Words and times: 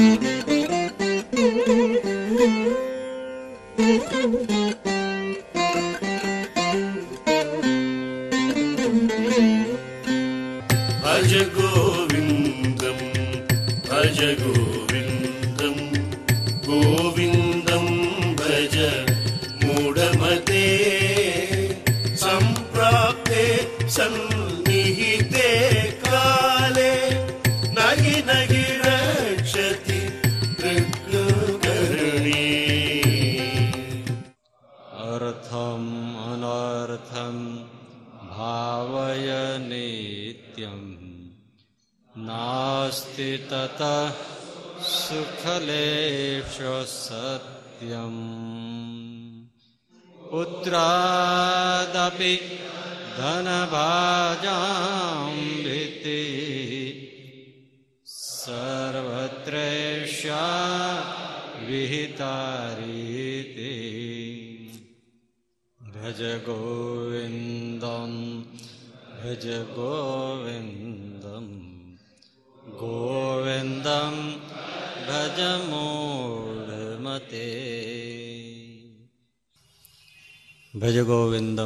Mm-hmm. 0.00 0.39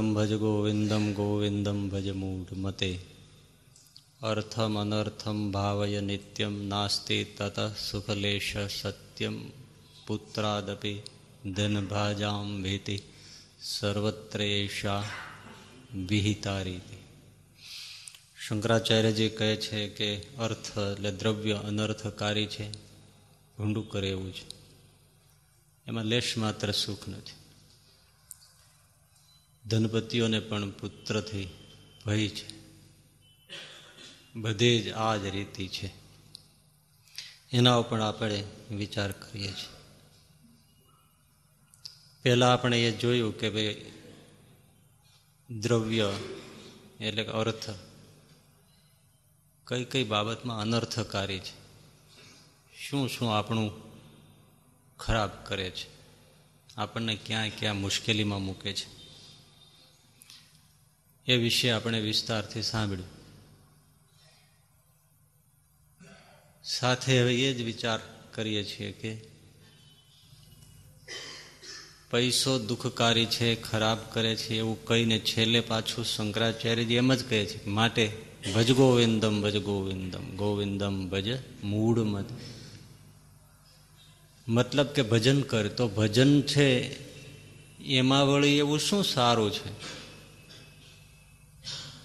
ગોવિંદમ 0.05 0.21
ભજ 0.21 0.35
ગોવિંદમ 0.35 1.13
ગોવિંદમ 1.13 1.89
ભજ 1.89 2.11
મૂઢમતે. 2.11 2.99
અર્થમ 4.23 4.81
અનર્થમ 4.81 5.53
ભાવય 5.53 6.01
નિત્યમ 6.01 6.67
નાસ્તિ 6.67 7.25
તત 7.25 7.75
સુખલેશ 7.91 8.57
સત્યમ 8.57 9.51
પુત્રાદપી 10.07 11.03
ધનભાજામ 11.57 12.63
ભીતિ 12.63 12.99
સર્વત્રેષા 13.63 15.05
વિહિતા 15.95 16.63
રીતિ 16.63 16.97
શંકરાચાર્યજી 18.49 19.29
કહે 19.29 19.57
છે 19.57 19.89
કે 19.89 20.17
અર્થ 20.17 20.79
એટલે 20.79 21.13
દ્રવ્ય 21.13 21.61
અનર્થકારી 21.65 22.47
છે 22.47 22.73
ભૂંડું 23.57 23.91
કરે 23.91 24.11
એવું 24.11 24.35
છે. 24.35 24.47
એમાં 25.87 26.05
લેશ 26.05 26.35
માત્ર 26.37 26.71
સુખ 26.71 27.09
નથી. 27.09 27.44
ધનપતિઓને 29.67 30.41
પણ 30.41 30.71
પુત્રથી 30.71 31.49
ભય 32.07 32.29
છે. 32.29 32.65
બધે 34.37 34.81
જ 34.81 34.93
આ 34.93 35.17
જ 35.17 35.25
રીતિ 35.25 35.69
છે. 35.69 35.93
એના 37.53 37.75
ઉપર 37.75 38.01
આપણે 38.01 38.45
વિચાર 38.71 39.13
કરીએ 39.13 39.47
છીએ. 39.47 39.75
પહેલાં 42.23 42.53
આપણે 42.53 42.89
એ 42.89 42.91
જોયું 42.91 43.39
કે 43.39 43.51
ભાઈ 43.51 43.93
દ્રવ્ય 45.51 46.13
એટલે 47.01 47.25
કે 47.25 47.31
અર્થ 47.31 47.71
કઈ 49.65 49.85
કઈ 49.85 50.05
બાબતમાં 50.05 50.61
અનર્થકારી 50.61 51.39
છે. 51.39 51.65
શું 52.79 53.09
શું 53.09 53.37
આપણું 53.37 53.73
ખરાબ 54.99 55.31
કરે 55.45 55.71
છે. 55.71 55.87
આપણને 56.77 57.17
ક્યાં 57.17 57.49
ક્યાં 57.49 57.77
મુશ્કેલીમાં 57.77 58.43
મૂકે 58.43 58.73
છે. 58.73 59.04
એ 61.27 61.37
વિશે 61.37 61.71
આપણે 61.71 62.01
વિસ્તારથી 62.01 62.63
સાંભળ્યું. 62.63 63.09
સાથે 66.65 67.21
હવે 67.21 67.35
એ 67.35 67.55
જ 67.55 67.63
વિચાર 67.63 68.01
કરીએ 68.33 68.65
છીએ 68.65 68.93
કે 68.93 69.17
પૈસો 72.11 72.59
દુઃખકારી 72.59 73.27
છે, 73.27 73.63
ખરાબ 73.63 73.99
કરે 74.13 74.37
છે, 74.37 74.59
એવું 74.59 74.85
કહીને 74.85 75.19
છેલ્લે 75.19 75.61
પાછું 75.61 76.05
શંકરાચાર્યજી 76.05 76.95
એમ 76.95 77.15
જ 77.15 77.29
કહે 77.29 77.47
છે 77.47 77.69
માટે 77.69 78.13
ભજ 78.55 78.73
ગોવિંદમ 78.73 79.43
ભજ 79.43 79.59
ગોવિંદમ 79.59 80.37
ગોવિંદમ 80.37 81.09
ભજ 81.09 81.39
મૂળ 81.65 82.05
મત. 82.05 82.25
મતલબ 84.49 84.87
કે 84.87 85.03
ભજન 85.03 85.41
કર, 85.41 85.69
તો 85.69 85.89
ભજન 85.89 86.43
છે, 86.43 86.69
એમાં 87.85 88.29
વળી 88.29 88.49
એવું 88.49 88.79
શું 88.79 89.05
સારું 89.05 89.53
છે? 89.53 90.04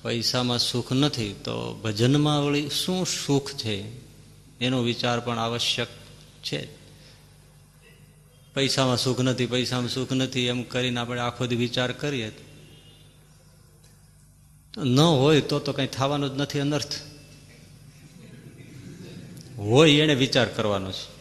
પૈસામાં 0.01 0.59
સુખ 0.59 0.93
નથી, 0.93 1.33
તો 1.33 1.73
ભજનમાં 1.73 2.45
વળી 2.45 2.69
શું 2.69 3.05
સુખ 3.05 3.51
છે? 3.51 3.83
એનો 4.59 4.81
વિચાર 4.81 5.19
પણ 5.19 5.39
આવશ્યક 5.39 5.87
છે. 6.43 6.67
પૈસામાં 8.53 8.97
સુખ 8.97 9.21
નથી, 9.21 9.45
પૈસામાં 9.45 9.89
સુખ 9.89 10.13
નથી, 10.13 10.45
એમ 10.45 10.63
કરીને 10.63 10.99
આપણે 10.99 11.19
આખો 11.19 11.45
દી 11.45 11.55
વિચાર 11.55 11.91
કરીએ 11.91 12.29
તો. 12.29 12.43
ન 14.83 14.99
હોય 14.99 15.41
તો 15.41 15.59
તો 15.59 15.73
કંઈ 15.73 15.87
થવાનું 15.87 16.35
જ 16.35 16.37
નથી 16.37 16.59
અનર્થ. 16.59 16.93
હોય 19.57 19.91
એને 19.91 20.16
વિચાર 20.16 20.45
કરવાનો 20.45 20.91
છે. 20.91 21.19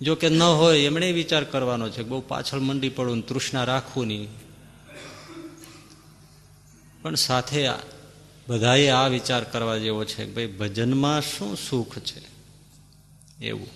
જો 0.00 0.14
કે 0.14 0.28
ન 0.28 0.42
હોય 0.42 0.80
એમણે 0.80 1.12
વિચાર 1.12 1.44
કરવાનો 1.44 1.90
છે 1.90 2.02
બહુ 2.02 2.20
પાછળ 2.20 2.58
મંડી 2.58 2.88
પડવું 2.88 3.26
તૃષ્ણા 3.26 3.64
રાખવું 3.64 4.06
નહીં. 4.06 4.45
પણ 7.06 7.14
સાથે 7.14 7.68
બધાએ 8.48 8.88
આ 8.88 9.08
વિચાર 9.08 9.44
કરવા 9.44 9.78
જેવો 9.78 10.04
છે 10.04 10.26
કે 10.26 10.32
ભાઈ 10.32 10.46
ભજનમાં 10.46 11.20
શું 11.20 11.56
સુખ 11.56 11.98
છે? 11.98 12.22
એવું. 13.44 13.68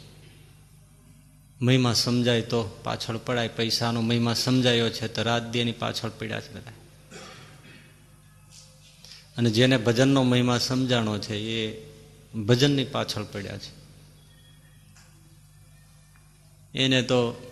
મહિમા 1.63 1.93
સમજાય 1.93 2.43
તો 2.43 2.63
પાછળ 2.85 3.17
પડાય, 3.17 3.49
પૈસાનો 3.49 4.01
મહિમા 4.01 4.35
સમજાયો 4.35 4.91
છે 4.91 5.09
તો 5.09 5.23
રાત 5.23 5.51
દેની 5.51 5.73
પાછળ 5.73 6.11
પડ્યા 6.19 6.41
છે 6.41 6.53
બધા. 6.53 6.73
અને 9.37 9.51
જેને 9.51 9.77
ભજનનો 9.77 10.23
મહિમા 10.23 10.59
સમજાણો 10.59 11.19
છે 11.19 11.37
એ 11.37 11.87
ભજનની 12.39 12.85
પાછળ 12.85 13.25
પડ્યા 13.25 13.59
છે. 13.59 13.73
એને 16.79 17.03
તો 17.03 17.51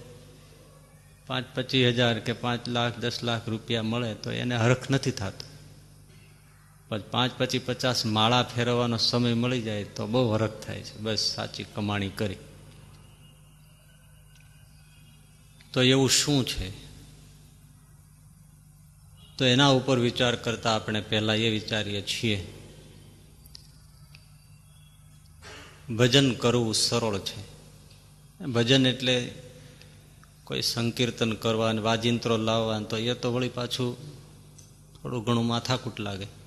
પાંચ 1.27 1.45
પચીસ 1.55 1.87
હજાર 1.87 2.19
કે 2.19 2.33
પાંચ 2.33 2.69
લાખ, 2.69 2.99
દસ 2.99 3.23
લાખ 3.23 3.49
રૂપિયા 3.49 3.83
મળે 3.83 4.15
તો 4.15 4.31
એને 4.31 4.57
હરખ 4.57 4.91
નથી 4.91 5.11
થતો. 5.11 5.48
પાંચ 6.89 7.33
પછી 7.39 7.59
પચાસ 7.59 8.07
માળા 8.07 8.43
ફેરવવાનો 8.43 8.97
સમય 8.97 9.35
મળી 9.35 9.63
જાય 9.63 9.85
તો 9.85 10.07
બહુ 10.07 10.31
વરખ 10.31 10.61
થાય 10.61 10.83
છે. 10.83 10.99
બસ 10.99 11.19
સાચી 11.19 11.65
કમાણી 11.65 12.09
કરી. 12.09 12.37
તો 15.73 15.83
એવું 15.83 16.11
શું 16.11 16.47
છે? 16.47 16.89
તો 19.37 19.45
એના 19.45 19.67
ઉપર 19.67 19.99
વિચાર 19.99 20.37
કરતા 20.37 20.75
આપણે 20.75 21.01
પહેલા 21.01 21.35
એ 21.35 21.51
વિચારીએ 21.51 22.03
છીએ. 22.03 22.55
ભજન 25.97 26.35
કરવું 26.35 26.75
સરળ 26.75 27.19
છે. 27.19 27.59
ભજન 28.45 28.87
એટલે 28.87 29.35
કોઈ 30.45 30.63
સંકીર્તન 30.63 31.33
કરવા 31.33 31.73
વાજિંત્રો 31.73 32.37
લાવવા 32.37 32.81
તો 32.81 32.97
એ 32.97 33.15
તો 33.15 33.35
વળી 33.35 33.49
પાછું 33.49 33.97
થોડું 35.03 35.25
ઘણું 35.25 35.47
માથાકૂટ 35.47 36.01
લાગે. 36.01 36.38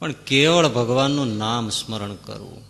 પણ 0.00 0.12
કેવળ 0.12 0.68
ભગવાનનું 0.68 1.36
નામ 1.36 1.68
સ્મરણ 1.68 2.14
કરવું. 2.14 2.62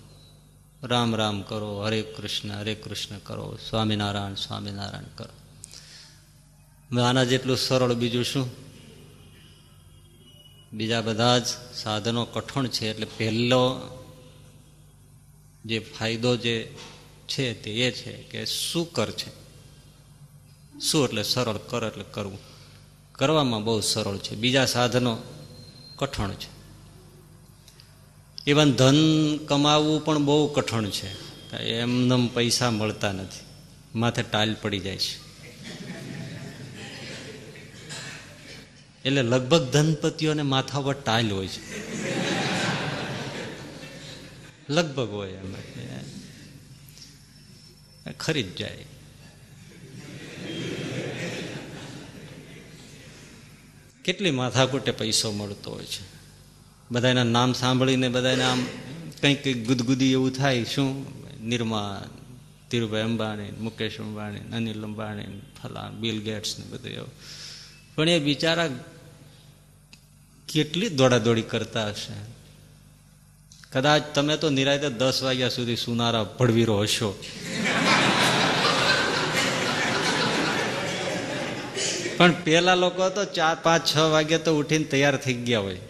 રામ 0.82 1.16
રામ 1.16 1.42
કરો, 1.42 1.82
હરે 1.82 2.02
કૃષ્ણ 2.02 2.50
હરે 2.50 2.74
કૃષ્ણ 2.74 3.18
કરો, 3.18 3.58
સ્વામિનારાયણ 3.70 4.34
સ્વામિનારાયણ 4.34 5.04
કરો. 5.04 7.02
આના 7.02 7.24
જેટલું 7.24 7.56
સરળ 7.56 7.94
બીજું 7.94 8.24
શું? 8.24 8.50
બીજા 10.72 11.00
બધા 11.00 11.38
જ 11.38 11.46
સાધનો 11.74 12.24
કઠણ 12.24 12.66
છે, 12.66 12.90
એટલે 12.90 13.06
પહેલો 13.16 13.80
જે 15.64 15.78
ફાયદો 15.78 16.36
જે 16.36 16.76
છે 17.28 17.62
તે 17.62 17.70
એ 17.70 17.90
છે 17.90 18.22
કે 18.22 18.46
શું 18.46 18.92
કર 18.92 19.10
છે? 19.10 19.40
શું 20.80 21.04
એટલે 21.04 21.22
સરળ 21.22 21.56
કર 21.56 21.86
એટલે 21.86 22.04
કરવું. 22.10 22.38
કરવામાં 23.12 23.64
બહુ 23.64 23.80
સરળ 23.80 24.18
છે. 24.18 24.36
બીજા 24.36 24.64
સાધનો 24.66 25.18
કઠણ 25.96 26.30
છે. 26.30 26.59
ઇવન 28.46 28.72
ધન 28.72 28.94
કમાવવું 29.46 30.04
પણ 30.04 30.24
બહુ 30.24 30.48
કઠણ 30.48 30.90
છે. 30.90 31.30
એમનેમ 31.56 32.28
પૈસા 32.28 32.70
મળતા 32.70 33.12
નથી. 33.12 33.40
માથે 33.98 34.22
ટાઇલ 34.22 34.56
પડી 34.62 34.78
જાય 34.78 34.96
છે. 34.96 35.30
એટલે 39.04 39.22
લગભગ 39.22 39.70
ધનપતિઓને 39.70 40.42
માથા 40.42 40.80
પર 40.80 40.92
ટાઇલ 40.92 41.32
હોય 41.32 41.46
છે. 41.46 41.90
લગભગ 44.72 45.10
હોય 45.10 45.32
એમાં. 45.32 45.60
ખરી 48.20 48.42
જ 48.42 48.56
જાય. 48.56 48.84
કેટલી 54.04 54.30
માથાકૂટે 54.30 54.92
પૈસો 54.92 55.32
મળતો 55.32 55.70
હોય 55.70 55.84
છે. 55.84 56.19
બધાના 56.90 57.24
નામ 57.24 57.52
સાંભળીને 57.52 58.08
બધાને 58.08 58.44
આમ 58.44 58.64
કંઈક 59.20 59.66
ગુદગુદી 59.66 60.12
એવું 60.12 60.30
થાય, 60.30 60.64
શું? 60.64 61.06
નિર્મા 61.44 62.04
ધીરુભાઈ 62.70 63.02
અંબાણી, 63.02 63.48
મુકેશ 63.60 64.00
અંબાણી, 64.00 64.38
અનિલ 64.38 64.82
અંબાણી, 64.82 65.22
ફલાણ, 65.62 65.90
બિલ 65.90 66.20
ગેટ્સ 66.20 66.58
ને 66.58 66.64
બધું 66.64 66.90
એવું. 66.90 67.08
પણ 67.96 68.08
એ 68.08 68.18
બિચારા 68.18 68.68
કેટલી 70.52 70.88
દોડાદોડી 70.88 71.42
કરતા 71.42 71.88
હશે? 71.88 72.30
કદાચ 73.72 74.02
તમે 74.14 74.36
તો 74.36 74.50
નિરાયતે 74.50 74.90
દસ 74.90 75.22
વાગ્યા 75.22 75.48
સુધી 75.48 75.76
સુનારા 75.76 76.24
ભળવીરો 76.24 76.80
હશો. 76.80 77.22
પણ 82.16 82.32
પેલા 82.32 82.74
લોકો 82.74 83.08
તો 83.08 83.24
ચાર, 83.24 83.56
પાંચ, 83.62 83.94
છ 83.94 83.96
વાગે 83.96 84.38
તો 84.38 84.58
ઉઠીને 84.58 84.84
તૈયાર 84.84 85.16
થઈ 85.16 85.34
ગયા 85.34 85.60
હોય. 85.60 85.80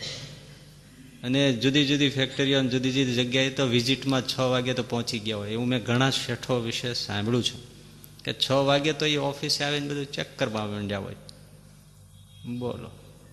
અને 1.25 1.53
જુદી 1.53 1.87
જુદી 1.87 2.09
ફેક્ટરીઓ 2.09 2.63
જુદી 2.63 2.93
જુદી 2.93 3.15
જગ્યાએ 3.15 3.51
તો 3.51 3.67
વિઝિટમાં 3.67 4.29
છ 4.29 4.39
વાગે 4.39 4.75
તો 4.75 4.83
પહોંચી 4.83 5.19
ગયા 5.19 5.37
હોય. 5.37 5.51
એવું 5.51 5.69
મેં 5.69 5.85
ઘણા 5.85 6.11
શેઠો 6.11 6.61
વિશે 6.61 6.95
સાંભળ્યું 6.95 7.45
છે 7.45 7.71
કે 8.25 8.33
છ 8.33 8.51
વાગે 8.51 8.93
તો 8.93 9.07
એ 9.07 9.17
ઓફિસે 9.17 9.65
આવીને 9.65 9.89
બધું 9.89 10.07
ચેક 10.07 10.39
કરવા 10.39 10.67
માંડ્યા 10.67 10.99
હોય. 10.99 11.15
બોલો. 12.59 12.91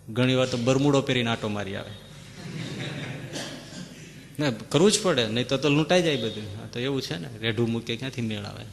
ઘણી 0.10 0.36
વાર 0.36 0.48
તો 0.48 0.58
બરમુડો 0.58 1.02
પહેરીને 1.02 1.30
આટો 1.30 1.48
મારી 1.48 1.76
આવે. 1.76 1.90
ના, 4.40 4.50
કરવું 4.50 4.92
જ 4.92 5.02
પડે. 5.02 5.28
નહીં 5.28 5.48
તો 5.48 5.58
તો 5.58 5.70
લૂંટાઈ 5.70 6.02
જાય 6.02 6.18
બધું. 6.18 6.64
આ 6.64 6.68
તો 6.68 6.80
એવું 6.80 7.02
છે 7.02 7.18
ને. 7.18 7.30
રેઢું 7.40 7.70
મૂકે, 7.70 7.96
ક્યાંથી 7.96 8.22
મેળ 8.22 8.44
આવે 8.44 8.66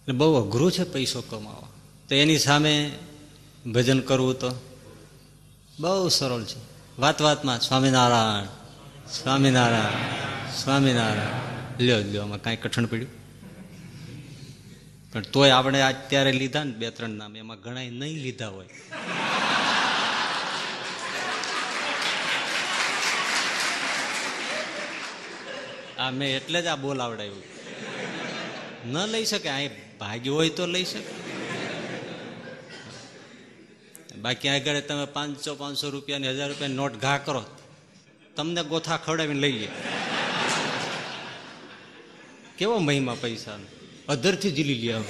એટલે 0.00 0.18
બહુ 0.18 0.34
અઘરું 0.34 0.72
છે 0.72 0.84
પૈસો 0.84 1.20
કમાવા. 1.20 1.68
તો 2.08 2.14
એની 2.14 2.38
સામે 2.38 2.92
ભજન 3.66 4.00
કરવું 4.00 4.38
તો? 4.38 4.75
બહુ 5.80 6.08
સરળ 6.08 6.44
છે. 6.44 6.60
વાત 6.98 7.22
વાતમાં 7.22 7.60
સ્વામિનારાયણ 7.60 8.44
સ્વામિનારાયણ 9.10 10.50
સ્વામિનારાયણ. 10.50 11.82
લ્યો 11.82 11.98
લ્યો, 11.98 12.22
આમાં 12.22 12.42
કાંઈ 12.42 12.56
કઠણ 12.56 12.86
પડ્યું. 12.86 13.10
પણ 15.12 15.20
તોય 15.20 15.50
આપણે 15.50 15.82
અત્યારે 15.82 16.32
લીધા 16.32 16.64
ને 16.64 16.72
બે, 16.72 16.90
ત્રણ 16.90 17.08
નામ, 17.08 17.36
એમાં 17.36 17.60
ઘણા 17.60 17.74
નહીં 17.74 18.22
લીધા 18.22 18.48
હોય. 18.48 18.68
આ 25.98 26.10
મેં 26.10 26.36
એટલે 26.36 26.62
જ 26.62 26.66
આ 26.66 26.76
બોલ 26.76 27.00
આવડાવ્યું 27.00 27.42
ન 28.92 29.06
લઈ 29.06 29.24
શકે 29.24 29.48
અહીં 29.48 29.70
ભાગ્ય 29.98 30.30
હોય 30.30 30.50
તો 30.50 30.66
લઈ 30.66 30.84
શકે. 30.84 31.25
બાકી 34.26 34.48
આગળ 34.48 34.80
તમે 34.80 35.04
પાંચસો 35.04 35.54
પાંચસો 35.54 35.90
રૂપિયાની 35.90 36.28
હજાર 36.28 36.48
રૂપિયાની 36.48 36.74
નોટ 36.74 36.94
ઘા 36.96 37.18
કરો. 37.18 37.44
તમને 38.36 38.62
ગોથા 38.62 38.96
ખવડાવીને 38.96 39.40
લઈ 39.40 39.52
લે. 39.52 39.68
કેવો 42.58 42.78
મહિમા 42.78 43.16
પૈસાનો? 43.20 43.64
અધરથી 44.08 44.50
ઝીલી 44.50 44.74
લે 44.74 45.02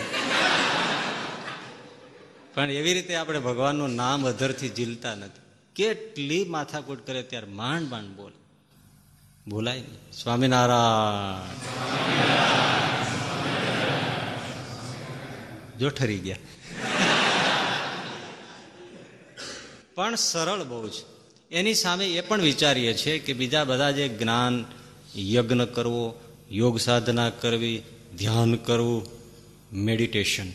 પણ 2.54 2.70
એવી 2.70 2.94
રીતે 2.94 3.14
આપણે 3.14 3.38
ભગવાનનું 3.38 3.94
નામ 3.94 4.28
અધરથી 4.28 4.68
ઝીલતા 4.68 5.14
નથી. 5.14 5.40
કેટલી 5.74 6.44
માથાકૂટ 6.44 7.06
કરે 7.06 7.22
ત્યારે 7.22 7.46
માંડ 7.46 7.88
માંડ 7.88 8.06
બોલ. 8.06 8.32
ભૂલાય 9.48 9.80
નહીં. 9.80 10.12
સ્વામિનારાયણ. 10.12 11.56
જો 15.78 15.88
ઠરી 15.88 16.18
ગયા. 16.18 16.36
પણ 19.96 20.14
સરળ 20.14 20.64
બહુ 20.64 20.88
છે. 20.88 21.04
એની 21.50 21.74
સામે 21.74 22.06
એ 22.06 22.20
પણ 22.20 22.40
વિચારીએ 22.40 22.94
છીએ 22.94 23.18
કે 23.18 23.32
બીજા 23.32 23.64
બધા 23.64 23.90
જે 23.90 24.08
જ્ઞાન, 24.08 24.64
યજ્ઞ 25.16 25.64
કરવો, 25.64 26.20
યોગ 26.50 26.80
સાધના 26.80 27.30
કરવી, 27.30 27.82
ધ્યાન 28.18 28.54
કરવું 28.54 29.06
મેડિટેશન 29.72 30.50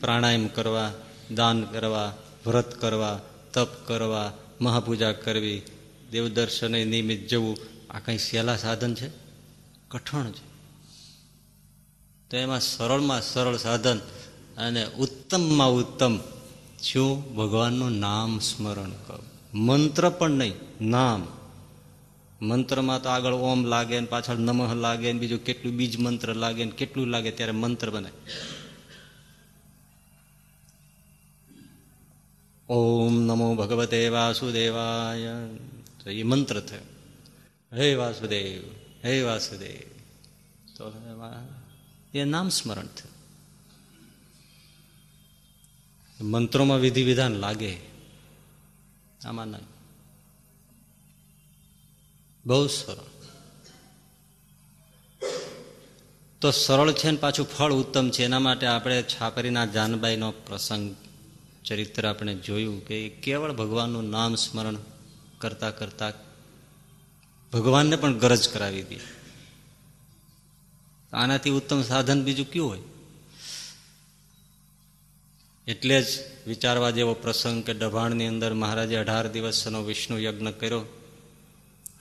પ્રાણાયામ 0.00 0.46
કરવા, 0.46 0.92
દાન 1.34 1.64
કરવા, 1.64 2.16
વ્રત 2.46 2.80
કરવા, 2.80 3.20
તપ 3.52 3.68
કરવા, 3.86 4.32
મહાપૂજા 4.60 5.12
કરવી, 5.12 5.62
દેવદર્શને 6.10 6.84
નિયમિત 6.84 7.28
જવું, 7.28 7.56
આ 7.90 7.98
કંઈ 7.98 8.18
સહેલા 8.18 8.56
સાધન 8.56 8.94
છે? 8.94 9.08
કઠણ 9.88 10.30
છે. 10.30 10.48
તો 12.30 12.36
એમાં 12.36 12.60
સરળમાં 12.60 13.22
સરળ 13.22 13.56
સાધન 13.56 13.98
અને 14.58 14.86
ઉત્તમમાં 14.86 15.70
ઉત્તમ 15.70 16.37
શું 16.82 17.34
ભગવાનનું 17.34 17.98
નામ 17.98 18.38
સ્મરણ 18.38 18.90
કરો. 18.90 19.22
મંત્ર 19.54 20.08
પણ 20.08 20.30
નહીં, 20.30 20.52
નામ. 20.80 21.26
મંત્રમાં 22.42 23.02
તો 23.02 23.08
આગળ 23.08 23.32
ઓમ 23.32 23.64
લાગે 23.64 24.00
ને 24.00 24.06
પાછળ 24.06 24.36
નમઃ 24.36 24.74
લાગે 24.74 25.12
ને 25.12 25.18
બીજું 25.18 25.44
કેટલું 25.44 25.74
બીજ 25.74 26.00
મંત્ર 26.00 26.34
લાગે 26.34 26.64
ને 26.64 26.70
કેટલું 26.70 27.06
લાગે 27.06 27.30
ત્યારે 27.30 27.52
મંત્ર 27.52 27.90
બને. 27.90 28.08
ઓમ 32.68 33.20
નમો 33.20 33.54
ભગવતે 33.54 34.08
વાસુદેવાય. 34.08 35.28
તો 36.04 36.10
એ 36.10 36.22
મંત્ર 36.22 36.60
થયો. 36.60 36.80
હે 37.76 37.94
વાસુદેવ 37.94 38.62
હે 39.04 39.22
વાસુદેવ. 39.22 39.98
તો 40.76 40.92
એ 42.14 42.24
નામ 42.24 42.48
સ્મરણ 42.48 42.86
થયું. 42.86 43.07
મંત્રોમાં 46.20 46.78
વિધિ 46.78 47.02
વિધાન 47.02 47.32
લાગે. 47.32 47.78
આમાં 49.24 49.46
નહીં. 49.46 49.66
બહુ 52.46 52.66
સરળ. 52.66 53.06
તો 56.40 56.50
સરળ 56.50 56.92
છે 56.92 57.10
ને 57.10 57.16
પાછું 57.16 57.46
ફળ 57.46 57.72
ઉત્તમ 57.72 58.10
છે. 58.10 58.24
એના 58.24 58.38
માટે 58.38 58.66
આપણે 58.66 59.02
છાપરીના 59.02 59.66
જાનબાઈનો 59.66 60.30
પ્રસંગ, 60.30 60.96
ચરિત્ર 61.64 62.08
આપણે 62.08 62.34
જોયું 62.34 62.86
કે 62.86 63.08
કેવળ 63.08 63.52
ભગવાનનું 63.52 64.10
નામ 64.10 64.34
સ્મરણ 64.34 64.76
કરતા 65.38 65.70
કરતા 65.70 66.12
ભગવાનને 67.52 67.96
પણ 67.96 68.18
ગરજ 68.18 68.48
કરાવી 68.48 68.82
દે 68.82 68.98
આનાથી 71.12 71.50
ઉત્તમ 71.50 71.82
સાધન 71.82 72.24
બીજું 72.24 72.50
કયું 72.50 72.68
હોય? 72.68 72.82
એટલે 75.68 76.02
જ 76.02 76.06
વિચારવા 76.46 76.90
જેવો 76.90 77.14
પ્રસંગ 77.14 77.64
કે 77.64 77.74
ડભાણની 77.74 78.26
અંદર 78.26 78.54
મહારાજે 78.54 78.96
અઢાર 78.96 79.28
દિવસનો 79.28 79.82
વિષ્ણુ 79.82 80.18
યજ્ઞ 80.18 80.48
કર્યો. 80.48 80.84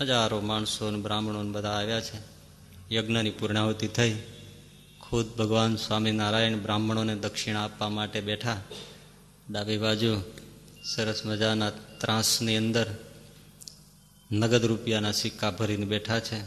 હજારો 0.01 0.41
માણસો 0.41 0.87
અને 0.87 0.97
બ્રાહ્મણો 0.97 1.43
બધા 1.43 1.69
આવ્યા 1.69 2.01
છે. 2.01 2.37
યજ્ઞની 2.95 3.29
પૂર્ણાહુતિ 3.29 3.87
થઈ. 3.87 4.15
ખુદ 5.01 5.25
ભગવાન 5.25 5.75
સ્વામિનારાયણ 5.75 6.57
બ્રાહ્મણોને 6.57 7.15
દક્ષિણા 7.15 7.63
આપવા 7.63 7.89
માટે 7.89 8.21
બેઠા. 8.21 8.61
ડાબી 9.51 9.77
બાજુ 9.77 10.21
સરસ 10.83 11.25
મજાના 11.25 11.69
ત્રાસની 11.69 12.55
અંદર 12.55 12.87
નગદ 14.31 14.65
રૂપિયાના 14.65 15.11
સિક્કા 15.11 15.51
ભરીને 15.51 15.85
બેઠા 15.85 16.19
છે. 16.19 16.39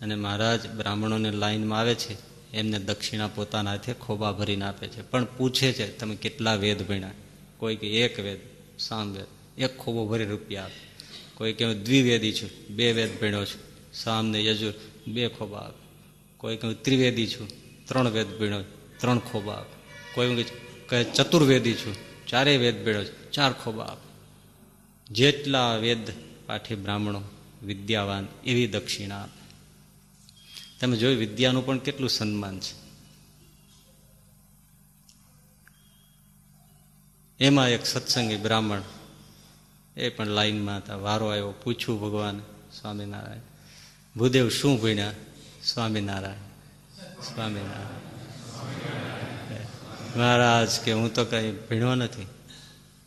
અને 0.00 0.14
મહારાજ 0.14 0.70
બ્રાહ્મણોને 0.70 1.30
લાઈનમાં 1.30 1.80
આવે 1.80 1.94
છે. 1.94 2.27
એમને 2.52 2.78
દક્ષિણા 2.78 3.28
પોતાના 3.28 3.70
હાથે 3.70 3.92
ખોબા 3.92 4.32
ભરીને 4.32 4.64
આપે 4.64 4.88
છે. 4.88 5.02
પણ 5.02 5.24
પૂછે 5.24 5.72
છે, 5.72 5.98
તમે 5.98 6.16
કેટલા 6.16 6.54
વેદ 6.54 6.86
ભણ્યા? 6.86 7.10
કોઈ 7.56 7.76
કે 7.76 7.86
એક 7.86 8.20
વેદ, 8.20 8.38
સામ 8.78 9.12
વેદ. 9.12 9.60
એક 9.60 9.78
ખોબો 9.78 10.06
ભરી 10.06 10.24
રૂપિયા 10.24 10.64
આપે. 10.64 10.88
કોઈ 11.34 11.52
કે 11.52 11.64
હું 11.64 11.82
દ્વિવેદી 11.82 12.32
છું, 12.32 12.50
બે 12.68 12.92
વેદ 12.92 13.20
ભણ્યો 13.20 13.44
છું. 13.44 13.92
સામ 13.92 14.26
ને 14.26 14.44
યજુર, 14.44 14.72
બે 15.06 15.28
ખોબા 15.28 15.58
આપે. 15.58 15.88
કોઈ 16.36 16.56
કે 16.56 16.66
હું 16.66 16.82
ત્રિવેદી 16.82 17.26
છું, 17.26 17.48
ત્રણ 17.84 18.08
વેદ 18.08 18.26
ભણ્યો 18.26 18.64
ત્રણ 18.98 19.18
ખોબા 19.18 19.54
આપે. 19.54 19.76
કોઈ 20.14 20.44
કહે, 20.86 21.04
ચતુર્વેદી 21.04 21.74
છું 21.74 21.94
ચારેય 22.26 22.56
વેદ 22.56 22.84
ભણ્યો 22.84 23.04
છું, 23.04 23.30
ચાર 23.30 23.52
ખોબા 23.52 23.84
આપે. 23.84 24.08
જેટલા 25.14 25.76
વેદ 25.76 25.98
પાઠી 26.46 26.74
બ્રાહ્મણો 26.74 27.22
વિદ્યાવાન, 27.64 28.28
એવી 28.46 28.66
દક્ષિણા 28.66 29.18
આપે. 29.22 29.37
તમે 30.80 30.96
જોયું, 30.96 31.18
વિદ્યાનું 31.18 31.66
પણ 31.66 31.78
કેટલું 31.78 32.10
સન્માન 32.10 32.60
છે. 32.60 32.88
એમાં 37.40 37.68
એક 37.68 37.86
સત્સંગી 37.86 38.36
બ્રાહ્મણ, 38.36 38.82
એ 39.96 40.08
પણ 40.08 40.26
લાઈનમાં 40.26 40.76
હતા. 40.76 40.96
વારો 40.96 41.26
આવ્યો, 41.26 41.54
પૂછ્યું 41.64 42.00
ભગવાન, 42.00 42.38
સ્વામિનારાયણ, 42.80 43.40
ભૂદેવ 44.16 44.48
શું 44.48 44.82
ભણ્યા? 44.82 45.12
સ્વામિનારાયણ. 45.64 46.36
સ્વામિનારાયણ. 47.22 48.08
મહારાજ, 50.18 50.80
કે 50.80 50.92
હું 50.92 51.14
તો 51.14 51.24
કઈ 51.24 51.52
ભીણો 51.52 51.94
નથી. 51.94 52.26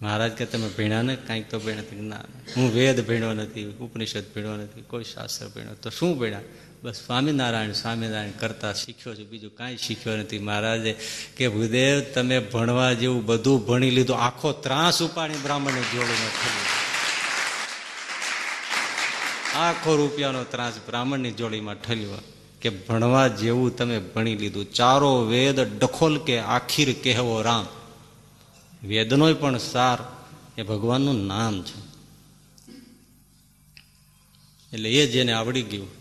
મહારાજ, 0.01 0.31
કે 0.31 0.45
તમે 0.45 0.69
ભીણા 0.69 1.01
ને? 1.01 1.15
કાંઈક 1.15 1.49
તો 1.49 1.59
ભીણ 1.59 1.77
નથી. 1.77 2.01
ના 2.01 2.17
હું 2.57 2.73
વેદ 2.73 3.07
ભીણો 3.07 3.33
નથી, 3.33 3.65
ઉપનિષદ 3.65 4.23
ભીણો 4.35 4.57
નથી, 4.57 4.81
કોઈ 4.81 5.03
શાસ્ત્ર 5.03 5.47
ભીણો 5.47 5.73
તો 5.73 5.89
શું 5.89 6.19
ભીણા 6.19 6.39
બસ 6.83 6.93
સ્વામિનારાયણ 6.93 7.71
સ્વામિનારાયણ 7.71 8.31
કરતા 8.31 8.73
શીખ્યો 8.73 9.15
છું. 9.15 9.29
બીજું 9.29 9.55
કાંઈ 9.55 9.77
શીખ્યો 9.77 10.17
નથી. 10.17 10.39
મહારાજે 10.39 11.00
કે 11.38 11.47
ભૂદેવ, 11.47 12.01
તમે 12.13 12.39
ભણવા 12.39 12.93
જેવું 12.93 13.25
બધું 13.25 13.67
ભણી 13.67 13.89
લીધું. 13.89 14.17
આખો 14.17 14.51
ત્રાસ 14.51 15.01
ઉપાડી 15.01 15.33
બ્રાહ્મણની 15.33 15.81
જોડીને 15.81 16.29
થયું 16.29 16.91
આખો 19.63 19.95
રૂપિયાનો 19.95 20.43
ત્રાસ 20.43 20.73
બ્રાહ્મણની 20.88 21.31
જોડીમાં 21.31 21.75
ઠલ્યો 21.75 22.21
કે 22.61 22.69
ભણવા 22.69 23.27
જેવું 23.27 23.77
તમે 23.77 24.00
ભણી 24.00 24.35
લીધું. 24.35 24.65
ચારો 24.65 25.21
વેદ 25.21 25.59
ડખોલ 25.59 26.19
કે 26.19 26.39
આખીર 26.39 26.95
કહેવો 27.03 27.41
રામ. 27.41 27.67
વેદનોય 28.88 29.33
પણ 29.33 29.57
સાર. 29.57 30.27
એ 30.57 30.63
ભગવાનનું 30.63 31.27
નામ 31.27 31.63
છે. 31.63 31.79
એટલે 34.73 34.91
એ 34.91 35.07
જેને 35.07 35.33
આવડી 35.33 35.61
ગયું. 35.61 36.00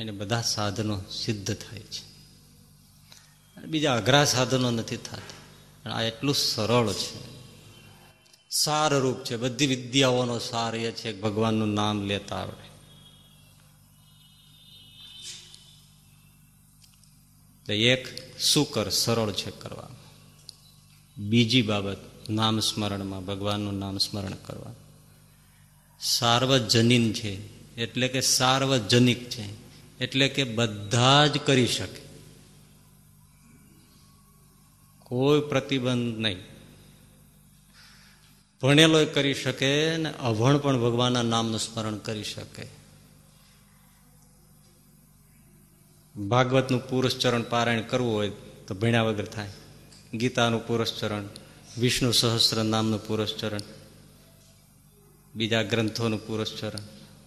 એને 0.00 0.12
બધા 0.12 0.42
સાધનો 0.42 1.02
સિદ્ધ 1.10 1.56
થાય 1.56 1.80
છે. 1.80 2.10
બીજા 3.66 3.96
અઘરા 3.96 4.24
સાધનો 4.24 4.70
નથી 4.70 4.96
થતા. 4.96 5.90
આ 5.90 6.02
એટલું 6.02 6.34
સરળ 6.34 6.92
છે. 6.92 7.30
સારરૂપ 8.50 9.24
છે. 9.24 9.36
બધી 9.36 9.66
વિદ્યાઓનો 9.66 10.38
સાર 10.38 10.74
એ 10.74 10.92
છે 10.92 11.20
ભગવાનનું 11.20 11.74
નામ 11.74 12.06
લેતા 12.06 12.36
આવડે. 12.36 12.70
એક 17.74 18.32
સુકર 18.40 18.88
સરળ 18.88 19.32
છે 19.32 19.50
કરવા. 19.50 19.88
બીજી 21.18 21.62
બાબત, 21.62 22.30
નામ 22.30 22.60
સ્મરણમાં, 22.60 23.24
ભગવાનનું 23.24 23.78
નામ 23.78 23.98
સ્મરણ 23.98 24.32
કરવા. 24.34 24.72
સાર્વજનીન 26.00 27.12
છે. 27.12 27.60
એટલે 27.76 28.08
કે 28.08 28.20
સાર્વજનિક 28.20 29.30
છે. 29.30 29.59
એટલે 30.00 30.28
કે 30.28 30.44
બધા 30.44 31.26
જ 31.26 31.38
કરી 31.38 31.66
શકે. 31.66 32.10
કોઈ 35.02 35.40
પ્રતિબંધ 35.40 36.18
નહીં. 36.18 36.36
ભણેલો 38.62 39.04
કરી 39.04 39.34
શકે 39.34 39.96
ને 39.96 40.12
અભણ 40.12 40.58
પણ 40.58 40.76
ભગવાનના 40.76 41.22
નામનું 41.22 41.58
સ્મરણ 41.58 41.96
કરી 41.96 42.24
શકે. 42.24 42.80
ભાગવતનું 46.28 46.88
પુરસ્ચરણ 46.88 47.42
પારાયણ 47.42 47.82
કરવું 47.82 48.14
હોય 48.14 48.30
તો 48.66 48.74
ભણ્યા 48.74 49.02
વગર 49.02 49.24
થાય. 49.24 49.50
ગીતાનું 50.14 50.66
પુરસ્ચરણ, 50.66 51.24
વિષ્ણુ 51.78 52.12
સહસ્ત્ર 52.12 52.64
નામનું 52.64 53.06
પુરસ્ચરણ, 53.06 53.60
બીજા 55.34 55.62
ગ્રંથોનું 55.62 56.26
પુરસ્ચરણ, 56.26 56.78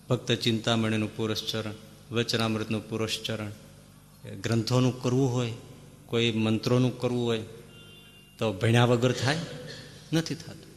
ભક્ત 0.09 0.31
ચિંતામણીનું 0.31 1.15
પુરસ્ચરણ. 1.15 1.92
વચનામૃતનું 2.11 2.89
પુરસ્ચરણ. 2.89 3.49
ગ્રંથોનું 4.41 5.01
કરવું 5.01 5.33
હોય, 5.33 5.53
કોઈ 6.05 6.31
મંત્રોનું 6.31 6.99
કરવું 6.99 7.25
હોય, 7.25 7.43
તો 8.39 8.53
ભણ્યા 8.53 8.85
વગર 8.85 9.11
થાય? 9.11 9.39
નથી 10.13 10.35
થતું. 10.35 10.73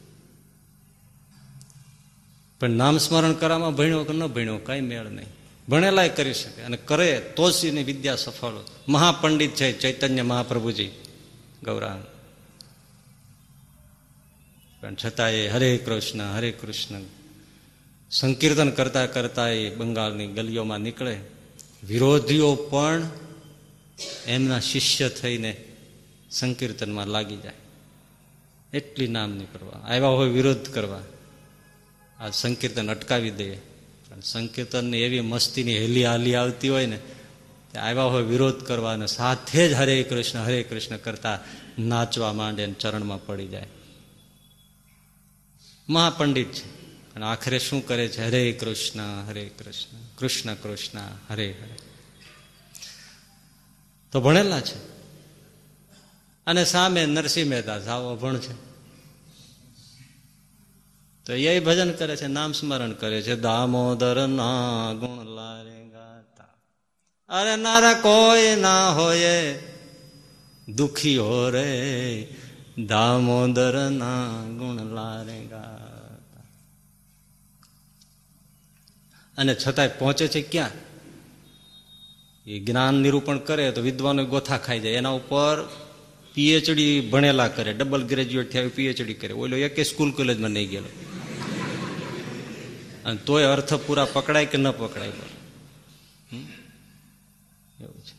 પણ 2.61 2.71
નામ 2.71 2.99
સ્મરણ 2.99 3.33
કરવામાં 3.33 3.75
ભણ્યો 3.75 4.05
કે 4.05 4.13
ન 4.13 4.27
ભણ્યો, 4.27 4.59
કાંઈ 4.59 4.81
મેળ 4.81 5.05
નહીં. 5.05 5.27
ભણેલાય 5.69 6.09
કરી 6.09 6.35
શકે 6.35 6.63
અને 6.63 6.77
કરે 6.77 7.33
તો 7.37 7.51
જ 7.51 7.65
એની 7.65 7.83
વિદ્યા 7.83 8.17
સફળ 8.17 8.53
મહાપંડિત 8.89 9.51
છે 9.51 9.79
ચૈતન્ય 9.79 10.23
મહાપ્રભુજી. 10.23 10.91
ગૌરાંગ. 11.65 12.05
પણ 14.81 14.95
છતાં 15.05 15.31
એ 15.31 15.49
હરે 15.49 15.79
કૃષ્ણ 15.79 16.21
હરે 16.21 16.51
કૃષ્ણ. 16.53 17.01
સંકીર્તન 18.11 18.71
કરતા 18.71 19.07
કરતા 19.07 19.49
એ 19.49 19.75
બંગાળની 19.75 20.27
ગલીઓમાં 20.27 20.79
નીકળે. 20.79 21.21
વિરોધીઓ 21.85 22.55
પણ 22.55 23.09
એમના 24.27 24.61
શિષ્ય 24.61 25.09
થઈને 25.09 25.65
સંકીર્તનમાં 26.31 27.07
લાગી 27.07 27.37
જાય. 27.37 27.53
એટલી 28.73 29.07
નામ 29.07 29.41
કરવા 29.41 29.81
આવ્યા 29.87 30.09
હોય 30.09 30.29
વિરોધ 30.29 30.69
કરવા. 30.69 31.03
આ 32.21 32.31
સંકીર્તન 32.31 32.91
અટકાવી 32.91 33.31
દઈએ 33.31 33.63
સંકીર્તનની 34.23 34.99
એવી 34.99 35.21
મસ્તીની 35.21 35.79
હેલી 35.79 36.05
હાલી 36.05 36.35
આવતી 36.35 36.69
હોય 36.69 36.87
ને 36.87 36.99
આવ્યા 37.79 38.03
હોય 38.03 38.23
વિરોધ 38.23 38.55
કરવા 38.55 38.93
અને 38.93 39.07
સાથે 39.07 39.69
જ 39.69 39.73
હરે 39.73 40.03
કૃષ્ણ 40.03 40.41
હરે 40.41 40.63
કૃષ્ણ 40.63 40.97
કરતા 40.97 41.39
નાચવા 41.79 42.33
માંડે 42.33 42.73
ચરણમાં 42.73 43.27
પડી 43.27 43.47
જાય. 43.47 43.67
મહાપંડિત 45.89 46.53
છે. 46.53 46.76
અને 47.17 47.27
આખરે 47.27 47.59
શું 47.59 47.87
કરે 47.87 48.09
છે? 48.09 48.27
હરે 48.27 48.53
કૃષ્ણ 48.53 49.27
હરે 49.27 49.45
કૃષ્ણ 49.45 49.97
કૃષ્ણ 50.17 50.55
કૃષ્ણ, 50.55 50.99
હરે 51.31 51.51
હરે. 51.51 51.77
તો 54.13 54.21
ભણેલા 54.21 54.61
છે. 54.61 54.79
અને 56.47 56.65
સામે 56.65 57.07
નરસિંહ 57.07 57.51
મહેતા 57.51 57.81
સાવ 57.81 58.13
અભણ 58.13 58.39
છે. 58.39 58.53
તો 61.25 61.33
એ 61.33 61.61
ભજન 61.61 61.93
કરે 61.93 62.17
છે, 62.17 62.27
નામ 62.27 62.53
સ્મરણ 62.53 62.93
કરે 62.93 63.23
છે. 63.23 63.37
દામોદર 63.37 64.29
ના 64.29 64.93
ગુણ 64.93 65.27
લારે 65.27 65.89
ગાતા. 65.89 66.45
અરે 67.29 67.57
નારા 67.57 67.93
કોઈ 67.93 68.57
ના 68.61 68.91
હોય, 68.91 69.59
દુખી 70.69 71.17
હો 71.17 71.51
રે. 71.51 72.29
દામોદર 72.87 73.91
ના 73.91 74.29
ગુણ 74.45 74.95
લારે 74.95 75.45
ગાતા. 75.45 75.76
અને 79.39 79.55
છતાંય 79.55 79.89
પહોંચે 79.89 80.29
છે 80.29 80.43
ક્યાં? 80.43 80.71
એ 82.47 82.59
જ્ઞાન 82.59 82.95
નિરૂપણ 82.95 83.39
કરે 83.39 83.71
તો 83.71 83.81
વિદ્વાનો 83.81 84.25
ગોથા 84.25 84.59
ખાઈ 84.59 84.81
જાય. 84.81 84.93
એના 84.93 85.09
ઉપર 85.09 85.69
પીએચડી 86.35 87.01
ભણેલા 87.01 87.49
કરે 87.49 87.73
ડબલ 87.73 88.03
ગ્રેજ્યુએટ 88.03 88.53
થયા 88.53 88.69
પીએચડી 88.75 89.15
કરે. 89.15 89.35
ઓલો 89.35 89.57
એક 89.57 89.87
સ્કૂલ 89.87 90.11
કોલેજમાં 90.11 90.51
નહીં 90.51 90.69
ગયેલો. 90.69 90.89
અને 93.05 93.19
તોય 93.27 93.45
અર્થ 93.45 93.75
પૂરા 93.75 94.05
પકડાય 94.05 94.47
કે 94.47 94.59
ન 94.59 94.71
પકડાય 94.71 95.09
બોલ. 95.09 95.33
એવું 97.85 98.01
છે. 98.01 98.17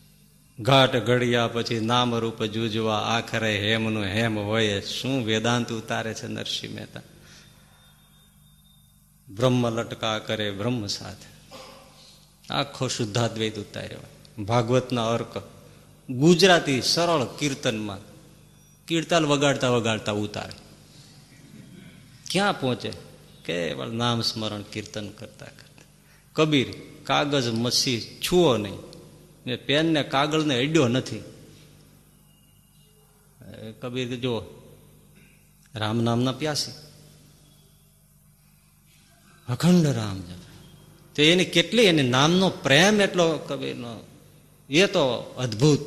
ઘાટ 0.62 0.96
ઘડિયા 0.96 1.48
પછી 1.48 1.80
નામ 1.80 2.14
રૂપ 2.14 2.44
જુજવા 2.44 2.98
આખરે 2.98 3.58
હેમનું 3.58 4.04
હેમ 4.04 4.38
હોય. 4.38 4.80
શું 4.80 5.26
વેદાંત 5.26 5.72
ઉતારે 5.72 6.14
છે 6.14 6.26
નરસિંહ 6.26 6.74
મહેતા? 6.74 7.00
બ્રહ્મ 9.36 9.70
લટકા 9.70 10.18
કરે, 10.18 10.50
બ્રહ્મ 10.50 10.86
સાથે. 10.86 11.56
આખો 12.52 12.88
શુદ્ધાદ્વૈત 12.88 13.58
ઉતાર્યો. 13.58 13.98
ભાગવતના 14.42 15.08
અર્ક. 15.08 15.42
ગુજરાતી 16.10 16.82
સરળ 16.82 17.24
કીર્તનમાં 17.38 17.98
કીર્તન 18.86 19.26
વગાડતા 19.26 19.70
વગાડતા 19.70 20.12
ઉતારે. 20.12 20.52
ક્યાં 22.30 22.60
પહોંચે? 22.60 22.92
કેવળ 23.44 23.86
નામ 23.86 24.20
સ્મરણ 24.20 24.62
કીર્તન 24.62 25.08
કરતા 25.08 25.46
કરતા. 25.46 25.82
કબીર, 26.32 26.66
કાગજ 27.04 27.48
મસી 27.48 28.00
છુઓ 28.00 28.56
નહીં. 28.56 28.78
ને 29.46 29.56
પેનને 29.56 30.02
કાગળને 30.02 30.58
અડ્યો 30.58 30.88
નથી. 30.88 31.22
કબીર 33.80 34.16
જો 34.16 34.62
રામ 35.74 36.02
નામના 36.02 36.32
પ્યાસી. 36.32 36.87
અખંડ 39.48 39.86
રામ 39.86 40.20
તો 41.14 41.22
એની 41.22 41.44
કેટલી 41.44 41.82
એની 41.82 42.02
નામનો 42.02 42.50
પ્રેમ 42.50 43.00
એટલો 43.00 43.38
કવિનો, 43.38 44.06
એ 44.70 44.86
તો 44.86 45.08
અદભુત, 45.38 45.80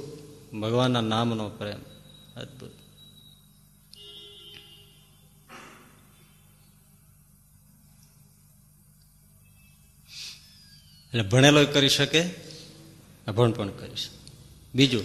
ભગવાનના 0.53 1.01
નામનો 1.01 1.49
પ્રેમ. 1.49 1.79
અદભુત. 2.35 2.71
એટલે 11.07 11.21
ભણેલો 11.21 11.65
કરી 11.65 11.89
શકે, 11.89 12.29
અભણ 13.27 13.51
પણ 13.51 13.69
કરી 13.69 13.95
શકે. 13.95 14.31
બીજું 14.75 15.03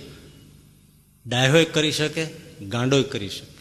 ડાયોય 1.27 1.65
કરી 1.65 1.93
શકે, 1.93 2.27
ગાંડોય 2.67 3.03
કરી 3.03 3.29
શકે. 3.29 3.56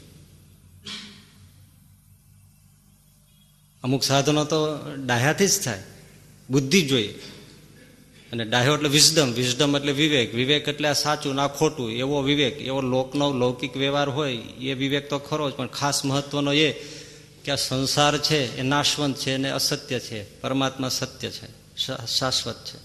અમુક 3.85 4.03
સાધનો 4.03 4.45
તો 4.45 4.57
ડાહ્યાથી 5.05 5.47
જ 5.47 5.61
થાય. 5.61 5.83
બુદ્ધિ 6.49 6.81
જોઈએ. 6.81 7.07
અને 8.31 8.45
ડાહ્યો 8.45 8.75
એટલે 8.75 8.89
વિઝડમ 8.89 9.33
વિઝડમ 9.33 9.77
એટલે 9.77 9.91
વિવેક. 9.91 10.35
વિવેક 10.35 10.67
એટલે 10.67 10.87
આ 10.87 10.93
સાચું 10.93 11.35
ના 11.35 11.47
ખોટું, 11.47 11.91
એવો 11.91 12.21
વિવેક. 12.21 12.61
એવો 12.61 12.81
લોકનો 12.81 13.33
લૌકિક 13.33 13.77
વ્યવહાર 13.77 14.09
હોય, 14.09 14.37
એ 14.37 14.73
વિવેક 14.73 15.09
તો 15.09 15.19
ખરો 15.19 15.51
જ, 15.51 15.53
પણ 15.53 15.67
ખાસ 15.67 16.05
મહત્વનો 16.05 16.53
એ 16.53 16.71
કે 17.43 17.51
આ 17.51 17.55
સંસાર 17.55 18.17
છે, 18.17 18.57
એ 18.57 18.61
નાશવંત 18.61 19.17
છે 19.17 19.33
અને 19.33 19.49
અસત્ય 19.49 19.99
છે. 19.99 20.39
પરમાત્મા 20.39 20.89
સત્ય 20.89 21.29
છે 21.29 21.47
શાશ્વત 22.07 22.65
છે. 22.65 22.79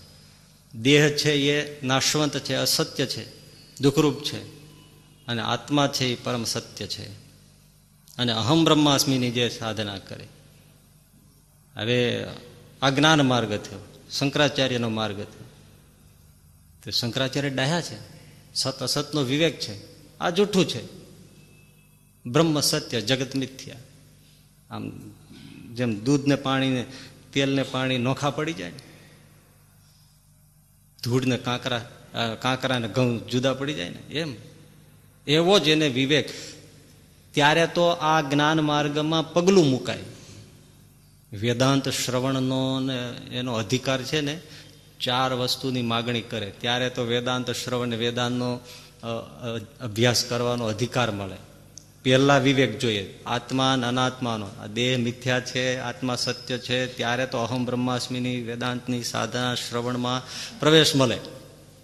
દેહ 0.78 1.08
છે, 1.08 1.32
એ 1.32 1.86
નાશવંત 1.86 2.38
છે, 2.38 2.54
અસત્ય 2.54 3.06
છે, 3.06 3.24
દુઃખરૂપ 3.80 4.22
છે. 4.22 4.40
અને 5.26 5.42
આત્મા 5.42 5.86
છે, 5.86 6.06
એ 6.06 6.14
પરમ 6.14 6.44
સત્ય 6.44 6.86
છે. 6.86 7.06
અને 8.18 8.32
અહમ 8.32 8.64
બ્રહ્માસ્મીની 8.64 9.30
જે 9.30 9.48
સાધના 9.48 9.98
કરે. 9.98 10.28
હવે 11.76 12.26
આ 12.82 12.90
જ્ઞાન 12.90 13.20
માર્ગ 13.20 13.48
થયો, 13.48 13.78
શંકરાચાર્યનો 14.12 14.88
માર્ગ 14.88 15.16
થયો. 15.16 15.44
તો 16.84 16.90
શંકરાચાર્ય 16.90 17.50
ડાહ્યા 17.50 17.80
છે. 17.80 17.98
સત 18.54 18.82
અસતનો 18.82 19.22
વિવેક 19.22 19.58
છે. 19.58 19.74
આ 20.18 20.30
જૂઠું 20.30 20.68
છે. 20.68 20.82
બ્રહ્મ 22.26 22.60
સત્ય 22.60 23.00
જગત 23.00 23.36
મિથ્યા. 23.36 23.76
આમ 24.70 24.92
જેમ 25.74 26.04
દૂધને 26.04 26.34
પાણીને, 26.34 26.86
તેલને 27.32 27.62
પાણી 27.62 27.98
નોખા 27.98 28.30
પડી 28.30 28.52
જાય 28.52 28.72
ધૂળને 31.04 31.36
કાંકરા 31.36 31.90
કાંકરાને 32.40 32.88
ઘઉં 32.88 33.28
જુદા 33.28 33.54
પડી 33.54 33.74
જાય 33.74 33.88
ને, 33.88 34.14
એમ. 34.14 34.34
એવો 35.26 35.58
જ 35.58 35.68
એને 35.68 35.88
વિવેક. 35.88 36.28
ત્યારે 37.32 37.66
તો 37.66 37.82
આ 37.82 38.20
જ્ઞાન 38.20 38.60
માર્ગમાં 38.60 39.32
પગલું 39.32 39.66
મુકાય. 39.66 40.02
વેદાંત 41.32 41.88
શ્રવણનો 41.88 42.80
ને 42.80 43.12
એનો 43.32 43.54
અધિકાર 43.54 44.02
છે 44.02 44.20
ને, 44.20 44.40
ચાર 45.00 45.32
વસ્તુની 45.32 45.82
માગણી 45.82 46.20
કરે. 46.20 46.52
ત્યારે 46.60 46.90
તો 46.90 47.02
વેદાંત 47.02 47.50
શ્રવણ, 47.50 47.94
વેદાંતનો 47.94 48.60
અભ્યાસ 49.80 50.24
કરવાનો 50.24 50.66
અધિકાર 50.66 51.10
મળે. 51.10 51.36
પહેલા 52.02 52.38
વિવેક 52.38 52.78
જોઈએ. 52.78 53.18
આત્મા 53.26 53.72
અને 53.72 53.86
અનાત્માનો. 53.86 54.46
આ 54.46 54.66
દેહ 54.66 54.98
મિથ્યા 54.98 55.40
છે, 55.40 55.78
આત્મા 55.78 56.16
સત્ય 56.16 56.58
છે, 56.58 56.86
ત્યારે 56.86 57.26
તો 57.26 57.38
અહમ 57.38 57.64
બ્રહ્માસ્મિની 57.64 58.42
વેદાંતની 58.42 59.02
સાધના 59.02 59.54
શ્રવણમાં 59.54 60.22
પ્રવેશ 60.60 60.96
મળે. 60.96 61.18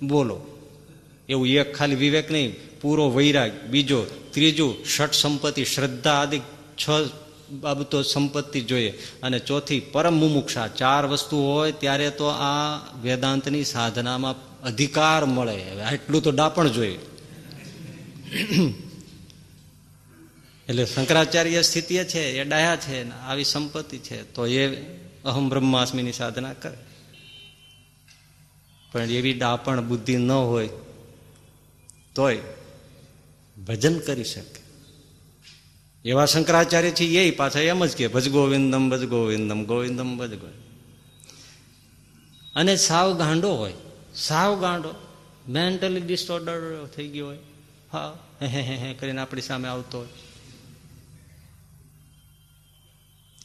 બોલો. 0.02 0.46
એવું 1.28 1.48
એક 1.48 1.76
ખાલી 1.76 1.94
વિવેક 1.94 2.30
નહીં, 2.30 2.80
પૂરો 2.80 3.10
વૈરાગ, 3.10 3.52
બીજો, 3.62 4.06
ત્રીજું 4.30 4.84
ષટ 4.84 5.12
સંપત્તિ 5.12 5.64
શ્રદ્ધા 5.64 6.12
આદિ 6.12 6.40
છ 6.76 6.90
બાબતો 7.50 8.02
સંપત્તિ 8.02 8.60
જોઈએ. 8.60 8.90
અને 9.22 9.38
ચોથી, 9.38 9.80
પરમ 9.80 10.14
મુમુક્ષા. 10.14 10.66
ચાર 10.66 11.06
વસ્તુ 11.06 11.36
હોય 11.36 11.72
ત્યારે 11.72 12.10
તો 12.10 12.26
આ 12.26 12.76
વેદાંતની 13.02 13.64
સાધનામાં 13.64 14.60
અધિકાર 14.62 15.24
મળે. 15.24 15.56
એટલું 15.92 16.22
તો 16.22 16.30
ડાપણ 16.30 16.68
જોઈએ. 16.68 16.98
એટલે 20.68 20.86
શંકરાચાર્ય 20.86 21.62
સ્થિતિ 21.62 22.04
છે, 22.04 22.30
એ 22.30 22.44
ડાયા 22.44 22.76
છે 22.76 23.10
આવી 23.10 23.44
સંપત્તિ 23.44 23.98
છે, 23.98 24.22
તો 24.22 24.46
એ 24.46 24.76
અહમ 25.24 25.48
બ્રહ્માસ્મીની 25.48 26.12
સાધના 26.12 26.52
કરે. 26.52 26.76
પણ 28.92 29.02
એવી 29.02 29.32
ડાપણ 29.32 29.88
બુદ્ધિ 29.88 30.16
ન 30.16 30.32
હોય, 30.32 30.68
તોય 32.14 32.38
ભજન 33.66 33.98
કરી 33.98 34.24
શકે. 34.24 34.65
એવા 36.06 36.26
શંકરાચાર્ય 36.26 36.90
છે, 36.90 37.04
એ 37.04 37.30
પાછા 37.30 37.60
એમ 37.60 37.86
જ 37.86 37.96
કે, 37.96 38.08
ભજ 38.08 38.28
ગોવિંદમ 38.28 38.90
ભજ 38.90 39.04
ગોવિંદમ 39.04 39.64
ગોવિંદમ, 39.64 40.16
ભજ 40.18 40.38
અને 42.54 42.76
સાવ 42.76 43.18
ગાંડો 43.18 43.54
હોય, 43.54 43.72
સાવ 44.14 44.60
ગાંડો, 44.60 44.94
મેન્ટલી 45.48 46.00
ડિસઓર્ડર 46.00 46.86
થઈ 46.96 47.08
ગયો 47.08 47.26
હોય, 47.26 47.38
હે 48.42 48.46
હે 48.46 48.60
હે 48.60 48.76
હે 48.76 48.94
કરીને 48.94 49.20
આપણી 49.20 49.40
સામે 49.40 49.68
આવતો 49.68 49.98
હોય. 49.98 50.08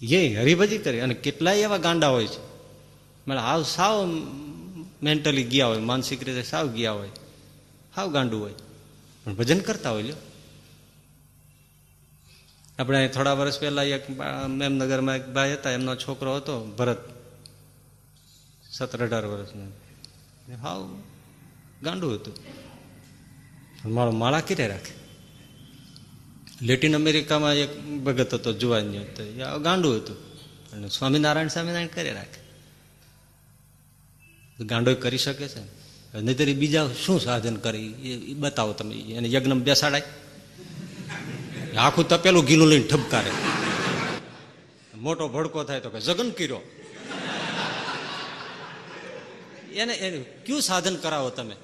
એ 0.08 0.36
હરિભજી 0.36 0.78
કરે, 0.78 1.00
અને 1.00 1.14
કેટલાય 1.14 1.58
એવા 1.58 1.78
ગાંડા 1.78 2.08
હોય 2.08 2.28
છે. 2.28 2.42
મને 3.28 3.40
હાવ, 3.40 3.64
સાવ 3.64 4.06
મેન્ટલી 5.04 5.44
ગયા 5.44 5.68
હોય, 5.68 5.78
માનસિક 5.78 6.24
રીતે 6.24 6.44
સાવ 6.44 6.68
ગયા 6.68 6.92
હોય, 6.92 7.10
સાવ 7.96 8.12
ગાંડું 8.12 8.42
હોય. 8.42 8.54
પણ 9.24 9.36
ભજન 9.36 9.60
કરતા 9.60 9.90
હોય 9.90 10.04
લ્યો. 10.04 10.16
આપણે 12.80 13.08
થોડા 13.08 13.34
વર્ષ 13.34 13.60
પહેલા 13.60 13.84
એક 13.84 14.10
મેમનગરમાં 14.48 15.16
એક 15.16 15.28
ભાઈ 15.28 15.54
હતા, 15.54 15.72
એમનો 15.72 15.96
છોકરો 15.96 16.36
હતો, 16.36 16.66
ભરત. 16.66 17.22
સત્તર 18.72 19.04
અઢાર 19.04 19.26
વર્ષનો 19.26 19.66
હાવ 20.56 21.02
ગાંડું 21.84 22.14
હતું. 22.14 22.34
મારો 23.94 24.12
માળા 24.12 24.42
કીરે 24.42 24.68
રાખે? 24.68 25.02
લેટિન 26.66 26.96
અમેરિકામાં 26.96 27.54
એક 27.54 27.82
ભગત 27.86 28.34
હતો 28.34 28.54
જુવાનીઓ 28.54 29.02
હતો. 29.02 29.60
ગાંડું 29.60 29.96
હતું. 29.96 30.18
અને 30.72 30.90
સ્વામિનારાયણ 30.90 31.48
સ્વામિનારાયણ 31.48 31.88
કરી 31.88 32.12
રાખે. 32.12 32.42
ગાંડો 34.64 34.96
કરી 34.96 35.18
શકે 35.18 35.48
છે. 35.48 35.60
નહીં 36.22 36.60
બીજા 36.60 36.90
શું 37.06 37.22
સાધન 37.22 37.56
કરી? 37.56 37.88
એ 37.88 38.34
બતાવો 38.34 38.74
તમે. 38.74 38.96
એને 38.96 39.32
યજ્ઞ 39.32 39.52
બેસાડાય. 39.52 40.04
આખું 41.78 42.08
તપેલું 42.08 42.46
ગીલું 42.46 42.68
લઈને 42.68 42.88
ઠપકારે. 42.88 43.32
મોટો 44.98 45.28
ભડકો 45.28 45.64
થાય 45.64 45.80
તો 45.80 45.90
કે 45.90 46.00
જગન 46.00 46.30
કર્યો. 46.30 46.62
એને 49.74 49.94
એને 49.94 50.26
કયું 50.46 50.62
સાધન 50.62 50.96
કરાવો 50.96 51.30
તમે? 51.30 51.56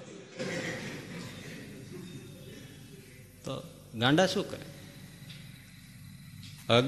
તો 3.46 3.63
ગાંડા 3.96 4.28
શું 4.28 4.50
કરે? 4.50 4.65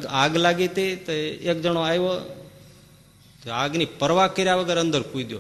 આગ 0.06 0.38
લાગી 0.38 0.66
હતી 0.66 0.96
તો 0.96 1.12
એક 1.12 1.62
જણો 1.62 1.82
આવ્યો, 1.82 2.20
તો 3.44 3.52
આગની 3.52 3.86
પરવા 3.86 4.28
કર્યા 4.28 4.56
વગર 4.56 4.78
અંદર 4.78 5.02
કૂદ્યો. 5.02 5.40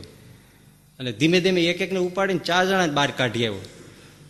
અને 0.99 1.11
ધીમે 1.11 1.41
ધીમે 1.41 1.61
એક 1.61 1.81
એકને 1.81 1.99
ઉપાડીને 1.99 2.39
ચાર 2.39 2.65
જણા 2.65 2.87
બહાર 2.87 3.11
કાઢી 3.11 3.47
આવ્યો. 3.47 3.61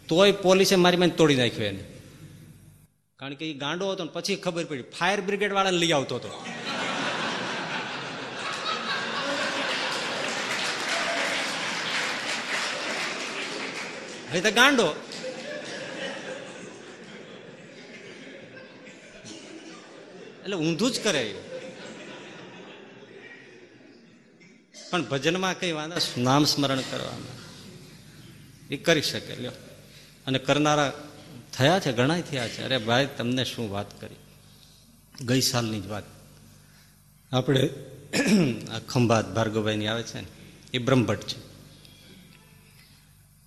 તોય 0.08 0.32
પોલીસે 0.32 0.76
મારી 0.76 0.98
મને 0.98 1.10
તોડી 1.10 1.36
નાખ્યો 1.36 1.66
એને. 1.66 1.99
કારણ 3.20 3.34
કે 3.34 3.46
એ 3.50 3.54
ગાંડો 3.54 3.92
હતો 3.92 4.04
ને 4.04 4.12
પછી 4.14 4.36
ખબર 4.36 4.66
પડી, 4.66 4.82
ફાયર 4.82 5.22
બ્રિગેડ 5.22 5.54
વાળાને 5.54 5.78
લઈ 5.78 5.92
આવતો 5.92 6.16
હતો. 6.16 6.30
હવે 14.30 14.42
તો 14.42 14.52
ગાંડો. 14.52 14.88
એટલે 20.44 20.56
ઊંધું 20.56 20.92
જ 20.92 21.04
કરે 21.04 21.24
પણ 24.92 25.04
ભજનમાં 25.04 25.60
કઈ 25.60 25.72
વાંધા 25.72 25.98
નામ 26.18 26.44
સ્મરણ 26.46 26.82
કરવામાં 26.92 27.38
એ 28.70 28.78
કરી 28.78 29.02
શકે, 29.02 29.36
લ્યો. 29.36 29.52
અને 30.28 30.40
કરનારા 30.40 30.90
થયા 31.60 31.80
છે 31.80 31.92
ઘણા 31.92 32.22
થયા 32.22 32.48
છે. 32.48 32.64
અરે 32.64 32.78
ભાઈ, 32.78 33.08
તમને 33.18 33.44
શું 33.46 33.72
વાત 33.72 34.02
કરી? 34.02 34.16
ગઈ 35.26 35.42
સાલની 35.42 35.82
જ 35.82 35.88
વાત. 35.88 36.04
આપણે 37.32 37.70
આ 38.72 38.80
ખંભાત 38.80 39.36
ભાર્ગવભાઈની 39.36 39.88
આવે 39.88 40.04
છે 40.04 40.22
ને, 40.22 40.28
એ 40.74 40.78
બ્રહ્મભટ્ટ 40.78 41.28
છે. 41.28 41.40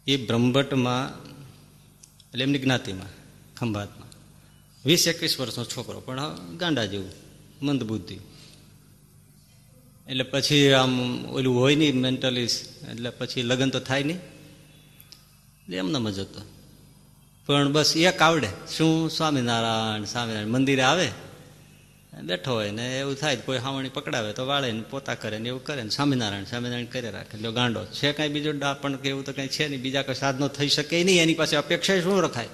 એ 0.07 0.17
બ્રહ્મભટ્ટમાં, 0.27 1.25
એટલે 2.29 2.45
એમની 2.45 2.59
જ્ઞાતિમાં, 2.59 3.09
ખંભાતમાં. 3.57 4.09
વીસ 4.85 5.09
એકવીસ 5.09 5.41
વર્ષનો 5.41 5.65
છોકરો, 5.65 6.01
પણ 6.01 6.37
ગાંડા 6.57 6.85
જેવું 6.85 7.13
મંદ 7.63 7.83
બુદ્ધિ 7.83 8.19
એટલે 10.09 10.23
પછી 10.23 10.73
આમ 10.73 11.25
ઓલું 11.27 11.59
હોય 11.59 11.75
નહીં 11.77 12.01
મેન્ટલી 12.01 12.45
એટલે 12.91 13.11
પછી 13.11 13.43
લગ્ન 13.43 13.71
તો 13.71 13.81
થાય 13.81 14.03
નહીં. 14.03 14.19
એટલે 15.63 15.77
એમનામ 15.77 16.11
જ 16.11 16.19
હતો. 16.19 16.41
પણ 17.47 17.73
બસ 17.73 17.97
એક 17.97 18.23
આવડે. 18.23 18.49
શું? 18.77 19.11
સ્વામિનારાયણ 19.11 20.05
સ્વામિનારાયણ 20.05 20.47
મંદિરે 20.47 20.83
આવે, 20.83 21.09
બેઠો 22.23 22.53
હોય 22.53 22.71
ને 22.71 23.01
એવું 23.01 23.15
થાય 23.15 23.37
કોઈ 23.37 23.59
હાવણી 23.59 23.89
પકડાવે 23.89 24.33
તો 24.33 24.47
વાળે 24.47 24.73
ને 24.73 24.83
પોતા 24.91 25.15
કરે 25.15 25.39
ને 25.39 25.49
એવું 25.49 25.65
કરે 25.65 25.83
ને 25.83 25.89
સ્વામિનારાયણ 25.89 26.45
સ્વામિનારાયણ 26.45 26.87
કરે 26.87 27.11
રાખે. 27.11 27.37
એટલે 27.37 27.53
ગાંડો 27.53 27.85
છે 27.87 28.13
કાંઈ 28.13 28.29
બીજો 28.29 28.53
પણ 28.83 28.97
કે 28.97 29.09
એવું 29.09 29.25
તો 29.25 29.33
કંઈ 29.33 29.49
છે 29.49 29.69
નહીં. 29.69 29.83
બીજા 29.83 30.03
કોઈ 30.03 30.15
સાધનો 30.15 30.49
થઈ 30.49 30.69
શકે 30.69 31.05
નહીં, 31.05 31.23
એની 31.23 31.35
પાસે 31.35 31.57
અપેક્ષા 31.57 32.01
શું 32.01 32.23
રખાય? 32.23 32.49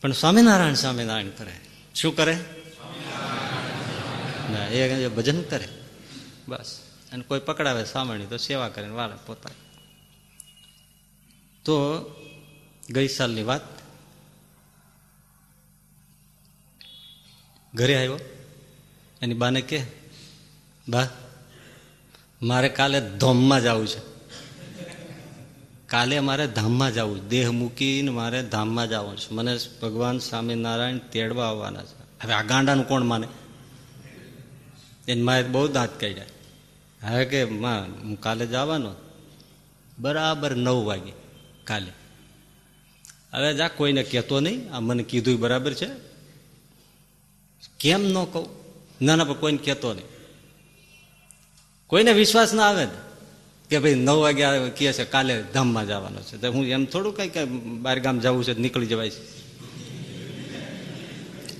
પણ 0.00 0.12
સ્વામિનારાયણ 0.12 0.74
સ્વામિનારાયણ 0.74 1.28
કરે. 1.28 1.54
શું 1.94 2.16
કરે? 2.16 2.36
ના, 4.50 4.66
એ 4.66 5.08
ભજન 5.08 5.42
કરે. 5.42 5.68
બસ. 6.48 6.78
અને 7.12 7.22
કોઈ 7.22 7.40
પકડાવે 7.40 7.84
સામણી 7.84 8.26
તો 8.26 8.36
સેવા 8.36 8.68
કરે 8.68 8.88
વાળે 8.88 9.16
પોતા 9.26 9.50
તો 11.64 11.74
ગઈ 12.92 13.08
સાલની 13.08 13.42
વાત. 13.42 13.60
ઘરે 17.74 17.96
આવ્યો. 17.96 18.18
એની 19.22 19.34
બાને 19.34 19.60
કે, 19.60 19.82
બા, 20.88 21.08
મારે 22.42 22.68
કાલે 22.68 23.10
ધોમમાં 23.10 23.62
જવું 23.62 23.86
છે. 23.86 23.98
કાલે 25.86 26.20
મારે 26.20 26.46
ધામમાં 26.46 26.94
જવું 26.94 27.20
છે. 27.20 27.28
દેહ 27.28 27.50
મૂકીને 27.50 28.10
મારે 28.10 28.42
ધામમાં 28.42 28.90
જવું 28.90 29.16
છે. 29.16 29.34
મને 29.34 29.58
ભગવાન 29.82 30.18
સ્વામિનારાયણ 30.18 30.98
તેડવા 30.98 31.48
આવવાના 31.48 31.82
છે. 31.82 32.22
હવે 32.22 32.32
આ 32.32 32.42
ગાંડાનું 32.42 32.88
કોણ 32.88 33.02
માને? 33.02 33.28
એની 35.08 35.22
માએ 35.22 35.42
બહુ 35.42 35.68
દાંત 35.68 36.00
કાઢ્યા. 36.00 36.24
હવે 37.08 37.24
કે, 37.24 37.44
માં, 37.44 38.02
હું 38.02 38.20
કાલે 38.20 38.46
જવાનો 38.46 38.94
બરાબર 39.98 40.56
નવ 40.56 40.84
વાગે 40.84 41.12
કાલે. 41.64 42.01
હવે 43.32 43.54
જા, 43.54 43.68
કોઈને 43.68 44.02
કહેતો 44.02 44.40
નહીં. 44.40 44.72
આ 44.72 44.80
મને 44.80 45.02
કીધું 45.02 45.40
બરાબર 45.40 45.74
છે. 45.74 45.86
કેમ 47.80 48.04
ન 48.04 48.14
કહું? 48.14 48.48
ના 49.04 49.16
ના, 49.16 49.24
પણ 49.24 49.34
કોઈને 49.34 49.58
કહેતો 49.58 49.94
નહીં. 49.94 50.04
કોઈને 51.86 52.12
વિશ્વાસ 52.12 52.54
ના 52.54 52.62
આવે 52.62 52.86
કે 53.70 53.78
ભાઈ 53.78 53.94
નવ 53.94 54.16
વાગ્યા 54.16 54.68
કહે 54.68 54.92
છે, 54.92 55.04
કાલે 55.04 55.42
ધામમાં 55.42 55.86
જવાનો 55.86 56.20
છે. 56.22 56.36
તો 56.36 56.52
હું 56.52 56.66
એમ 56.66 56.84
થોડું 56.84 57.16
કઈ 57.16 57.28
કઈ 57.28 57.44
બહાર 57.60 58.00
ગામ 58.00 58.20
જવું 58.20 58.44
છે, 58.44 58.54
નીકળી 58.54 58.86
જવાય 58.86 59.10
છે. 59.10 59.42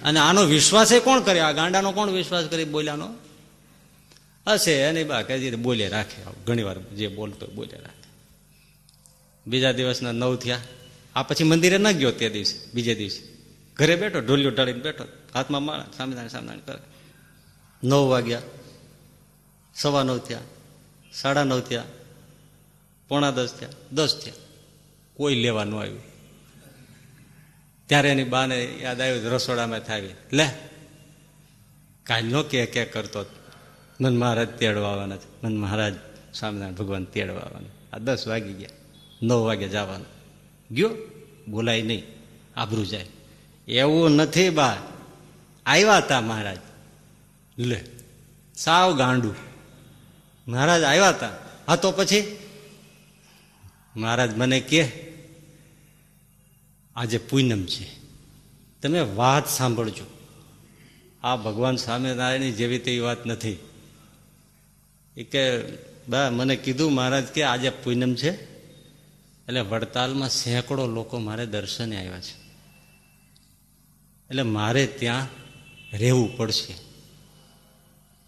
અને 0.02 0.20
આનો 0.20 0.44
વિશ્વાસ 0.44 0.92
એ 0.92 1.00
કોણ 1.00 1.20
કરે? 1.20 1.40
આ 1.40 1.52
ગાંડાનો 1.52 1.92
કોણ 1.92 2.10
વિશ્વાસ 2.10 2.44
કરી 2.44 2.64
બોલ્યાનો? 2.64 3.14
હશે, 4.46 4.72
એની 4.72 5.04
બા 5.04 5.22
કે 5.22 5.56
બોલે 5.56 5.88
રાખે. 5.88 6.22
ઘણી 6.46 6.62
વાર 6.62 6.78
જે 6.78 7.08
બોલતો 7.08 7.46
બોલે 7.46 7.80
રાખે. 7.80 8.10
બીજા 9.46 9.72
દિવસના 9.72 10.12
નવ 10.12 10.36
થયા. 10.36 10.58
આ 11.14 11.22
પછી 11.22 11.44
મંદિરે 11.44 11.78
ન 11.78 11.92
ગયો 11.92 12.12
તે 12.12 12.28
દિવસે, 12.28 12.72
બીજે 12.74 12.94
દિવસે. 12.94 13.22
ઘરે 13.74 13.96
બેઠો, 13.96 14.20
ઢોલિયો 14.20 14.50
ઢાળીને 14.50 14.80
બેઠો, 14.80 15.04
હાથમાં 15.34 15.62
માળા 15.62 15.84
સામેદાણી 15.96 16.28
સામેદાણી 16.28 16.60
કરે. 16.60 16.78
નવ 17.84 18.08
વાગ્યા, 18.08 18.42
સવા 19.74 20.02
નવ 20.02 20.18
થયા, 20.18 20.38
સાડા 21.12 21.44
નવ 21.44 21.60
થયા, 21.60 21.84
પોણા 23.08 23.30
દસ 23.30 23.52
થયા 23.52 23.68
દસ 23.92 24.20
થયા. 24.24 24.34
કોઈ 25.14 25.34
લેવાનું 25.34 25.80
આવ્યું. 25.80 26.02
ત્યારે 27.86 28.08
એની 28.08 28.24
બાને 28.24 28.64
યાદ 28.64 29.00
આવ્યું 29.00 29.24
રસોડામાં 29.24 29.80
થાવી. 29.80 30.08
લે 30.32 30.46
કાલ 32.02 32.24
નો 32.24 32.42
કે 32.42 32.66
કે 32.66 32.84
કરતો 32.84 33.24
મન 34.00 34.16
મહારાજ 34.16 34.48
તેડવા 34.48 34.88
આવવાના 34.88 35.16
છે. 35.16 35.42
મન 35.42 35.56
મહારાજ 35.56 35.94
સ્વામિનારાયણ 36.34 36.74
ભગવાન 36.74 37.04
તેડવા 37.04 37.40
આવવાના 37.40 37.96
આ 37.96 37.98
દસ 37.98 38.28
વાગી 38.28 38.52
ગયા. 38.52 38.68
નવ 39.22 39.44
વાગે 39.44 39.68
જવાનું. 39.68 40.11
ગયો, 40.74 40.90
બોલાય 41.48 41.82
નહીં 41.82 42.02
આબરું 42.56 42.86
જાય. 42.86 43.06
એવું 43.68 44.10
નથી 44.10 44.50
બા 44.50 44.78
આવ્યા 45.66 45.96
હતા 45.96 46.20
મહારાજ. 46.20 46.58
લે, 47.58 47.84
સાવ 48.54 48.98
ગાંડું. 48.98 49.34
મહારાજ 50.48 50.82
આવ્યા 50.82 51.08
હતા 51.08 51.28
હા, 51.66 51.76
તો 51.76 51.92
પછી? 51.92 52.38
મહારાજ 53.96 54.36
મને 54.36 54.60
કે, 54.60 54.88
આજે 56.96 57.18
પૂનમ 57.18 57.64
છે. 57.64 57.86
તમે 58.82 59.00
વાત 59.00 59.48
સાંભળજો. 59.48 60.04
આ 61.22 61.36
ભગવાન 61.36 61.76
સ્વામિનારાયણની 61.76 62.52
જેવી 62.52 62.78
તેવી 62.78 62.98
વાત 62.98 63.26
નથી. 63.26 63.58
એ 65.16 65.22
કે, 65.22 65.60
બા, 66.08 66.30
મને 66.30 66.56
કીધું 66.56 66.92
મહારાજ 66.92 67.24
કે 67.24 67.42
આજે 67.42 67.70
પૂનમ 67.70 68.14
છે. 68.14 68.51
એટલે 69.52 69.60
વડતાલમાં 69.60 70.28
સેંકડો 70.28 70.86
લોકો 70.86 71.18
મારે 71.18 71.46
દર્શને 71.46 71.96
આવ્યા 71.96 72.20
છે. 72.20 72.32
એટલે 74.30 74.42
મારે 74.42 74.86
ત્યાં 74.86 75.26
રહેવું 75.92 76.36
પડશે. 76.36 76.74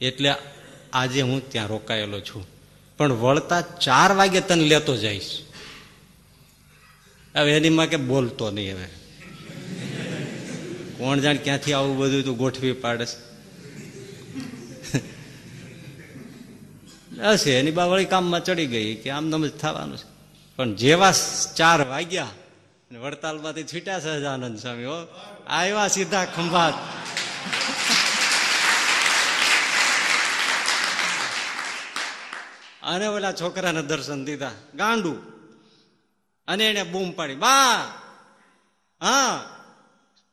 એટલે 0.04 0.34
આજે 0.92 1.22
હું 1.22 1.50
ત્યાં 1.50 1.68
રોકાયેલો 1.68 2.20
છું. 2.20 2.46
પણ 2.96 3.12
વળતા 3.12 3.60
ચાર 3.60 4.12
વાગે 4.12 4.40
તને 4.40 4.64
લેતો 4.64 4.96
જઈશ. 4.96 5.40
હવે 7.36 7.56
એની 7.56 7.70
માં 7.70 7.86
કે 7.86 7.96
બોલતો 7.96 8.50
નહીં 8.50 8.76
હવે. 8.76 8.88
કોણ 10.98 11.20
જાણ 11.20 11.36
ક્યાંથી 11.36 11.72
આવું 11.72 11.96
બધું 11.96 12.24
તું 12.24 12.36
ગોઠવી 12.36 12.72
પાડે 12.72 13.04
હશે 17.22 17.58
એની 17.58 17.70
બા 17.70 17.84
વળી 17.84 18.04
કામમાં 18.04 18.44
ચડી 18.44 18.66
ગઈ 18.66 18.94
કે 18.94 19.10
આમ 19.10 19.46
જ 19.46 19.50
થવાનું 19.50 19.98
છે. 19.98 20.13
પણ 20.56 20.74
જેવા 20.74 21.12
ચાર 21.56 21.88
વાગ્યા 21.88 22.26
વડતાલમાંથી 23.00 23.64
છૂટ્યા 23.64 24.00
સહજાનંદ 24.00 24.58
સ્વામી, 24.58 24.84
હો. 24.84 25.06
આવ્યા 25.48 25.88
સીધા 25.88 26.24
ખંભાત. 26.24 26.74
અને 32.82 33.06
ઓલા 33.06 33.32
છોકરાને 33.32 33.82
દર્શન 33.82 34.24
દીધા. 34.24 34.50
ગાંડું. 34.74 35.34
અને 36.48 36.70
એને 36.70 36.82
બૂમ 36.82 37.12
પાડી. 37.12 37.34
બા! 37.34 37.76
હા. 39.00 39.44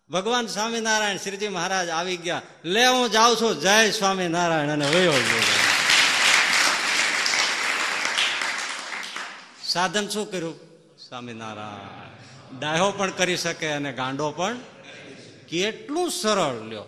ભગવાન 0.09 0.47
સ્વામિનારાયણ 0.47 1.17
શ્રીજી 1.17 1.47
મહારાજ 1.47 1.89
આવી 1.89 2.17
ગયા. 2.17 2.41
લે, 2.65 2.87
હું 2.87 3.11
જાઉં 3.11 3.35
છું. 3.35 3.59
જય 3.59 3.91
સ્વામિનારાયણ. 3.91 4.69
અને 4.69 4.85
વયો 4.85 5.11
ગયો. 5.11 5.60
સાધન 9.71 10.07
શું 10.07 10.31
કર્યું? 10.31 10.55
સ્વામિનારાયણ. 10.97 12.59
ડાયો 12.59 12.91
પણ 12.91 13.11
કરી 13.11 13.37
શકે 13.37 13.67
અને 13.67 13.93
ગાંડો 13.93 14.31
પણ 14.31 14.59
કેટલું 15.47 16.11
સરળ 16.11 16.67
લ્યો. 16.67 16.83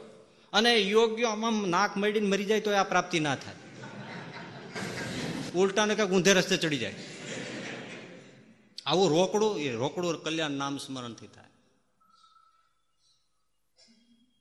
અને 0.54 0.76
યોગ્ય 0.76 1.24
આમાં 1.24 1.70
નાક 1.70 1.98
મડીને 1.98 2.28
મરી 2.28 2.46
જાય 2.46 2.60
તો 2.60 2.72
આ 2.72 2.84
પ્રાપ્તિ 2.84 3.20
ના 3.20 3.36
થાય. 3.36 3.56
ઉલટાને 5.56 5.96
કંઈક 5.96 6.10
ઊંધે 6.10 6.34
રસ્તે 6.34 6.58
ચડી 6.58 6.78
જાય. 6.78 6.96
આવું 8.86 9.10
રોકડું, 9.10 9.60
એ 9.60 9.72
રોકડું 9.72 10.24
કલ્યાણ 10.24 10.52
નામ 10.52 10.78
સ્મરણથી 10.78 11.28
થાય. 11.28 11.48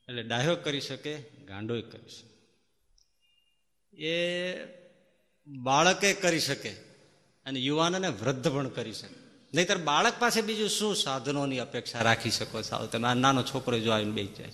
એટલે 0.08 0.22
ડાયો 0.22 0.56
કરી 0.56 0.80
શકે 0.80 1.22
ગાંડોય 1.46 1.82
કરી 1.82 2.08
શકે. 2.08 2.32
એ 4.06 4.56
બાળકે 5.46 6.14
કરી 6.14 6.40
શકે. 6.40 6.91
અને 7.46 7.60
યુવાનને 7.60 8.08
વૃદ્ધ 8.08 8.48
પણ 8.48 8.68
કરી 8.68 8.92
શકે. 8.92 9.14
નહીતર 9.54 9.78
બાળક 9.78 10.12
પાસે 10.18 10.40
બીજું 10.42 10.68
શું 10.68 10.96
સાધનોની 10.96 11.58
અપેક્ષા 11.58 12.02
રાખી 12.02 12.30
શકો 12.30 12.62
સાવ? 12.62 12.86
તમે 12.86 13.08
આ 13.08 13.14
નાનો 13.14 13.42
છોકરો 13.42 13.78
જો 13.78 13.90
આવીને 13.92 14.10
બેસી 14.10 14.34
જાય 14.38 14.52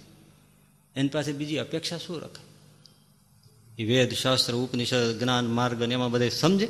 એની 0.97 1.09
પાસે 1.09 1.33
બીજી 1.33 1.59
અપેક્ષા 1.59 1.99
શું 1.99 2.21
રખાય 2.21 2.47
એ 3.79 3.85
વેદ, 3.85 4.13
શાસ્ત્ર, 4.13 4.55
ઉપનિષદ, 4.55 5.21
જ્ઞાન, 5.21 5.47
માર્ગ 5.47 5.83
એમાં 5.83 6.11
બધે 6.11 6.29
સમજે? 6.29 6.69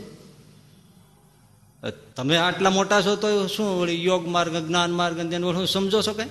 તમે 2.17 2.37
આટલા 2.37 2.71
મોટા 2.71 3.03
છો 3.03 3.17
તો 3.17 3.47
શું 3.47 3.81
વળી 3.81 4.05
યોગ 4.05 4.27
માર્ગ, 4.27 4.57
જ્ઞાન 4.57 4.91
માર્ગ 4.91 5.31
શું 5.33 5.67
સમજો 5.67 6.03
છો 6.03 6.13
કઈ? 6.13 6.29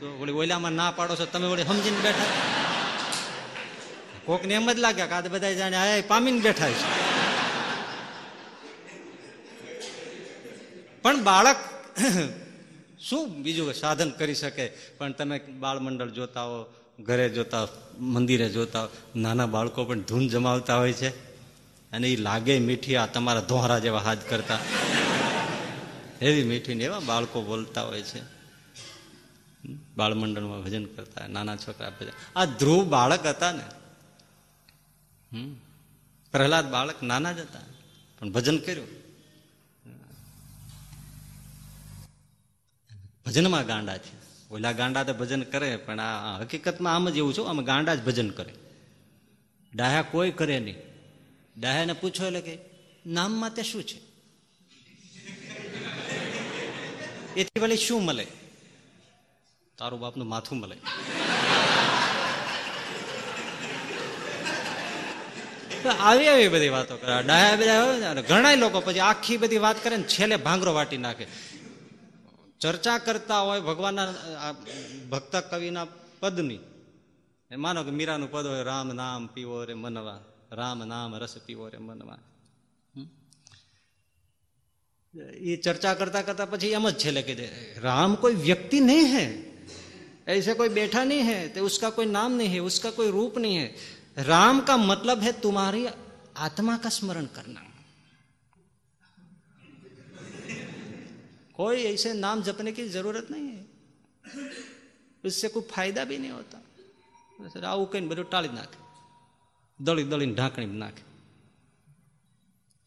તો 0.00 0.18
વળી 0.20 0.32
ઓલામાં 0.32 0.72
ના 0.72 0.90
પાડો 0.90 1.16
છો 1.16 1.24
તમે 1.24 1.46
વળી 1.46 1.62
સમજીને 1.62 1.96
બેઠા? 1.96 2.24
કોકને 4.24 4.54
એમ 4.54 4.72
જ 4.72 4.78
લાગ્યા 4.78 5.06
કે 5.06 5.12
આ 5.12 5.20
બધા 5.20 5.52
જાણે 5.52 6.04
પામીને 6.08 6.40
બેઠા 6.40 6.70
છે. 6.70 7.03
પણ 11.04 11.24
બાળક 11.24 11.56
શું 13.00 13.42
બીજું 13.42 13.74
સાધન 13.74 14.10
કરી 14.10 14.34
શકે? 14.34 14.68
પણ 14.68 15.12
તમે 15.12 15.38
બાળ 15.38 15.78
મંડળ 15.78 16.10
જોતા 16.10 16.42
હો, 16.42 16.74
ઘરે 17.00 17.28
જોતા 17.28 17.68
મંદિરે 17.98 18.48
જોતા 18.48 18.88
નાના 19.16 19.46
બાળકો 19.46 19.84
પણ 19.84 20.00
ધૂન 20.00 20.28
જમાવતા 20.28 20.76
હોય 20.76 20.92
છે. 20.92 21.08
અને 21.92 22.12
એ 22.12 22.16
લાગે 22.16 22.58
મીઠી 22.58 22.96
આ 22.96 23.06
તમારા 23.06 23.40
ધોહરા 23.40 23.78
જેવા 23.78 23.98
હાથ 23.98 24.18
કરતા. 24.28 24.58
એવી 26.20 26.44
મીઠી 26.44 26.74
ને 26.74 26.84
એવા 26.84 27.00
બાળકો 27.00 27.42
બોલતા 27.42 27.82
હોય 27.82 28.02
છે. 28.02 28.22
બાળમંડળમાં 29.96 30.62
ભજન 30.62 30.84
કરતા 30.84 31.26
નાના 31.26 31.56
છોકરા 31.56 31.90
ભજન. 31.90 32.12
આ 32.36 32.44
ધ્રુવ 32.44 32.84
બાળક 32.84 33.26
હતા 33.26 33.52
ને. 33.52 33.64
પ્રહલાદ 36.32 36.70
બાળક 36.70 37.02
નાના 37.02 37.32
જ 37.32 37.38
હતા. 37.38 37.58
પણ 38.18 38.30
ભજન 38.30 38.58
કર્યું. 38.58 39.03
ભજનમાં 43.26 43.66
ગાંડા 43.66 43.98
છે. 43.98 44.24
ઓલા 44.50 44.72
ગાંડા 44.72 45.02
તો 45.02 45.14
ભજન 45.14 45.42
કરે, 45.42 45.76
પણ 45.76 46.00
આ 46.00 46.38
હકીકતમાં 46.38 46.94
આમ 46.94 47.10
જ 47.10 47.16
એવું 47.16 47.34
છે 47.34 47.44
આમ 47.44 47.64
ગાંડા 47.64 47.94
જ 47.94 48.04
ભજન 48.04 48.30
કરે. 48.30 48.54
ડાયા 49.74 50.02
કોઈ 50.02 50.30
કરે 50.30 50.58
નહીં. 50.60 50.76
ડાયાને 51.56 51.92
પૂછો 51.92 52.26
એટલે 52.26 52.40
કે, 52.40 52.58
નામમાં 53.06 53.54
તે 53.54 53.62
શું 53.62 53.82
છે? 53.82 53.98
એથી 57.36 57.60
વળી 57.60 57.76
શું 57.76 58.04
મળે? 58.04 58.26
તારું 59.78 60.00
બાપનું 60.00 60.28
માથું 60.28 60.58
મળે. 60.58 60.76
આવી 65.88 66.28
આવી 66.28 66.48
બધી 66.48 66.68
વાતો 66.68 66.96
કરે. 66.96 67.22
ડાયા 67.22 67.56
બધા 67.56 68.14
ઘણા 68.14 68.54
લોકો 68.54 68.80
પછી 68.80 68.98
આખી 68.98 69.36
બધી 69.36 69.58
વાત 69.58 69.84
કરે 69.84 69.96
ને, 69.96 70.02
છેલ્લે 70.02 70.36
ભાંગરો 70.36 70.74
વાટી 70.74 70.96
નાખે. 70.96 71.53
ચર્ચા 72.63 72.99
કરતા 72.99 73.41
હોય 73.41 73.61
ભગવાનના 73.61 74.53
ભક્ત 75.09 75.33
કવિના 75.51 75.87
પદની 76.21 76.61
માનો 77.51 77.83
કે 77.83 77.91
મીરાનું 77.91 78.29
પદ 78.29 78.45
હોય 78.45 78.63
રામ 78.63 78.89
નામ 78.93 79.21
પીવો 79.27 79.59
રે 79.65 79.75
મનવા 79.75 80.19
રામ 80.53 80.79
નામ 80.85 81.11
રસ 81.15 81.35
પીવો 81.45 81.69
રે 81.69 81.79
મનવા 81.79 82.19
એ 85.43 85.57
ચર્ચા 85.57 85.95
કરતા 85.95 86.23
કરતા 86.23 86.47
પછી 86.47 86.73
એમ 86.73 86.85
જ 86.87 86.95
છેલ્લે 86.95 87.21
કીધે 87.23 87.47
રામ 87.79 88.11
કોઈ 88.15 88.35
વ્યક્તિ 88.39 88.79
નહીં 88.81 89.07
હે 89.09 89.25
ऐसे 90.29 90.53
कोई 90.53 90.69
बैठा 90.71 91.03
नहीं 91.03 91.23
है 91.23 91.37
तो 91.49 91.65
उसका 91.65 91.89
कोई 91.91 92.05
नाम 92.07 92.31
नहीं 92.33 92.49
है 92.49 92.59
उसका 92.61 92.89
कोई 92.91 93.09
रूप 93.11 93.37
नहीं 93.37 93.55
है 93.55 93.67
राम 94.23 94.59
का 94.61 94.75
मतलब 94.79 95.19
है 95.19 95.31
तुम्हारी 95.41 95.85
आत्मा 96.39 96.75
का 96.77 96.89
स्मरण 96.89 97.25
करना 97.35 97.61
कोई 101.53 101.83
ऐसे 101.83 102.13
नाम 102.13 102.43
जपने 102.43 102.71
की 102.71 102.89
जरूरत 102.89 103.27
नहीं 103.31 103.47
है 103.49 103.63
उससे 105.23 105.47
कोई 105.47 105.63
फायदा 105.71 106.03
भी 106.05 106.17
नहीं 106.17 106.31
होता 106.31 106.57
આવું 107.65 107.91
કહીને 107.91 108.07
બધું 108.07 108.27
ટાળી 108.29 108.47
નાખે 108.47 108.79
દળી 109.79 110.03
દળીને 110.03 110.33
ઢાંકણી 110.33 110.77
નાખે 110.77 111.03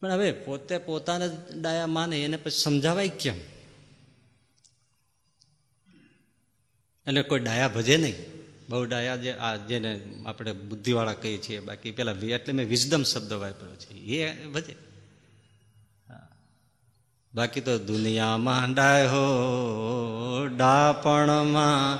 પણ 0.01 0.11
હવે 0.11 0.31
પોતે 0.31 0.77
પોતાને 0.77 1.27
ડાયા 1.61 1.87
માને 1.87 2.15
એને 2.23 2.37
પછી 2.37 2.59
સમજાવાય 2.59 3.07
કેમ 3.07 3.39
એટલે 7.07 7.23
કોઈ 7.23 7.39
ડાયા 7.39 7.67
ભજે 7.67 7.97
નહીં 7.97 8.17
બહુ 8.69 8.85
ડાયા 8.85 9.15
જે 9.15 9.31
આ 9.39 9.55
જેને 9.67 9.91
આપણે 10.25 10.53
બુદ્ધિવાળા 10.53 11.13
કહીએ 11.13 11.37
છીએ 11.37 11.59
બાકી 11.59 11.91
પેલા 11.91 12.17
એટલે 12.29 12.53
મેં 12.53 12.67
વિઝડમ 12.67 13.03
શબ્દ 13.03 13.31
વાપર્યો 13.33 13.75
છે 13.75 13.93
એ 14.19 14.47
ભજે 14.47 14.75
બાકી 17.38 17.60
તો 17.60 17.78
દુનિયામાં 17.78 18.74
ડાયો 18.74 19.18
ડાપણમાં 20.46 21.98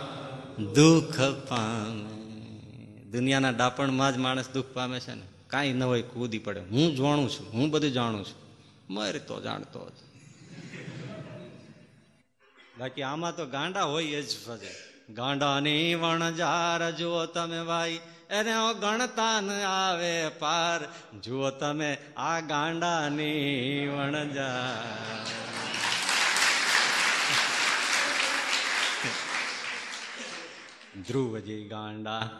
દુઃખ 0.72 1.20
પામે. 1.48 3.02
દુનિયાના 3.02 3.50
ડાપણમાં 3.50 4.14
જ 4.14 4.16
માણસ 4.16 4.50
દુઃખ 4.54 4.66
પામે 4.74 5.00
છે 5.00 5.14
ને. 5.14 5.22
કાંઈ 5.46 5.72
ન 5.72 5.82
હોય 5.82 6.02
કૂદી 6.02 6.38
પડે. 6.38 6.60
હું 6.60 6.96
જાણું 6.96 7.30
છું, 7.30 7.52
હું 7.52 7.70
બધું 7.70 7.92
જાણું 7.92 8.24
છું. 8.24 8.54
મર 8.94 9.18
તો 9.18 9.40
જાણતો 9.40 9.90
જ. 9.90 9.92
બાકી 12.78 13.02
આમાં 13.02 13.36
તો 13.36 13.46
ગાંડા 13.46 13.82
હોય 13.82 14.22
જ 14.22 14.28
ફજે. 14.46 14.70
ગાંડાની 15.14 15.94
વણજાર 15.94 16.90
જુઓ 16.90 17.26
તમે 17.26 17.64
ભાઈ. 17.64 18.00
એને 18.30 18.52
ગણતા 18.80 19.40
ન 19.40 19.50
આવે 19.50 20.28
પાર. 20.28 20.88
જુઓ 21.22 21.50
તમે 21.50 21.98
આ 22.16 22.40
ગાંડાની 22.40 23.88
વણજા 23.88 24.72
ધ્રુવજી 31.08 31.68
ગાંડા 31.68 32.30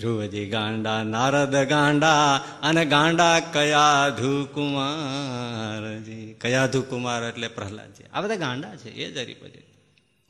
ધ્રુવજી 0.00 0.46
ગાંડા, 0.46 1.02
નારદ 1.02 1.68
ગાંડા, 1.68 2.42
અને 2.62 2.84
ગાંડા 2.84 3.40
કયા 3.40 4.08
ધુકુમારજી 4.08 6.36
કયા 6.40 6.66
ધુકુમાર 6.66 7.24
એટલે 7.24 7.48
પ્રહલાદજી 7.48 8.04
આ 8.14 8.20
બધા 8.20 8.36
ગાંડા 8.36 8.76
છે, 8.76 8.90
એ 8.90 9.12
જ 9.12 9.36
પછી 9.40 9.64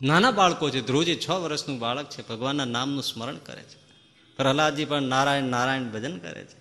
નાના 0.00 0.30
બાળકો 0.30 0.70
છે, 0.70 0.80
ધ્રુવજી 0.80 1.16
છ 1.16 1.30
વર્ષનું 1.30 1.78
બાળક 1.78 2.08
છે, 2.08 2.28
ભગવાનના 2.28 2.64
નામનું 2.64 3.02
સ્મરણ 3.02 3.36
કરે 3.36 3.62
છે. 3.62 3.81
પ્રહલાદજી 4.42 4.84
પણ 4.84 5.02
નારાયણ 5.02 5.54
નારાયણ 5.54 5.84
ભજન 5.84 6.18
કરે 6.18 6.44
છે. 6.44 6.58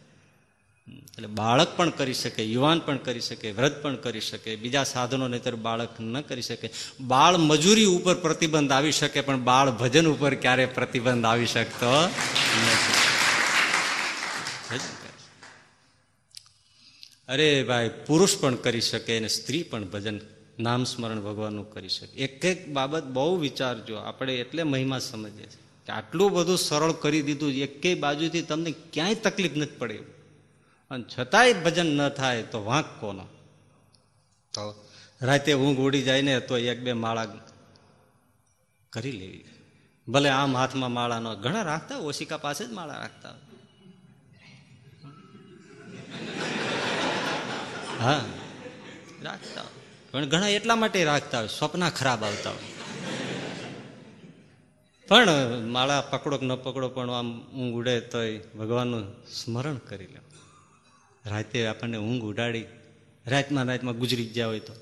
એટલે 1.12 1.28
બાળક 1.28 1.78
પણ 1.78 1.89
કરી 1.89 2.13
શકે, 2.13 2.44
યુવાન 2.46 2.80
પણ 2.80 2.98
કરી 2.98 3.20
શકે, 3.20 3.52
વ્રત 3.52 3.76
પણ 3.84 3.96
કરી 3.96 4.20
શકે, 4.22 4.56
બીજા 4.56 4.84
સાધનો 4.84 5.28
નહીતર 5.28 5.56
બાળક 5.56 6.00
ન 6.00 6.22
કરી 6.22 6.41
શકે. 6.41 6.70
બાળ 7.02 7.38
મજૂરી 7.38 7.86
ઉપર 7.86 8.15
પ્રતિબંધ 8.15 8.72
આવી 8.72 8.91
શકે, 8.91 9.22
પણ 9.22 9.39
બાળ 9.39 9.72
ભજન 9.72 10.08
ઉપર 10.08 10.36
ક્યારે 10.36 10.65
પ્રતિબંધ 10.65 11.26
આવી 11.26 11.46
શકતો 11.46 11.94
નથી. 12.02 13.00
અરે 17.30 17.63
ભાઈ, 17.63 17.89
પુરુષ 18.08 18.38
પણ 18.38 18.56
કરી 18.56 18.82
શકે 18.82 19.17
અને 19.17 19.28
સ્ત્રી 19.28 19.63
પણ 19.63 19.86
ભજન, 19.86 20.20
નામ 20.60 20.84
સ્મરણ 20.84 21.22
ભગવાનનું 21.22 21.67
કરી 21.74 21.89
શકે. 21.89 22.13
એક 22.24 22.46
એક 22.46 22.70
બાબત 22.70 23.04
બહુ 23.04 23.38
વિચારજો, 23.38 23.96
આપણે 23.96 24.34
એટલે 24.36 24.63
મહિમા 24.63 25.00
સમજીએ 25.00 25.46
છીએ. 25.46 25.65
આટલું 25.91 26.30
બધું 26.34 26.58
સરળ 26.58 26.93
કરી 27.04 27.23
દીધું, 27.27 27.51
એકેય 27.67 27.95
બાજુથી 27.95 28.41
તમને 28.41 28.71
ક્યાંય 28.93 29.21
તકલીફ 29.25 29.56
નથી 29.62 29.77
પડી 29.77 30.04
અને 30.91 31.04
છતાંય 31.13 31.54
ભજન 31.65 31.89
ન 31.97 32.10
થાય 32.10 32.43
તો 32.43 32.60
વાંક 32.65 32.89
કોનો? 32.99 33.25
તો 34.54 34.63
રાતે 35.21 35.51
ઊંઘ 35.54 35.82
ઉડી 35.86 36.06
જાય 36.08 36.21
ને 36.21 36.34
તો 36.49 36.56
એક 36.71 36.80
બે 36.86 36.93
માળા 36.93 37.27
કરી 38.93 39.12
લેવી. 39.12 39.45
ભલે 40.08 40.30
આમ 40.30 40.51
હાથમાં 40.58 40.91
માળા 40.91 41.19
ન 41.19 41.27
ઘણા 41.43 41.65
રાખતા 41.71 41.99
ઓશિકા 42.10 42.41
પાસે 42.45 42.63
જ 42.67 42.71
માળા 42.80 42.99
રાખતા 43.04 43.36
હા, 48.01 48.23
રાખતા 49.23 49.67
પણ 50.12 50.25
ઘણા 50.25 50.51
એટલા 50.58 50.75
માટે 50.75 50.99
રાખતા 51.04 51.39
હોય, 51.39 51.51
સ્વપ્ન 51.58 51.84
ખરાબ 51.89 52.21
આવતા 52.23 52.54
હોય. 52.56 52.71
પણ 55.12 55.30
માળા 55.67 56.02
પકડો 56.02 56.38
કે 56.38 56.45
ન 56.45 56.56
પકડો 56.56 56.89
પણ 56.89 57.10
આમ 57.10 57.52
ઊંઘ 57.52 57.74
ઉડે 57.74 58.00
તોય 58.00 58.38
ભગવાનનું 58.38 59.28
સ્મરણ 59.28 59.78
કરી 59.78 60.08
લે. 60.08 60.19
રાતે 61.30 61.67
આપણને 61.67 61.97
ઊંઘ 61.97 62.24
ઉડાડી, 62.24 62.65
રાતમાં 63.28 63.65
રાતમાં 63.65 63.97
ગુજરી 63.97 64.26
ગયા 64.26 64.47
હોય 64.47 64.60
તો. 64.60 64.74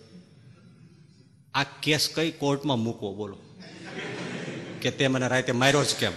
આ 1.53 1.63
કેસ 1.63 2.09
કઈ 2.15 2.31
કોર્ટમાં 2.31 2.79
મૂકવો 2.79 3.15
બોલો? 3.15 3.37
કે 4.81 4.91
તે 4.91 5.07
મને 5.07 5.27
રાતે 5.27 5.51
માર્યો 5.51 5.83
જ 5.83 5.95
કેમ? 5.95 6.11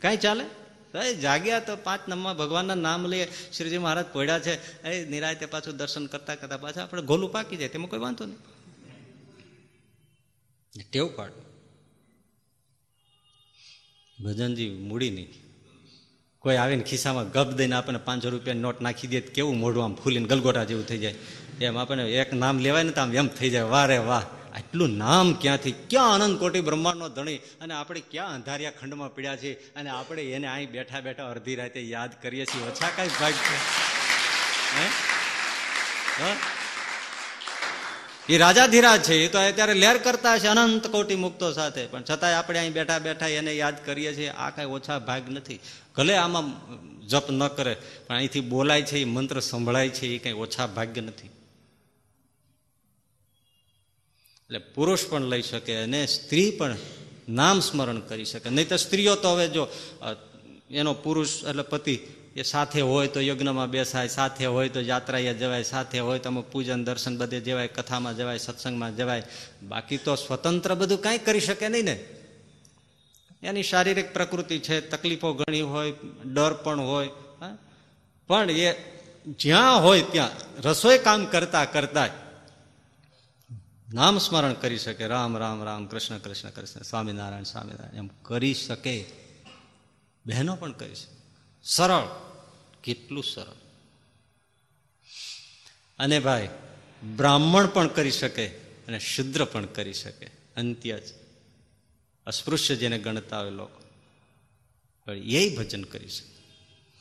કઈ 0.00 0.16
ચાલે? 0.16 1.14
જાગ્યા 1.14 1.60
તો 1.60 1.76
પાંચ 1.76 2.08
નંબર 2.08 2.34
ભગવાનના 2.34 2.74
નામ 2.74 3.06
લઈએ. 3.06 3.28
શ્રીજી 3.56 3.78
મહારાજ 3.78 4.04
પોડ્યા 4.12 4.38
છે. 4.38 4.82
એ 4.82 5.08
નિરાયતે 5.08 5.46
પાછું 5.46 5.76
દર્શન 5.76 6.06
કરતા 6.06 6.34
કરતા 6.34 6.56
પાછા 6.56 6.82
આપણે 6.82 7.02
ગોલું 7.02 7.32
પાકી 7.32 7.56
જાય. 7.56 7.68
તેમાં 7.68 7.90
કોઈ 7.90 8.00
વાંધો 8.00 8.24
નહીં. 8.24 8.38
ટેવ 10.90 11.08
પાડ. 11.16 11.30
ભજનજી 14.24 14.70
મૂડી 14.70 15.10
નહીં. 15.10 15.34
કોઈ 16.38 16.56
આવીને 16.56 16.82
ખિસ્સામાં 16.82 17.30
ગપ 17.30 17.46
દઈને 17.46 17.74
આપણને 17.74 17.98
પાંચસો 17.98 18.30
રૂપિયા 18.30 18.54
નોટ 18.54 18.80
નાખી 18.80 19.06
દે 19.06 19.20
કેવું 19.20 19.58
મોઢું 19.58 19.84
આમ 19.84 19.94
ફૂલીને 19.94 20.28
ગલગોટા 20.28 20.64
જેવું 20.64 20.84
થઈ 20.84 20.98
જાય. 20.98 21.14
એમ 21.60 21.78
આપણને 21.78 22.12
એક 22.12 22.32
નામ 22.32 22.58
લેવાય 22.58 22.82
ને 22.82 22.90
તો 22.90 23.00
આમ 23.00 23.14
એમ 23.14 23.28
થઈ 23.28 23.50
જાય. 23.50 23.62
વાહ 23.62 23.86
રે 23.86 23.98
વાહ. 23.98 24.24
આટલું 24.54 24.96
નામ 24.96 25.32
ક્યાંથી? 25.32 25.72
ક્યાં 25.72 26.14
આનંદ 26.14 26.38
કોટી 26.38 26.60
બ્રહ્માંડનો 26.60 27.08
ધણી? 27.08 27.36
અને 27.36 27.74
આપણે 27.74 28.02
ક્યાં 28.10 28.34
અંધારિયા 28.34 28.70
ખંડમાં 28.70 29.14
પીડ્યા 29.14 29.36
છીએ? 29.36 29.56
અને 29.76 29.90
આપણે 29.90 30.22
એને 30.22 30.46
અહીં 30.46 30.70
બેઠા 30.70 31.00
બેઠા 31.00 31.30
અડધી 31.30 31.54
રાતે 31.54 31.80
યાદ 31.80 32.10
કરીએ 32.22 32.44
છીએ. 32.44 32.62
ઓછા 32.62 32.88
કાંઈ 32.96 33.08
ભાગ 33.08 33.32
છે. 33.32 33.84
એ 38.28 38.38
રાજાધીરાજ 38.38 39.00
છે 39.06 39.14
એ 39.24 39.28
તો 39.28 39.38
અત્યારે 39.38 39.74
લેર 39.74 39.96
કરતા 40.04 40.38
છે 40.38 40.48
અનંત 40.48 40.86
કોટી 40.94 41.20
મુક્તો 41.24 41.52
સાથે. 41.52 41.82
પણ 41.92 42.04
છતાંય 42.08 42.36
આપણે 42.40 42.58
અહીં 42.58 42.72
બેઠા 42.72 42.98
બેઠા 42.98 43.28
એને 43.28 43.52
યાદ 43.54 43.76
કરીએ 43.84 44.12
છીએ, 44.16 44.30
આ 44.32 44.50
કાંઈ 44.50 44.74
ઓછા 44.76 44.98
ભાગ 44.98 45.24
નથી. 45.28 45.60
ભલે 45.96 46.14
આમાં 46.16 46.46
જપ 47.12 47.26
ન 47.30 47.42
કરે, 47.56 47.74
પણ 48.06 48.16
અહીંથી 48.16 48.48
બોલાય 48.52 48.82
છે 48.82 48.96
એ 49.04 49.04
મંત્ર 49.04 49.40
સંભળાય 49.40 49.90
છે 49.98 50.06
એ 50.14 50.18
કંઈ 50.18 50.36
ઓછા 50.44 50.66
ભાગ્ય 50.76 51.02
નથી. 51.08 51.30
એટલે 54.46 54.60
પુરુષ 54.74 55.04
પણ 55.10 55.28
લઈ 55.32 55.44
શકે 55.50 55.72
અને 55.84 56.00
સ્ત્રી 56.06 56.50
પણ 56.58 56.76
નામ 57.28 57.60
સ્મરણ 57.60 58.00
કરી 58.08 58.24
શકે. 58.24 58.48
નહીં 58.50 58.68
તો 58.68 58.76
સ્ત્રીઓ 58.76 59.14
તો 59.22 59.28
હવે 59.34 59.46
જો 59.48 59.64
એનો 60.70 60.92
પુરુષ 61.04 61.32
એટલે 61.50 61.64
પતિ 61.72 61.94
એ 62.36 62.42
સાથે 62.42 62.80
હોય 62.80 63.08
તો 63.08 63.20
યજ્ઞમાં 63.20 63.70
બેસાય, 63.70 64.08
સાથે 64.08 64.46
હોય 64.46 64.68
તો 64.68 64.80
યાત્રાએ 64.80 65.34
જવાય, 65.34 65.62
સાથે 65.62 66.00
હોય 66.00 66.18
તો 66.18 66.28
અમુક 66.28 66.46
પૂજન 66.50 66.84
દર્શન 66.84 67.18
બધે 67.18 67.40
જવાય, 67.40 67.68
કથામાં 67.68 68.16
જવાય, 68.16 68.38
સત્સંગમાં 68.38 68.96
જવાય. 68.96 69.22
બાકી 69.62 69.98
તો 69.98 70.14
સ્વતંત્ર 70.14 70.74
બધું 70.74 71.02
કાંઈ 71.02 71.18
કરી 71.18 71.40
શકે 71.40 71.68
નહીં 71.68 71.84
ને. 71.84 72.04
એની 73.42 73.62
શારીરિક 73.62 74.12
પ્રકૃતિ 74.12 74.58
છે, 74.58 74.80
તકલીફો 74.80 75.32
ઘણી 75.32 75.60
હોય, 75.60 75.94
ડર 76.34 76.52
પણ 76.52 76.80
હોય 76.80 77.10
પણ 78.26 78.50
એ 78.50 78.74
જ્યાં 79.26 79.82
હોય 79.82 80.02
ત્યાં 80.02 80.30
રસોઈ 80.62 80.98
કામ 80.98 81.24
કરતા 81.24 81.64
કરતા 81.64 82.08
નામ 83.92 84.18
સ્મરણ 84.18 84.52
કરી 84.52 84.78
શકે. 84.78 85.06
રામ 85.06 85.38
રામ 85.38 85.64
રામ, 85.64 85.86
કૃષ્ણ 85.86 86.18
કૃષ્ણ 86.18 86.50
કૃષ્ણ, 86.50 86.82
સ્વામિનારાયણ 86.82 87.42
સ્વામિનારાયણ, 87.42 87.94
એમ 87.94 88.10
કરી 88.22 88.54
શકે. 88.54 89.04
બહેનો 90.26 90.56
પણ 90.56 90.72
કરી 90.72 90.94
શકે. 90.94 91.13
સરળ. 91.64 92.34
કેટલું 92.82 93.24
સરળ. 93.24 93.54
અને 95.98 96.20
ભાઈ, 96.20 96.48
બ્રાહ્મણ 97.16 97.66
પણ 97.66 97.88
કરી 97.88 98.10
શકે 98.10 98.48
અને 98.58 98.98
શુદ્ર 98.98 99.44
પણ 99.44 99.66
કરી 99.66 99.92
શકે. 99.92 100.26
અંત્ય 100.56 101.00
જ. 101.00 101.02
અસ્પૃશ્ય 102.26 102.76
જેને 102.76 102.98
ગણતા 102.98 103.40
હોય 103.40 103.50
લોકો. 103.50 103.84
એ 105.12 105.56
ભજન 105.56 105.84
કરી 105.84 106.08
શકે. 106.08 106.42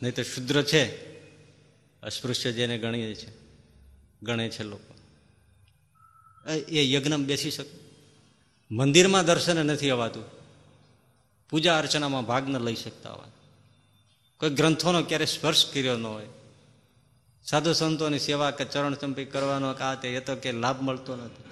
નહીં 0.02 0.16
તો 0.16 0.24
શુદ્ર 0.24 0.64
છે. 0.64 1.14
અસ્પૃશ્ય 2.02 2.52
જેને 2.52 2.78
ગણીએ 2.78 3.16
છે. 3.16 3.32
ગણે 4.24 4.50
છે 4.50 4.64
લોકો. 4.64 4.94
એ 6.68 6.94
યજ્ઞમાં 6.94 7.26
બેસી 7.26 7.52
શકે. 7.52 7.80
મંદિરમાં 8.72 9.26
દર્શન 9.26 9.66
નથી 9.66 9.90
અવાતું. 9.90 10.26
પૂજા 11.50 11.78
અર્ચનામાં 11.78 12.26
ભાગ 12.26 12.50
ન 12.50 12.58
લઈ 12.58 12.76
શકતા 12.76 13.10
હોય. 13.10 13.43
કોઈ 14.44 14.50
ગ્રંથોનો 14.50 15.04
ક્યારે 15.04 15.26
સ્પર્શ 15.26 15.74
કર્યો 15.74 15.98
ન 15.98 16.06
હોય. 16.06 16.26
સાધુ 17.44 17.74
સંતોની 17.74 18.20
સેવા 18.20 18.52
કે 18.52 18.66
ચરણ 18.66 18.96
ચંપી 18.96 19.26
કરવાનો 19.26 19.74
કે 19.74 20.02
તે, 20.02 20.10
એ 20.10 20.20
તો 20.20 20.36
કે 20.36 20.52
લાભ 20.52 20.82
મળતો 20.82 21.16
નથી. 21.16 21.44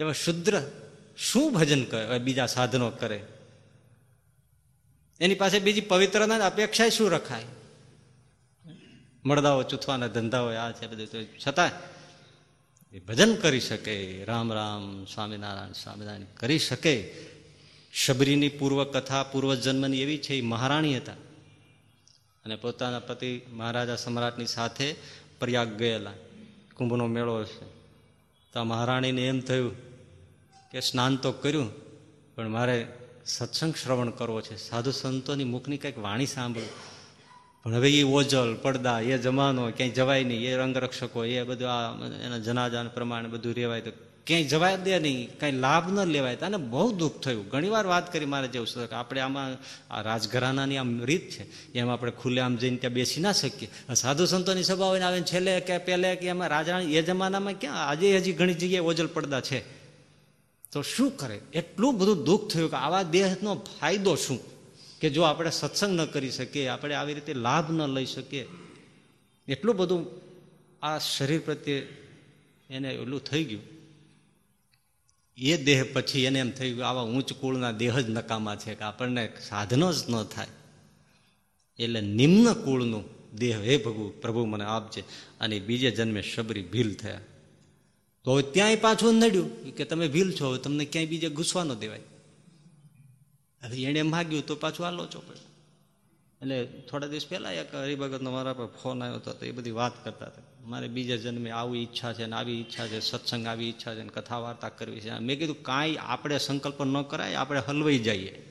એવા 0.00 0.12
શુદ્ર 0.12 0.62
શું 1.16 1.54
ભજન 1.54 1.84
કરે? 1.84 2.18
બીજા 2.18 2.46
સાધનો 2.46 2.90
કરે. 2.90 3.24
એની 5.20 5.34
પાસે 5.34 5.58
બીજી 5.58 5.80
પવિત્રના 5.80 6.46
અપેક્ષા 6.46 6.88
શું 6.88 7.10
રખાય? 7.10 7.44
મળદાઓ 9.24 9.62
ચૂથવાના 9.62 10.06
ધંધાઓ 10.06 10.46
આ 10.46 10.72
છે 10.72 10.86
બધું. 10.86 11.06
તો 11.06 11.18
છતાં 11.46 11.70
એ 12.92 13.00
ભજન 13.00 13.34
કરી 13.34 13.60
શકે. 13.60 14.24
રામ 14.24 14.52
રામ, 14.52 15.04
સ્વામિનારાયણ 15.04 15.72
સ્વામિનારાયણ 15.72 16.22
કરી 16.34 16.58
શકે. 16.58 17.14
શબરીની 17.94 18.48
પૂર્વ 18.48 18.84
કથા 18.84 19.22
પૂર્વજન્મની 19.22 20.00
એવી 20.00 20.18
છે, 20.18 20.34
એ 20.34 20.40
મહારાણી 20.40 20.96
હતા. 20.96 21.12
અને 22.46 22.56
પોતાના 22.56 22.98
પતિ 22.98 23.40
મહારાજા 23.50 23.96
સમ્રાટની 23.96 24.46
સાથે 24.46 24.94
પ્રયાગ 25.40 25.68
ગયેલા. 25.68 26.12
કુંભનો 26.74 27.06
મેળો 27.06 27.44
છે 27.44 27.64
તો 28.52 28.60
આ 28.60 28.64
મહારાણીને 28.64 29.26
એમ 29.26 29.40
થયું 29.40 29.72
કે 30.70 30.80
સ્નાન 30.80 31.16
તો 31.16 31.32
કર્યું, 31.32 31.70
પણ 32.34 32.48
મારે 32.48 32.86
સત્સંગ 33.26 33.74
શ્રવણ 33.74 34.10
કરવો 34.10 34.40
છે. 34.40 34.56
સાધુ 34.56 34.90
સંતોની 34.90 35.44
મુખની 35.44 35.76
કંઈક 35.76 35.98
વાણી 35.98 36.26
સાંભળું. 36.26 36.68
પણ 37.62 37.74
હવે 37.74 37.90
એ 37.90 38.02
ઓજલ, 38.02 38.56
પડદા, 38.62 39.00
એ 39.00 39.18
જમાનો, 39.18 39.70
ક્યાંય 39.70 39.90
જવાય 39.90 40.24
નહીં. 40.24 40.40
એ 40.40 40.56
રંગરક્ષકો, 40.56 41.24
એ 41.24 41.42
બધું 41.42 41.68
આ 41.70 42.06
એના 42.24 42.38
જનાજાન 42.38 42.88
પ્રમાણે 42.88 43.28
બધું 43.28 43.54
રહેવાય 43.54 43.80
તો 43.80 43.90
ક્યાંય 44.26 44.44
જવાય 44.44 44.76
દે 44.76 44.98
નહીં, 44.98 45.38
કાંઈ 45.38 45.52
લાભ 45.52 45.92
ન 45.92 46.04
લેવાય. 46.04 46.36
અને 46.36 46.56
બહુ 46.56 46.92
દુઃખ 46.92 47.20
થયું. 47.20 47.48
ઘણીવાર 47.48 47.86
વાત 47.86 48.12
કરી 48.12 48.24
મારે 48.24 48.48
જેવું 48.48 48.66
છે, 48.66 48.90
આપણે 48.90 49.20
આમાં 49.20 49.56
આ 49.94 50.02
રાજઘરાનાની 50.02 50.76
આમ 50.76 51.04
રીત 51.04 51.30
છે, 51.30 51.72
એમાં 51.72 51.92
આપણે 51.92 52.12
ખુલ્લે 52.22 52.40
આમ 52.40 52.56
જઈને 52.56 52.76
ત્યાં 52.76 52.92
બેસી 52.92 53.20
ના 53.20 53.32
શકીએ. 53.32 53.94
સાધુ 53.94 54.26
સંતોની 54.26 54.62
સભા 54.62 54.86
હોય 54.86 54.98
ને 54.98 55.04
આવે 55.04 55.20
છેલ્લે 55.20 55.60
કે 55.60 55.78
પહેલે 55.78 56.16
કે 56.16 56.26
એમાં 56.26 56.48
રાજા 56.48 56.78
એ 56.78 57.02
જમાનામાં 57.02 57.52
ક્યાં, 57.52 57.88
આજે 57.88 58.16
હજી 58.16 58.32
ઘણી 58.32 58.54
જગ્યાએ 58.54 58.80
ઓજલ 58.80 59.06
પડદા 59.06 59.40
છે. 59.40 59.60
તો 60.70 60.82
શું 60.82 61.16
કરે? 61.16 61.40
એટલું 61.52 61.98
બધું 61.98 62.24
દુઃખ 62.24 62.50
થયું 62.50 62.70
કે 62.70 62.76
આવા 62.76 63.02
દેહનો 63.02 63.54
ફાયદો 63.54 64.14
શું? 64.14 64.40
કે 65.00 65.10
જો 65.10 65.22
આપણે 65.22 65.50
સત્સંગ 65.50 66.00
ન 66.00 66.04
કરી 66.04 66.30
શકીએ, 66.30 66.66
આપણે 66.66 66.94
આવી 66.94 67.14
રીતે 67.14 67.34
લાભ 67.34 67.72
ન 67.72 67.94
લઈ 67.94 68.06
શકીએ. 68.06 68.48
એટલું 69.48 69.76
બધું 69.76 70.06
આ 70.82 70.98
શરીર 70.98 71.40
પ્રત્યે 71.40 71.78
એને 72.70 72.88
એટલું 72.90 73.20
થઈ 73.20 73.44
ગયું. 73.44 73.75
એ 75.36 75.56
દેહ 75.56 75.84
પછી 75.92 76.24
એને 76.24 76.38
એમ 76.38 76.50
થયું 76.50 76.88
આવા 76.88 77.02
ઊંચ 77.02 77.32
કુળના 77.32 77.72
દેહ 77.72 78.00
જ 78.00 78.10
નકામા 78.10 78.56
છે 78.56 78.74
કે 78.74 78.84
આપણને 78.84 79.32
સાધનો 79.48 79.92
જ 79.92 79.96
ન 80.08 80.22
થાય. 80.22 80.46
એટલે 81.78 82.00
નિમ્ન 82.00 82.52
કુળનું 82.52 83.04
દેહ, 83.36 83.60
હે 83.60 83.76
ભગુ, 83.76 84.12
પ્રભુ 84.20 84.44
મને 84.44 84.64
આપજે. 84.64 85.04
અને 85.40 85.60
બીજે 85.60 85.90
જન્મે 85.90 86.22
શબરી 86.22 86.62
ભીલ 86.62 86.94
થયા. 86.94 87.20
તો 88.24 88.32
હવે 88.32 88.42
ત્યાંય 88.42 88.76
પાછું 88.76 89.14
નડ્યું. 89.14 89.74
કે 89.74 89.84
તમે 89.84 90.08
ભીલ 90.08 90.32
છો, 90.32 90.50
હવે 90.50 90.58
તમને 90.58 90.84
ક્યાંય 90.84 91.06
બીજે 91.06 91.28
ઘૂસવા 91.28 91.64
ન 91.64 91.74
દેવાય. 91.74 92.00
હવે 93.62 93.82
એણે 93.82 94.02
માગ્યું 94.02 94.46
તો 94.46 94.54
પાછું 94.54 94.86
આ 94.86 94.90
લોચો 94.90 95.20
પડ્યો 95.20 95.46
એટલે 96.42 96.66
થોડા 96.66 97.06
દિવસ 97.06 97.26
પહેલા 97.28 97.52
એક 97.52 97.74
હરિભગતનો 97.74 98.30
મારા 98.30 98.52
પર 98.52 98.66
ફોન 98.66 99.02
આવ્યો 99.02 99.16
હતો 99.16 99.32
તો 99.32 99.46
એ 99.46 99.50
બધી 99.50 99.70
વાત 99.70 100.04
કરતા 100.04 100.26
હતા. 100.26 100.55
મારે 100.66 100.88
બીજા 100.88 101.16
જન્મે 101.16 101.50
આવી 101.50 101.78
ઈચ્છા 101.78 102.12
છે 102.12 102.26
ને 102.26 102.36
આવી 102.36 102.52
ઈચ્છા 102.52 102.86
છે, 102.86 103.00
સત્સંગ 103.00 103.46
આવી 103.46 103.64
ઈચ્છા 103.64 103.94
છે 103.94 104.02
ને 104.02 104.08
કથા 104.08 104.38
વાર્તા 104.38 104.68
કરવી 104.68 105.00
છે. 105.00 105.18
મેં 105.18 105.38
કીધું, 105.38 105.62
કાંઈ 105.62 105.96
આપણે 105.96 106.38
સંકલ્પ 106.38 106.82
ન 106.82 107.02
કરાય, 107.02 107.34
આપણે 107.34 107.62
હલવાઈ 107.68 107.98
જઈએ. 107.98 108.42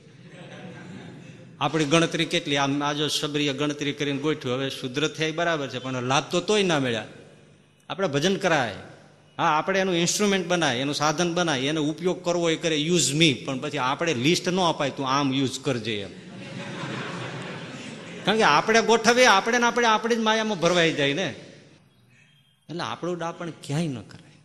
આપણી 1.60 1.84
ગણતરી 1.84 2.24
કેટલી? 2.24 2.56
આમ 2.56 2.84
આજો 2.84 3.08
શબરીએ 3.08 3.52
ગણતરી 3.52 3.92
કરીને 3.92 4.18
ગોઠ્યું 4.18 4.54
હવે 4.54 4.70
શુદ્ર 4.70 5.08
થયા 5.08 5.32
બરાબર 5.34 5.68
છે, 5.68 5.78
પણ 5.78 6.02
લાભ 6.02 6.24
તો 6.30 6.40
તોય 6.40 6.62
ના 6.62 6.80
મળ્યા. 6.80 7.04
આપણે 7.88 8.08
ભજન 8.08 8.36
કરાય. 8.36 8.74
હા, 9.38 9.58
આપણે 9.58 9.80
એનું 9.80 9.94
ઇન્સ્ટ્રુમેન્ટ 9.94 10.46
બનાય, 10.46 10.76
એનું 10.76 10.94
સાધન 10.94 11.34
બનાય, 11.34 11.60
એનો 11.60 11.82
ઉપયોગ 11.82 12.24
કરવો 12.24 12.50
એ 12.50 12.56
કરે 12.56 12.76
યુઝ 12.76 13.14
મી 13.14 13.34
પણ 13.34 13.58
પછી 13.58 13.78
આપણે 13.78 14.14
લિસ્ટ 14.14 14.48
ન 14.48 14.60
અપાય, 14.60 14.90
તું 14.90 15.08
આમ 15.08 15.34
યુઝ 15.34 15.60
કરજે. 15.60 16.00
એમ. 16.00 16.10
કારણ 18.24 18.36
કે 18.36 18.42
આપણે 18.42 18.82
ગોઠવીએ, 18.82 19.26
આપણે 19.26 19.58
ને 19.58 19.66
આપણે 19.66 19.86
આપણી 19.86 20.16
જ 20.16 20.18
માયામાં 20.18 20.60
ભરવાઈ 20.60 20.92
જાય 20.92 21.12
ને. 21.12 21.34
એટલે 22.68 22.80
આપણું 22.80 23.18
ડાપણ 23.18 23.50
ક્યાંય 23.50 23.88
ન 23.88 24.00
કરાય. 24.00 24.40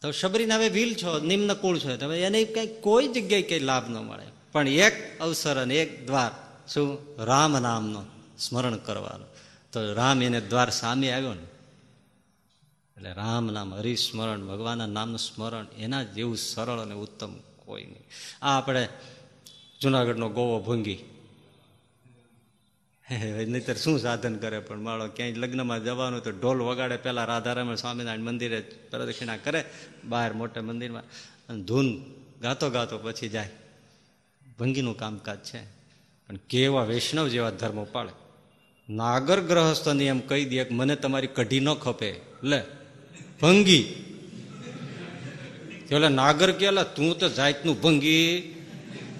તો 0.00 0.10
શબરીને 0.10 0.54
હવે 0.54 0.68
વીલ 0.68 0.94
છો, 0.94 1.18
નિમ્ન 1.18 1.54
કુળ 1.54 1.78
છો 1.78 1.96
તમે 1.96 2.22
એને 2.22 2.44
કઈ 2.44 2.80
કોઈ 2.80 3.08
જગ્યાએ 3.08 3.42
કઈ 3.42 3.58
લાભ 3.58 3.90
ન 3.90 3.94
મળે. 3.94 4.26
પણ 4.52 4.68
એક 4.68 5.20
અવસર 5.20 5.62
અને 5.62 5.74
એક 5.74 6.06
દ્વાર, 6.06 6.32
શું? 6.68 6.98
રામ 7.24 7.52
નામનો 7.52 8.04
સ્મરણ 8.38 8.76
કરવાનું. 8.76 9.26
તો 9.72 9.94
રામ 9.94 10.22
એને 10.22 10.40
દ્વાર 10.40 10.70
સામે 10.70 11.12
આવ્યો 11.12 11.34
ને, 11.34 11.46
એટલે 12.96 13.12
રામ 13.12 13.46
નામ, 13.46 13.74
હરિસ્મરણ, 13.74 14.46
ભગવાનના 14.46 14.86
નામનું 14.86 15.18
સ્મરણ, 15.18 15.66
એના 15.78 16.02
જેવું 16.02 16.36
સરળ 16.36 16.80
અને 16.80 16.94
ઉત્તમ 16.94 17.32
કોઈ 17.64 17.84
નહીં. 17.84 18.04
આ 18.42 18.58
આપણે 18.58 18.88
જુનાગઢનો 19.80 20.28
ગોવો 20.28 20.60
ભૂંગી 20.60 20.98
નહીતર 23.10 23.74
શું 23.74 23.98
સાધન 23.98 24.36
કરે? 24.36 24.58
પણ 24.58 24.80
માળો 24.80 25.08
ક્યાંય 25.08 25.32
લગ્નમાં 25.32 25.84
જવાનું 25.84 26.22
તો 26.22 26.30
ઢોલ 26.30 26.60
વગાડે. 26.60 26.96
પહેલાં 26.96 27.26
રાધારામણ 27.26 27.74
સ્વામિનારાયણ 27.74 28.20
મંદિરે 28.20 28.60
પ્રદક્ષિણા 28.60 29.36
કરે, 29.36 29.64
બહાર 30.04 30.32
મોટા 30.32 30.62
મંદિરમાં, 30.62 31.02
અને 31.48 31.62
ધૂન 31.62 32.04
ગાતો 32.40 32.70
ગાતો 32.70 32.98
પછી 32.98 33.28
જાય. 33.28 33.50
ભંગીનું 34.58 34.98
કામકાજ 34.98 35.38
છે. 35.38 35.64
પણ 36.28 36.36
કેવા 36.36 36.84
વૈષ્ણવ 36.84 37.28
જેવા 37.28 37.50
ધર્મો 37.50 37.84
પાળે. 37.84 38.12
નાગર 38.92 39.40
ગ્રહસ્થને 39.40 40.06
એમ 40.06 40.20
કહી 40.20 40.44
દે 40.44 40.64
કે 40.64 40.74
મને 40.74 40.96
તમારી 40.96 41.26
કઢી 41.26 41.60
ન 41.60 41.74
ખપે. 41.74 42.14
લે, 42.42 42.62
ભંગી. 43.42 44.02
એટલે 45.90 46.08
નાગર 46.08 46.52
કેલા 46.52 46.82
તું 46.82 47.18
તો 47.18 47.28
જાતનું 47.28 47.80
ભંગી. 47.80 48.52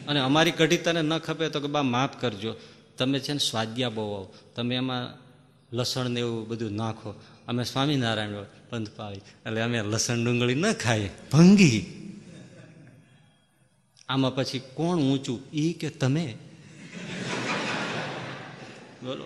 અને 0.08 0.20
અમારી 0.20 0.50
કઢી 0.50 0.76
તને 0.76 1.02
ન 1.02 1.18
ખપે 1.18 1.48
તો 1.48 1.60
કે, 1.60 1.66
બા, 1.66 1.82
માફ 1.82 2.20
કરજો. 2.20 2.54
તમે 2.98 3.20
છે 3.20 3.32
ને 3.32 3.38
સ્વાદ્યા 3.38 3.88
બહુ 3.88 4.14
આવો. 4.14 4.34
તમે 4.56 4.74
એમાં 4.74 5.26
લસણ 5.76 6.10
ને 6.10 6.20
એવું 6.20 6.48
બધું 6.48 6.72
નાખો. 6.72 7.20
અમે 7.48 7.64
સ્વામિનારાયણ 7.64 8.42
પંથ 8.70 8.88
પાળી. 8.90 9.16
એટલે 9.16 9.60
અમે 9.60 9.82
લસણ 9.82 10.24
ડુંગળી 10.24 10.54
ન 10.54 10.72
ખાઈએ, 10.72 11.10
ભંગી. 11.32 12.02
આમાં 14.08 14.34
પછી 14.34 14.62
કોણ 14.74 14.98
ઊંચું? 14.98 15.50
એ 15.52 15.72
કે 15.72 15.90
તમે. 15.90 16.38
બોલો. 19.04 19.24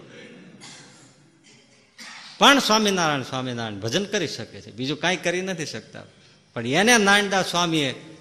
પણ 2.39 2.59
સ્વામિનારાયણ 2.59 3.23
સ્વામિનારાયણ 3.23 3.81
ભજન 3.81 4.05
કરી 4.05 4.29
શકે 4.29 4.61
છે. 4.61 4.73
બીજું 4.73 5.01
કાંઈ 5.01 5.17
કરી 5.17 5.41
નથી 5.41 5.67
શકતા. 5.67 6.03
પણ 6.55 6.67
એને 6.67 6.99
નાનડા 6.99 7.43
સ્વામીએ 7.43 8.19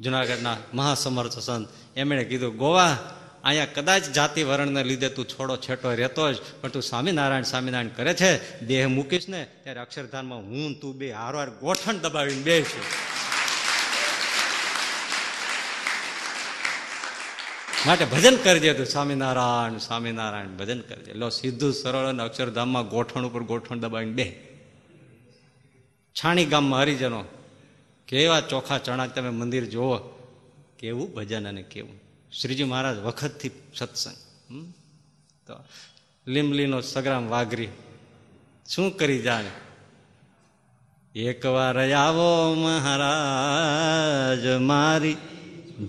જુનાગઢના 0.00 0.56
મહાસમર્થ 0.74 1.38
સંત, 1.38 1.68
એમણે 1.96 2.24
કીધું, 2.24 2.56
ગોવા 2.56 3.16
અહીંયા 3.44 3.66
કદાચ 3.74 4.02
જાતિ 4.02 4.42
વર્ણને 4.42 4.84
લીધે 4.84 5.08
તું 5.08 5.28
છોડો 5.28 5.56
છેટો 5.56 5.94
રહેતો 5.94 6.32
જ, 6.32 6.36
પણ 6.60 6.68
તું 6.68 6.82
સ્વામિનારાયણ 6.82 7.42
સ્વામિનારાયણ 7.42 7.88
કરે 7.88 8.14
છે, 8.14 8.64
દેહ 8.66 8.86
મૂકીશ 8.86 9.28
ને, 9.28 9.46
ત્યારે 9.62 9.80
અક્ષરધામમાં 9.80 10.38
હું 10.38 10.80
તું 10.80 10.98
બે 10.98 11.12
હાર 11.12 11.36
હાર 11.36 11.50
ગોઠણ 11.50 11.98
દબાવીને 11.98 12.42
બે 12.42 12.62
છું 12.62 12.86
માટે 17.86 18.04
ભજન 18.04 18.36
કરજે 18.36 18.74
તું 18.74 18.86
સ્વામિનારાયણ 18.86 19.78
સ્વામિનારાયણ, 19.78 20.46
ભજન 20.46 20.80
કરજે. 20.80 21.12
લો, 21.12 21.28
સીધું 21.28 21.72
સરળ 21.72 22.08
અને 22.08 22.22
અક્ષરધામમાં 22.22 22.88
ગોઠણ 22.88 23.24
ઉપર 23.24 23.42
ગોઠણ 23.42 23.78
દબાવીને 23.78 24.12
બે. 24.12 24.26
છાણી 26.16 26.44
ગામમાં 26.44 26.80
હરિજનો, 26.80 27.24
કેવા 28.08 28.40
ચોખા 28.40 28.78
ચણા 28.78 29.06
તમે 29.06 29.30
મંદિર 29.30 29.64
જુઓ, 29.64 29.98
કેવું 30.78 31.14
ભજન 31.14 31.48
અને 31.48 31.62
કેવું. 31.62 32.03
શ્રીજી 32.40 32.64
મહારાજ 32.64 32.98
વખતથી 32.98 33.50
સત્સંગ. 33.76 34.16
તો 35.46 35.54
લીમલીનો 36.26 36.80
સગ્રામ 36.80 37.28
વાઘરી 37.28 37.68
શું 38.68 38.96
કરી 38.96 39.22
જાણે? 39.22 39.50
એકવાર 41.18 41.92
આવો 41.92 42.54
મહારાજ, 42.54 44.46
મારી 44.46 45.16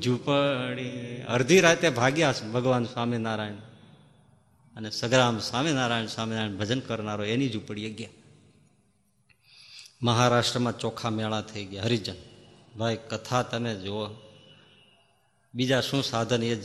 ઝૂંપડી. 0.04 1.22
અડધી 1.22 1.60
રાતે 1.60 1.90
ભાગ્યા 1.90 2.34
ભગવાન 2.54 2.86
સ્વામિનારાયણ. 2.86 3.54
અને 4.76 4.90
સગરામ 4.90 5.40
સ્વામિનારાયણ 5.40 6.06
સ્વામિનારાયણ 6.06 6.56
ભજન 6.56 6.80
કરનારો 6.80 7.24
એની 7.24 7.50
ઝૂંપડીએ 7.50 7.90
ગયા. 7.90 8.10
મહારાષ્ટ્રમાં 10.02 10.80
ચોખા 10.80 11.10
મેળા 11.10 11.42
થઈ 11.42 11.66
ગયા. 11.66 11.84
હરિજન, 11.84 12.16
ભાઈ, 12.78 12.96
કથા 12.96 13.44
તમે 13.44 13.76
જુઓ. 13.76 14.25
બીજા 15.56 15.82
શું 15.82 16.04
સાધન 16.04 16.44
એ 16.44 16.56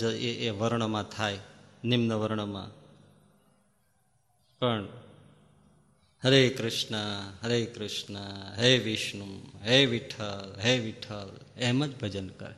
એ 0.46 0.50
વર્ણમાં 0.50 1.02
થાય, 1.02 1.38
નિમ્ન 1.84 2.12
વર્ણમાં? 2.12 2.70
પણ 4.58 4.84
હરે 6.24 6.48
કૃષ્ણ 6.48 6.96
હરે 7.42 7.64
કૃષ્ણ, 7.64 8.16
હે 8.58 8.78
વિષ્ણુ, 8.78 9.40
હે 9.62 9.86
વિઠ્ઠલ 9.86 10.54
હે 10.58 10.78
વિઠ્ઠલ, 10.78 11.30
એમ 11.56 11.86
જ 11.86 12.00
ભજન 12.00 12.28
કરે. 12.28 12.54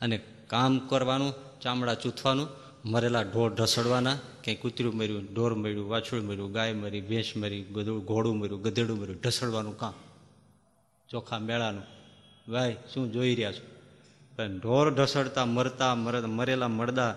અને 0.00 0.18
કામ 0.46 0.78
કરવાનું, 0.78 1.60
ચામડા 1.60 1.94
ચૂથવાનું, 1.94 2.48
મરેલા 2.84 3.22
ઢોર 3.22 3.54
ઢસડવાના, 3.54 4.14
ક્યાંય 4.14 4.54
કૂતરું 4.54 4.96
મર્યું, 4.96 5.34
ઢોર 5.34 5.54
મર્યું 5.54 5.88
વાછું 5.88 6.26
મર્યું, 6.26 6.52
ગાય 6.52 6.72
મરી, 6.72 7.00
ભેંસ 7.00 7.32
મરી, 7.36 7.62
બધું 7.62 8.04
ઘોડું 8.04 8.38
મર્યું, 8.38 8.62
ગધેડું 8.62 8.98
મર્યું, 8.98 9.20
ઢસડવાનું 9.20 9.78
કામ. 9.78 9.92
ચોખા 11.08 11.38
મેળાનું. 11.38 11.82
ભાઈ, 12.52 12.76
શું 12.94 13.12
જોઈ 13.12 13.34
રહ્યા 13.34 13.52
છો? 13.52 13.75
પણ 14.36 14.58
ઢોર 14.58 14.94
ઢસડતા, 14.94 15.44
મરતા, 15.44 15.94
મર- 15.94 16.26
મરેલા 16.26 16.68
મળદા 16.68 17.16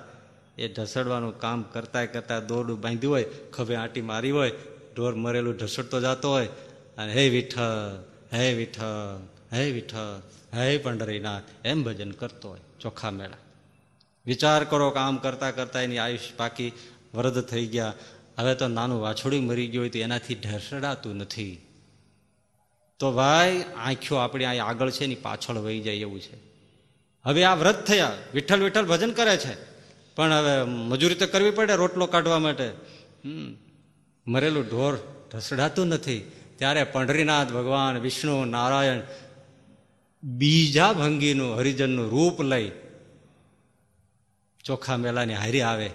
એ 0.58 0.68
ઢસડવાનું 0.74 1.40
કામ 1.40 1.62
કરતા 1.62 2.06
કરતા 2.06 2.40
દોરડું 2.40 2.82
બાંધ્યું 2.82 3.14
હોય, 3.14 3.26
ખભે 3.54 3.76
આંટી 3.76 4.02
મારી 4.02 4.32
હોય, 4.32 4.52
ઢોર 4.96 5.16
મરેલું 5.16 5.56
ઢસડતો 5.56 6.02
જતો 6.02 6.32
હોય, 6.32 6.48
અને 6.98 7.14
હે 7.14 7.30
વિઠ્ઠલ 7.30 8.04
હે 8.34 8.54
વિઠ્ઠલ 8.54 9.20
હે 9.54 9.72
વિઠ્ઠલ, 9.72 10.22
હે 10.54 10.78
પંડરીનાથ 10.78 11.44
એમ 11.66 11.84
ભજન 11.84 12.12
કરતો 12.12 12.50
હોય 12.50 12.60
ચોખ્ખા 12.80 13.12
મેળા. 13.12 13.38
વિચાર 14.26 14.64
કરો 14.64 14.90
કામ 14.90 15.18
કરતા 15.18 15.52
કરતા 15.52 15.82
એની 15.82 15.98
આયુષ 15.98 16.20
પાકી 16.38 16.72
વરદ 17.14 17.42
થઈ 17.42 17.66
ગયા. 17.66 17.94
હવે 18.38 18.56
તો 18.56 18.68
નાનું 18.68 19.02
વાછોડી 19.02 19.40
મરી 19.40 19.68
ગયું 19.68 19.82
હોય 19.82 19.90
તો 19.90 20.00
એનાથી 20.00 20.36
ઢસડાતું 20.36 21.16
નથી. 21.16 21.62
તો 23.00 23.12
ભાઈ 23.12 23.64
આંખ્યો 23.78 24.18
આપણી 24.18 24.46
અહીં 24.46 24.64
આગળ 24.64 24.90
છે 24.90 25.04
એની 25.04 25.16
પાછળ 25.16 25.56
વહી 25.56 25.80
જાય 25.80 25.96
એવું 25.96 26.20
છે. 26.20 26.49
હવે 27.30 27.44
આ 27.44 27.56
વ્રત 27.56 27.86
થયા. 27.86 28.14
વિઠ્ઠલ 28.34 28.64
વિઠ્ઠલ 28.64 28.86
ભજન 28.86 29.12
કરે 29.12 29.38
છે. 29.38 29.56
પણ 30.16 30.34
હવે 30.34 30.64
મજૂરી 30.64 31.16
તો 31.16 31.28
કરવી 31.28 31.52
પડે 31.52 31.76
રોટલો 31.76 32.06
કાઢવા 32.06 32.40
માટે. 32.40 32.72
મરેલું 34.28 34.66
ઢોર 34.66 34.98
ઢસડાતું 35.34 35.88
નથી. 35.88 36.32
ત્યારે 36.56 36.84
પંઢરીનાથ 36.84 37.48
ભગવાન, 37.48 37.98
વિષ્ણુ, 37.98 38.46
નારાયણ 38.46 39.02
બીજા 40.24 40.94
ભંગીનું, 40.94 41.58
હરિજનનું 41.58 42.10
રૂપ 42.10 42.42
લઈ 42.42 42.72
ચોખા 44.64 44.98
મેલાની 44.98 45.34
હારી 45.34 45.62
આવે. 45.62 45.90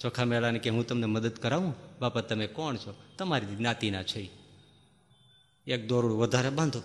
ચોખા 0.00 0.24
મેલાને 0.24 0.58
કે 0.58 0.70
હું 0.70 0.86
તમને 0.86 1.06
મદદ 1.06 1.30
કરાવું? 1.30 1.74
બાપા, 2.00 2.20
તમે 2.20 2.46
કોણ 2.46 2.76
છો? 2.76 2.94
તમારી 3.18 3.46
જ્ઞાતિના 3.46 4.02
છે 4.02 4.30
એક 5.66 5.88
દોરડું 5.88 6.18
વધારે 6.18 6.50
બાંધો. 6.50 6.82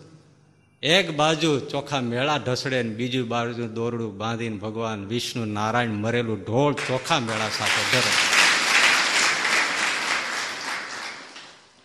એક 0.84 1.16
બાજુ 1.16 1.60
ચોખા 1.60 2.02
મેળા 2.02 2.38
ઢસડે 2.38 2.84
ને 2.84 2.96
બીજું 2.96 3.28
બાજુ 3.28 3.68
દોરડું 3.68 4.18
બાંધીને 4.18 4.58
ભગવાન 4.58 5.06
વિષ્ણુ 5.06 5.46
નારાયણ 5.46 5.90
મરેલું 5.90 6.40
ઢોળ 6.40 6.74
ચોખા 6.74 7.20
મેળા 7.20 7.50
સાથે 7.50 7.92
ધરે. 7.92 8.12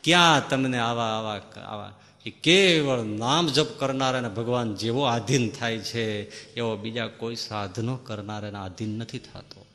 ક્યાં 0.05 0.49
તમને 0.49 0.79
આવા 0.79 1.05
આવા 1.05 1.61
આવા? 1.61 1.93
કેવળ 2.43 2.99
નામ 3.03 3.47
જપ 3.47 3.67
કરનારાને 3.79 4.29
ભગવાન 4.29 4.75
જેવો 4.75 5.03
આધીન 5.03 5.51
થાય 5.51 5.79
છે, 5.79 6.29
એવો 6.55 6.77
બીજા 6.77 7.07
કોઈ 7.07 7.37
સાધનો 7.37 7.97
કરનારાને 7.97 8.59
આધીન 8.59 8.99
નથી 8.99 9.19
થતો. 9.19 9.67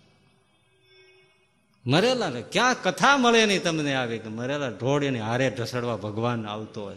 મરેલા 1.85 2.29
ક્યાં 2.29 2.75
કથા 2.83 3.17
મળે 3.17 3.45
નહીં 3.45 3.63
તમને 3.63 3.93
આવી? 3.93 4.17
કે 4.17 4.29
મરેલા 4.29 4.67
ઢોળ 4.67 5.03
એની 5.03 5.19
હારે 5.19 5.49
ઢસડવા 5.49 5.95
ભગવાન 5.95 6.47
આવતો 6.47 6.83
હોય. 6.83 6.95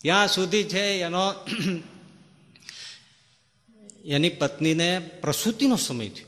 ત્યાં 0.00 0.28
સુધી 0.28 0.64
છે 0.64 0.78
એનો 0.78 1.32
એની 4.04 4.28
પત્નીને 4.28 4.98
પ્રસૂતિનો 4.98 5.76
સમય 5.76 6.08
થયો. 6.08 6.26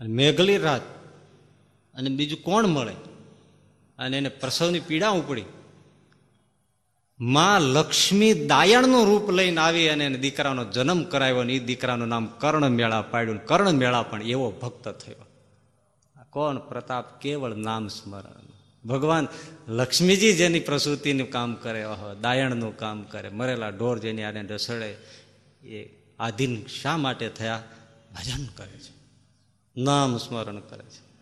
અને 0.00 0.08
મેઘલી 0.08 0.58
રાત 0.58 0.82
અને 1.94 2.10
બીજું 2.10 2.42
કોણ 2.42 2.66
મળે? 2.66 2.92
અને 3.98 4.18
એને 4.18 4.28
પ્રસવની 4.28 4.80
પીડા 4.80 5.08
ઉપડી. 5.08 5.44
માં 7.20 7.60
લક્ષ્મી 7.60 8.46
દાયણનું 8.46 9.06
રૂપ 9.06 9.30
લઈને 9.30 9.60
આવી 9.60 9.88
અને 9.88 10.06
એને 10.06 10.18
દીકરાનો 10.18 10.64
જન્મ 10.64 11.02
કરાવ્યો 11.02 11.38
અને 11.38 11.52
એ 11.52 11.58
દીકરાનું 11.58 12.08
નામ 12.08 12.26
કર્ણ 12.26 12.68
મેળા 12.68 13.02
પાડ્યું. 13.02 13.44
કર્ણ 13.44 13.70
મેળા 13.70 14.02
પણ 14.02 14.22
એવો 14.22 14.50
ભક્ત 14.50 14.88
થયો. 14.88 15.26
કોણ? 16.30 16.58
પ્રતાપ 16.58 17.20
કેવળ 17.20 17.54
નામ 17.54 17.88
સ્મરણ. 17.88 18.41
ભગવાન 18.86 19.28
લક્ષ્મીજી 19.68 20.32
જેની 20.32 20.60
પ્રસૂતિનું 20.60 21.30
કામ 21.30 21.54
કરે 21.54 21.84
દાયણનું 22.20 22.76
કામ 22.76 23.02
કરે, 23.02 23.28
મરેલા 23.28 23.68
ઢોર 23.68 23.98
જેની 23.98 24.22
આને 24.22 24.42
ઢસડે 24.42 24.96
એ 25.68 25.88
આધીન 26.18 26.66
શા 26.66 26.96
માટે 26.96 27.28
થયા? 27.28 27.64
ભજન 28.14 28.46
કરે 28.46 28.78
છે. 28.78 29.02
નામ 29.80 30.16
સ્મરણ 30.16 30.60
કરે 30.60 30.84
છે. 30.84 31.12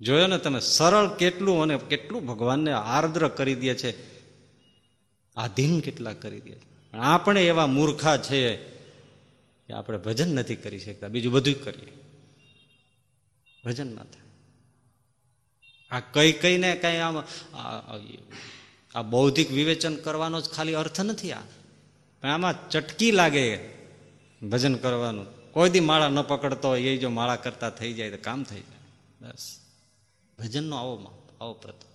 જોયો 0.00 0.26
ને 0.26 0.38
તમે, 0.38 0.60
સરળ 0.60 1.16
કેટલું 1.16 1.62
અને 1.62 1.78
કેટલું 1.78 2.26
ભગવાનને 2.26 2.72
આર્દ્ર 2.72 3.28
કરી 3.28 3.54
દે 3.54 3.74
છે. 3.74 3.94
આધીન 5.36 5.80
કેટલા 5.80 6.12
કરી 6.12 6.40
દે 6.40 6.50
છે. 6.50 6.92
આપણે 6.92 7.46
એવા 7.46 7.66
મૂર્ખા 7.66 8.16
છે 8.16 8.56
કે 9.66 9.72
આપણે 9.72 9.98
ભજન 9.98 10.34
નથી 10.34 10.56
કરી 10.56 10.78
શકતા. 10.78 11.08
બીજું 11.08 11.32
બધું 11.32 11.64
કરીએ. 11.64 11.92
ભજન 13.64 13.94
ના 13.94 14.02
થાય. 14.02 14.23
આ 15.94 16.00
કઈ 16.12 16.32
કઈને 16.32 16.70
કઈ 16.76 16.96
આમ, 16.98 17.16
આ 18.94 19.02
બૌદ્ધિક 19.02 19.50
વિવેચન 19.50 19.94
કરવાનો 19.96 20.40
જ 20.40 20.46
ખાલી 20.48 20.74
અર્થ 20.74 21.00
નથી 21.00 21.32
આ. 21.32 21.42
પણ 22.20 22.28
આમાં 22.28 22.54
ચટકી 22.70 23.10
લાગે 23.10 23.46
ભજન 24.42 24.74
કરવાનું. 24.74 25.26
કોઈ 25.52 25.70
દી 25.70 25.80
માળા 25.80 26.08
ન 26.08 26.22
પકડતો 26.22 26.68
હોય, 26.68 26.82
એ 26.82 26.96
જો 26.96 27.10
માળા 27.10 27.36
કરતા 27.36 27.70
થઈ 27.70 27.92
જાય 27.92 28.10
તો 28.10 28.18
કામ 28.22 28.40
થઈ 28.42 28.62
જાય. 28.62 28.82
બસ. 29.20 29.44
ભજનનો 30.38 30.76
આવો 30.76 30.94
આવો 31.40 31.54
પ્રથમ. 31.54 31.90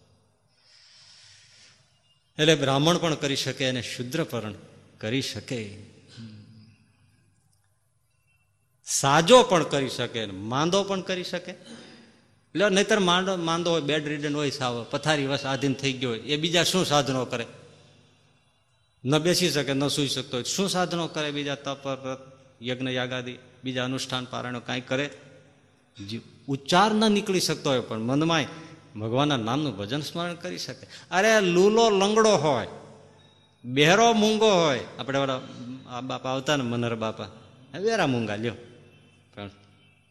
એટલે 2.37 2.55
બ્રાહ્મણ 2.55 2.97
પણ 2.97 3.15
કરી 3.15 3.35
શકે 3.35 3.63
અને 3.69 3.81
શુદ્ર 3.81 4.23
પણ 4.23 4.53
કરી 4.97 5.21
શકે. 5.21 5.61
સાજો 8.85 9.43
પણ 9.43 9.63
કરી 9.63 9.89
શકે, 9.89 10.25
માંદો 10.25 10.83
પણ 10.83 11.01
કરી 11.01 11.23
શકે. 11.23 11.53
એટલે 12.55 12.69
નહીતર 12.69 12.99
માંડો, 12.99 13.35
માંદો 13.35 13.71
હોય 13.71 13.81
બેડ 13.81 14.07
રીડન 14.07 14.35
હોય, 14.35 14.49
સાવ 14.49 14.85
પથારી 14.91 15.27
વસ 15.27 15.45
આધીન 15.45 15.73
થઈ 15.73 15.93
ગયો 15.93 16.09
હોય, 16.09 16.19
એ 16.19 16.37
બીજા 16.37 16.63
શું 16.63 16.85
સાધનો 16.85 17.25
કરે? 17.25 17.45
ન 19.05 19.19
બેસી 19.19 19.49
શકે, 19.49 19.73
ન 19.73 19.87
સૂઈ 19.87 20.07
શકતો 20.07 20.37
હોય. 20.37 20.43
શું 20.43 20.69
સાધનો 20.69 21.07
કરે 21.07 21.31
બીજા 21.31 21.55
તપ 21.55 21.87
યજ્ઞ, 22.61 22.87
યાગાદી, 22.87 23.37
બીજા 23.63 23.85
અનુષ્ઠાન, 23.85 24.25
પારાયણો, 24.25 24.59
કાંઈ 24.59 24.81
કરે? 24.81 25.09
ઉચ્ચાર 26.47 26.93
ન 26.93 27.11
નીકળી 27.11 27.39
શકતો 27.39 27.69
હોય, 27.69 27.79
પણ 27.79 27.99
મનમાં 27.99 28.43
ભગવાનના 28.99 29.37
નામનું 29.37 29.77
ભજન 29.77 30.01
સ્મરણ 30.01 30.33
કરી 30.33 30.57
શકે. 30.57 30.87
અરે, 31.11 31.41
લૂલો 31.41 31.89
લંગડો 31.89 32.35
હોય, 32.35 32.67
બહેરો 33.65 34.13
મૂંગો 34.13 34.51
હોય, 34.51 34.79
આપણે 34.99 35.19
વાળા 35.19 35.41
આ 35.89 36.01
બાપા 36.01 36.29
આવતા 36.29 36.55
ને 36.55 36.63
મનર 36.63 36.95
બાપા, 36.95 37.25
વેરા 37.79 38.07
મૂંગા, 38.07 38.35
લ્યો. 38.35 38.53
પણ 39.35 39.49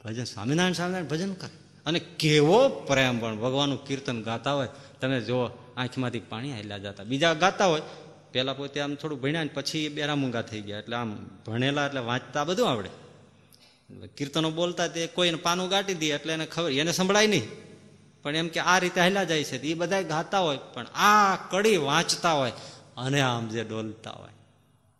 ભજન, 0.05 0.24
સ્વામિનારાયણ 0.24 0.72
સ્વામિનારાયણ 0.72 1.09
ભજન 1.09 1.32
કરે. 1.32 1.68
અને 1.87 1.99
કેવો 2.18 2.68
પ્રેમ 2.68 3.20
પણ. 3.20 3.37
ભગવાનનું 3.37 3.85
કીર્તન 3.85 4.22
ગાતા 4.22 4.53
હોય, 4.53 4.68
તમે 5.01 5.20
જુઓ, 5.20 5.45
આંખમાંથી 5.76 6.20
પાણી 6.20 6.53
હાલ્યા 6.53 6.79
જતા. 6.79 7.05
બીજા 7.05 7.35
ગાતા 7.35 7.66
હોય 7.66 7.83
પહેલાં 8.33 8.57
પોતે 8.57 8.81
આમ 8.81 8.95
થોડું 8.95 9.20
ભણ્યા 9.20 9.45
ને 9.45 9.51
પછી 9.55 9.79
એ 9.79 9.89
બેરા 9.89 10.14
મૂંગા 10.14 10.43
થઈ 10.43 10.61
ગયા. 10.61 10.79
એટલે 10.79 10.97
આમ 10.97 11.11
ભણેલા 11.47 11.87
એટલે 11.87 12.01
વાંચતા 12.01 12.45
બધું 12.45 12.68
આવડે. 12.70 12.91
કીર્તનો 14.07 14.51
બોલતા 14.51 14.87
તે 14.87 15.07
કોઈને 15.07 15.39
પાનું 15.39 15.68
ગાટી 15.68 15.95
દે 15.95 16.09
એટલે 16.09 16.33
એને 16.33 16.47
ખબર, 16.47 16.70
એને 16.70 16.93
સંભળાય 16.93 17.26
નહીં. 17.26 17.47
પણ 18.22 18.37
એમ 18.37 18.49
કે 18.49 18.61
આ 18.61 18.79
રીતે 18.79 19.01
હેલા 19.01 19.24
જાય 19.24 19.45
છે. 19.45 19.57
એ 19.62 19.74
બધા 19.74 20.03
ગાતા 20.03 20.39
હોય, 20.39 20.59
પણ 20.74 20.87
આ 20.87 21.37
કડી 21.51 21.76
વાંચતા 21.76 22.33
હોય 22.33 22.53
અને 22.97 23.20
આમ 23.20 23.49
જે 23.49 23.64
ડોલતા 23.64 24.11
હોય, 24.11 24.35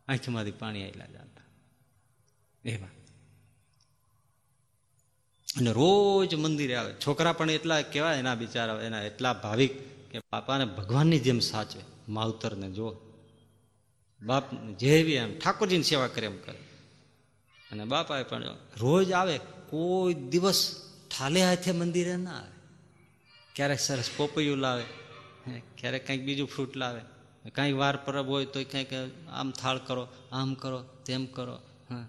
આંખમાંથી 0.09 0.51
પાણી 0.51 0.85
હાલ્યા 0.85 1.07
જતા. 1.07 1.45
એવા. 2.64 2.89
અને 5.59 5.72
રોજ 5.72 6.34
મંદિરે 6.34 6.74
આવે. 6.74 6.92
છોકરા 7.06 7.32
પણ 7.32 7.50
એટલા 7.50 7.82
કેવા 7.82 8.14
એના 8.14 8.34
બિચારા, 8.34 8.82
એના 8.82 9.02
એટલા 9.02 9.32
ભાવિક 9.32 9.72
કે 10.11 10.18
બાપાને 10.18 10.64
ભગવાનની 10.64 11.18
જેમ 11.18 11.38
સાચવે. 11.38 11.82
માવતરને 12.09 12.70
જો 12.70 12.96
બાપ 14.22 14.54
જેવી 14.76 15.12
એમ, 15.12 15.38
ઠાકોરજીની 15.38 15.82
સેવા 15.82 16.09
કરે 16.09 16.26
એમ 16.26 16.36
કરે. 16.36 16.59
અને 17.72 17.84
બાપાએ 17.84 18.22
પણ 18.22 18.42
રોજ 18.76 19.12
આવે, 19.12 19.38
કોઈ 19.70 20.14
દિવસ 20.14 20.76
ઠાલે 21.11 21.44
હાથે 21.44 21.72
મંદિરે 21.72 22.16
ના 22.16 22.30
આવે. 22.30 22.50
ક્યારેક 23.54 23.78
સરસ 23.78 24.11
પોપૈયું 24.16 24.56
લાવે 24.56 24.84
ક્યારેક 25.78 26.06
કંઈક 26.06 26.24
બીજું 26.24 26.48
ફ્રૂટ 26.48 26.76
લાવે. 26.76 27.00
કંઈક 27.50 27.76
વાર 27.76 27.96
પરબ 27.96 28.28
હોય 28.28 28.44
તો 28.44 28.64
કંઈક 28.64 28.88
આમ 29.32 29.50
થાળ 29.50 29.78
કરો, 29.78 30.09
આમ 30.32 30.54
કરો, 30.54 30.84
તેમ 31.06 31.26
કરો. 31.26 31.54
હા. 31.90 32.09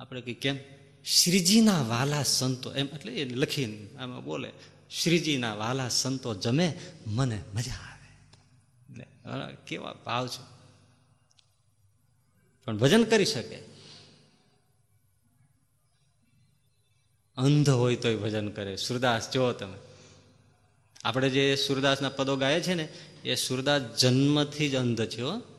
આપણે 0.00 0.20
કંઈ 0.20 0.34
કેમ? 0.34 0.58
શ્રીજીના 1.04 1.82
વાલા 1.82 2.22
સંતો, 2.22 2.74
એમ 2.74 2.86
એટલે 2.86 3.12
એ 3.12 3.24
લખીને, 3.24 3.88
આમાં 3.98 4.24
બોલે, 4.24 4.52
શ્રીજીના 4.90 5.54
વાલા 5.54 5.88
સંતો 5.88 6.34
જમે, 6.34 6.80
મને 7.06 7.42
મજા 7.54 7.72
આવે. 7.72 7.94
કેવા 9.66 9.92
ભાવ 9.92 10.28
છે. 10.28 10.54
પણ 12.64 12.78
ભજન 12.78 13.04
કરી 13.04 13.24
શકે. 13.24 13.56
અંધ 17.36 17.70
હોય 17.70 17.96
તોય 17.96 18.16
ભજન 18.16 18.48
કરે. 18.48 18.76
સુરદાસ 18.76 19.30
જો 19.30 19.52
તમે. 19.52 19.78
આપણે 21.04 21.30
જે 21.30 21.56
સુરદાસના 21.56 22.08
પદો 22.08 22.36
ગાય 22.36 22.60
છે 22.60 22.74
ને, 22.74 22.88
એ 23.24 23.34
સુરદાસ 23.34 23.82
જન્મથી 23.82 24.70
જ 24.70 24.74
અંધ 24.74 25.06
છે 25.06 25.53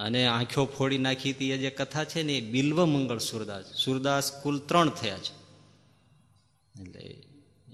અને 0.00 0.20
આંખો 0.26 0.64
ફોડી 0.66 0.98
નાખી 0.98 1.32
હતી 1.32 1.50
એ 1.50 1.58
જે 1.58 1.70
કથા 1.70 2.04
છે 2.04 2.22
ને 2.22 2.32
એ 2.32 2.40
બિલ્વ 2.40 2.78
મંગળ 2.84 3.18
સુરદાસ. 3.18 3.64
સુરદાસ 3.84 4.26
કુલ 4.42 4.56
ત્રણ 4.68 4.90
થયા 4.90 5.18
છે. 5.18 5.34
એટલે 6.82 7.04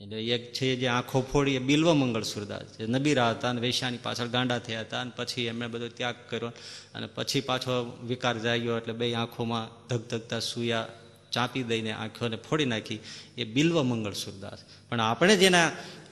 એટલે 0.00 0.18
એક 0.26 0.52
છે 0.52 0.76
જે 0.76 0.88
આંખો 0.88 1.20
ફોડી, 1.32 1.54
એ 1.54 1.58
બિલ્વ 1.58 1.88
મંગળ 1.92 2.22
સુરદાસ 2.22 2.66
જે 2.78 2.86
નબીરા 2.86 3.30
હતા 3.30 3.50
અને 3.50 3.60
વૈશાની 3.60 3.98
પાછળ 4.02 4.26
ગાંડા 4.26 4.58
થયા 4.58 4.80
હતા 4.80 5.00
અને 5.00 5.12
પછી 5.16 5.42
એમણે 5.42 5.66
બધો 5.66 5.88
ત્યાગ 5.88 6.16
કર્યો 6.28 6.50
અને 6.94 7.06
પછી 7.06 7.40
પાછો 7.40 7.72
વિકાર 8.04 8.36
જાગ્યો 8.38 8.76
એટલે 8.78 8.94
બે 8.94 9.14
આંખોમાં 9.14 9.88
ધગધગતા 9.88 10.40
સુયા 10.40 10.86
ચાંપી 11.32 11.62
દઈને 11.62 11.92
આંખોને 11.92 12.36
ફોડી 12.36 12.64
નાખી. 12.64 13.00
એ 13.38 13.44
બિલ્વ 13.44 13.82
મંગળ 13.82 14.12
સુરદાસ. 14.12 14.58
પણ 14.88 15.00
આપણે 15.00 15.36
જેના 15.36 15.66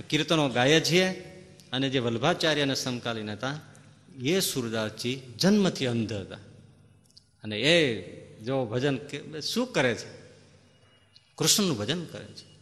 કીર્તનો 0.09 0.49
ગાય 0.49 0.81
છીએ 0.81 1.07
અને 1.73 1.87
જે 1.91 1.99
વલ્ભાચાર્યને 1.99 2.75
સમકાલીન 2.75 3.31
હતા 3.31 3.55
એ 4.23 4.41
સુરદાસજી 4.41 5.21
જન્મથી 5.39 5.87
અંધ 5.87 6.13
હતા. 6.13 6.37
અને 7.45 7.61
એ 7.61 8.03
જો 8.45 8.65
ભજન 8.65 8.99
શું 9.41 9.73
કરે 9.73 9.95
છે? 9.95 10.25
કૃષ્ણનું 11.39 11.79
ભજન 11.79 12.05
કરે 12.05 12.25
છે. 12.25 12.55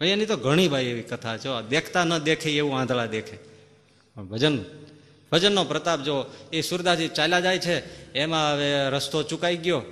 ભાઈ, 0.00 0.08
એની 0.08 0.26
તો 0.26 0.36
ઘણી 0.36 0.68
ભાઈ 0.68 0.84
એવી 0.84 1.02
કથા 1.02 1.36
છે. 1.36 1.68
દેખતા 1.68 2.04
ન 2.04 2.18
દેખે 2.18 2.56
એવું 2.56 2.78
આંધળા 2.78 3.06
દેખે. 3.06 3.36
પણ 4.14 4.24
ભજન, 4.24 4.64
ભજનનો 5.32 5.64
પ્રતાપ 5.64 6.02
જો 6.02 6.26
એ 6.52 6.60
સુરદાસજી 6.60 7.08
ચાલ્યા 7.08 7.40
જાય 7.40 7.58
છે, 7.58 8.12
એમાં 8.12 8.54
હવે 8.54 8.90
રસ્તો 8.90 9.22
ચૂકાઈ 9.22 9.56
ગયો. 9.56 9.82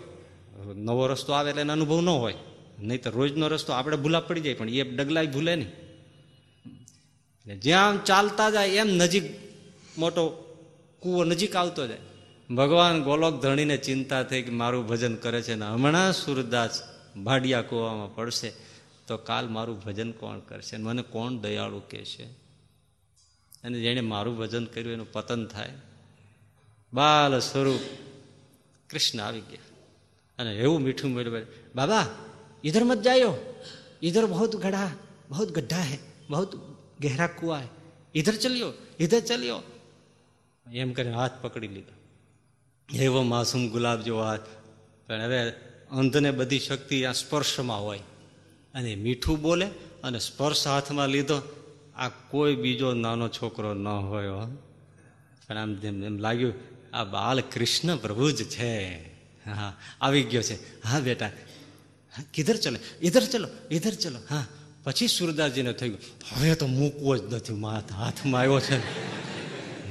નવો 0.75 1.07
રસ્તો 1.07 1.33
આવે 1.33 1.51
એટલે 1.51 1.63
એનો 1.63 1.73
અનુભવ 1.73 2.01
ન 2.01 2.09
હોય. 2.09 2.35
નહીં 2.79 3.03
તો 3.03 3.11
રોજનો 3.11 3.49
રસ્તો 3.49 3.73
આપણે 3.73 3.97
ભૂલા 3.97 4.21
પડી 4.21 4.41
જાય, 4.41 4.55
પણ 4.55 4.69
એ 4.69 4.83
ડગલાય 4.83 5.27
ભૂલે 5.27 5.57
નહીં. 5.57 5.71
જ્યાં 7.61 8.05
ચાલતા 8.05 8.51
જાય 8.51 8.69
એમ 8.69 8.87
નજીક 8.87 9.23
મોટો 9.99 10.45
કૂવો 11.01 11.25
નજીક 11.25 11.57
આવતો 11.57 11.87
જાય. 11.87 11.99
ભગવાન 12.55 13.03
ગોલોક 13.03 13.43
ધણીને 13.43 13.77
ચિંતા 13.77 14.23
થઈ 14.23 14.43
કે 14.43 14.51
મારું 14.51 14.87
ભજન 14.87 15.15
કરે 15.17 15.43
છે 15.43 15.55
ને 15.55 15.67
હમણાં 15.67 16.13
સુરદાસ 16.13 16.83
ભાડિયા 17.17 17.63
કૂવામાં 17.63 18.15
પડશે, 18.15 18.53
તો 19.07 19.17
કાલ 19.17 19.49
મારું 19.49 19.85
ભજન 19.85 20.11
કોણ 20.13 20.39
કરશે? 20.39 20.77
મને 20.77 21.03
કોણ 21.03 21.33
દયાળુ 21.33 21.81
કહેશે 21.91 22.25
અને 23.65 23.81
જેણે 23.81 24.01
મારું 24.01 24.39
ભજન 24.39 24.65
કર્યું, 24.65 24.93
એનું 24.93 25.13
પતન 25.13 25.47
થાય. 25.47 25.71
બાલ 26.93 27.39
સ્વરૂપ 27.39 27.81
કૃષ્ણ 28.91 29.21
આવી 29.21 29.41
ગયા. 29.41 29.65
અને 30.39 30.51
એવું 30.55 30.81
મીઠું 30.81 31.11
મળ્યું 31.11 31.47
બાબા 31.75 32.07
ઇધર 32.65 32.85
મત 32.85 33.03
જાયો. 33.03 33.35
ઇધર 34.03 34.27
બહુત 34.27 34.57
ગઢા 34.57 34.91
બહુત 35.31 35.49
ગઢા 35.49 35.81
હૈ, 35.81 35.99
બહુત 36.31 36.51
ગહેરા 37.01 37.27
કુઆ 37.27 37.59
હૈ. 37.59 37.67
ઇધર 38.15 38.35
ચલ્યો 38.35 38.73
ઇધર 39.01 39.21
ચલ્યો. 39.21 39.63
એમ 40.73 40.93
કરીને 40.93 41.15
હાથ 41.15 41.31
પકડી 41.43 41.69
લીધો. 41.69 41.95
એવો 42.97 43.23
માસૂમ 43.23 43.69
ગુલાબ 43.69 44.03
જેવો 44.03 44.23
હાથ. 44.23 44.41
પણ 45.07 45.21
હવે 45.21 45.51
અંધને 45.91 46.31
બધી 46.31 46.59
શક્તિ 46.59 47.05
આ 47.05 47.13
સ્પર્શમાં 47.13 47.85
હોય. 47.85 47.99
અને 48.75 48.95
મીઠું 48.95 49.41
બોલે 49.41 49.67
અને 50.05 50.19
સ્પર્શ 50.19 50.67
હાથમાં 50.67 51.09
લીધો. 51.09 51.43
આ 51.97 52.09
કોઈ 52.09 52.57
બીજો 52.57 52.93
નાનો 52.93 53.29
છોકરો 53.29 53.75
ન 53.75 53.89
હોય. 53.89 54.29
પણ 55.49 55.57
આમ 55.57 55.75
જેમ 55.75 56.05
એમ 56.05 56.19
લાગ્યું 56.19 56.55
આ 56.93 57.05
બાલ 57.05 57.41
કૃષ્ણ 57.41 57.97
પ્રભુ 57.97 58.31
જ 58.31 58.45
છે. 58.45 58.97
હા 59.51 59.77
આવી 60.01 60.23
ગયો 60.23 60.43
છે. 60.43 60.83
હા 60.83 61.01
બેટા. 61.01 61.27
હા, 62.17 62.25
કિધર 62.35 62.57
ચલો 62.57 62.79
ઇધર 63.03 63.21
ચલો 63.21 63.49
ઇધર 63.71 63.95
ચલો. 63.95 64.19
હા 64.31 64.47
પછી 64.85 65.09
સુરદાસજીને 65.09 65.73
થઈ 65.73 65.89
ગયું 65.89 66.01
હવે 66.37 66.55
તો 66.55 66.67
મૂકવો 66.67 67.17
જ 67.17 67.35
નથી. 67.35 67.53
માથ 67.53 67.93
હાથમાં 67.93 68.41
આવ્યો 68.41 68.61
છે. 68.61 68.79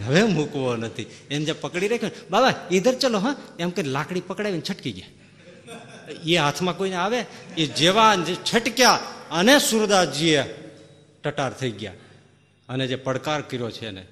હવે 0.03 0.23
મૂકવો 0.23 0.75
નથી. 0.75 1.05
એમ 1.31 1.43
જે 1.43 1.53
પકડી 1.53 1.87
રાખ્યો 1.87 2.09
ને, 2.09 2.21
બાબા 2.29 2.53
ઈધર 2.71 2.93
ચલો 2.93 3.19
હા. 3.19 3.35
એમ 3.59 3.69
કે 3.69 3.83
લાકડી 3.83 4.21
પકડાવીને 4.21 4.61
છટકી 4.69 4.91
ગયા. 4.91 5.07
એ 6.25 6.35
હાથમાં 6.35 6.77
કોઈને 6.77 6.95
આવે? 6.95 7.25
એ 7.57 7.65
જેવા 7.65 8.15
છટક્યા 8.53 8.99
અને 9.31 9.59
સુરદાસજીએ 9.59 10.43
ટટાર 11.23 11.53
થઈ 11.53 11.71
ગયા. 11.71 11.93
અને 12.69 12.87
જે 12.87 12.95
પડકાર 12.95 13.41
કર્યો 13.41 13.71
છે 13.71 13.87
એને 13.87 14.05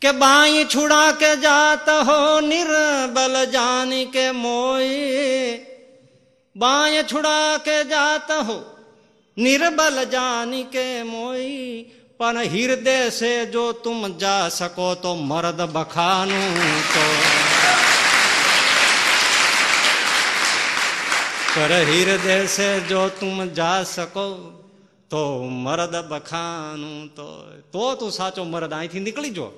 કે 0.00 0.12
બાઈ 0.12 0.64
છુડા 0.64 1.12
કે 1.12 1.36
જાત 1.36 1.88
હો 1.88 2.40
નિર્બલ 2.40 3.44
જાની 3.44 4.04
કે 4.04 4.30
મોઈ. 4.30 5.00
બાય 6.56 7.02
છુડા 7.02 7.58
કે 7.58 7.84
જાત 7.84 8.30
હો 8.30 8.76
નિર્બલ 9.38 10.04
જાની 10.04 10.64
કે 10.64 11.02
મોઈ. 11.02 11.90
પણ 12.20 12.38
હિરદે 12.38 13.10
સે 13.10 13.46
જો 13.46 13.72
તુમ 13.72 14.08
જા 14.08 14.48
સકો 14.48 14.94
તો 14.94 15.14
મર્દ 15.14 15.62
બખાનું 15.62 16.54
તો. 16.94 17.22
પર 21.56 21.72
હૃદય 21.72 22.46
સે 22.46 22.80
જો 22.80 23.08
તુમ 23.08 23.44
જા 23.44 23.82
સકો 23.82 24.52
તો 25.10 25.44
મર્દ 25.44 25.96
બખાનું 25.96 27.14
તો. 27.14 27.44
તો 27.72 27.94
તું 27.94 28.10
સાચો 28.10 28.44
મરદ 28.44 28.72
અહીંથી 28.72 29.00
નીકળી 29.00 29.30
જો. 29.30 29.52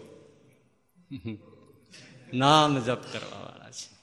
નામ 2.35 2.79
જપ 2.79 2.99
કરવા 3.13 3.39
વાળા 3.39 3.71
છે. 3.71 3.97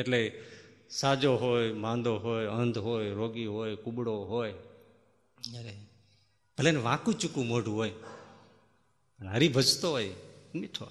એટલે 0.00 0.42
સાજો 0.90 1.36
હોય, 1.36 1.72
માંદો 1.72 2.18
હોય, 2.18 2.46
અંધ 2.46 2.78
હોય, 2.78 3.10
રોગી 3.10 3.46
હોય, 3.46 3.74
કુબડો 3.74 4.24
હોય. 4.24 4.54
ભલે 6.57 6.69
ને 6.71 6.79
વાંકું 6.79 7.15
ચૂકું 7.15 7.45
મોઢું 7.47 7.75
હોય 7.75 7.95
પણ 9.19 9.29
હરી 9.29 9.49
ભજતો 9.49 9.87
હોય 9.89 10.13
મીઠો 10.53 10.85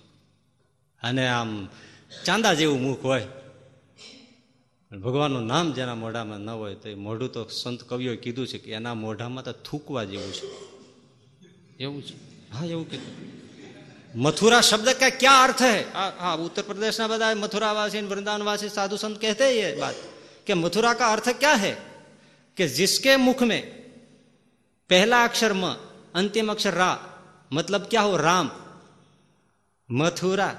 અને 1.02 1.24
આમ 1.30 1.50
ચાંદા 2.24 2.54
જેવું 2.54 2.80
મુખ 2.82 3.02
હોય 3.02 3.26
પણ 4.90 5.00
ભગવાનનું 5.02 5.46
નામ 5.46 5.66
જેના 5.72 5.96
મોઢામાં 5.96 6.42
ન 6.42 6.50
હોય 6.52 6.76
તો 6.76 6.86
એ 6.88 6.96
મોઢું 6.98 7.30
તો 7.30 7.40
સંત 7.52 7.80
કવિઓએ 7.84 8.16
કીધું 8.18 8.46
છે 8.46 8.58
કે 8.58 8.68
એના 8.72 8.96
મોઢામાં 8.96 9.44
તો 9.44 9.52
થૂકવા 9.62 10.04
જેવું 10.04 10.32
છે 10.32 10.46
એવું 11.78 12.00
છે 12.02 12.14
હા 12.52 12.64
એવું 12.66 12.86
કીધું 12.86 13.38
मथुरा 14.16 14.60
शब्द 14.62 14.88
का 14.94 15.08
क्या 15.12 15.32
अर्थ 15.38 15.60
है 15.62 15.92
हाँ 15.92 16.16
हाँ, 16.18 16.36
उत्तर 16.38 16.62
प्रदेश 16.64 17.00
में 17.00 17.08
बताया 17.08 17.34
मथुरावासी 17.36 18.00
वृंदावनवासी 18.02 18.68
साधु 18.68 18.96
संत 18.96 19.18
कहते 19.18 19.44
हैं 19.44 19.52
ये 19.52 19.76
बात 19.76 19.94
कि 20.46 20.54
मथुरा 20.54 20.92
का 20.94 21.06
अर्थ 21.06 21.28
क्या 21.38 21.52
है 21.56 21.72
कि 22.56 22.68
जिसके 22.70 23.16
मुख 23.18 23.42
में 23.42 23.62
पहला 24.89 25.23
अक्षर 25.23 25.53
म, 25.53 25.75
अंतिम 26.15 26.51
अक्षर 26.51 26.73
रा 26.73 26.99
मतलब 27.53 27.81
क्या 27.81 28.01
हो, 28.01 28.17
राम। 28.17 28.51
मथुरा। 29.91 30.55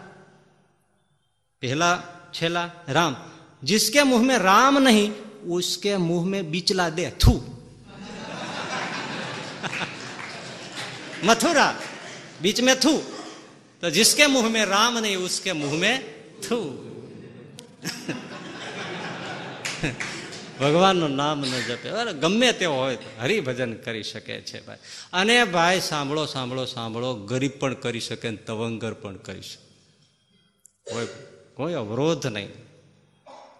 पहला, 1.63 2.03
छेला, 2.35 2.71
राम। 2.89 3.17
जिसके 3.65 4.03
मुँह 4.03 4.23
में 4.23 4.39
राम 4.39 4.79
नहीं, 4.79 5.13
उसके 5.49 5.97
मुँह 5.97 6.27
में 6.27 6.51
बिचला 6.51 6.91
दे, 6.91 7.17
थू। 7.27 7.33
मथुरा। 11.25 11.81
बीच 12.43 12.61
में 12.61 12.81
थू। 12.81 13.03
तो 13.83 13.91
जिसके 13.91 14.27
मुँह 14.27 14.49
में 14.49 14.67
राम 14.67 14.99
नहीं, 14.99 15.17
उसके 15.17 15.53
मुँह 15.53 15.73
में 15.73 16.25
थू। 16.41 16.91
ભગવાનનું 20.61 21.11
નામ 21.11 21.41
ન 21.41 21.61
જપે. 21.69 21.89
અરે 21.89 22.13
ગમે 22.13 22.53
તેવો 22.53 22.77
હોય 22.77 22.97
તો 22.97 23.11
હરિભજન 23.21 23.75
કરી 23.75 24.03
શકે 24.03 24.41
છે 24.41 24.67
ભાઈ. 24.67 24.77
અને 25.13 25.45
ભાઈ, 25.45 25.81
સાંભળો 25.81 26.27
સાંભળો 26.27 26.65
સાંભળો, 26.65 27.15
ગરીબ 27.15 27.51
પણ 27.61 27.75
કરી 27.75 28.01
શકે 28.01 28.31
ને 28.31 28.37
તવંગર 28.37 28.95
પણ 28.95 29.17
કરી 29.17 29.43
શકે. 29.43 29.65
કોઈ 30.93 31.07
કોઈ 31.55 31.73
અવરોધ 31.73 32.27
નહીં. 32.27 32.49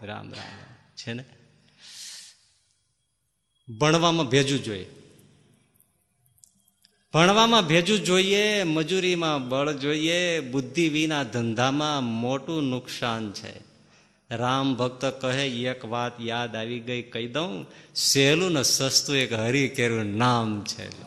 રામ 0.03 0.33
રામ 0.33 0.75
છે 0.97 1.13
ને? 1.13 1.25
ભણવામાં 3.79 4.27
ભેજવું 4.27 4.63
જોઈએ. 4.63 4.87
ભણવામાં 7.15 7.67
ભેજું 7.67 8.05
જોઈએ, 8.05 8.63
મજૂરીમાં 8.63 9.49
બળ 9.49 9.73
જોઈએ, 9.73 10.41
બુદ્ધિ 10.41 10.89
વિના 10.89 11.23
ધંધામાં 11.23 12.05
મોટું 12.05 12.63
નુકસાન 12.63 13.33
છે. 13.33 13.74
રામ 14.31 14.77
ભક્ત 14.77 15.05
કહે, 15.05 15.47
એક 15.47 15.85
વાત 15.85 16.21
યાદ 16.21 16.57
આવી 16.57 16.81
ગઈ, 16.81 17.03
કહી 17.03 17.27
દઉં. 17.27 17.67
સહેલું 17.95 18.53
ને 18.53 18.63
સસ્તું 18.63 19.17
એક 19.17 19.33
હરી 19.33 19.69
કેરું 19.69 20.17
નામ 20.17 20.65
છે. 20.65 20.89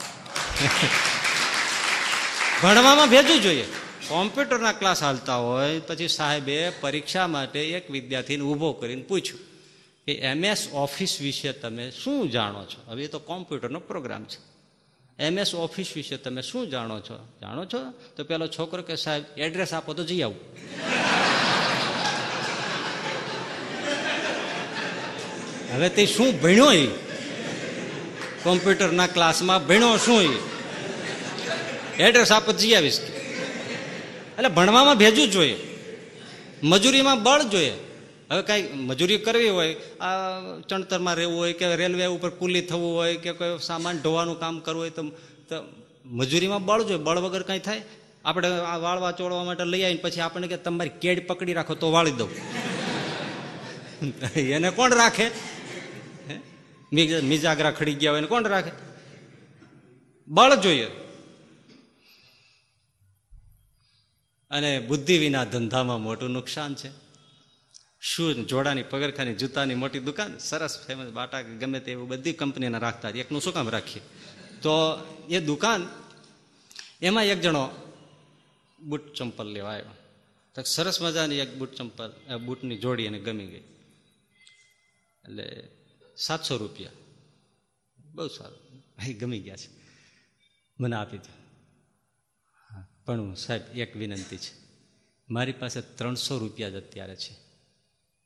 ભણવામાં 2.63 3.09
ભેજવું 3.09 3.41
જોઈએ. 3.41 3.65
કોમ્પ્યુટરના 4.07 4.71
ક્લાસ 4.71 5.03
હાલતા 5.03 5.35
હોય, 5.35 5.79
પછી 5.79 6.07
સાહેબે 6.07 6.69
પરીક્ષા 6.69 7.27
માટે 7.27 7.59
એક 7.59 7.91
વિદ્યાર્થીને 7.91 8.43
ઊભો 8.43 8.73
કરીને 8.73 9.01
પૂછ્યું 9.01 9.39
કે 10.05 10.13
એમએસ 10.13 10.67
ઓફિસ 10.73 11.21
વિશે 11.21 11.51
તમે 11.51 11.91
શું 11.91 12.31
જાણો 12.31 12.65
છો? 12.65 12.91
હવે 12.91 13.07
તો 13.07 13.19
કોમ્પ્યુટરનો 13.19 13.79
પ્રોગ્રામ 13.79 14.23
છે. 14.23 14.57
એમએસ 15.23 15.55
ઓફિસ 15.55 15.91
વિશે 15.95 16.17
તમે 16.17 16.41
શું 16.41 16.69
જાણો 16.69 16.99
છો? 16.99 17.27
જાણો 17.41 17.65
છો? 17.65 17.93
તો 18.17 18.23
પેલો 18.23 18.47
છોકરો 18.47 18.83
કે, 18.83 18.95
સાહેબ, 18.95 19.23
એડ્રેસ 19.37 19.73
આપો 19.73 19.93
તો 19.93 20.03
જઈ 20.03 20.21
આવું. 20.21 20.37
હવે 25.77 25.89
તે 25.89 26.05
શું 26.05 26.41
ભણ્યો 26.41 26.71
એ? 26.71 26.87
કોમ્પ્યુટરના 28.43 29.07
ક્લાસમાં 29.07 29.67
ભણ્યો 29.67 29.97
શું 29.97 30.21
એ? 30.21 30.29
એડ્રેસ 32.03 32.31
જઈ 32.59 32.73
આવીશ. 32.73 32.99
એટલે 34.37 34.49
ભણવામાં 34.49 34.97
ભેજું 34.97 35.31
જોઈએ. 35.31 35.57
મજૂરીમાં 36.63 37.23
બળ 37.23 37.41
જોઈએ. 37.41 37.73
હવે 38.31 38.41
કાંઈ 38.41 38.69
મજૂરી 38.73 39.17
કરવી 39.17 39.49
હોય, 39.49 39.75
આ 39.99 40.07
ચણતરમાં 40.69 41.15
રહેવું 41.15 41.37
હોય 41.37 41.53
કે 41.53 41.75
રેલવે 41.75 42.05
ઉપર 42.05 42.29
કુલી 42.29 42.61
થવું 42.61 42.95
હોય 42.95 43.15
કે 43.15 43.31
કોઈ 43.31 43.47
સામાન 43.61 43.99
ઢોવાનું 44.03 44.39
કામ 44.39 44.59
કરવું 44.59 44.81
હોય 44.81 44.89
તો 44.89 45.03
મજૂરીમાં 46.05 46.65
બળ 46.65 46.83
જોઈએ. 46.83 46.99
બળ 46.99 47.17
વગર 47.17 47.41
કાંઈ 47.41 47.59
થાય? 47.59 47.81
આપણે 48.25 48.47
આ 48.47 48.77
વાળવા 48.77 49.11
ચોળવા 49.11 49.43
માટે 49.43 49.63
લઈ 49.63 49.83
આવીને 49.83 49.99
પછી 49.99 50.19
આપણને 50.19 50.47
કે 50.47 50.57
તમારી 50.57 50.89
કેડ 50.89 51.27
પકડી 51.27 51.53
રાખો 51.53 51.75
તો 51.75 51.91
વાળી 51.91 52.11
દઉં. 52.11 52.29
એને 54.39 54.69
કોણ 54.69 54.93
રાખે? 54.93 55.56
મિજાગરા 56.93 57.71
ખડી 57.71 57.93
ગયા 57.93 58.11
હોય 58.11 58.21
ને 58.21 58.27
કોણ 58.27 58.47
રાખે? 58.47 58.71
બળ 60.27 60.55
જોઈએ. 60.55 60.85
અને 64.51 64.79
બુદ્ધિ 64.79 65.17
વિના 65.17 65.43
ધંધામાં 65.43 66.01
મોટું 66.01 66.29
નુકસાન 66.29 66.75
છે. 66.75 66.89
શું 68.01 68.47
જોડાની 68.47 68.83
પગરખાની 68.83 69.35
જૂતાની 69.35 69.75
મોટી 69.75 69.99
દુકાન? 69.99 70.37
સરસ 70.37 70.87
ફેમસ 70.87 71.09
બાટા 71.09 71.41
ગમે 71.41 71.79
તે 71.79 71.91
એવું 71.91 72.07
બધી 72.07 72.33
કંપનીના 72.33 72.77
રાખતા 72.77 73.09
એકનું 73.09 73.41
શું 73.41 73.53
કામ 73.53 73.69
રાખીએ? 73.69 74.01
તો 74.61 74.71
એ 75.29 75.39
દુકાન, 75.39 75.87
એમાં 77.01 77.25
એક 77.25 77.41
જણો 77.41 77.69
બૂટ 78.79 79.13
ચંપલ 79.13 79.45
લેવા 79.45 79.69
આવ્યો. 79.69 79.95
તો 80.55 80.63
સરસ 80.63 81.01
મજાની 81.01 81.35
એક 81.35 81.55
બૂટ 81.55 81.73
ચંપલ 81.73 82.13
બૂટની 82.45 82.77
જોડી 82.77 83.03
એને 83.03 83.19
ગમી 83.19 83.45
ગઈ. 83.45 83.63
એટલે 85.23 85.76
સાતસો 86.17 86.57
રૂપિયા. 86.57 86.91
બહુ 87.97 88.27
સારું. 88.27 88.79
ભાઈ, 88.79 89.13
ગમી 89.13 89.39
ગયા 89.39 89.55
છે. 89.55 89.67
મને 90.79 90.95
આપી 90.95 91.17
દો. 91.17 91.47
પણ 93.05 93.19
હું 93.19 93.35
સાહેબ, 93.35 93.77
એક 93.77 93.95
વિનંતી 93.95 94.37
છે. 94.37 94.67
મારી 95.29 95.51
પાસે 95.51 95.81
ત્રણસો 95.81 96.37
રૂપિયા 96.37 96.69
જ 96.69 96.75
અત્યારે 96.75 97.15
છે. 97.15 97.35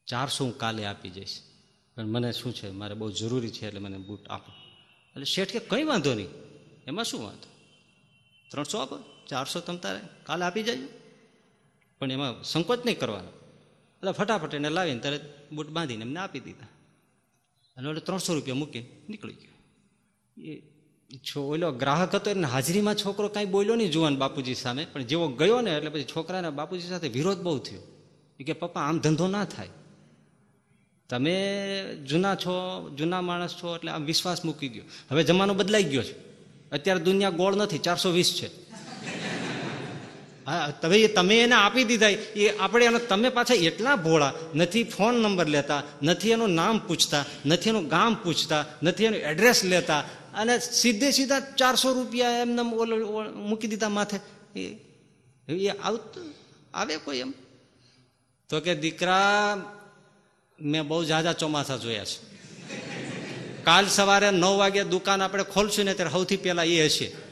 ચારસો 0.08 0.46
હું 0.46 0.58
કાલે 0.58 0.86
આપી 0.86 1.10
જઈશ. 1.10 1.42
પણ 1.96 2.06
મને 2.06 2.32
શું 2.32 2.54
છે, 2.54 2.70
મારે 2.70 2.94
બહુ 2.94 3.12
જરૂરી 3.12 3.50
છે 3.50 3.68
એટલે 3.68 3.80
મને 3.80 3.98
બૂટ 3.98 4.28
આપો. 4.28 4.52
એટલે 5.10 5.26
શેઠ 5.26 5.52
કે 5.52 5.60
કંઈ 5.60 5.84
વાંધો 5.84 6.14
નહીં. 6.14 6.28
એમાં 6.88 7.06
શું 7.06 7.24
વાંધો? 7.24 7.50
ત્રણસો 8.52 8.78
આપો, 8.78 8.98
ચારસો 9.28 9.60
તમ 9.60 9.78
તારે. 9.78 10.00
કાલે 10.24 10.46
આપી 10.46 10.64
જાય 10.64 10.78
પણ 12.00 12.12
એમાં 12.12 12.44
સંકોચ 12.44 12.86
નહીં 12.86 13.00
કરવાનો. 13.00 13.30
એટલે 13.98 14.12
ફટાફટ 14.12 14.54
એને 14.54 14.70
લાવીને 14.70 15.00
તરત 15.00 15.52
બૂટ 15.52 15.68
બાંધીને 15.68 16.02
એમને 16.02 16.20
આપી 16.20 16.40
દીધા. 16.40 16.68
અને 17.82 17.90
એટલે 17.90 18.02
ત્રણસો 18.02 18.34
રૂપિયા 18.34 18.56
મૂકીને 18.56 18.86
નીકળી 19.10 19.34
ગયો. 19.34 19.52
એ 20.46 20.62
છો, 21.18 21.42
ઓલો 21.42 21.72
ગ્રાહક 21.72 22.16
હતો 22.16 22.30
એને 22.30 22.44
હાજરીમાં 22.44 22.96
છોકરો 22.96 23.28
કાંઈ 23.28 23.46
બોલ્યો 23.46 23.76
નહીં 23.76 23.92
જુવાન 23.92 24.18
બાપુજી 24.18 24.56
સામે, 24.56 24.86
પણ 24.86 25.04
જેવો 25.04 25.28
ગયો 25.28 25.62
ને 25.62 25.72
એટલે 25.78 25.90
પછી 25.90 26.04
છોકરાને 26.04 26.50
બાપુજી 26.50 26.88
સાથે 26.88 27.08
વિરોધ 27.08 27.38
બહુ 27.38 27.58
થયો. 27.60 27.82
કે, 28.46 28.54
પપ્પા, 28.54 28.82
આમ 28.82 29.00
ધંધો 29.00 29.28
ના 29.28 29.46
થાય. 29.46 29.70
તમે 31.10 31.96
જૂના 31.96 32.36
છો, 32.36 32.90
જૂના 32.98 33.22
માણસ 33.22 33.54
છો, 33.54 33.76
એટલે 33.76 33.92
આમ 33.92 34.06
વિશ્વાસ 34.06 34.46
મૂકી 34.46 34.70
ગયો 34.70 34.84
હવે 35.12 35.24
જમાનો 35.24 35.54
બદલાઈ 35.54 35.84
ગયો 35.84 36.04
છે. 36.04 36.14
અત્યારે 36.70 37.00
દુનિયા 37.00 37.30
ગોળ 37.30 37.56
નથી, 37.56 37.78
ચારસો 37.78 38.12
વીસ 38.12 38.34
છે. 38.34 38.71
તમે 40.82 41.08
તમે 41.08 41.40
એને 41.40 41.56
આપી 41.56 41.84
દીધા. 41.84 42.10
એ 42.10 42.58
આપણે 42.58 42.86
એનો 42.86 43.00
તમે 43.00 43.30
પાછા 43.30 43.54
એટલા 43.54 43.96
ભોળા, 43.96 44.34
નથી 44.56 44.84
ફોન 44.84 45.16
નંબર 45.16 45.48
લેતા, 45.48 45.84
નથી 46.04 46.32
એનું 46.32 46.50
નામ 46.50 46.80
પૂછતા, 46.80 47.26
નથી 47.46 47.70
એનું 47.70 47.88
ગામ 47.88 48.16
પૂછતા, 48.16 48.66
નથી 48.84 49.06
એનું 49.06 49.20
એડ્રેસ 49.20 49.64
લેતા, 49.64 50.04
અને 50.34 50.60
સીધે 50.60 51.12
સીધા 51.12 51.40
ચારસો 51.40 51.94
રૂપિયા 51.94 52.30
એમને 52.30 52.76
ઓલો 52.76 53.24
મૂકી 53.32 53.68
દીધા 53.68 53.90
માથે. 53.90 54.20
એ 54.60 54.78
એ 55.50 55.70
આવતું 55.70 56.34
આવે 56.74 56.98
કોઈ 56.98 57.18
એમ? 57.18 57.34
તો 58.50 58.60
કે, 58.60 58.76
દીકરા, 58.76 59.56
મેં 60.62 60.88
બહુ 60.88 61.04
ઝાઝા 61.04 61.34
ચોમાસા 61.34 61.78
જોયા 61.78 62.06
છે. 62.06 62.32
કાલ 63.64 63.88
સવારે 63.88 64.32
નવ 64.32 64.58
વાગે 64.58 64.84
દુકાન 64.84 65.22
આપણે 65.22 65.44
ખોલશું 65.44 65.86
ને 65.86 65.94
ત્યારે 65.94 66.12
સૌથી 66.12 66.38
પહેલાં 66.38 66.66
એ 66.66 66.86
હશે. 66.86 67.31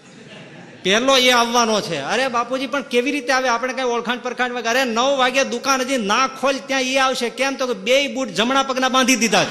પહેલો 0.83 1.17
એ 1.17 1.31
આવવાનો 1.31 1.81
છે. 1.81 2.01
અરે 2.01 2.27
બાપુજી, 2.27 2.67
પણ 2.67 2.81
કેવી 2.81 3.11
રીતે 3.11 3.31
આવે? 3.33 3.49
આપણે 3.49 3.73
કઈ 3.73 3.83
ઓળખાણ 3.83 4.17
પરખાણ 4.17 4.53
અરે 4.53 4.83
નવ 4.83 5.17
વાગે 5.17 5.43
દુકાન 5.43 5.81
હજી 5.81 5.97
ના 5.97 6.27
ખોલ, 6.27 6.55
ત્યાં 6.67 6.81
એ 6.81 6.97
આવશે. 6.97 7.29
કેમ 7.29 7.55
તો 7.55 7.73
બે 7.73 8.07
બૂટ 8.07 8.27
જમણા 8.27 8.63
પગના 8.63 8.89
બાંધી 8.89 9.15
દીધા. 9.15 9.45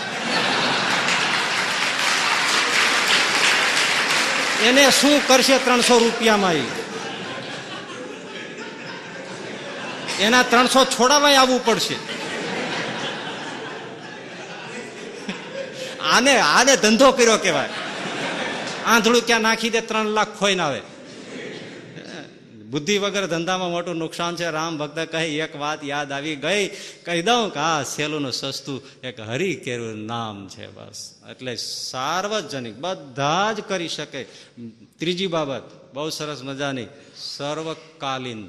એને 4.67 4.91
શું 4.91 5.27
કરશે 5.27 5.59
ત્રણસો 5.59 5.99
રૂપિયામાં? 5.99 6.53
એના 10.21 10.43
ત્રણસો 10.43 10.85
છોડાવાય 10.85 11.35
આવવું 11.35 11.65
પડશે. 11.65 11.97
આને 16.03 16.41
આને 16.41 16.77
ધંધો 16.77 17.13
કર્યો 17.13 17.39
કેવાય 17.39 17.69
આંધળું 18.87 19.27
ક્યાં 19.27 19.41
નાખી 19.41 19.71
દે? 19.71 19.81
ત્રણ 19.81 20.07
લાખ 20.07 20.39
ખોઈને 20.39 20.63
આવે. 20.63 20.81
બુદ્ધિ 22.71 22.99
વગર 22.99 23.27
ધંધામાં 23.27 23.71
મોટું 23.71 23.97
નુકસાન 23.97 24.37
છે. 24.37 24.45
રામ 24.45 24.79
ભક્ત 24.79 24.99
કહી, 24.99 25.39
એક 25.39 25.57
વાત 25.57 25.85
યાદ 25.85 26.13
આવી 26.13 26.37
ગઈ. 26.37 26.69
કહી 27.05 27.23
દઉં 27.23 27.51
કે 27.51 27.59
આ 27.59 27.83
સેલું 27.83 28.33
સસ્તું 28.33 29.01
એક 29.01 29.21
હરી 29.21 29.55
કેરું 29.55 29.99
નામ 29.99 30.49
છે 30.49 30.71
બસ. 30.71 31.15
એટલે 31.31 31.57
સાર્વજનિક, 31.57 32.77
બધા 32.77 33.53
જ 33.53 33.61
કરી 33.61 33.89
શકે. 33.89 34.25
ત્રીજી 34.97 35.27
બાબત, 35.27 35.63
બહુ 35.95 36.09
સરસ 36.09 36.43
મજાની, 36.43 36.87
સર્વકાલીન. 37.17 38.49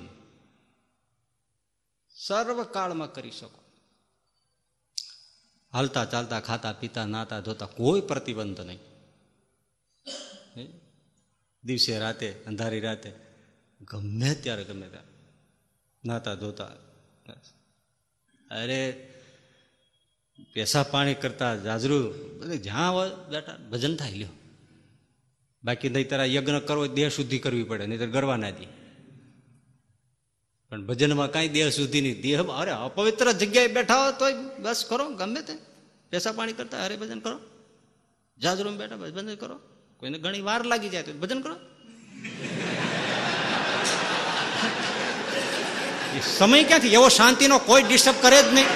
સર્વકાળમાં 2.16 3.14
કરી 3.14 3.32
શકો. 3.32 3.64
હાલતા 5.74 6.06
ચાલતા 6.06 6.40
ખાતા 6.40 6.72
પીતા 6.72 7.06
નાતા 7.06 7.40
ધોતા 7.40 7.66
કોઈ 7.66 8.02
પ્રતિબંધ 8.02 8.60
નહીં? 8.60 8.80
દિવસે 11.64 12.00
રાતે, 12.00 12.44
અંધારી 12.48 12.80
રાતે 12.80 13.29
ગમે 13.90 14.36
ત્યારે 14.36 14.64
ગમે 14.64 14.88
ત્યારે 14.88 15.08
નાતા 16.06 16.36
ધોતા. 16.36 16.66
અરે, 18.52 19.14
પેસા 20.54 20.84
પાણી 20.84 21.14
કરતા 21.14 21.56
જાજરું 21.56 22.14
બધે 22.40 22.58
જ્યાં 22.58 22.94
બેટા 23.30 23.58
ભજન 23.58 23.96
થાય, 23.96 24.12
લ્યો. 24.12 24.28
બાકી 25.64 25.90
નહીં 25.90 26.10
તારા 26.10 26.26
યજ્ઞ 26.26 26.60
કરવો 26.60 26.88
દેહ 26.88 27.10
શુદ્ધિ 27.10 27.40
કરવી 27.40 27.64
પડે, 27.64 27.88
નહીં 27.88 28.00
તો 28.00 28.08
ગરવા 28.08 28.38
ના 28.38 28.50
દે. 28.50 28.66
પણ 30.70 30.86
ભજનમાં 30.86 31.32
કાંઈ 31.32 31.48
દેહ 31.48 31.70
શુદ્ધિ 31.70 32.02
નહીં. 32.02 32.22
દેહ 32.22 32.44
અરે, 32.44 32.72
અપવિત્ર 32.72 33.32
જગ્યાએ 33.32 33.68
બેઠા 33.68 34.04
હોય 34.04 34.14
તોય 34.20 34.34
બસ 34.60 34.86
કરો, 34.90 35.10
ગમે 35.10 35.42
તે. 35.42 35.54
પેશાબ 36.10 36.36
પાણી 36.36 36.54
કરતા 36.54 36.86
હરે 36.86 36.98
ભજન 36.98 37.20
કરો. 37.20 37.40
જાજરૂમ 38.42 38.78
બેઠા 38.78 38.96
ભજન 38.96 39.36
કરો. 39.36 39.60
કોઈને 39.98 40.20
ઘણી 40.20 40.42
વાર 40.42 40.66
લાગી 40.66 40.90
જાય 40.90 41.04
તો 41.04 41.14
ભજન 41.14 41.42
કરો. 41.42 41.56
સમય 46.38 46.64
ક્યાંથી? 46.64 46.94
એવો 46.94 47.08
શાંતિનો 47.10 47.58
કોઈ 47.60 47.84
ડિસ્ટર્બ 47.84 48.16
કરે 48.22 48.42
જ 48.44 48.54
નહીં? 48.54 48.70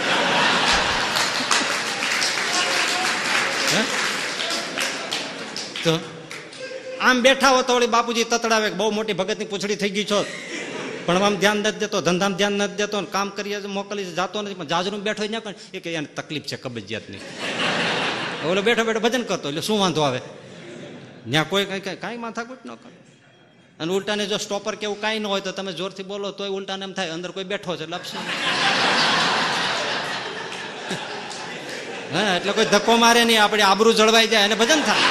તો 5.83 5.99
આમ 7.01 7.21
બેઠા 7.21 7.49
હો 7.49 7.61
તો 7.61 7.87
બાપુજી 7.87 8.23
તતડાવે 8.23 8.69
બહુ 8.69 8.91
મોટી 8.91 9.13
ભગતની 9.13 9.45
પૂછડી 9.45 9.75
થઈ 9.75 9.89
ગઈ 9.89 10.05
છો. 10.05 10.25
પણ 11.05 11.17
આમ 11.17 11.35
ધ્યાન 11.35 11.57
નથી 11.57 11.79
દેતો, 11.79 12.01
ધંધામાં 12.01 12.37
ધ્યાન 12.37 12.53
નથી 12.53 12.75
દેતો 12.75 13.01
કામ 13.01 13.29
કરીએ 13.29 13.59
મોકલી 13.59 14.05
જતો 14.05 14.41
નથી. 14.41 14.53
પણ 14.53 14.67
જાજરૂમ 14.67 15.01
બેઠો 15.01 15.23
ના 15.31 15.39
કરે 15.39 15.55
એ 15.73 15.93
એને 15.93 16.07
તકલીફ 16.15 16.43
છે 16.43 16.55
કબજિયાતની. 16.55 17.21
ઓલો 18.45 18.61
બેઠો 18.61 18.83
બેઠો 18.83 18.99
ભજન 18.99 19.23
કરતો, 19.23 19.49
એટલે 19.49 19.61
શું 19.61 19.79
વાંધો 19.79 20.01
આવે? 20.01 20.19
ત્યાં 21.31 21.49
કોઈ 21.49 21.65
કઈ 21.65 21.79
કઈ 21.79 21.95
કાંઈ 21.95 22.17
માથાકૂટ 22.17 22.65
ન 22.65 22.69
કરે. 22.75 23.02
અને 23.79 23.91
ઉલટાને 23.93 24.25
જો 24.31 24.37
સ્ટોપર 24.37 24.75
કે 24.75 24.85
એવું 24.85 25.01
કાંઈ 25.01 25.19
ન 25.19 25.25
હોય 25.25 25.41
તો 25.41 25.51
તમે 25.51 25.71
જોરથી 25.73 26.03
બોલો 26.03 26.31
તોય 26.31 26.49
ઉલટાને 26.49 26.83
એમ 26.83 26.93
થાય, 26.93 27.11
અંદર 27.13 27.31
કોઈ 27.31 27.43
બેઠો 27.43 27.75
છે 27.77 27.83
એટલે 27.83 27.97
હા, 32.13 32.35
એટલે 32.37 32.51
કોઈ 32.53 32.65
ધક્કો 32.65 32.97
મારે 32.97 33.25
નહીં, 33.25 33.41
આપણે 33.43 33.63
આબરૂ 33.63 33.93
જળવાઈ 33.93 34.27
જાય 34.27 34.45
અને 34.45 34.55
ભજન 34.55 34.81
થાય. 34.87 35.07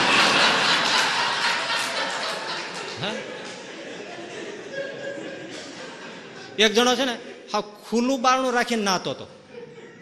એક 6.59 6.73
જણો 6.75 6.93
છે 6.97 7.05
ને, 7.05 7.15
હા, 7.53 7.63
ખુલ્લું 7.89 8.23
બારણું 8.23 8.53
રાખીને 8.55 8.83
નાતો 8.83 9.11
હતો. 9.11 9.27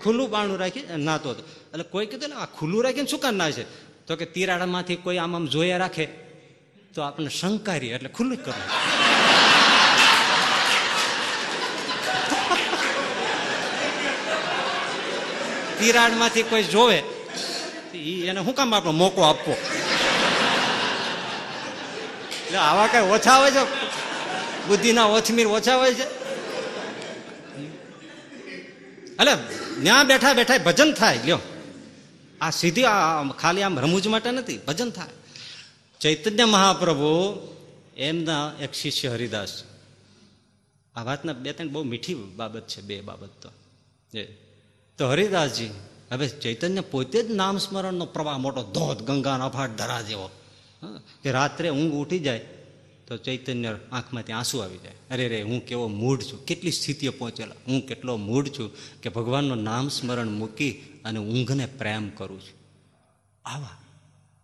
ખુલ્લું 0.03 0.29
બારણું 0.31 0.59
રાખી 0.59 0.85
નાતો 0.97 1.31
હતો. 1.31 1.43
એટલે 1.73 1.85
કોઈ 1.85 2.07
કીધું 2.07 2.31
ને, 2.31 2.37
આ 2.37 2.47
ખુલ્લું 2.59 2.85
રાખીને 2.85 3.09
શું 3.09 3.21
કામ 3.21 3.37
ના 3.37 3.51
છે? 3.51 3.65
તો 4.07 4.17
કે 4.17 4.27
તિરાડામાંથી 4.35 4.97
કોઈ 4.97 5.19
આમ 5.19 5.35
આમ 5.35 5.47
જોયા 5.47 5.79
રાખે. 5.79 6.30
તો 6.95 6.99
આપણને 7.03 7.31
શંકારી 7.39 7.93
એટલે 7.97 8.11
ખુલ્લું 8.17 8.37
જ 8.37 8.41
કરવું 8.45 8.67
તિરાડમાંથી 15.79 16.47
કોઈ 16.51 16.67
જોવે 16.75 16.99
એને 18.31 18.41
શું 18.47 18.55
કામ 18.59 18.71
આપણો 18.75 18.93
મોકો 19.03 19.21
આપવો? 19.29 19.55
એટલે 22.45 22.59
આવા 22.69 22.89
કઈ 22.93 23.05
ઓછા 23.17 23.37
હોય 23.41 23.53
છે? 23.57 23.63
બુદ્ધિના 24.69 25.09
ઓછમીર 25.17 25.49
ઓછા 25.59 25.77
હોય 25.81 25.95
છે? 26.01 26.07
એટલે 29.21 29.35
ત્યાં 29.85 30.07
બેઠા 30.11 30.35
બેઠા 30.41 30.59
ભજન 30.67 30.91
થાય, 31.01 31.19
લ્યો. 31.27 31.41
આ 32.41 32.53
સીધી 32.61 32.87
ખાલી 33.43 33.65
આમ 33.67 33.75
રમૂજ 33.85 34.05
માટે 34.15 34.31
નથી, 34.39 34.61
ભજન 34.69 34.91
થાય. 34.99 35.15
ચૈતન્ય 36.01 36.45
મહાપ્રભુ 36.45 37.41
એમના 37.97 38.53
એક 38.61 38.73
શિષ્ય 38.73 39.09
હરિદાસ. 39.09 39.63
આ 40.95 41.03
વાતના 41.03 41.33
બે 41.33 41.53
ત્રણ 41.53 41.69
બહુ 41.69 41.83
મીઠી 41.83 42.15
બાબત 42.15 42.67
છે, 42.67 42.81
બે 42.81 43.01
બાબત 43.01 43.31
તો. 43.43 43.51
એ. 44.19 44.25
તો 44.99 45.09
હરિદાસજી, 45.09 45.71
હવે 46.13 46.29
ચૈતન્ય 46.29 46.81
પોતે 46.81 47.23
જ 47.23 47.31
નામ 47.31 47.59
સ્મરણનો 47.59 48.07
પ્રવાહ 48.07 48.39
મોટો 48.39 48.63
ધોધ 48.63 49.03
ગંગાનો 49.03 49.47
અફાટ 49.47 49.71
ધરા 49.71 50.03
જેવો. 50.03 50.31
કે 51.23 51.31
રાત્રે 51.31 51.69
ઊંઘ 51.69 51.93
ઉઠી 51.93 52.19
જાય 52.19 52.39
તો 53.07 53.17
ચૈતન્ય 53.17 53.79
આંખમાંથી 53.93 54.33
આંસુ 54.33 54.59
આવી 54.59 54.79
જાય. 54.79 54.93
અરે 55.11 55.29
રે, 55.29 55.43
હું 55.43 55.67
કેવો 55.67 55.89
મૂઢ 55.89 56.23
છું, 56.23 56.45
કેટલી 56.45 56.71
સ્થિતિએ 56.71 57.09
પહોંચેલા. 57.09 57.55
હું 57.69 57.87
કેટલો 57.87 58.17
મૂઢ 58.17 58.47
છું 58.47 58.71
કે 59.03 59.09
ભગવાનનું 59.09 59.63
નામ 59.63 59.89
સ્મરણ 59.89 60.29
મૂકી 60.29 61.01
અને 61.05 61.19
ઊંઘને 61.19 61.67
પ્રેમ 61.67 62.09
કરું 62.09 62.41
છું. 62.41 62.61
આવા 63.45 63.69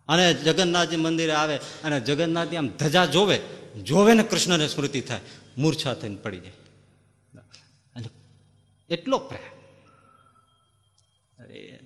અને 0.07 0.33
જગન્નાથજી 0.33 0.95
મંદિરે 0.95 1.31
આવે 1.31 1.57
અને 1.57 1.99
જગન્નાથજી 1.99 2.55
આમ 2.55 2.67
ધજા 2.67 3.05
જોવે 3.05 3.39
જોવે 3.83 4.13
ને 4.13 4.23
કૃષ્ણને 4.23 4.67
સ્મૃતિ 4.67 5.01
થાય, 5.01 5.19
મૂર્છા 5.57 5.93
થઈને 5.93 6.15
પડી 6.15 6.39
જાય. 6.39 6.51
એટલો 8.89 9.17
પ્રેમ. 9.17 9.57
અરે, 11.43 11.79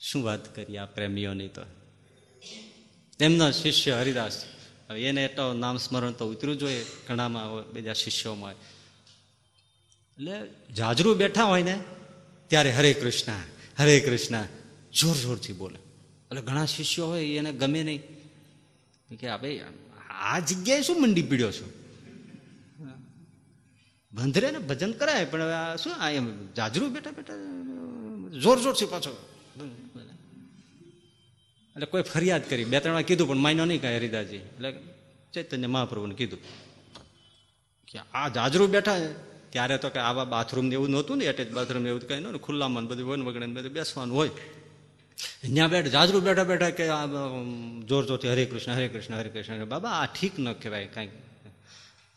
શું 0.00 0.24
વાત 0.24 0.54
કરીએ 0.54 0.76
આ 0.76 0.86
પ્રેમીઓની 0.86 1.48
તો? 1.48 1.62
એમના 3.20 3.50
શિષ્ય 3.50 3.92
હરિદાસ 3.92 4.44
એને 4.98 5.24
એટલો 5.24 5.52
નામ 5.52 5.76
સ્મરણ 5.76 6.12
તો 6.12 6.30
ઉતર્યું 6.30 6.58
જોઈએ 6.58 6.86
ઘણામાં 7.08 7.70
બીજા 7.72 7.92
શિષ્યોમાં 7.92 8.44
હોય. 8.44 8.54
એટલે 10.12 10.50
જાજરૂ 10.74 11.14
બેઠા 11.14 11.44
હોય 11.44 11.62
ને, 11.62 11.84
ત્યારે 12.48 12.72
હરે 12.72 12.94
કૃષ્ણ 12.94 13.32
હરે 13.78 14.00
કૃષ્ણ, 14.00 14.44
જોર 14.92 15.16
જોરથી 15.16 15.52
બોલે. 15.52 15.91
એટલે 16.32 16.42
ઘણા 16.42 16.66
શિષ્યો 16.66 17.06
હોય 17.06 17.24
એને 17.38 17.50
ગમે 17.52 17.80
નહીં. 17.82 18.02
કે 19.20 19.26
આ 19.28 19.36
ભાઈ, 19.36 19.60
આ 20.28 20.38
જગ્યાએ 20.40 20.82
શું 20.82 20.98
મંડી 21.02 21.22
પીડ્યો 21.22 21.52
છું? 21.52 21.70
બંધરે 24.12 24.48
ને 24.50 24.60
ભજન 24.70 24.92
કરાય, 24.92 25.24
પણ 25.24 25.42
હવે 25.42 25.54
આ 25.54 25.76
શું, 25.76 25.92
આ 25.94 26.10
એમ 26.10 26.26
જાજરૂ 26.56 26.88
બેઠા 26.88 27.10
બેઠા, 27.10 27.36
જોર 28.44 28.56
જોરથી 28.60 28.86
પાછો. 28.86 29.12
એટલે 31.76 31.86
કોઈ 31.86 32.02
ફરિયાદ 32.02 32.48
કરી, 32.48 32.64
બે 32.64 32.80
ત્રણ 32.80 32.92
વાર 32.92 33.02
કીધું, 33.02 33.28
પણ 33.28 33.36
માન્યો 33.36 33.64
નહીં 33.64 33.82
કાંઈ 33.82 33.96
હરિદાસજી. 33.96 34.42
એટલે 34.48 34.70
ચૈતન્ય 35.34 35.66
મહાપ્રભુને 35.66 36.14
કીધું 36.14 36.40
કે 37.88 37.98
આ 38.14 38.28
જાજરૂ 38.28 38.66
બેઠા 38.66 38.98
છે. 38.98 39.10
ત્યારે 39.52 39.76
તો 39.78 39.88
કે 39.90 40.00
આવા 40.00 40.24
બાથરૂમ 40.24 40.66
ને 40.70 40.74
એવું 40.78 40.90
નહોતું 40.90 41.16
ને, 41.18 41.24
એટેચ 41.24 41.48
બાથરૂમ 41.52 41.84
એવું 41.86 42.02
કંઈ 42.08 42.20
નહોતું, 42.20 42.42
ખુલ્લામાં 42.42 42.82
ને 42.84 42.88
બધું 42.90 43.06
હોય 43.08 43.18
ને 43.20 43.24
વગડે 43.28 43.46
ને 43.46 43.54
બધું 43.60 43.74
બેસવાનું 43.78 44.16
હોય. 44.16 44.32
ત્યાં 45.54 45.70
બેઠ, 45.70 45.86
જાજરૂ 45.86 46.20
બેઠા 46.20 46.44
બેઠા 46.44 46.70
કે 46.70 46.88
આ 46.88 47.06
જોર 47.86 48.06
જોરથી 48.06 48.28
હરે 48.28 48.44
કૃષ્ણ 48.46 48.72
હરે 48.72 48.88
કૃષ્ણ 48.88 49.14
હરે 49.14 49.28
કૃષ્ણ 49.28 49.64
બાબા, 49.64 49.90
આ 49.90 50.06
ઠીક 50.06 50.38
ન 50.38 50.52
કહેવાય 50.52 50.86
કાંઈક 50.86 51.10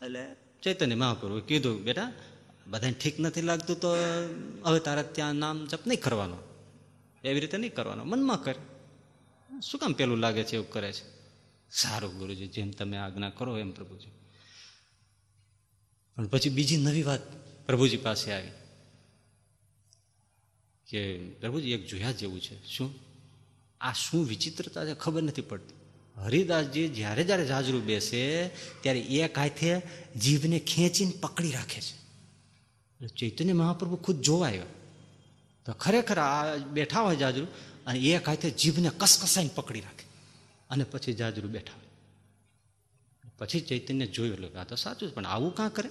એટલે 0.04 0.36
ચૈતન્ય 0.62 0.94
મહાપ્રભુ 0.94 1.40
કીધું, 1.40 1.84
બેટા, 1.84 2.12
બધાને 2.66 2.92
ઠીક 2.92 3.20
નથી 3.20 3.42
લાગતું 3.42 3.80
તો 3.80 3.94
હવે 4.64 4.78
તારે 4.78 5.02
ત્યાં 5.02 5.34
નામ 5.34 5.66
જપ 5.66 5.86
નહીં 5.86 6.00
કરવાનો. 6.00 6.36
એવી 7.24 7.40
રીતે 7.40 7.56
નહીં 7.56 7.74
કરવાનો. 7.74 8.04
મનમાં 8.04 8.44
કર. 8.44 8.54
શું 9.62 9.80
કામ 9.80 9.92
પેલું 9.92 10.18
લાગે 10.18 10.44
છે, 10.44 10.54
એવું 10.54 10.70
કરે 10.70 10.92
છે? 10.92 11.16
સારું 11.70 12.18
ગુરુજી, 12.18 12.46
જેમ 12.46 12.70
તમે 12.70 12.96
આજ્ઞા 12.96 13.30
કરો 13.30 13.58
એમ 13.58 13.70
પ્રભુજી. 13.70 14.10
પણ 16.16 16.26
પછી 16.26 16.50
બીજી 16.50 16.76
નવી 16.76 17.02
વાત 17.02 17.20
પ્રભુજી 17.66 17.96
પાસે 17.96 18.32
આવી. 18.32 18.50
કે 20.88 21.18
પ્રભુજી, 21.28 21.70
એક 21.72 21.86
જોયા 21.86 22.12
જેવું 22.12 22.40
છે. 22.40 22.66
શું? 22.66 22.94
આ 23.80 23.92
શું 23.92 24.26
વિચિત્રતા 24.26 24.84
છે? 24.84 24.94
ખબર 24.94 25.22
નથી 25.22 25.42
પડતી. 25.42 25.74
હરિદાસજી 26.16 26.88
જ્યારે 26.88 27.24
જ્યારે 27.24 27.46
જાજરૂ 27.46 27.80
બેસે, 27.80 28.48
ત્યારે 28.80 29.00
એક 29.00 29.38
હાથે 29.38 29.82
જીભને 30.16 30.58
ખેંચીને 30.58 31.12
પકડી 31.20 31.50
રાખે 31.50 31.80
છે. 31.80 32.06
ચૈતન્ય 33.08 33.52
મહાપ્રભુ 33.52 33.96
ખુદ 33.96 34.20
જોવા 34.20 34.48
આવ્યા. 34.48 34.62
તો 35.64 35.72
ખરેખર 35.72 36.18
આ 36.18 36.56
બેઠા 36.56 37.00
હોય 37.00 37.16
જાજરૂ 37.16 37.46
અને 37.86 37.98
એક 37.98 38.28
હાથે 38.28 38.50
જીભને 38.50 38.90
કસકસાઈને 38.98 39.50
પકડી 39.54 39.80
રાખે. 39.80 40.06
અને 40.70 40.84
પછી 40.84 41.12
જાજરૂ 41.12 41.48
બેઠા 41.48 41.72
હોય. 41.72 41.86
પછી 43.38 43.60
ચૈતન્ય 43.60 44.06
જોયું 44.06 44.34
એટલે 44.34 44.58
આ 44.58 44.64
તો 44.64 44.76
સાચું 44.76 45.14
પણ 45.14 45.26
આવું 45.26 45.54
કાં 45.54 45.72
કરે? 45.72 45.90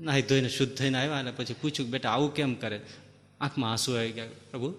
નાહી 0.00 0.22
ધોઈને 0.22 0.48
શુદ્ધ 0.48 0.74
થઈને 0.74 0.98
આવ્યા 0.98 1.18
અને 1.18 1.30
પછી 1.30 1.54
પૂછ્યું 1.54 1.90
બેટા, 1.90 2.10
આવું 2.10 2.34
કેમ 2.34 2.54
કરે? 2.54 2.80
આંખમાં 3.42 3.72
આંસુ 3.72 3.94
આવી 3.94 4.12
ગયા, 4.12 4.26
પ્રભુ, 4.50 4.70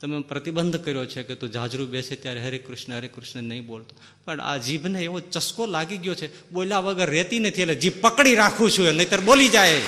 તમે 0.00 0.22
પ્રતિબંધ 0.22 0.76
કર્યો 0.76 1.06
છે 1.06 1.22
કે 1.22 1.34
તું 1.34 1.50
જાજરૂ 1.52 1.86
બેસે 1.86 2.14
ત્યારે 2.16 2.40
હરે 2.44 2.58
કૃષ્ણ 2.58 2.92
હરે 2.92 3.08
કૃષ્ણ 3.08 3.42
નહીં 3.42 3.66
બોલતો. 3.66 3.96
પણ 4.24 4.40
આ 4.40 4.58
જીભને 4.58 5.00
એવો 5.00 5.20
ચસ્કો 5.20 5.66
લાગી 5.66 5.96
ગયો 5.96 6.14
છે, 6.14 6.50
બોલ્યા 6.52 6.78
વગર 6.78 7.10
રહેતી 7.10 7.38
નથી, 7.38 7.62
એટલે 7.62 7.74
જીભ 7.74 8.00
પકડી 8.00 8.34
રાખું 8.34 8.70
છું 8.70 8.94
નહીતર 8.94 9.20
બોલી 9.20 9.48
જાય. 9.48 9.80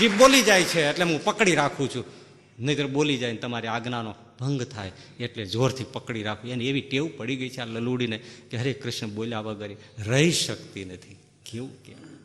જીભ 0.00 0.18
બોલી 0.18 0.42
જાય 0.42 0.64
છે, 0.64 0.90
એટલે 0.90 1.04
હું 1.04 1.24
પકડી 1.24 1.54
રાખું 1.54 1.90
છું. 1.94 2.04
નહીતર 2.58 2.86
બોલી 2.86 3.16
જાય 3.16 3.32
ને 3.32 3.38
તમારી 3.38 3.66
આજ્ઞાનો 3.66 4.14
ભંગ 4.40 4.62
થાય, 4.62 4.92
એટલે 5.20 5.46
જોરથી 5.46 5.84
પકડી 5.92 6.22
રાખું. 6.22 6.50
એને 6.50 6.64
એવી 6.64 6.80
ટેવ 6.80 7.16
પડી 7.16 7.36
ગઈ 7.36 7.48
છે 7.48 7.60
આ 7.60 7.64
લલુડીને 7.64 8.18
કે 8.50 8.56
હરે 8.56 8.72
કૃષ્ણ 8.72 9.10
બોલ્યા 9.10 9.40
વગર 9.40 9.70
રહી 10.06 10.32
શકતી 10.32 10.84
નથી. 10.84 11.16
કેવું 11.50 11.82
કેવું 11.82 12.15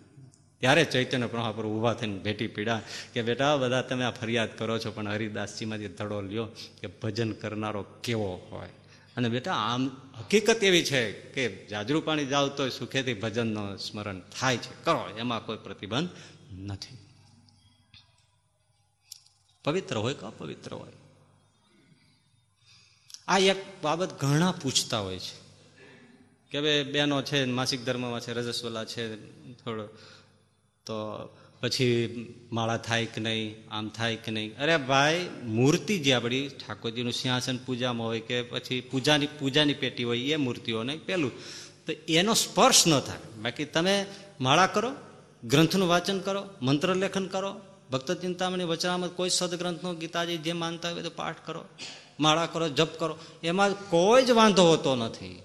ત્યારે 0.61 0.85
ચૈતન્ય 0.85 1.27
પ્રભુ 1.27 1.79
ઊભા 1.79 1.93
થઈને 1.93 2.19
ભેટી 2.19 2.47
પીડા 2.47 2.81
કે 3.13 3.21
બેટા, 3.21 3.57
બધા 3.57 3.81
તમે 3.81 4.03
આ 4.03 4.11
ફરિયાદ 4.11 4.57
કરો 4.57 4.79
છો, 4.79 4.91
પણ 4.91 5.07
હરિદાસજીમાંથી 5.07 5.87
ધડો 5.87 6.21
લ્યો 6.21 6.45
કે 6.81 6.87
ભજન 6.87 7.31
કરનારો 7.31 7.85
કેવો 8.03 8.47
હોય. 8.51 8.69
અને 9.17 9.29
બેટા, 9.29 9.53
આમ 9.53 9.87
હકીકત 10.17 10.63
એવી 10.63 10.83
છે 10.83 11.11
કે 11.11 11.67
જાજરૂ 11.67 12.01
પાણી 12.01 12.25
જાવ 12.25 12.47
તો 12.47 12.69
સુખેથી 12.69 13.13
ભજનનો 13.13 13.75
સ્મરણ 13.75 14.19
થાય 14.19 14.57
છે. 14.57 14.83
કરો, 14.83 15.09
એમાં 15.17 15.45
કોઈ 15.45 15.57
પ્રતિબંધ 15.57 16.09
નથી. 16.59 16.97
પવિત્ર 19.63 19.97
હોય 19.97 20.13
કે 20.13 20.25
અપવિત્ર 20.25 20.73
હોય? 20.73 20.91
આ 23.27 23.37
એક 23.37 23.81
બાબત 23.81 24.19
ઘણા 24.19 24.51
પૂછતા 24.51 24.99
હોય 24.99 25.19
છે. 25.19 25.41
કે 26.51 26.61
ભાઈ 26.61 26.83
બેનો 26.83 27.21
છે, 27.21 27.45
માસિક 27.45 27.85
ધર્મમાં 27.85 28.19
છે, 28.19 28.33
રજસ્વલા 28.33 28.85
છે, 28.85 29.15
થોડો 29.53 29.89
તો 30.85 31.29
પછી 31.61 31.89
માળા 32.51 32.77
થાય 32.77 33.05
કે 33.05 33.21
નહીં, 33.21 33.55
આમ 33.71 33.89
થાય 33.89 34.15
કે 34.15 34.31
નહીં? 34.31 34.57
અરે 34.57 34.77
ભાઈ, 34.77 35.29
મૂર્તિ 35.43 35.99
જે 35.99 36.13
આપણી 36.13 36.47
ઠાકોરજીનું 36.47 37.13
સિંહાસન 37.13 37.57
પૂજામાં 37.57 38.07
હોય 38.07 38.19
કે 38.19 38.41
પછી 38.41 38.81
પૂજાની 38.81 39.27
પૂજાની 39.39 39.73
પેટી 39.73 40.03
હોય, 40.03 40.19
એ 40.19 40.35
મૂર્તિઓ 40.35 40.83
નહીં 40.83 41.05
પેલું. 41.05 41.31
તો 41.85 41.93
એનો 42.07 42.33
સ્પર્શ 42.33 42.87
ન 42.87 42.99
થાય. 42.99 43.41
બાકી 43.41 43.65
તમે 43.65 44.05
માળા 44.41 44.67
કરો, 44.67 44.91
ગ્રંથનું 45.43 45.87
વાંચન 45.87 46.19
કરો 46.19 46.43
મંત્ર 46.61 46.95
લેખન 46.95 47.27
કરો, 47.27 47.55
ભક્ત 47.91 48.11
ચિંતામણી 48.11 48.63
વચનામાં 48.63 49.09
કોઈ 49.09 49.29
સદગ્રંથનો 49.29 49.93
ગીતાજી 49.93 50.37
જે 50.37 50.53
માનતા 50.53 50.91
હોય 50.91 51.01
તો 51.01 51.09
પાઠ 51.09 51.35
કરો, 51.45 51.65
માળા 52.19 52.45
કરો, 52.45 52.69
જપ 52.69 52.99
કરો. 52.99 53.17
એમાં 53.43 53.73
કોઈ 53.89 54.23
જ 54.23 54.31
વાંધો 54.31 54.63
હોતો 54.63 54.95
નથી. 54.95 55.41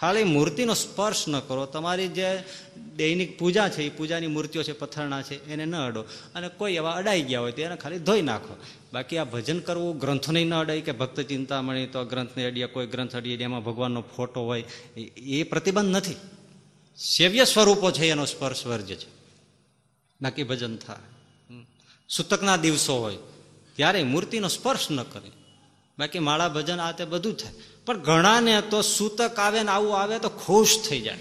ખાલી 0.00 0.24
મૂર્તિનો 0.24 0.74
સ્પર્શ 0.74 1.28
ન 1.28 1.40
કરો. 1.40 1.66
તમારી 1.66 2.08
જે 2.08 2.44
દૈનિક 2.96 3.38
પૂજા 3.38 3.68
છે, 3.68 3.82
એ 3.82 3.88
પૂજાની 3.88 4.26
મૂર્તિઓ 4.26 4.62
છે 4.62 4.72
પથ્થરના 4.72 5.22
છે, 5.22 5.52
એને 5.52 5.64
ન 5.64 5.76
અડો. 5.76 6.02
અને 6.34 6.48
કોઈ 6.48 6.72
એવા 6.72 6.90
અડાઈ 6.90 7.22
ગયા 7.22 7.40
હોય 7.40 7.52
તો 7.52 7.62
એને 7.62 7.76
ખાલી 7.76 7.98
ધોઈ 7.98 8.22
નાખો. 8.22 8.56
બાકી 8.92 9.18
આ 9.18 9.24
ભજન 9.24 9.58
કરવું 9.58 9.98
ગ્રંથોને 9.98 10.44
ન 10.44 10.54
અડાય 10.54 10.80
કે 10.80 10.92
ભક્ત 10.92 11.20
ચિંતામણી 11.20 11.86
તો 11.86 12.04
ગ્રંથને 12.04 12.44
અડીએ, 12.44 12.66
કોઈ 12.66 12.86
ગ્રંથ 12.86 13.16
અડીએ, 13.16 13.42
એમાં 13.42 13.64
ભગવાનનો 13.64 14.04
ફોટો 14.16 14.42
હોય, 14.44 14.64
એ 15.16 15.42
પ્રતિબંધ 15.42 15.96
નથી. 15.96 16.14
સેવ્ય 16.96 17.44
સ્વરૂપો 17.44 17.90
છે, 17.90 18.06
એનો 18.06 18.24
સ્પર્શ 18.24 18.66
વર્જ 18.66 18.94
છે. 18.94 19.08
બાકી 20.22 20.42
ભજન 20.42 20.76
થાય. 20.76 20.98
સૂતકના 22.08 22.56
દિવસો 22.56 22.98
હોય 22.98 23.16
ત્યારે 23.76 24.02
મૂર્તિનો 24.02 24.48
સ્પર્શ 24.48 24.90
ન 24.90 25.02
કરે. 25.02 25.30
બાકી 25.98 26.18
માળા 26.18 26.48
ભજન 26.48 26.80
આ 26.80 26.92
તે 26.92 27.04
બધું 27.04 27.36
થાય. 27.36 27.52
પણ 27.86 27.98
ઘણાને 27.98 28.60
તો 28.60 28.82
સૂતક 28.82 29.38
આવે 29.38 29.62
ને 29.62 29.70
આવું 29.70 29.98
આવે 29.98 30.18
તો 30.18 30.28
ખુશ 30.28 30.78
થઈ 30.88 31.00
જાય. 31.00 31.18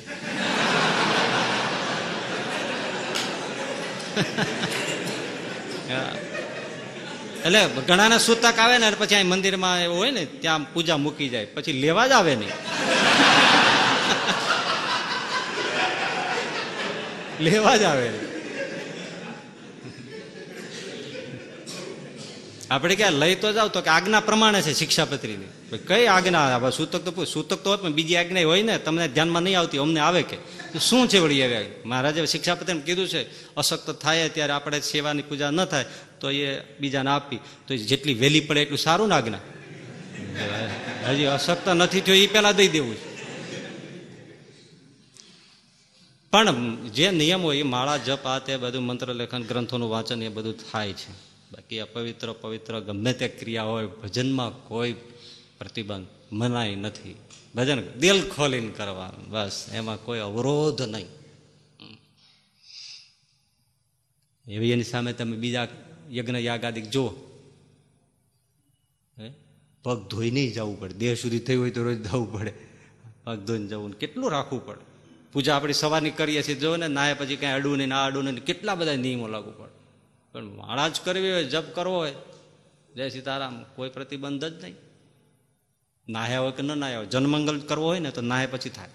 એટલે 7.45 7.69
ઘણાને 7.87 8.19
સૂતક 8.19 8.59
આવે 8.59 8.77
ને, 8.77 8.91
પછી 8.91 9.15
અહીં 9.15 9.27
મંદિરમાં 9.27 9.79
એવું 9.79 9.97
હોય 9.97 10.11
ને, 10.11 10.25
ત્યાં 10.25 10.73
પૂજા 10.73 10.97
મૂકી 10.97 11.29
જાય, 11.29 11.45
પછી 11.45 11.71
લેવા 11.71 12.07
જ 12.07 12.11
આવે 12.11 12.35
નહીં. 12.35 12.49
લેવા 17.39 17.77
જ 17.77 17.83
આવે 17.83 18.33
આપણે 22.71 22.95
ક્યાં 22.95 23.11
લઈ 23.11 23.35
તો 23.35 23.53
જાવ 23.53 23.67
તો 23.67 23.81
કે 23.81 23.89
આજ્ઞા 23.89 24.19
પ્રમાણે 24.19 24.61
છે 24.61 24.73
શિક્ષાપત્રીની. 24.73 25.47
કઈ 25.87 26.05
આજ્ઞા? 26.05 26.69
સૂતક 26.69 26.95
તો 26.95 27.25
સૂતક 27.25 27.53
તો 27.53 27.69
હોય 27.69 27.77
પણ 27.77 27.93
બીજી 27.93 28.15
આજ્ઞા 28.15 28.43
હોય 28.43 28.63
ને, 28.63 28.77
તમને 28.77 29.07
ધ્યાનમાં 29.07 29.43
નહીં 29.43 29.59
આવતી, 29.59 29.77
અમને 29.77 29.99
આવે 29.99 30.21
કે? 30.21 30.62
શું 30.79 31.07
છે 31.07 31.19
વળી 31.19 31.45
હવે 31.45 31.69
મહારાજે 31.85 32.25
શિક્ષાપત્રી 32.25 32.79
કીધું 32.79 33.07
છે, 33.07 33.53
અશક્ત 33.55 33.91
થાય 33.91 34.29
ત્યારે 34.29 34.53
આપણે 34.53 34.79
સેવાની 34.79 35.21
પૂજા 35.21 35.51
ન 35.51 35.65
થાય, 35.65 35.85
તો 36.19 36.29
એ 36.29 36.59
બીજાને 36.59 37.09
આપી. 37.09 37.39
તો 37.67 37.75
જેટલી 37.75 38.13
વહેલી 38.13 38.39
પડે 38.39 38.61
એટલું 38.61 38.77
સારું 38.77 39.07
ને 39.07 39.15
આજ્ઞા. 39.15 39.39
હજી 41.09 41.25
અશક્ત 41.25 41.69
નથી 41.69 42.01
થયો 42.01 42.15
એ 42.15 42.27
પેલા 42.27 42.51
દઈ 42.51 42.67
દેવું 42.67 43.13
પણ 46.31 46.87
જે 46.89 47.11
નિયમ 47.11 47.51
એ 47.51 47.63
માળા, 47.63 47.97
જપ, 47.97 48.25
આ 48.25 48.39
તે 48.39 48.57
બધું 48.57 48.83
મંત્ર 48.83 49.13
લેખન, 49.13 49.43
ગ્રંથોનું 49.43 49.89
વાંચન 49.89 50.23
એ 50.23 50.29
બધું 50.29 50.71
થાય 50.71 50.93
છે. 50.93 51.11
બાકી 51.51 51.79
અપવિત્ર, 51.79 52.31
પવિત્ર 52.31 52.79
ગમે 52.79 53.13
તે 53.13 53.27
ક્રિયા 53.27 53.63
હોય, 53.63 53.85
ભજનમાં 53.85 54.67
કોઈ 54.67 54.93
પ્રતિબંધ 55.59 56.07
મનાય 56.31 56.75
નથી. 56.75 57.15
ભજન 57.55 57.99
દિલ 57.99 58.29
ખોલીને 58.29 58.69
કરવાનું. 58.69 59.29
બસ, 59.29 59.65
એમાં 59.73 60.03
કોઈ 60.05 60.19
અવરોધ 60.19 60.81
નહીં. 60.81 61.07
એવી 64.47 64.71
એની 64.71 64.83
સામે 64.83 65.13
તમે 65.13 65.37
બીજા 65.37 65.67
યજ્ઞ 66.11 66.35
યાગાદિક 66.35 66.89
જુઓ? 66.89 67.13
પગ 69.83 70.13
નહીં 70.13 70.53
જવું 70.53 70.79
પડે. 70.79 70.93
દેહ 70.93 71.15
સુધી 71.15 71.39
થયું 71.39 71.61
હોય 71.61 71.71
તો 71.71 71.83
રોજ 71.83 72.09
જવું 72.09 72.33
પડે. 72.33 72.53
પગ 73.23 73.39
ધોઈને 73.39 73.67
જવું 73.67 73.91
કેટલું 73.91 74.31
રાખવું 74.31 74.65
પડે? 74.65 74.93
પૂજા 75.33 75.55
આપણી 75.55 75.73
સવારની 75.73 76.11
કરીએ 76.11 76.43
છીએ. 76.43 76.55
જો 76.55 76.77
ને 76.77 76.87
નાય 76.87 77.13
પછી 77.13 77.35
કાંઈ 77.35 77.53
અડવું 77.53 77.77
નહીં, 77.77 77.87
ના 77.87 78.05
અડવું 78.05 78.23
નહીં, 78.23 78.45
કેટલા 78.45 78.75
બધા 78.75 78.95
નિયમો 78.95 79.27
લાગુ 79.27 79.51
પડે? 79.51 79.71
પણ 80.33 80.43
માળા 80.43 80.87
જ 80.87 81.01
કરવી 81.03 81.31
હોય, 81.31 81.43
જપ 81.43 81.75
કરવો 81.75 81.95
હોય. 81.95 82.15
જય 82.95 83.09
સીતારામ, 83.09 83.63
કોઈ 83.75 83.89
પ્રતિબંધ 83.89 84.45
જ 84.45 84.63
નહીં. 84.63 84.75
નાહ્યા 86.09 86.39
હોય 86.39 86.51
કે 86.51 86.63
ન 86.63 86.77
નાહ્યા 86.77 86.97
હોય, 86.97 87.07
જનમંગલ 87.07 87.59
કરવો 87.61 87.85
હોય 87.85 87.99
ને 87.99 88.11
તો 88.11 88.21
નાહે 88.21 88.45
પછી 88.45 88.69
થાય. 88.69 88.89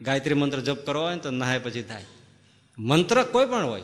ગાયત્રી 0.00 0.34
મંત્ર 0.34 0.60
જપ 0.60 0.86
કરવો 0.86 1.02
હોય 1.02 1.14
ને 1.14 1.20
તો 1.20 1.30
નાહે 1.30 1.58
પછી 1.58 1.82
થાય. 1.82 2.04
મંત્ર 2.78 3.22
કોઈ 3.24 3.46
પણ 3.46 3.64
હોય, 3.64 3.82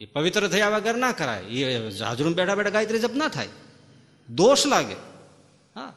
એ 0.00 0.06
પવિત્ર 0.06 0.48
થયા 0.48 0.68
વગર 0.68 0.96
ના 0.96 1.12
કરાય. 1.12 1.40
એ 1.40 2.00
હાજરું 2.00 2.34
બેઠા 2.34 2.54
બેઠા 2.54 2.70
ગાયત્રી 2.70 2.98
જપ 2.98 3.14
ના 3.14 3.28
થાય. 3.28 3.48
દોષ 4.28 4.66
લાગે. 4.66 4.94
હા. 5.76 5.94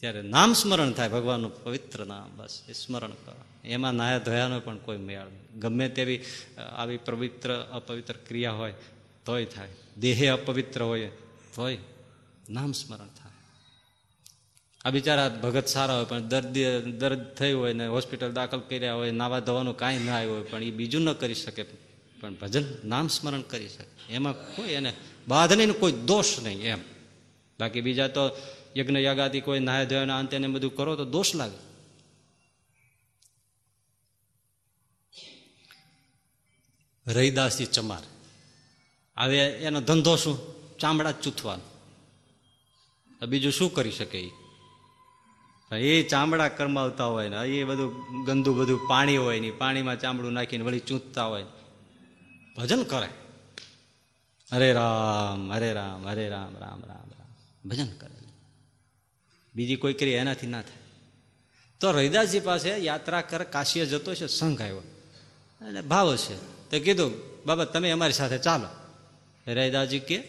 ત્યારે 0.00 0.22
નામ 0.22 0.52
સ્મરણ 0.52 0.92
થાય, 0.92 1.08
ભગવાનનું 1.08 1.64
પવિત્ર 1.64 2.06
નામ, 2.06 2.36
બસ, 2.36 2.62
એ 2.68 2.72
સ્મરણ 2.72 3.10
કરો. 3.10 3.44
એમાં 3.64 3.94
નાયા 3.94 4.18
ધોયાનો 4.18 4.60
પણ 4.60 4.78
કોઈ 4.78 4.96
મેળ 4.96 5.26
ગમે 5.58 5.88
તેવી 5.88 6.24
આવી 6.58 6.96
પવિત્ર, 6.96 7.50
અપવિત્ર 7.72 8.14
ક્રિયા 8.28 8.52
હોય 8.52 8.74
તોય 9.24 9.44
થાય. 9.44 9.68
દેહે 9.96 10.28
અપવિત્ર 10.28 10.82
હોય 10.82 11.10
તોય 11.54 11.78
નામ 12.50 12.72
સ્મરણ 12.72 13.06
થાય. 13.06 13.30
આ 14.84 14.90
બિચારા 14.90 15.28
ભગત 15.28 15.66
સારા 15.66 15.96
હોય, 15.96 16.04
પણ 16.04 16.20
દર્દી 16.20 16.80
દર્દ 16.80 17.34
થયું 17.34 17.60
હોય 17.60 17.72
ને 17.72 17.86
હોસ્પિટલ 17.86 18.32
દાખલ 18.32 18.60
કર્યા 18.60 18.94
હોય, 18.94 19.10
નાવા 19.10 19.40
ધોવાનું 19.40 19.76
કાંઈ 19.76 19.98
ના 19.98 20.16
આવ્યું 20.16 20.34
હોય, 20.34 20.42
પણ 20.42 20.62
એ 20.62 20.70
બીજું 20.70 21.02
ન 21.02 21.12
કરી 21.12 21.34
શકે. 21.34 21.62
પણ 22.20 22.34
ભજન 22.34 22.88
નામ 22.88 23.08
સ્મરણ 23.08 23.42
કરી 23.42 23.68
શકે. 23.68 24.12
એમાં 24.12 24.56
કોઈ 24.56 24.68
એને 24.68 24.92
બાધ 25.28 25.52
નહીં 25.52 25.72
કોઈ 25.72 25.92
દોષ 25.92 26.40
નહીં 26.40 26.62
એમ. 26.62 26.78
બાકી 27.60 27.80
બીજા 27.80 28.08
તો 28.08 28.36
યજ્ઞ 28.76 28.96
યાગાથી 28.96 29.40
કોઈ 29.40 29.60
નાય 29.60 29.86
ધોયાના 29.86 30.18
અંતે 30.18 30.38
ને 30.38 30.48
બધું 30.48 30.76
કરો 30.76 30.96
તો 30.96 31.04
દોષ 31.04 31.34
લાગે. 31.34 31.70
રૈદાસજી 37.06 37.66
ચમાર. 37.66 38.19
હવે 39.20 39.38
એનો 39.38 39.80
ધંધો 39.80 40.16
શું? 40.16 40.38
ચામડા 40.78 41.12
ચૂથવાનો. 41.12 41.70
બીજું 43.26 43.52
શું 43.52 43.74
કરી 43.74 43.92
શકે 43.92 44.30
એ 45.72 46.02
ચામડા 46.02 46.48
કરમાવતા 46.48 47.04
હોય 47.04 47.28
ને, 47.28 47.36
એ 47.36 47.64
બધું 47.64 48.24
ગંદુ 48.24 48.54
બધું 48.54 48.88
પાણી 48.88 49.16
હોય 49.16 49.40
ને 49.40 49.50
પાણીમાં 49.50 50.00
ચામડું 50.00 50.32
નાખીને 50.32 50.64
વળી 50.64 50.80
ચૂંટતા 50.80 51.24
હોય 51.24 51.44
ભજન 52.56 52.82
કરે. 52.82 53.08
હરે 54.52 54.72
રામ 54.72 55.52
હરે 55.52 55.72
રામ 55.72 56.08
હરે 56.08 56.28
રામ 56.28 56.58
રામ 56.58 56.80
રામ 56.86 57.10
રામ. 57.18 57.68
ભજન 57.68 57.86
કરે. 57.86 58.28
બીજી 59.54 59.76
કોઈ 59.76 59.92
કરી 59.92 60.10
એનાથી 60.10 60.46
ના 60.46 60.62
થાય. 60.62 60.76
તો 61.80 61.92
રૈદાસજી 61.92 62.40
પાસે 62.40 62.76
યાત્રા 62.76 63.20
કર, 63.20 63.42
કાશીએ 63.42 63.86
જતો 63.86 64.14
છે, 64.14 64.26
સંઘ 64.26 64.62
આવ્યો. 64.62 64.78
અને 65.60 65.80
ભાવ 65.80 66.16
છે. 66.16 66.36
તો 66.70 66.84
કીધું, 66.84 67.12
બાબા, 67.46 67.64
તમે 67.64 67.90
અમારી 67.90 68.12
સાથે 68.12 68.38
ચાલો. 68.38 68.79
રૈદાસજી 69.54 69.98
કે, 69.98 70.22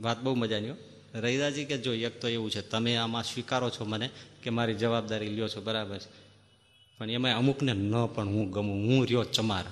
વાત 0.00 0.22
બહુ 0.22 0.34
મજાની 0.34 0.70
હો. 0.70 0.76
રૈદાસજી 1.14 1.64
કે, 1.64 1.78
જો 1.78 1.92
એક 1.92 2.20
તો 2.20 2.28
એવું 2.28 2.50
છે, 2.50 2.60
તમે 2.60 2.96
આમાં 2.96 3.22
સ્વીકારો 3.22 3.70
છો 3.70 3.84
મને 3.84 4.10
કે 4.42 4.50
મારી 4.50 4.74
જવાબદારી 4.74 5.28
લ્યો 5.28 5.48
છો, 5.48 5.60
બરાબર 5.60 5.98
છે. 5.98 6.26
પણ 6.98 7.10
એમાં 7.10 7.36
અમુકને 7.36 7.72
ન 7.72 8.06
પણ 8.06 8.28
હું 8.28 8.50
ગમું, 8.50 8.86
હું 8.86 9.04
રહ્યો 9.04 9.24
ચમાર. 9.24 9.64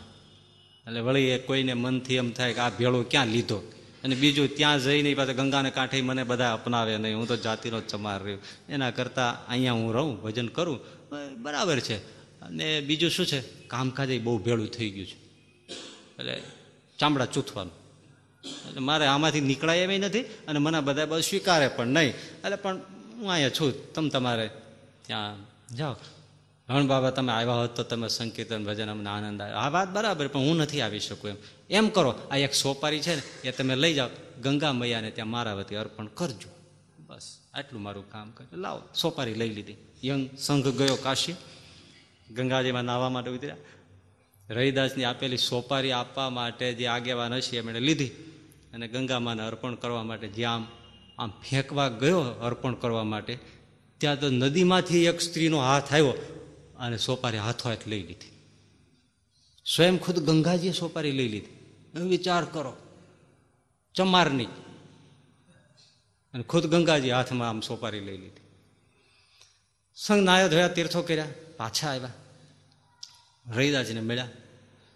એટલે 0.86 1.00
વળી 1.00 1.20
એ 1.20 1.38
કોઈને 1.38 1.74
મનથી 1.74 2.14
એમ 2.14 2.30
થાય 2.30 2.52
કે 2.52 2.60
આ 2.60 2.70
ભેળો 2.70 3.02
ક્યાં 3.02 3.26
લીધો? 3.26 3.56
અને 4.04 4.14
બીજું, 4.14 4.56
ત્યાં 4.56 4.80
જઈને 4.80 5.14
પાછા 5.14 5.32
ગંગાને 5.32 5.70
કાંઠે 5.70 6.02
મને 6.02 6.24
બધા 6.24 6.52
અપનાવે 6.52 6.98
નહીં, 6.98 7.16
હું 7.16 7.28
તો 7.28 7.36
જાતિનો 7.36 7.80
ચમાર 7.80 8.22
રહ્યો. 8.22 8.38
એના 8.68 8.90
કરતાં 8.90 9.46
અહીંયા 9.46 9.72
હું 9.72 9.94
રહું, 9.94 10.22
ભજન 10.22 10.48
કરું, 10.48 10.80
બરાબર 11.42 11.80
છે. 11.80 11.96
અને 12.40 12.80
બીજું 12.80 13.10
શું 13.10 13.26
છે? 13.26 13.40
કામકાજ 13.66 14.20
બહુ 14.20 14.38
ભેળું 14.38 14.68
થઈ 14.68 14.90
ગયું 14.90 15.06
છે. 15.06 15.16
એટલે 16.18 16.42
ચામડા 16.98 17.26
ચૂથવાનું. 17.26 17.83
એટલે 18.44 18.80
મારે 18.80 19.06
આમાંથી 19.06 19.40
નીકળાય 19.40 19.78
એવી 19.78 19.98
નથી 19.98 20.20
અને 20.20 20.58
મને 20.58 20.80
બધા 20.80 21.06
બસ 21.06 21.24
સ્વીકારે 21.24 21.68
પણ 21.68 21.86
નહીં. 21.86 22.10
એટલે 22.10 22.56
પણ 22.56 22.76
હું 23.14 23.32
અહીંયા 23.32 23.50
છું 23.50 23.92
તમે 23.92 24.08
તમારે 24.08 24.50
ત્યાં 25.06 25.36
જાઓ. 25.76 25.96
હણ 26.68 26.86
બાબા 26.86 27.10
તમે 27.10 27.32
આવ્યા 27.32 27.54
હોત 27.54 27.76
તો 27.76 27.82
તમે 27.82 28.08
સંકીર્તન, 28.08 28.64
ભજન 28.64 28.90
અમને 28.90 29.10
આનંદ 29.10 29.42
આવ્યો. 29.42 29.56
આ 29.56 29.68
વાત 29.68 29.88
બરાબર, 29.88 30.28
પણ 30.28 30.40
હું 30.40 30.56
નથી 30.56 30.80
આવી 30.80 31.00
શકું 31.00 31.30
એમ. 31.30 31.36
એમ 31.70 31.88
કરો, 31.88 32.14
આ 32.30 32.36
એક 32.36 32.54
સોપારી 32.54 33.00
છે 33.00 33.16
ને, 33.16 33.22
એ 33.48 33.52
તમે 33.52 33.76
લઈ 33.76 33.94
જાઓ. 33.94 34.08
ગંગા 34.42 34.72
મૈયાને 34.72 35.10
ત્યાં 35.10 35.28
મારા 35.28 35.54
વતી 35.54 35.74
અર્પણ 35.74 36.06
કરજો. 36.06 36.48
બસ, 37.06 37.38
આટલું 37.54 37.82
મારું 37.82 38.10
કામ 38.10 38.30
કરજો 38.30 38.56
લાવો, 38.56 38.82
સોપારી 38.94 39.34
લઈ 39.34 39.48
લીધી. 39.48 39.76
યંગ 40.04 40.30
સંઘ 40.38 40.68
ગયો 40.68 40.96
કાશી. 40.96 41.36
ગંગાજીમાં 42.30 42.84
નાહવા 42.84 43.08
માટે 43.08 43.30
ઉતર્યા. 43.30 43.56
રવિદાસની 44.50 45.04
આપેલી 45.04 45.36
સોપારી 45.36 45.92
આપવા 45.92 46.30
માટે 46.30 46.72
જે 46.74 46.86
આગેવાન 46.86 47.32
હશે 47.34 47.56
એમણે 47.56 47.80
લીધી. 47.80 48.10
અને 48.74 48.88
ગંગામાને 48.88 49.42
અર્પણ 49.42 49.74
કરવા 49.74 50.02
માટે 50.02 50.28
જ્યાં 50.28 50.66
આમ 51.18 51.30
ફેંકવા 51.30 51.88
ગયો 51.88 52.20
અર્પણ 52.20 52.74
કરવા 52.74 53.04
માટે, 53.04 53.38
ત્યાં 53.98 54.20
તો 54.20 54.30
નદીમાંથી 54.30 55.04
એક 55.04 55.20
સ્ત્રીનો 55.20 55.58
હાથ 55.58 55.92
આવ્યો 55.92 56.14
અને 56.78 56.98
સોપારી 56.98 57.38
હાથો 57.38 57.68
હાથ 57.68 57.86
લઈ 57.86 58.02
લીધી. 58.02 58.30
સ્વયં 59.64 59.98
ખુદ 59.98 60.18
ગંગાજીએ 60.18 60.72
સોપારી 60.72 61.10
લઈ 61.10 61.28
લીધી. 61.28 62.00
વિચાર 62.00 62.44
કરો, 62.44 62.76
ચમારની. 63.94 64.44
અને 66.34 66.42
ખુદ 66.42 66.66
ગંગાજી 66.66 67.10
હાથમાં 67.10 67.48
આમ 67.48 67.60
સોપારી 67.60 68.00
લઈ 68.00 68.18
લીધી. 68.18 68.40
સંઘ 69.96 70.24
નાયો 70.24 70.48
ધોયા 70.48 70.68
તીર્થો 70.68 71.02
કર્યા, 71.02 71.28
પાછા 71.56 71.90
આવ્યા. 71.90 72.12
રૈદાજીને 73.56 74.00
મળ્યા. 74.00 74.28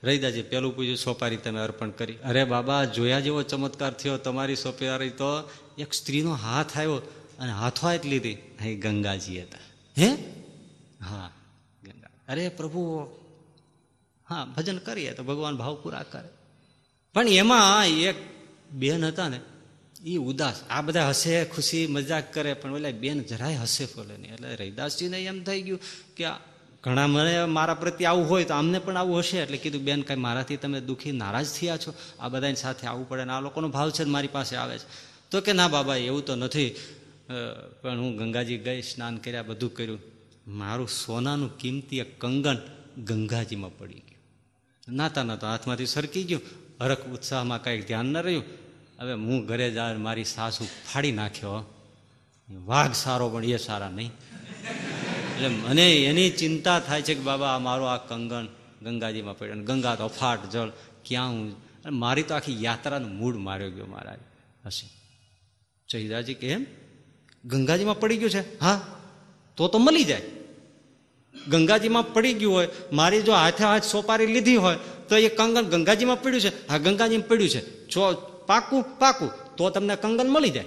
રૈદાજી 0.03 0.43
પેલું 0.43 0.77
પૂજ્યું 0.77 0.97
સોપારી 0.97 1.37
તમે 1.37 1.61
અર્પણ 1.61 1.91
કરી. 1.91 2.17
અરે 2.17 2.45
બાબા 2.45 2.85
જોયા 2.85 3.21
જેવો 3.21 3.43
ચમત્કાર 3.43 3.93
થયો 3.93 4.19
તમારી 4.19 4.57
સોપારી 4.57 5.11
તો 5.11 5.51
એક 5.79 5.93
સ્ત્રીનો 5.93 6.35
હાથ 6.35 6.79
આવ્યો 6.79 6.95
અને 7.39 7.53
હાથો 7.53 7.87
હાથ 7.87 8.07
લીધી. 8.07 8.35
અહીં 8.35 8.81
ગંગાજી 8.81 9.43
હતા. 9.43 9.59
હે? 9.99 10.15
હા 11.05 11.31
ગંગા. 11.85 12.09
અરે 12.29 12.49
પ્રભુ 12.49 13.09
હા 14.29 14.45
ભજન 14.45 14.79
કરીએ 14.79 15.13
તો 15.13 15.23
ભગવાન 15.23 15.57
ભાવ 15.57 15.75
પૂરા 15.83 16.03
કરે. 16.03 16.29
પણ 17.15 17.29
એમાં 17.29 17.87
એક 17.87 18.15
બેન 18.71 19.05
હતા 19.05 19.29
ને 19.29 19.41
એ 20.05 20.17
ઉદાસ. 20.17 20.63
આ 20.71 20.81
બધા 20.81 21.09
હસે 21.09 21.45
ખુશી 21.45 21.87
મજાક 21.87 22.35
કરે 22.35 22.55
પણ 22.55 22.73
ઓલા 22.73 22.91
બેન 22.91 23.23
જરાય 23.23 23.57
હસે 23.57 23.87
ફોલે 23.87 24.17
નહીં. 24.17 24.35
એટલે 24.35 24.55
રહીદાસજીને 24.55 25.25
એમ 25.25 25.45
થઈ 25.45 25.63
ગયું 25.63 25.81
કે 26.17 26.25
ઘણા 26.83 27.07
મને 27.07 27.45
મારા 27.45 27.75
પ્રત્યે 27.75 28.07
આવું 28.07 28.31
હોય 28.31 28.45
તો 28.45 28.55
અમને 28.55 28.79
પણ 28.79 28.97
આવું 28.97 29.19
હશે. 29.19 29.39
એટલે 29.39 29.59
કીધું, 29.59 29.83
બેન, 29.83 30.03
કાંઈ 30.03 30.21
મારાથી 30.21 30.57
તમે 30.57 30.81
દુઃખી, 30.81 31.13
નારાજ 31.13 31.47
થયા 31.47 31.77
છો? 31.77 31.95
આ 32.21 32.29
બધાની 32.29 32.55
સાથે 32.55 32.87
આવવું 32.87 33.09
પડે 33.09 33.25
ને 33.25 33.33
આ 33.33 33.41
લોકોનો 33.41 33.69
ભાવ 33.69 33.91
છે 33.91 34.05
મારી 34.05 34.29
પાસે 34.29 34.57
આવે 34.57 34.79
છે. 34.79 34.87
તો 35.31 35.41
કે, 35.41 35.53
ના 35.53 35.69
બાબા, 35.69 35.97
એવું 35.97 36.25
તો 36.25 36.37
નથી. 36.37 36.75
પણ 37.83 37.99
હું 37.99 38.17
ગંગાજી 38.17 38.59
ગઈ, 38.59 38.83
સ્નાન 38.83 39.17
કર્યા, 39.17 39.43
બધું 39.43 39.75
કર્યું. 39.75 40.01
મારું 40.47 40.89
સોનાનું 40.89 41.59
કિંમતી 41.59 41.99
એક 41.99 42.21
કંગન 42.21 42.59
ગંગાજીમાં 43.05 43.79
પડી 43.79 43.95
ગયું. 43.95 44.97
નાતા 44.97 45.23
નાતા 45.23 45.51
હાથમાંથી 45.51 45.87
સરકી 45.87 46.23
ગયું. 46.23 46.43
હરખ 46.81 47.07
ઉત્સાહમાં 47.07 47.63
કાંઈક 47.63 47.87
ધ્યાન 47.87 48.07
ન 48.07 48.17
રહ્યું. 48.17 48.45
હવે 49.01 49.13
હું 49.13 49.47
ઘરે 49.47 49.71
જા 49.71 49.95
મારી 49.95 50.25
સાસુ 50.25 50.65
ફાડી 50.65 51.13
નાખ્યો. 51.13 51.75
વાઘ 52.65 52.93
સારો 52.93 53.29
પણ 53.31 53.45
એ 53.45 53.57
સારા 53.57 53.91
નહીં. 53.91 54.11
એટલે 55.39 55.49
મને 55.49 56.05
એની 56.05 56.31
ચિંતા 56.31 56.81
થાય 56.81 57.03
છે 57.03 57.15
કે 57.15 57.21
બાબા, 57.21 57.47
આ 57.47 57.59
મારો 57.59 57.85
આ 57.85 57.97
કંગન 57.97 58.49
ગંગાજીમાં 58.83 59.39
પડ્યો 59.39 59.55
ગંગા 59.55 59.95
તો 59.95 60.09
ફાટ 60.09 60.51
જળ, 60.51 60.69
ક્યાં 61.05 61.31
હું? 61.31 61.53
અને 61.85 61.97
મારી 61.97 62.23
તો 62.23 62.35
આખી 62.35 62.65
યાત્રાનું 62.65 63.17
મૂડ 63.17 63.37
માર્યો 63.37 63.71
ગયો 63.71 63.87
મહારાજ. 63.87 64.19
હસી. 64.67 64.89
ચહિદાજી 65.89 66.35
કે 66.35 66.49
એમ? 66.49 66.67
ગંગાજીમાં 67.45 68.01
પડી 68.01 68.17
ગયું 68.17 68.31
છે? 68.31 68.61
હા? 68.61 68.81
તો 69.57 69.69
તો 69.69 69.79
મળી 69.79 70.05
જાય. 70.05 70.23
ગંગાજીમાં 71.49 72.13
પડી 72.13 72.35
ગયું 72.35 72.55
હોય, 72.55 72.69
મારી 72.93 73.23
જો 73.23 73.33
હાથે 73.33 73.65
હાથ 73.65 73.85
સોપારી 73.85 74.27
લીધી 74.27 74.57
હોય, 74.57 74.77
તો 75.09 75.17
એ 75.17 75.29
કંગન 75.29 75.63
ગંગાજીમાં 75.63 76.23
પડ્યું 76.23 76.41
છે? 76.41 76.69
હા, 76.69 76.79
ગંગાજીમાં 76.79 77.29
પડ્યું 77.29 77.51
છે. 77.51 77.89
જો 77.89 78.15
પાકું 78.47 78.99
પાકું, 78.99 79.57
તો 79.57 79.71
તમને 79.71 79.97
કંગન 79.97 80.29
મળી 80.29 80.51
જાય. 80.51 80.65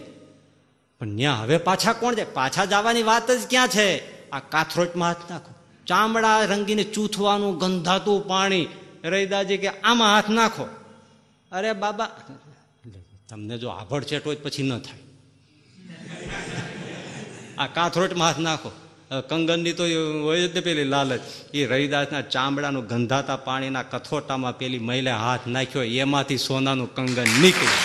પણ 0.99 1.15
ત્યાં 1.15 1.41
હવે 1.41 1.57
પાછા 1.57 1.93
કોણ 1.93 2.15
જાય? 2.15 2.25
પાછા 2.33 2.65
જવાની 2.65 3.03
વાત 3.03 3.31
જ 3.31 3.39
ક્યાં 3.49 3.67
છે? 3.67 4.20
આ 4.31 4.39
કાથરોટમાં 4.39 5.07
હાથ 5.07 5.31
નાખો. 5.31 5.53
ચામડા 5.87 6.45
રંગીને 6.45 6.83
ચૂથવાનું, 6.83 7.57
ગંધાતું 7.57 8.27
પાણી. 8.27 8.67
રહીદાજી 9.03 9.57
કે 9.57 9.69
આમાં 9.69 10.13
હાથ 10.15 10.29
નાખો. 10.29 10.67
અરે 11.51 11.73
બાબા, 11.73 12.07
તમને 13.29 13.57
જો 13.57 13.69
આભળ 13.69 14.03
હોય 14.03 14.19
તો 14.19 14.35
પછી 14.43 14.63
ન 14.63 14.79
થાય. 14.79 14.99
આ 17.57 17.67
કાથરોટમાં 17.67 18.27
હાથ 18.27 18.39
નાખો. 18.39 18.71
કંગનની 19.29 19.73
તો 19.73 19.83
હોય 20.23 20.47
જ 20.47 20.53
ને 20.55 20.61
પેલી 20.61 20.83
લાલચ. 20.83 21.21
એ 21.53 21.65
રવિદાસના 21.65 22.21
ચામડાનું 22.21 22.85
ગંધાતા 22.87 23.35
પાણીના 23.35 23.83
કથોટામાં 23.83 24.57
પેલી 24.57 24.79
મહિલા 24.79 25.17
હાથ 25.17 25.47
નાખ્યો. 25.47 25.83
એમાંથી 25.83 26.37
સોનાનું 26.37 26.95
કંગન 26.95 27.27
નીકળ્યું. 27.41 27.79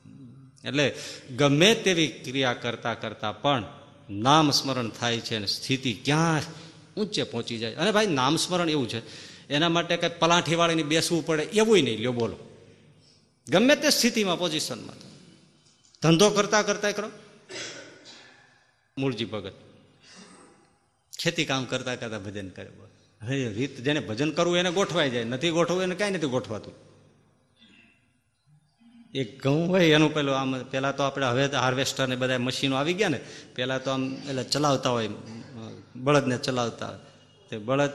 એટલે 0.66 0.94
ગમે 1.36 1.74
તેવી 1.74 2.08
ક્રિયા 2.08 2.54
કરતા 2.54 2.94
કરતા 2.94 3.32
પણ 3.32 3.64
નામ 4.10 4.50
સ્મરણ 4.50 4.88
થાય 4.88 5.20
છે 5.20 5.36
અને 5.36 5.46
સ્થિતિ 5.46 5.92
ક્યાં 5.92 6.42
ઊંચે 6.96 7.22
પહોંચી 7.22 7.58
જાય. 7.58 7.74
અને 7.74 7.92
ભાઈ 7.92 8.06
નામ 8.06 8.36
સ્મરણ 8.36 8.70
એવું 8.70 8.88
છે. 8.88 9.26
એના 9.48 9.68
માટે 9.68 9.96
કંઈ 9.96 10.10
પલાઠીવાળીને 10.18 10.82
બેસવું 10.82 11.26
પડે 11.26 11.42
એવું 11.42 11.78
નહીં. 11.78 11.98
લ્યો, 11.98 12.12
બોલો. 12.12 12.66
ગમે 13.48 13.76
તે 13.76 13.90
સ્થિતિમાં, 13.90 14.38
પોઝિશનમાં. 14.38 14.94
ધંધો 16.02 16.30
કરતા 16.30 16.62
કરતા 16.62 16.92
કરો. 16.92 17.10
મૂળજી 18.98 19.24
ભગત. 19.24 19.52
ખેતી 21.18 21.44
કામ 21.44 21.64
કરતા 21.64 21.96
કરતા 21.96 22.18
ભજન 22.18 22.48
કરે. 22.48 22.70
હવે 23.22 23.48
રીત 23.48 23.80
જેને 23.80 24.00
ભજન 24.00 24.30
કરવું 24.30 24.56
એને 24.56 24.70
ગોઠવાઈ 24.70 25.10
જાય. 25.10 25.24
નથી 25.24 25.50
ગોઠવું 25.50 25.82
એને 25.82 25.94
કાંઈ 25.94 26.10
નથી 26.10 26.26
ગોઠવાતું. 26.26 26.85
એક 29.14 29.42
ઘઉં 29.42 29.68
હોય 29.68 29.86
એનું 29.86 30.14
પેલું 30.14 30.34
આમ 30.38 30.62
પેલા 30.62 30.92
તો 30.92 31.02
આપણે 31.02 31.26
હવે 31.26 31.44
હાર્વેસ્ટર 31.46 32.08
ને 32.08 32.16
બધા 32.16 32.38
મશીનો 32.38 32.76
આવી 32.76 32.94
ગયા 32.94 33.08
ને 33.08 33.20
પેલા 33.54 33.78
તો 33.78 33.90
આમ 33.90 34.02
એટલે 34.28 34.44
ચલાવતા 34.44 34.90
હોય, 34.90 35.08
બળદને 35.96 36.38
ચલાવતા 36.38 36.86
હોય. 36.86 36.98
તે 37.50 37.58
બળદ 37.58 37.92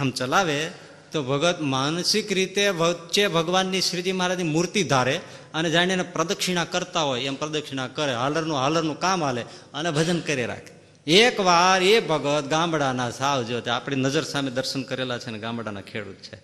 આમ 0.00 0.10
ચલાવે 0.10 0.70
તો 1.12 1.22
ભગત 1.22 1.60
માનસિક 1.60 2.32
રીતે 2.32 2.68
વચ્ચે 2.68 3.28
ભગવાનની 3.28 3.80
શ્રીજી 3.80 4.12
મહારાજની 4.12 4.42
મૂર્તિ 4.42 4.82
ધારે 4.84 5.20
અને 5.54 5.70
જાણે 5.70 5.92
એને 5.92 6.02
પ્રદક્ષિણા 6.02 6.64
કરતા 6.64 7.02
હોય, 7.02 7.20
એમ 7.20 7.34
પ્રદક્ષિણા 7.34 7.88
કરે, 7.88 8.14
હાલરનું 8.14 8.58
હાલરનું 8.58 8.98
કામ 9.00 9.24
હાલે 9.24 9.42
અને 9.74 9.90
ભજન 9.90 10.20
કરી 10.20 10.46
રાખે. 10.46 10.72
એક 11.06 11.40
વાર 11.40 11.82
એ 11.82 12.00
ભગત 12.00 12.44
ગામડાના 12.48 13.10
સાવ 13.10 13.42
જો 13.42 13.62
આપણી 13.70 13.96
નજર 13.96 14.22
સામે 14.22 14.50
દર્શન 14.50 14.82
કરેલા 14.82 15.18
છે 15.18 15.30
ને 15.30 15.38
ગામડાના 15.38 15.80
ખેડૂત 15.80 16.16
છે. 16.16 16.36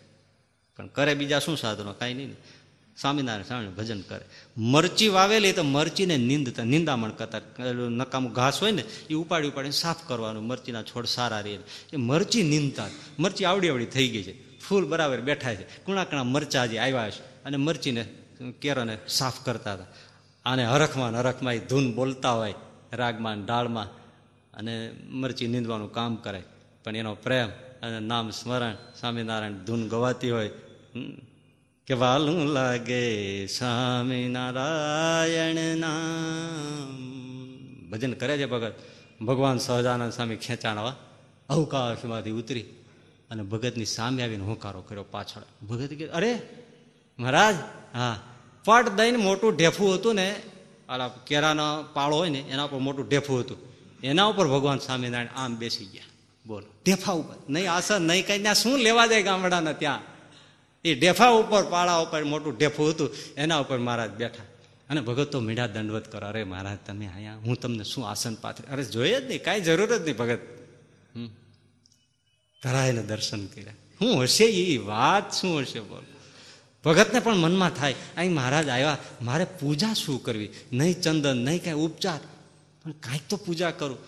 પણ 0.77 0.87
કરે 0.87 1.15
બીજા 1.15 1.39
શું 1.39 1.57
સાધનો? 1.57 1.93
કાંઈ 1.93 2.15
નહીં. 2.15 2.37
સ્વામિનારાયણ 2.97 3.43
સ્વામી 3.43 3.69
ભજન 3.69 4.01
કરે. 4.01 4.25
મરચી 4.57 5.09
વાવેલી 5.09 5.53
તો 5.53 5.63
મરચીને 5.63 6.17
નિંદતા 6.17 6.65
નિંદામણ 6.65 7.11
કરતા. 7.11 7.41
નકામું 7.73 8.33
ઘાસ 8.33 8.63
હોય 8.63 8.73
ને, 8.73 8.85
એ 9.11 9.15
ઉપાડી 9.15 9.49
ઉપાડીને 9.49 9.73
સાફ 9.73 10.09
કરવાનું, 10.09 10.47
મરચીના 10.47 10.83
છોડ 10.83 11.07
સારા 11.07 11.41
રહે. 11.41 11.59
એ 11.93 11.97
મરચી 11.97 12.43
નિંદતા. 12.43 12.87
મરચી 13.19 13.45
આવડી 13.45 13.69
આવડી 13.69 13.87
થઈ 13.87 14.09
ગઈ 14.09 14.23
છે. 14.23 14.59
ફૂલ 14.61 14.85
બરાબર 14.85 15.21
બેઠા 15.21 15.55
છે. 15.55 15.65
કુણા 15.85 16.05
કણા 16.05 16.25
મરચા 16.25 16.67
જે 16.67 16.79
આવ્યા 16.79 17.11
છે, 17.11 17.45
અને 17.45 17.57
મરચીને 17.57 18.03
કેરોને 18.61 18.99
સાફ 19.09 19.45
કરતા 19.45 19.73
હતા. 19.75 19.87
આને 20.47 20.65
હરખમાં 20.67 21.17
હરખમાં 21.17 21.55
એ 21.55 21.59
ધૂન 21.59 21.95
બોલતા 21.95 22.33
હોય, 22.33 22.55
રાગમાં 22.93 23.45
ડાળમાં 23.45 23.89
અને 24.55 24.91
મરચી 25.09 25.47
નીંદવાનું 25.47 25.93
કામ 25.93 26.17
કરે 26.17 26.43
પણ 26.85 26.97
એનો 26.97 27.15
પ્રેમ 27.15 27.49
અને 27.83 28.01
નામ 28.01 28.31
સ્મરણ 28.31 28.75
સ્વામિનારાયણ 29.01 29.53
ધૂન 29.53 29.89
ગવાતી 29.89 30.31
હોય 30.31 30.51
કે 31.91 31.95
વાલું 31.95 32.47
લાગે 32.47 33.47
સ્વામિનારાયણ 33.47 35.77
નામ. 35.77 37.91
ભજન 37.91 38.13
કરે 38.13 38.39
છે 38.39 38.47
ભગત. 38.47 38.75
ભગવાન 39.21 39.59
સહજાનંદ 39.59 40.13
સ્વામી 40.13 40.37
ખેંચાણવા 40.37 40.97
અવકાશમાંથી 41.49 42.31
ઉતરી 42.31 42.65
અને 43.31 43.43
ભગતની 43.43 43.85
સામે 43.85 44.23
આવીને 44.23 44.45
હોકારો 44.45 44.81
કર્યો 44.81 45.03
પાછળ. 45.03 45.67
ભગત 45.67 45.89
કે, 45.89 46.09
અરે, 46.09 46.39
મહારાજ, 47.19 47.55
હા 47.95 48.21
પટ 48.65 48.89
દઈને 48.89 49.17
મોટું 49.17 49.57
ઢેફું 49.57 49.95
હતું 49.95 50.15
ને, 50.15 50.37
આલા 50.89 51.09
કેરાનો 51.09 51.83
પાળો 51.83 52.17
હોય 52.17 52.29
ને, 52.29 52.39
એના 52.39 52.65
ઉપર 52.65 52.79
મોટું 52.79 53.09
ઢેફું 53.09 53.41
હતું. 53.41 53.59
એના 54.03 54.25
ઉપર 54.25 54.49
ભગવાન 54.49 54.79
સ્વામિનારાયણ 54.79 55.29
આમ 55.37 55.57
બેસી 55.57 55.85
ગયા. 55.85 56.05
બોલો, 56.47 56.67
ઢેફા 56.87 57.13
ઉપર. 57.13 57.53
નહીં 57.53 57.73
આસન 57.73 58.03
નહીં, 58.03 58.27
કઈ 58.27 58.43
ત્યાં 58.43 58.55
શું 58.55 58.79
લેવા 58.79 59.07
જાય 59.07 59.23
ગામડાના 59.23 59.73
ત્યાં? 59.73 60.10
એ 60.85 60.95
ઢેફા 60.95 61.29
ઉપર, 61.29 61.63
પાળા 61.63 61.97
ઉપર 61.97 62.25
મોટું 62.25 62.59
ઢેફું 62.59 62.91
હતું, 62.91 63.11
એના 63.37 63.59
ઉપર 63.59 63.79
મહારાજ 63.79 64.11
બેઠા. 64.11 64.43
અને 64.91 65.01
ભગત 65.01 65.31
તો 65.31 65.41
મીઠા 65.41 65.67
દંડવત 65.67 66.13
કરો. 66.13 66.29
અરે 66.29 66.45
મહારાજ, 66.45 66.79
તમે 66.87 67.07
અહીંયા, 67.07 67.37
હું 67.37 67.57
તમને 67.57 67.85
શું 67.85 68.11
આસન 68.11 68.35
પાથરે? 68.35 68.73
અરે 68.73 68.85
જોઈએ 68.85 69.21
જ 69.21 69.25
નહીં, 69.25 69.45
કાંઈ 69.45 69.61
જરૂર 69.61 69.99
જ 69.99 70.03
નહીં 70.03 70.17
ભગત. 70.17 70.39
ધરાયને 72.63 73.03
દર્શન 73.03 73.47
કર્યા. 73.47 73.73
શું 73.99 74.23
હશે 74.23 74.45
એ 74.45 74.79
વાત? 74.79 75.33
શું 75.33 75.61
હશે 75.61 75.81
બોલ. 75.81 76.03
ભગતને 76.85 77.21
પણ 77.21 77.37
મનમાં 77.37 77.71
થાય, 77.71 77.95
અહીં 78.17 78.35
મહારાજ 78.35 78.69
આવ્યા, 78.69 78.99
મારે 79.23 79.45
પૂજા 79.45 79.95
શું 79.95 80.23
કરવી? 80.23 80.51
નહીં 80.73 81.01
ચંદન, 81.01 81.37
નહીં 81.37 81.65
કાંઈ 81.65 81.77
ઉપચાર. 81.77 82.21
પણ 82.85 82.93
કાંઈક 82.93 83.23
તો 83.29 83.37
પૂજા 83.37 83.71
કરું. 83.71 83.99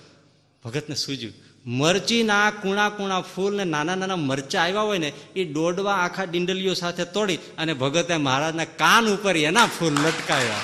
ભગતને 0.65 0.95
સૂજ્યું 0.95 1.52
મરચીના 1.67 2.51
કુણા 2.51 2.89
કુણા 2.89 3.21
ફૂલ 3.21 3.57
ને 3.57 3.65
નાના 3.65 3.95
નાના 3.95 4.17
મરચા 4.17 4.63
આવ્યા 4.63 4.81
હોય 4.81 4.99
ને, 4.99 5.13
એ 5.37 5.45
દોડવા 5.45 5.95
આખા 5.95 6.25
ડિંડલીઓ 6.25 6.75
સાથે 6.75 7.05
તોડી 7.05 7.37
અને 7.37 7.75
ભગતે 7.75 8.17
મહારાજના 8.17 8.65
કાન 8.65 9.09
ઉપર 9.09 9.37
એના 9.37 9.67
ફૂલ 9.67 9.93
લટકાવ્યા. 9.93 10.57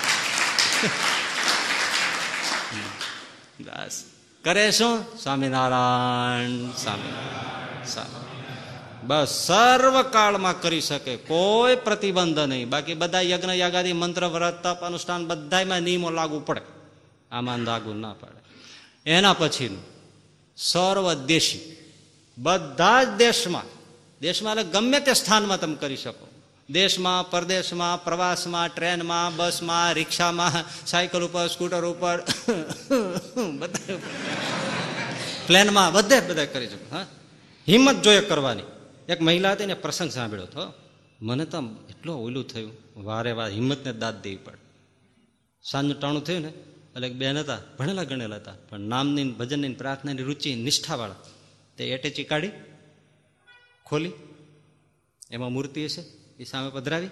બસ. 3.61 4.05
કરે 4.44 4.70
શું? 4.70 5.18
સ્વામિનારાયણ 5.22 6.70
સ્વામિનારાયણ 6.70 8.28
બસ 9.03 9.28
સર્વકાળમાં 9.28 10.61
કરી 10.61 10.80
શકે, 10.80 11.16
કોઈ 11.16 11.76
પ્રતિબંધ 11.76 12.38
નહીં. 12.38 12.70
બાકી 12.70 12.94
બધા 12.94 13.20
યજ્ઞ, 13.20 13.51
યાગાદી, 13.51 13.92
મંત્ર, 13.92 14.26
વ્રત, 14.26 14.66
તપ, 14.66 14.80
અનુષ્ઠાન 14.84 15.26
બધામાં 15.26 15.82
નિયમો 15.82 16.11
લાગુ 16.11 16.40
પડે. 16.40 16.61
આમાં 17.32 17.59
લાગુ 17.59 17.94
ના 17.94 18.12
પડે. 18.12 18.38
એના 19.11 19.32
પછીનું. 19.32 19.97
સર્વ 20.59 21.15
દેશી 21.15 21.77
બધા 22.39 23.05
જ 23.05 23.09
દેશમાં 23.17 23.79
દેશમાં 24.21 24.55
એટલે 24.55 24.73
ગમે 24.73 25.01
તે 25.01 25.15
સ્થાનમાં 25.15 25.61
તમે 25.61 25.77
કરી 25.77 25.97
શકો. 25.97 26.29
દેશમાં, 26.71 27.31
પરદેશમાં, 27.31 28.05
પ્રવાસમાં, 28.05 28.69
ટ્રેનમાં, 28.69 29.37
બસમાં, 29.37 29.93
રિક્ષામાં, 29.93 30.87
સાયકલ 30.87 31.23
ઉપર, 31.23 31.49
સ્કૂટર 31.49 31.85
ઉપર, 31.85 32.25
બધા 33.59 33.97
પ્લેનમાં, 35.47 35.93
બધે 35.93 36.21
બધા 36.21 36.45
કરી 36.45 36.69
શકો, 36.69 36.97
હા. 36.97 37.07
હિંમત 37.69 38.03
જોઈએ 38.03 38.21
કરવાની. 38.21 38.63
એક 39.09 39.23
મહિલા 39.23 39.53
હતી 39.53 39.67
ને 39.67 39.75
પ્રસંગ 39.75 40.11
સાંભળ્યો 40.11 40.45
હતો. 40.45 40.73
મને 41.21 41.45
તો 41.45 41.59
એટલો 41.91 42.15
ઓલું 42.15 42.47
થયું, 42.47 42.73
વારે 42.97 43.33
વાર 43.33 43.51
હિંમતને 43.51 43.93
દાદ 43.93 44.23
દેવી 44.23 44.37
પડે. 44.37 44.59
સાંજનું 45.63 46.01
ટાણું 46.01 46.25
થયું 46.25 46.43
ને 46.43 46.53
એટલે 46.99 47.14
બેન 47.14 47.38
હતા, 47.38 47.59
ભણેલા 47.78 48.03
ગણેલા 48.03 48.36
હતા. 48.36 48.55
પણ 48.68 48.80
નામની 48.80 49.32
ભજનની 49.32 49.74
પ્રાર્થનાની 49.74 50.22
રુચિ 50.22 50.55
નિષ્ઠાવાળા. 50.55 51.14
તે 51.76 51.84
એટેચી 51.84 52.24
કાઢી, 52.24 52.51
ખોલી. 53.84 54.12
એમાં 55.30 55.53
મૂર્તિ 55.53 55.84
હશે, 55.84 56.01
એ 56.38 56.44
સામે 56.44 56.70
પધરાવી. 56.70 57.09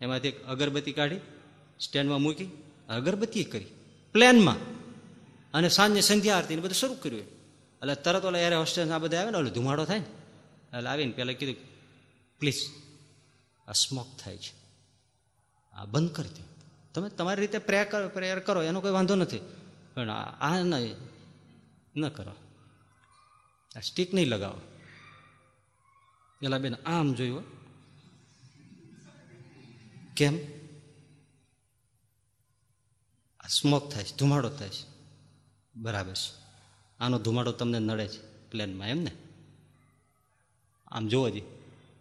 એમાંથી 0.00 0.28
એક 0.28 0.44
અગરબત્તી 0.44 0.92
કાઢી, 0.92 1.16
સ્ટેન્ડમાં 1.80 2.22
મૂકી. 2.22 2.44
અગરબત્તી 2.88 3.44
કરી. 3.44 3.66
પ્લેનમાં. 4.12 4.56
અને 5.54 5.68
સાંજે 5.68 6.00
સંધ્યા 6.00 6.36
આરતીને 6.36 6.62
બધું 6.62 6.74
શરૂ 6.74 6.94
કર્યું 6.94 7.22
એટલે 7.22 7.94
તરત 7.94 8.24
ઓલા 8.24 8.38
યારે 8.38 8.56
હોસ્ટેલ 8.56 8.90
આ 8.90 8.98
બધા 8.98 9.20
આવે 9.20 9.30
ને, 9.30 9.38
ઓલો 9.38 9.50
ધુમાડો 9.50 9.84
થાય 9.84 9.98
ને. 9.98 10.06
એટલે 10.76 10.90
આવીને 10.90 11.12
પહેલાં 11.12 11.34
કીધું, 11.34 11.56
પ્લીઝ, 12.38 12.60
આ 13.68 13.72
સ્મોક 13.72 14.06
થાય 14.24 14.36
છે. 14.36 14.58
આ 15.72 15.84
બંધ 15.84 16.12
કરી 16.12 16.28
દો 16.28 16.57
તમે 16.94 17.08
તમારી 17.08 17.40
રીતે 17.40 17.58
કરો 17.84 18.08
પ્રેયર 18.08 18.38
કરો, 18.38 18.62
એનો 18.62 18.80
કોઈ 18.80 18.90
વાંધો 18.90 19.14
નથી. 19.14 19.38
પણ 19.94 20.10
આ 20.10 20.62
ન 21.96 22.08
કરો. 22.08 22.32
આ 23.76 23.80
સ્ટીક 23.80 24.14
નહીં 24.14 24.26
લગાવો. 24.26 24.60
પેલા 26.40 26.58
બેન 26.58 26.74
આમ 26.74 27.14
જોયું 27.14 27.44
કેમ? 30.14 30.38
આ 33.40 33.48
સ્મોક 33.48 33.92
થાય 33.92 34.04
છે, 34.04 34.16
ધુમાડો 34.16 34.48
થાય 34.48 34.68
છે. 34.68 34.86
બરાબર 35.76 36.14
છે. 36.14 36.38
આનો 37.00 37.18
ધુમાડો 37.18 37.52
તમને 37.52 37.78
નડે 37.78 38.08
છે, 38.08 38.50
પ્લેનમાં, 38.50 38.88
એમ 38.88 38.98
ને? 38.98 39.10
આમ 40.86 41.08
જોવો 41.08 41.30
જી. 41.30 41.42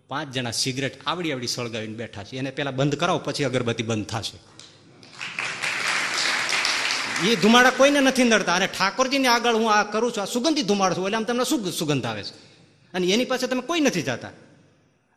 પાંચ 0.07 0.33
જણા 0.33 0.51
સિગરેટ 0.51 1.07
આવડી 1.07 1.31
આવડી 1.31 1.47
સળગાવીને 1.47 1.93
બેઠા 1.93 2.23
છે. 2.23 2.38
એને 2.38 2.51
પહેલાં 2.51 2.75
બંધ 2.75 2.95
કરાવો, 2.95 3.19
પછી 3.19 3.43
અગરબત્તી 3.43 3.83
બંધ 3.83 4.05
થશે. 4.05 4.56
એ 7.26 7.36
ધુમાડા 7.36 7.70
કોઈને 7.70 7.99
નથી 7.99 8.24
નડતા. 8.24 8.55
અને 8.55 8.68
ઠાકોરજીની 8.68 9.28
આગળ 9.28 9.55
હું 9.55 9.72
આ 9.72 9.84
કરું 9.84 10.11
છું, 10.11 10.24
આ 10.24 10.26
સુગંધી 10.26 10.63
ધુમાડો 10.63 10.95
છું, 10.95 11.05
એટલે 11.05 11.18
આમ 11.18 11.24
તમને 11.24 11.43
શું 11.43 11.72
સુગંધ 11.72 12.05
આવે 12.05 12.24
છે? 12.24 12.36
અને 12.93 13.07
એની 13.07 13.26
પાસે 13.26 13.47
તમે 13.47 13.61
કોઈ 13.61 13.80
નથી 13.80 14.01
જતા. 14.01 14.28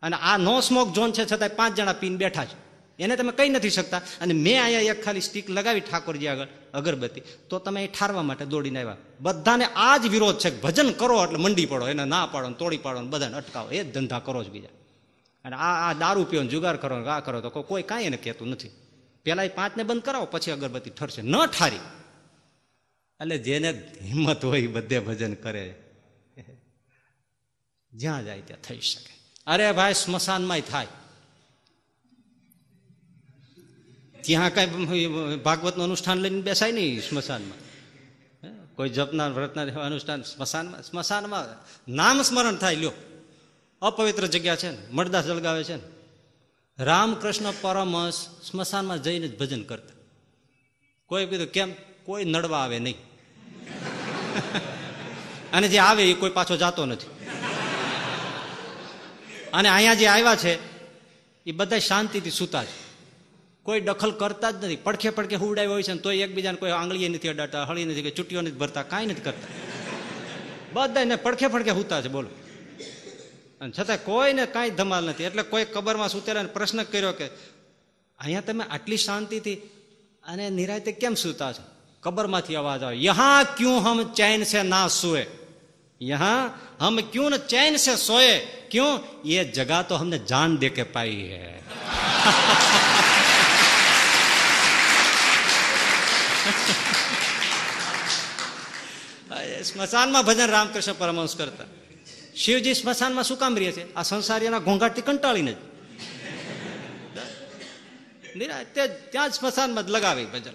અને 0.01 0.15
આ 0.15 0.37
નો 0.37 0.61
સ્મોક 0.61 0.93
ઝોન 0.93 1.11
છે, 1.11 1.25
છતાંય 1.25 1.49
પાંચ 1.49 1.77
જણા 1.77 1.93
પીને 1.93 2.17
બેઠા 2.17 2.45
છે. 2.45 2.71
એને 3.03 3.15
તમે 3.15 3.31
કહી 3.31 3.49
નથી 3.49 3.69
શકતા. 3.69 3.97
અને 4.21 4.33
મેં 4.33 4.63
અહીંયા 4.63 4.81
એક 4.81 5.05
ખાલી 5.05 5.21
સ્ટીક 5.21 5.49
લગાવી 5.49 5.79
ઠાકોરજી 5.79 6.27
આગળ, 6.27 6.47
અગરબત્તી. 6.73 7.21
તો 7.49 7.59
તમે 7.59 7.83
એ 7.83 7.87
ઠારવા 7.87 8.21
માટે 8.21 8.45
દોડીને 8.45 8.79
આવ્યા. 8.79 8.95
બધાને 9.21 9.65
આ 9.65 9.97
જ 9.97 10.07
વિરોધ 10.07 10.37
છે 10.37 10.61
ભજન 10.61 10.91
કરો 10.91 11.23
એટલે 11.23 11.37
મંડી 11.37 11.65
પડો, 11.65 11.87
એને 11.87 12.05
ના 12.05 12.25
પાડો 12.25 12.49
ને 12.49 12.55
તોડી 12.59 12.77
પાડો 12.77 13.01
ને 13.01 13.07
બધાને 13.07 13.37
અટકાવો. 13.37 13.69
એ 13.69 13.83
જ 13.83 13.93
ધંધા 13.93 14.19
કરો 14.19 14.43
જ 14.43 14.49
બીજા. 14.49 14.67
અને 15.45 15.55
આ 15.55 15.89
આ 15.89 15.93
દારૂ 15.93 16.23
પીઓ 16.23 16.43
જુગાર 16.43 16.77
કરો 16.77 17.05
આ 17.05 17.19
કરો 17.19 17.41
તો 17.41 17.49
કોઈ 17.49 17.83
કાંઈ 17.83 18.03
એને 18.03 18.17
કહેતું 18.17 18.47
નથી. 18.47 18.69
પેલા 19.23 19.43
એ 19.43 19.47
પાંચને 19.47 19.83
બંધ 19.83 20.01
કરાવો, 20.01 20.25
પછી 20.25 20.51
અગરબત્તી 20.51 20.89
ઠરશે. 20.89 21.21
ન 21.21 21.45
ઠારી. 21.45 21.79
એટલે 23.21 23.37
જેને 23.37 23.91
હિંમત 24.01 24.45
હોય 24.45 24.67
બધે 24.67 24.99
ભજન 24.99 25.33
કરે. 25.33 25.75
જ્યાં 27.93 28.25
જાય 28.25 28.41
ત્યાં 28.41 28.61
થઈ 28.61 28.79
શકે. 28.79 29.13
અરે 29.47 29.71
ભાઈ, 29.71 29.93
સ્મશાનમાંય 29.93 30.61
થાય. 30.61 30.87
ત્યાં 34.21 34.53
કઈ 34.53 34.65
ભાગવતનું 35.37 35.83
અનુષ્ઠાન 35.83 36.17
લઈને 36.17 36.41
બેસાય 36.41 36.71
નહીં 36.71 37.01
સ્મશાનમાં? 37.01 37.71
કોઈ 38.75 38.89
જપના 38.89 39.27
વ્રતના 39.27 39.61
અનુષ્ઠાન 39.61 40.21
સ્મશાનમાં 40.21 40.83
સ્મશાનમાં 40.83 41.45
નામ 41.91 42.21
સ્મરણ 42.21 42.55
થાય, 42.55 42.75
લ્યો. 42.75 42.91
અપવિત્ર 43.81 44.27
જગ્યા 44.27 44.55
છે 44.55 44.71
ને 44.71 44.77
મરદાસ 44.91 45.25
જળગાવે 45.25 45.63
છે 45.63 45.75
ને. 45.75 46.00
રામકૃષ્ણ 46.83 47.53
પરમહંસ 47.61 48.27
સ્મશાનમાં 48.43 49.03
જઈને 49.03 49.27
જ 49.27 49.37
ભજન 49.37 49.63
કરતા. 49.63 49.93
કોઈ 51.05 51.25
કીધું, 51.25 51.47
કેમ? 51.47 51.73
કોઈ 52.03 52.25
નડવા 52.25 52.57
આવે 52.57 52.79
નહીં. 52.79 52.95
અને 55.53 55.67
જે 55.67 55.79
આવે 55.79 56.11
એ 56.11 56.13
કોઈ 56.13 56.29
પાછો 56.29 56.57
જાતો 56.57 56.85
નથી. 56.85 57.07
અને 59.53 59.69
અહીંયા 59.69 59.93
જે 59.93 60.07
આવ્યા 60.07 60.35
છે, 60.35 60.59
એ 61.45 61.51
બધા 61.51 61.79
શાંતિથી 61.79 62.31
સૂતા 62.31 62.63
છે. 62.63 62.93
કોઈ 63.63 63.79
દખલ 63.79 64.11
કરતા 64.11 64.51
જ 64.51 64.65
નથી. 64.65 64.75
પડખે 64.75 65.09
પડખે 65.09 65.35
હુવડાવ્યો 65.35 65.71
હોય 65.71 65.83
છે 65.83 65.93
તોય 65.93 66.17
એકબીજાને 66.17 66.57
કોઈ 66.57 66.71
આંગળીએ 66.71 67.09
નથી 67.09 67.29
અડાડતા 67.29 67.63
હળી 67.63 67.85
નથી 67.85 68.01
કે 68.01 68.11
ચૂંટીઓ 68.11 68.41
નથી 68.41 68.51
ભરતા, 68.51 68.83
કાંઈ 68.83 69.05
નથી 69.05 69.21
કરતા. 69.21 69.47
બધા 70.73 71.15
પડખે 71.15 71.47
પડખે 71.47 71.71
હુતા 71.71 72.01
છે, 72.01 72.07
બોલો. 72.07 72.27
અને 73.61 73.73
છતાં 73.79 73.97
કોઈને 73.97 74.45
કાંઈ 74.45 74.69
ધમાલ 74.69 75.05
નથી. 75.05 75.23
એટલે 75.23 75.43
કોઈ 75.43 75.65
કબરમાં 75.65 76.09
સૂતેલા 76.09 76.43
પ્રશ્ન 76.43 76.83
કર્યો 76.83 77.11
કે, 77.11 77.29
અહીંયા 78.19 78.41
તમે 78.41 78.63
આટલી 78.63 78.97
શાંતિથી 78.97 79.61
અને 80.23 80.49
નિરાયતે 80.49 80.91
કેમ 80.91 81.13
સુતા 81.13 81.53
છો? 81.53 81.61
કબરમાંથી 82.01 82.55
અવાજ 82.55 82.83
આવે. 82.83 83.03
યહા 83.03 83.43
ક્યું 83.43 83.81
હમ 83.81 84.03
ચેન 84.03 84.43
છે 84.43 84.61
ના 84.61 84.87
સુએ? 84.87 85.27
યહા 86.01 86.53
હમ 86.81 86.99
ક્યો 86.99 87.29
ને 87.29 87.37
ચેન 87.37 87.77
છે 87.77 87.95
સોએ? 87.95 88.47
ક્યું? 88.71 88.99
એ 89.25 89.43
જગા 89.43 89.81
તો 89.81 89.95
હમને 89.95 90.19
જાન 90.19 90.57
દે 90.57 90.69
કે 90.69 90.83
પાઈ 90.83 91.09
હે. 91.09 91.63
સ્મશાનમાં 99.63 100.25
ભજન 100.25 100.49
રામકૃષ્ણ 100.49 100.93
પરમહંસ 100.93 101.35
કરતા. 101.35 101.65
શિવજી 102.35 102.73
સ્મશાનમાં 102.73 103.23
શું 103.23 103.37
કામ 103.37 103.57
રહે 103.57 103.71
છે? 103.71 103.93
આ 103.93 104.03
સંસારીના 104.03 104.59
ઘોંઘાટથી 104.59 105.01
કંટાળીને 105.01 105.53
જ. 105.53 105.57
ત્યાં 109.11 109.29
જ 109.29 109.33
સ્મશાનમાં 109.33 109.87
જ 109.87 109.89
લગાવે 109.89 110.25
ભજન. 110.25 110.53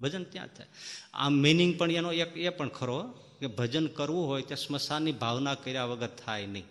ભજન 0.00 0.24
ત્યાં 0.24 0.46
જ 0.46 0.50
થાય. 0.58 0.66
આ 1.14 1.28
મિનિંગ 1.28 1.78
પણ 1.78 1.90
એનો 1.90 2.12
એક 2.12 2.36
એ 2.36 2.48
પણ 2.48 2.68
ખરો 2.68 2.98
કે 3.40 3.46
ભજન 3.46 3.86
કરવું 3.86 4.26
હોય 4.26 4.42
ત્યાં 4.42 4.58
સ્મશાનની 4.58 5.12
ભાવના 5.12 5.54
કર્યા 5.54 5.84
વગર 5.84 6.08
થાય 6.24 6.46
નહીં. 6.46 6.64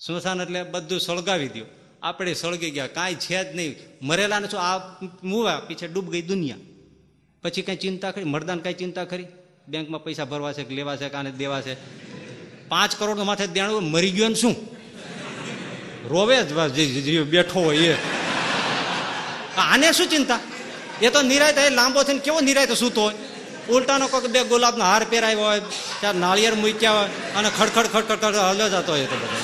સ્મશાન 0.00 0.40
એટલે 0.40 0.62
બધું 0.62 1.00
સળગાવી 1.00 1.48
દો 1.48 1.64
આપણે 2.02 2.34
સળગી 2.34 2.70
ગયા. 2.70 2.86
કાંઈ 2.86 3.14
છે 3.14 3.52
જ 3.52 3.56
નહીં. 3.56 3.76
મરેલાને 4.02 4.48
શું 4.48 4.60
આ 4.60 4.78
મૂવા 5.22 5.60
પીછે 5.60 5.86
ડૂબ 5.88 6.10
ગઈ 6.10 6.22
દુનિયા. 6.22 6.56
પછી 7.42 7.62
કાંઈ 7.62 7.76
ચિંતા 7.76 8.10
કરી 8.10 8.24
મરદાન 8.24 8.58
કાંઈ 8.58 8.74
ચિંતા 8.74 9.04
કરી 9.04 9.26
બેંકમાં 9.68 10.04
પૈસા 10.04 10.24
ભરવા 10.24 10.52
છે 10.52 10.64
કે 10.64 10.74
લેવા 10.74 10.96
છે 10.96 11.08
કે 11.08 11.30
દેવા 11.32 11.60
છે? 11.62 12.11
પાંચ 12.72 12.92
કરોડ 12.98 13.20
માથે 13.30 13.46
દેણું 13.56 13.90
મરી 13.94 14.12
ગયો 14.16 14.28
ને 14.32 14.38
શું? 14.42 14.54
રોવે 16.12 16.36
જ 16.42 16.50
બેઠો 17.32 17.60
હોય 17.66 17.92
એ. 17.92 17.96
આને 19.70 19.88
શું 19.98 20.08
ચિંતા? 20.12 20.40
એ 21.02 21.08
તો 21.14 21.18
નિરાય 21.22 21.54
થાય 21.58 21.70
લાંબો 21.80 22.00
થઈને 22.08 22.22
કેવો 22.26 22.38
નિરાય 22.48 22.68
તો 22.72 22.76
સૂતો 22.82 23.00
હોય? 23.06 23.16
ઉલટાનો 23.68 24.06
કોઈક 24.12 24.26
બે 24.34 24.40
ગુલાબનો 24.44 24.84
હાર 24.84 25.02
પહેરાવ્યો 25.10 25.46
હોય 25.48 25.60
ત્યાં 26.00 26.16
નાળિયેર 26.22 26.54
મૂક્યા 26.54 26.92
હોય, 26.92 27.08
અને 27.36 27.48
ખડખડ 27.58 27.88
ખડખડ 27.92 28.20
ખડ 28.22 28.36
હલ્યો 28.50 28.68
જતો 28.74 28.92
હોય 28.92 29.06
તો 29.10 29.16
બધો. 29.16 29.38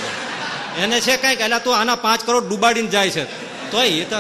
એને 0.83 0.97
છે 1.01 1.15
કંઈક 1.23 1.41
એટલે 1.41 1.59
તું 1.65 1.75
આના 1.77 1.99
પાંચ 2.07 2.21
કરોડ 2.27 2.45
ડૂબાડીને 2.49 2.91
જાય 2.95 3.11
છે. 3.17 3.25
તોય 3.71 3.89
એ 4.03 4.05
તો 4.13 4.19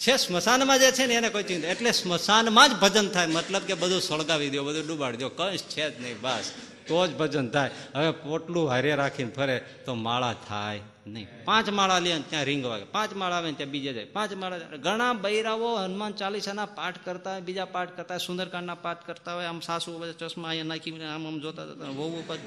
છે, 0.00 0.14
સ્મશાનમાં 0.16 0.78
જે 0.78 0.88
છે 0.92 1.04
ને 1.06 1.14
એને 1.20 1.28
કોઈ 1.34 1.46
ચિંતા 1.50 1.68
એટલે 1.68 1.90
સ્મશાનમાં 1.92 2.66
જ 2.70 2.72
ભજન 2.82 3.06
થાય. 3.14 3.26
મતલબ 3.26 3.62
કે 3.68 3.74
બધું 3.74 4.00
સળગાવી 4.00 4.50
દો 4.50 4.64
બધું 4.64 4.84
ડૂબાડી 4.88 5.20
દો 5.22 5.28
કંઈ 5.38 5.56
છે 5.72 5.84
જ 5.90 5.94
નહીં, 6.02 6.20
બસ. 6.20 6.46
તો 6.88 6.98
જ 7.06 7.10
ભજન 7.20 7.46
થાય. 7.54 7.70
હવે 7.94 8.10
પોટલું 8.24 8.66
હારે 8.70 8.92
રાખીને 8.94 9.32
ફરે 9.36 9.56
તો 9.86 9.94
માળા 9.94 10.34
થાય 10.48 10.80
નહીં. 11.06 11.26
પાંચ 11.44 11.68
માળા 11.78 11.98
લે 11.98 12.10
ત્યાં 12.30 12.44
રીંગ 12.44 12.64
વાગે. 12.64 12.86
પાંચ 12.96 13.12
માળા 13.20 13.38
આવે 13.40 13.52
ત્યાં 13.52 13.72
બીજે 13.74 13.92
જાય. 13.92 14.08
પાંચ 14.16 14.32
માળા 14.34 14.78
ઘણા 14.86 15.12
બૈરાઓ 15.24 15.70
હનુમાન 15.76 16.12
ચાલીસાના 16.12 16.68
પાઠ 16.78 16.98
કરતા 17.04 17.32
હોય, 17.32 17.40
બીજા 17.40 17.68
પાઠ 17.74 17.90
કરતા 17.96 18.14
હોય, 18.14 18.26
સુંદરકાંડના 18.26 18.78
પાઠ 18.86 19.02
કરતા 19.06 19.34
હોય. 19.34 19.46
આમ 19.50 19.60
સાસુ 19.60 19.90
ચશ્મા 20.20 20.48
અહીંયા 20.48 20.70
નાખી 20.72 21.02
આમ 21.16 21.26
આમ 21.26 21.36
જોતા 21.40 21.66
જતા 21.70 21.92
વહુ 21.98 22.08
ઉપર 22.22 22.38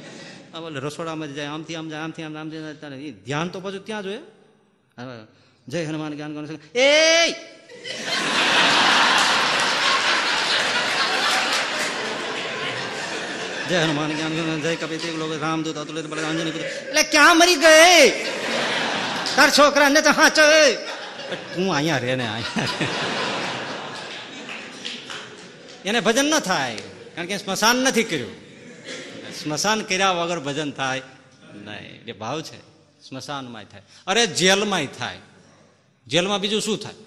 રસોડામાં 0.88 1.36
જાય. 1.36 1.50
આમથી 1.58 1.76
આમ 1.76 1.88
જાય, 1.90 2.02
આમથી 2.02 2.24
આમ 2.24 2.38
આમ 2.38 2.50
ધ્યાન 2.50 3.54
તો 3.54 3.60
પછી 3.60 3.86
ત્યાં 3.92 4.04
જોઈએ 4.04 4.22
જય 5.68 5.86
હનુમાન 5.86 6.14
જ્ઞાન 6.14 6.34
ગણ 6.34 6.58
એ 6.76 6.88
જય 13.70 13.78
હનુમાન 13.84 14.12
જ્ઞાન 14.16 14.34
ગણ 14.38 14.62
જય 14.66 14.76
કપિત 14.76 15.06
લોકો 15.22 15.38
રામદૂત 15.38 15.78
અતુલિત 15.78 16.06
બળ 16.06 16.20
અંજની 16.20 16.52
પુત્ર. 16.52 16.66
એટલે 16.66 17.04
ક્યાં 17.04 17.38
મરી 17.38 17.56
ગયે 17.56 18.04
તાર 19.36 19.50
છોકરા 19.50 19.90
ને 19.90 20.02
તો 20.02 20.12
હાચો 20.20 20.44
તું 21.56 21.68
અહીંયા 21.76 21.98
રે 21.98 22.16
ને 22.16 22.28
અહીંયા 22.28 22.68
એને 25.86 26.00
ભજન 26.00 26.26
ન 26.26 26.40
થાય 26.40 26.78
કારણ 27.16 27.30
કે 27.30 27.38
સ્મશાન 27.38 27.78
નથી 27.86 28.04
કર્યું. 28.04 28.36
સ્મશાન 29.42 29.80
કર્યા 29.90 30.18
વગર 30.20 30.40
ભજન 30.40 30.72
થાય 30.72 31.02
નહીં. 31.66 32.10
એ 32.12 32.14
ભાવ 32.22 32.42
છે 32.42 32.60
સ્મશાનમાં 33.08 33.66
થાય. 33.72 33.86
અરે 34.08 34.24
જેલમાંય 34.28 34.88
થાય. 35.00 35.22
જેલમાં 36.08 36.40
બીજું 36.40 36.62
શું 36.62 36.78
થાય? 36.80 37.00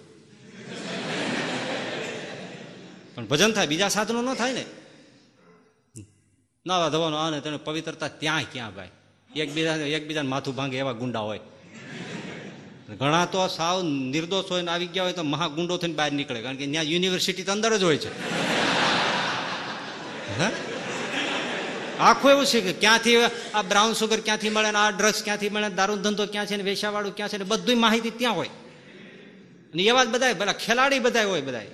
પણ 3.15 3.27
ભજન 3.27 3.53
થાય, 3.53 3.67
બીજા 3.67 3.89
સાધનો 3.89 4.23
ન 4.23 4.35
થાય 4.35 4.53
ને? 4.53 4.65
નાવા 6.67 6.89
ધવાનું 6.89 7.21
આને 7.21 7.41
તેને 7.41 7.57
પવિત્રતા 7.57 8.09
ત્યાં 8.09 8.47
ક્યાં 8.53 8.75
ભાઈ? 8.75 8.93
એકબીજા 9.31 9.77
એકબીજાને 9.99 10.29
માથું 10.29 10.55
ભાંગે 10.57 10.77
એવા 10.79 10.93
ગુંડા 10.93 11.21
હોય. 11.21 11.43
ઘણા 13.01 13.27
તો 13.27 13.49
સાવ 13.49 13.83
નિર્દોષ 13.83 14.51
હોય 14.51 14.63
ને 14.63 14.71
આવી 14.71 14.87
ગયા 14.87 15.05
હોય 15.05 15.13
તો 15.13 15.23
મહા 15.23 15.49
ગુંડો 15.49 15.77
થઈને 15.77 15.95
બહાર 15.95 16.13
નીકળે, 16.13 16.41
કારણ 16.43 16.57
કે 16.57 16.67
ત્યાં 16.67 16.91
યુનિવર્સિટી 16.93 17.45
તો 17.45 17.53
અંદર 17.53 17.73
જ 17.79 17.83
હોય 17.83 17.99
છે? 17.99 18.11
આખું 22.01 22.31
એવું 22.31 22.47
છે 22.47 22.61
કે 22.61 22.73
ક્યાંથી 22.73 23.17
આ 23.55 23.63
બ્રાઉન 23.63 23.93
સુગર 23.93 24.21
ક્યાંથી 24.21 24.51
મળે 24.51 24.71
ને 24.71 24.79
આ 24.79 24.91
ડ્રગ્સ 24.91 25.23
ક્યાંથી 25.23 25.49
મળે 25.49 25.69
દારૂ 25.71 25.97
ધંધો 25.97 26.25
ક્યાં 26.27 26.47
છે 26.47 26.57
ને 26.57 26.63
વેસાવાળું 26.63 27.15
ક્યાં 27.17 27.29
છે 27.33 27.39
ને 27.39 27.45
બધી 27.45 27.75
માહિતી 27.75 28.11
ત્યાં 28.11 28.37
હોય. 28.37 28.53
અને 29.75 29.83
એવા 29.83 30.05
જ 30.05 30.09
બધા 30.09 30.35
પેલા 30.35 30.53
ખેલાડી 30.53 31.03
બધા 31.07 31.27
હોય 31.27 31.41
બધા 31.41 31.67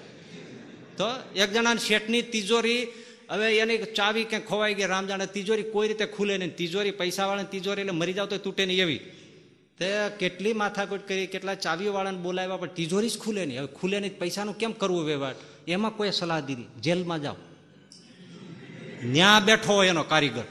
તો 0.99 1.07
એક 1.37 1.51
જણાની 1.53 1.87
શેઠની 1.89 2.23
તિજોરી, 2.23 2.83
હવે 3.31 3.47
એની 3.59 3.79
ચાવી 3.99 4.25
ક્યાંક 4.25 4.49
ખોવાઈ 4.49 4.75
ગઈ 4.75 4.87
રામ 4.87 5.07
જાણે 5.07 5.27
તિજોરી 5.27 5.63
કોઈ 5.63 5.89
રીતે 5.89 6.07
ખુલે 6.07 6.35
નહીં. 6.39 6.57
તિજોરી 6.57 6.91
પૈસાવાળાની 6.91 7.51
તિજોરી 7.51 7.81
એટલે 7.81 7.93
મરી 7.93 8.13
જાવ 8.13 8.27
તો 8.27 8.39
તૂટે 8.39 8.67
નહીં 8.67 8.83
એવી. 8.83 9.01
તે 9.79 9.89
કેટલી 10.19 10.53
માથાકૂટ 10.53 11.05
કરી, 11.09 11.27
કેટલા 11.27 11.55
ચાવીઓ 11.55 11.93
વાળાને 11.93 12.19
બોલાવ્યા, 12.19 12.57
પણ 12.57 12.67
તિજોરી 12.67 13.09
જ 13.09 13.19
ખુલે 13.19 13.47
નહીં. 13.47 13.61
હવે 13.61 13.69
ખુલે 13.81 14.01
નહીં 14.01 14.19
પૈસાનું 14.19 14.59
કેમ 14.59 14.73
કરવું 14.73 15.05
વ્યવહાર? 15.05 15.37
એમાં 15.69 15.97
કોઈ 15.97 16.13
સલાહ 16.13 16.41
દીધી 16.41 16.69
જેલમાં 16.81 17.23
જાઓ. 17.23 17.37
ન્યા 19.05 19.41
બેઠો 19.41 19.73
હોય 19.73 19.89
એનો 19.89 20.03
કારીગર. 20.03 20.47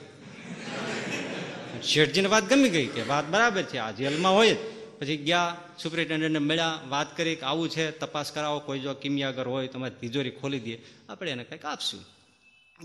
શેઠજીને 1.84 2.28
વાત 2.28 2.50
ગમી 2.50 2.70
ગઈ 2.70 2.86
કે 2.86 3.02
વાત 3.08 3.26
બરાબર 3.26 3.64
છે, 3.64 3.78
આ 3.78 3.92
જેલમાં 3.92 4.34
હોય 4.34 4.54
જ. 4.54 4.58
પછી 5.00 5.18
ગયા, 5.18 5.58
સુપ્રિન્ટેન્ડન્ટને 5.84 6.40
મળ્યા, 6.40 6.80
વાત 6.88 7.18
કરી 7.18 7.36
કે 7.36 7.42
આવું 7.42 7.70
છે, 7.70 7.92
તપાસ 7.92 8.32
કરાવો, 8.32 8.60
કોઈ 8.60 8.80
જો 8.80 8.94
કિમિયાગર 8.94 9.48
હોય 9.48 9.68
તમારી 9.68 9.96
તિજોરી 10.00 10.30
ખોલી 10.30 10.60
દે 10.60 10.78
આપણે 11.10 11.32
એને 11.32 11.44
કંઈક 11.44 11.66
આપશું. 11.66 12.06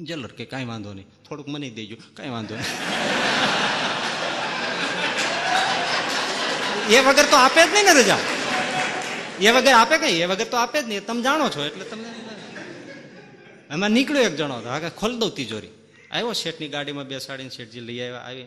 જલર 0.04 0.26
કે 0.26 0.44
કાંઈ 0.44 0.64
વાંધો 0.64 0.92
નહીં. 0.94 1.06
થોડુંક 1.28 1.48
મની 1.48 1.70
દેજો. 1.70 1.96
કાંઈ 2.14 2.30
વાંધો 2.30 2.54
નહીં. 2.54 2.66
એ 6.88 7.00
વગર 7.00 7.24
તો 7.30 7.36
આપે 7.36 7.66
જ 7.66 7.72
નહીં 7.72 7.84
ને 7.84 8.00
રજા. 8.00 8.18
એ 9.40 9.50
વગર 9.50 9.72
આપે 9.72 9.98
કઈ? 9.98 10.20
એ 10.20 10.24
વગર 10.24 10.44
તો 10.44 10.56
આપે 10.56 10.82
જ 10.82 10.88
નહીં. 10.88 11.06
તમે 11.06 11.22
જાણો 11.22 11.48
છો 11.48 11.64
એટલે 11.64 11.84
તમને 11.84 12.08
એમાં 13.70 13.90
નીકળ્યો 13.90 14.22
એક 14.22 14.36
જણો 14.36 14.62
હા 14.62 14.88
ખોલ 14.88 15.18
દઉં 15.18 15.34
તિજોરી. 15.34 15.68
આવ્યો 16.12 16.32
શેઠની 16.32 16.68
ગાડીમાં 16.68 17.04
બેસાડીને 17.04 17.50
શેઠજી 17.50 17.80
લઈ 17.80 18.00
આવ્યા. 18.00 18.20
આવી. 18.20 18.44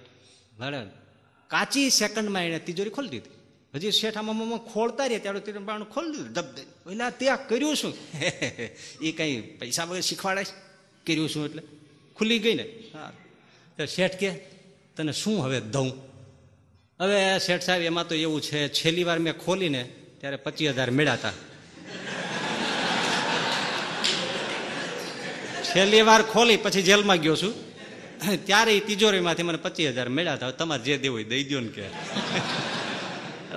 ભલે 0.60 0.88
કાચી 1.48 1.90
સેકન્ડમાં 1.90 2.44
એને 2.44 2.60
તિજોરી 2.60 2.90
ખોલી 2.90 3.10
દીધી. 3.10 3.37
હજી 3.78 3.92
શેઠ 3.92 4.18
આમાં 4.18 4.42
આમાં 4.42 4.64
ખોલતા 4.74 5.08
રહ્યા, 5.08 5.20
ત્યારે 5.20 5.40
તેને 5.40 5.60
બાણું 5.60 5.90
ખોલી 5.90 6.12
દીધું 6.12 6.34
ધબ 6.34 6.48
એટલે 6.92 7.12
ત્યાં 7.12 7.48
કર્યું 7.48 7.76
શું? 7.76 7.94
એ 9.08 9.10
કઈ 9.12 9.34
પૈસા 9.60 9.86
વગર 9.86 10.02
શીખવાડાય 10.02 10.54
કર્યું 11.06 11.30
શું 11.30 11.44
એટલે? 11.46 11.62
ખુલી 12.16 12.40
ગઈ 12.40 12.56
ને 12.56 12.66
હા 12.94 13.86
શેઠ 13.86 14.18
કે, 14.18 14.30
તને 14.96 15.14
શું 15.14 15.38
હવે 15.46 15.60
દઉં? 15.76 15.90
હવે 17.00 17.20
શેઠ 17.40 17.64
સાહેબ, 17.64 17.82
એમાં 17.82 18.08
તો 18.08 18.16
એવું 18.16 18.42
છે, 18.42 18.60
છેલ્લી 18.70 19.04
વાર 19.04 19.20
મેં 19.20 19.34
ખોલીને 19.34 19.82
ત્યારે 20.20 20.38
પચીસ 20.38 20.74
હજાર 20.74 20.92
મેળાતા 20.92 21.36
છેલ્લી 25.70 26.02
વાર 26.02 26.22
ખોલી, 26.24 26.58
પછી 26.58 26.82
જેલમાં 26.82 27.20
ગયો 27.22 27.36
છું. 27.36 27.54
ત્યારે 28.48 28.80
તિજોરીમાંથી 28.80 29.44
મને 29.44 29.58
પચીસ 29.58 29.94
હજાર 29.94 30.10
મેળાતા 30.10 30.52
તમારે 30.52 30.84
જે 30.84 30.98
દેવું 30.98 31.24
દઈ 31.24 31.44
દો 31.44 31.60
ને 31.62 31.70
કે. 31.70 31.86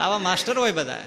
આવા 0.01 0.18
માસ્ટર 0.18 0.59
હોય 0.59 0.72
બધા. 0.72 1.02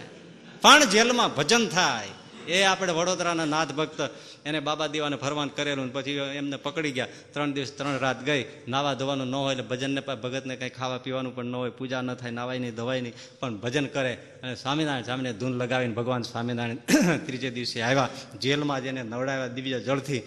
પણ 0.61 0.85
જેલમાં 0.85 1.35
ભજન 1.35 1.67
થાય. 1.67 2.07
એ 2.47 2.63
આપણે 2.63 2.93
વડોદરાના 2.93 3.45
નાથ 3.45 3.71
ભક્ત 3.71 4.09
એને 4.45 4.59
બાબા 4.59 4.87
દીવાને 4.87 5.15
ફરવાન 5.15 5.47
કરેલું 5.47 5.93
પછી 5.93 6.11
એમને 6.11 6.57
પકડી 6.57 6.91
ગયા. 6.91 7.07
ત્રણ 7.31 7.53
દિવસ 7.53 7.71
ત્રણ 7.77 7.99
રાત 7.99 8.23
ગઈ. 8.23 8.45
નાવા 8.67 8.93
ધોવાનું 8.93 9.27
ન 9.27 9.35
હોય 9.35 9.55
એટલે 9.55 9.67
ભજનને 9.67 10.01
ભગતને 10.01 10.55
કંઈ 10.55 10.69
ખાવા 10.69 10.97
પીવાનું 10.97 11.35
પણ 11.35 11.45
ન 11.45 11.55
હોય. 11.55 11.69
પૂજા 11.69 12.01
ન 12.01 12.13
થાય, 12.13 12.31
નાવાય 12.31 12.59
નહીં, 12.59 12.75
ધવાય 12.75 13.01
નહીં. 13.01 13.13
પણ 13.39 13.57
ભજન 13.57 13.85
કરે. 13.85 14.13
અને 14.13 14.55
સ્વામિનારાયણ 14.55 15.03
સામે 15.03 15.33
ધૂન 15.33 15.51
લગાવીને 15.51 15.93
ભગવાન 15.93 16.21
સ્વામિનારાયણ 16.21 16.75
ત્રીજે 17.17 17.49
દિવસે 17.49 17.81
આવ્યા. 17.81 18.09
જેલમાં 18.41 18.83
જેને 18.83 19.03
નવડાવ્યા 19.03 19.47
દિવ્ય 19.47 19.79
જળથી. 19.79 20.21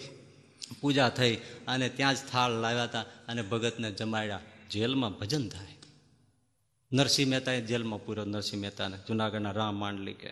પૂજા 0.81 1.09
થઈ 1.09 1.35
અને 1.67 1.89
ત્યાં 1.89 2.15
જ 2.15 2.17
થાળ 2.31 2.51
લાવ્યા 2.51 2.83
હતા 2.83 3.01
અને 3.01 3.41
ભગતને 3.41 3.91
જમાડ્યા. 3.91 4.39
જેલમાં 4.71 5.11
ભજન 5.11 5.49
થાય. 5.49 5.76
નરસિંહ 6.91 7.29
મહેતાએ 7.29 7.61
જેલમાં 7.61 8.05
પૂર્યો, 8.05 8.25
નરસિંહ 8.25 8.61
મહેતાને 8.61 8.97
જુનાગઢના 9.07 9.51
રામ 9.51 9.75
માંડલી 9.75 10.13
કે 10.13 10.31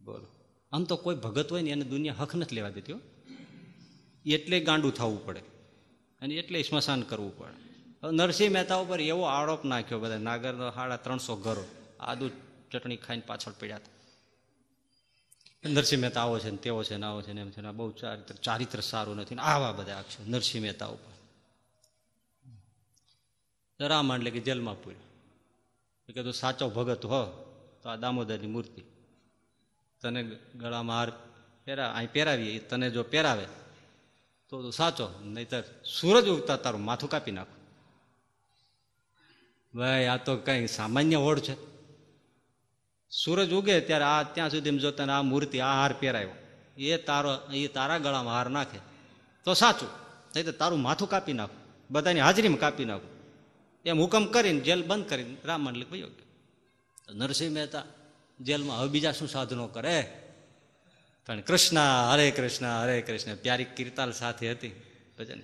બોલો. 0.00 0.26
આમ 0.72 0.84
તો 0.84 0.96
કોઈ 0.96 1.14
ભગત 1.14 1.48
હોય 1.52 1.62
ને 1.62 1.70
એને 1.70 1.84
દુનિયા 1.84 2.18
હક 2.18 2.34
નથી 2.34 2.54
લેવા 2.54 2.70
દેતી 2.70 2.98
એટલે 4.24 4.56
ગાંડું 4.60 4.94
થવું 4.94 5.20
પડે 5.26 5.42
અને 6.22 6.32
એટલે 6.34 6.62
સ્મશાન 6.62 7.02
કરવું 7.02 7.34
પડે. 7.38 7.58
નરસિંહ 8.10 8.52
મહેતા 8.52 8.76
ઉપર 8.76 9.00
એવો 9.00 9.24
આરોપ 9.36 9.62
નાખ્યો 9.64 9.98
બધા 9.98 10.18
નાગર 10.18 10.54
સાડા 10.74 10.96
ત્રણસો 10.96 11.34
ઘરો, 11.36 11.64
આદુ 12.00 12.24
ચટણી 12.70 12.96
ખાઈને 12.96 13.24
પાછળ 13.26 13.54
પડ્યા 13.60 13.76
હતા. 13.76 13.94
નરસિંહ 15.70 16.00
મહેતા 16.02 16.22
આવો 16.22 16.38
છે 16.38 16.50
ને 16.50 16.56
તેવો 16.56 16.82
છે 16.82 16.96
ને 16.96 17.06
આવો 17.06 17.20
છે 17.22 17.32
ને 17.32 17.40
એમ 17.40 17.50
છે 17.50 17.60
ને 17.60 17.70
બહુ 17.70 17.90
ચારિત્ર 17.92 18.34
ચારિત્ર 18.34 18.80
સારું 18.80 19.16
નથી 19.16 19.34
ને 19.34 19.42
આવા 19.42 19.72
બધા 19.72 19.98
આક્ષેપ 20.00 20.26
નરસિંહ 20.26 20.62
મહેતા 20.64 20.86
ઉપર. 20.86 21.12
રામ 23.86 24.12
એટલે 24.12 24.30
કે 24.30 24.40
જેલમાં 24.40 24.82
પૂર્યો. 24.82 25.00
કે 26.12 26.22
તું 26.22 26.32
સાચો 26.32 26.68
ભગત 26.68 27.04
હો, 27.04 27.24
તો 27.82 27.88
આ 27.88 27.96
દામોદરની 27.96 28.46
મૂર્તિ. 28.46 28.82
તને 30.00 30.22
ગળામાં 30.54 30.96
હાર 30.96 31.12
પહેરા, 31.64 31.92
અહીં 31.92 32.12
પહેરાવીએ 32.12 32.58
તને 32.58 32.90
જો 32.90 33.02
પહેરાવે, 33.02 33.44
તો 34.48 34.62
તું 34.62 34.72
સાચો, 34.72 35.08
નહીતર 35.24 35.62
સૂરજ 36.00 36.28
ઉગતા 36.28 36.56
તારું 36.56 36.80
માથું 36.80 37.10
કાપી 37.10 37.30
નાખું. 37.30 37.58
ભાઈ, 39.78 40.06
આ 40.06 40.16
તો 40.16 40.36
કંઈ 40.36 40.66
સામાન્ય 40.66 41.16
હોડ 41.16 41.38
છે. 41.38 41.54
સૂરજ 43.10 43.52
ઉગે 43.52 43.80
ત્યારે 43.80 44.04
આ 44.04 44.22
ત્યાં 44.22 44.50
સુધી 44.50 44.78
જો 44.78 44.90
તને 44.90 45.12
આ 45.12 45.22
મૂર્તિ, 45.22 45.60
આ 45.60 45.74
હાર 45.74 45.94
પહેરાયો 46.00 46.30
એ 46.76 46.96
તારો, 46.96 47.38
એ 47.52 47.68
તારા 47.68 47.98
ગળામાં 47.98 48.34
હાર 48.34 48.50
નાખે, 48.50 48.78
તો 49.44 49.54
સાચું. 49.54 49.88
નહીં 50.34 50.44
તો 50.44 50.52
તારું 50.52 50.80
માથું 50.80 51.08
કાપી 51.08 51.32
નાખું, 51.32 51.56
બધાની 51.90 52.20
હાજરીમાં 52.20 52.58
કાપી 52.58 52.84
નાખું. 52.84 53.11
એમ 53.86 53.98
હુકમ 53.98 54.24
કરીને 54.24 54.60
જેલ 54.60 54.82
બંધ 54.82 55.08
કરીને 55.08 55.36
રામ 55.44 55.60
મંડલિક 55.60 55.90
ભાઈ 55.90 56.04
નરસિંહ 57.14 57.54
મહેતા 57.54 57.82
જેલમાં 58.40 58.80
હવે 58.80 58.88
બીજા 58.88 59.12
શું 59.12 59.28
સાધનો 59.28 59.66
કરે? 59.66 60.12
પણ 61.26 61.40
કૃષ્ણ, 61.40 61.78
હરે 62.12 62.30
કૃષ્ણ 62.30 62.82
હરે 62.82 63.02
કૃષ્ણ, 63.02 63.34
પ્યારી 63.34 63.64
કીર્તાલ 63.64 64.12
સાથે 64.12 64.50
હતી. 64.50 64.68
ભજન 65.18 65.40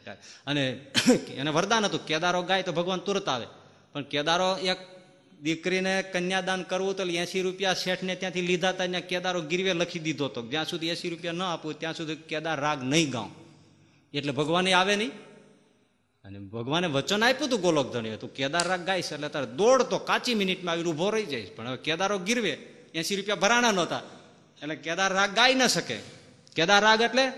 અને 0.47 0.86
એને 1.28 1.51
વરદાન 1.51 1.85
હતું, 1.85 2.06
કેદારો 2.06 2.43
ગાય 2.43 2.62
તો 2.62 2.73
ભગવાન 2.73 2.98
તુરત 2.98 3.28
આવે. 3.28 3.47
પણ 3.93 4.02
કેદારો 4.02 4.56
એક 4.56 4.77
દીકરીને 5.43 6.02
કન્યાદાન 6.02 6.62
કરવું 6.62 6.97
તો 6.97 7.02
એસી 7.02 7.43
રૂપિયા 7.43 7.74
શેઠને 7.74 8.15
ત્યાંથી 8.15 8.40
લીધા 8.40 8.69
હતા, 8.69 8.86
ત્યાં 8.86 9.02
કેદારો 9.02 9.40
ગીરવે 9.40 9.73
લખી 9.73 9.98
દીધો 9.98 10.24
હતો. 10.24 10.47
જ્યાં 10.47 10.65
સુધી 10.65 10.89
એસી 10.89 11.10
રૂપિયા 11.10 11.32
ન 11.32 11.43
આપવું 11.43 11.78
ત્યાં 11.78 11.94
સુધી 11.94 12.16
કેદાર 12.16 12.60
રાગ 12.60 12.85
નહીં 12.85 13.10
ગાઉં. 13.10 13.31
એટલે 14.15 14.32
ભગવાને 14.32 14.73
આવે 14.73 14.97
નહીં. 14.97 15.10
અને 16.28 16.38
ભગવાને 16.38 16.86
વચન 16.86 17.24
આપ્યું 17.24 17.48
હતું 17.48 17.60
ગોલોક 17.60 17.92
ધણી 17.92 18.16
તું 18.16 18.34
કેદાર 18.34 18.68
રાગ 18.68 18.86
ગાઈશ 18.86 19.12
એટલે 19.12 19.28
તારે 19.28 19.46
દોડ 19.46 19.82
તો 19.82 19.98
કાચી 19.98 20.34
મિનિટમાં 20.34 20.72
આવીને 20.72 20.90
ઊભો 20.90 21.10
રહી 21.10 21.26
જાય 21.26 21.42
પણ 21.42 21.68
હવે 21.68 21.76
કેદારો 21.76 22.18
ગીરવે 22.18 22.50
એસી 22.94 23.16
રૂપિયા 23.16 23.36
ભરાણા 23.36 23.70
નહોતા. 23.70 24.02
એટલે 24.62 24.76
કેદાર 24.76 25.12
રાગ 25.12 25.34
ગાઈ 25.34 25.55
ન 25.55 25.66
શકે. 25.66 25.98
કેદાર 26.56 26.82
રાગ 26.82 27.00
એટલે 27.00 27.32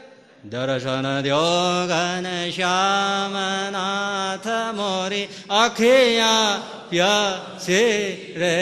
દર્શન 0.45 1.21
દ્યોગન 1.23 2.51
શ્યામનાથ 2.51 4.47
મોરી 4.75 5.29
અખિયા 5.51 6.63
પ્યસે 6.91 8.07
રે. 8.37 8.57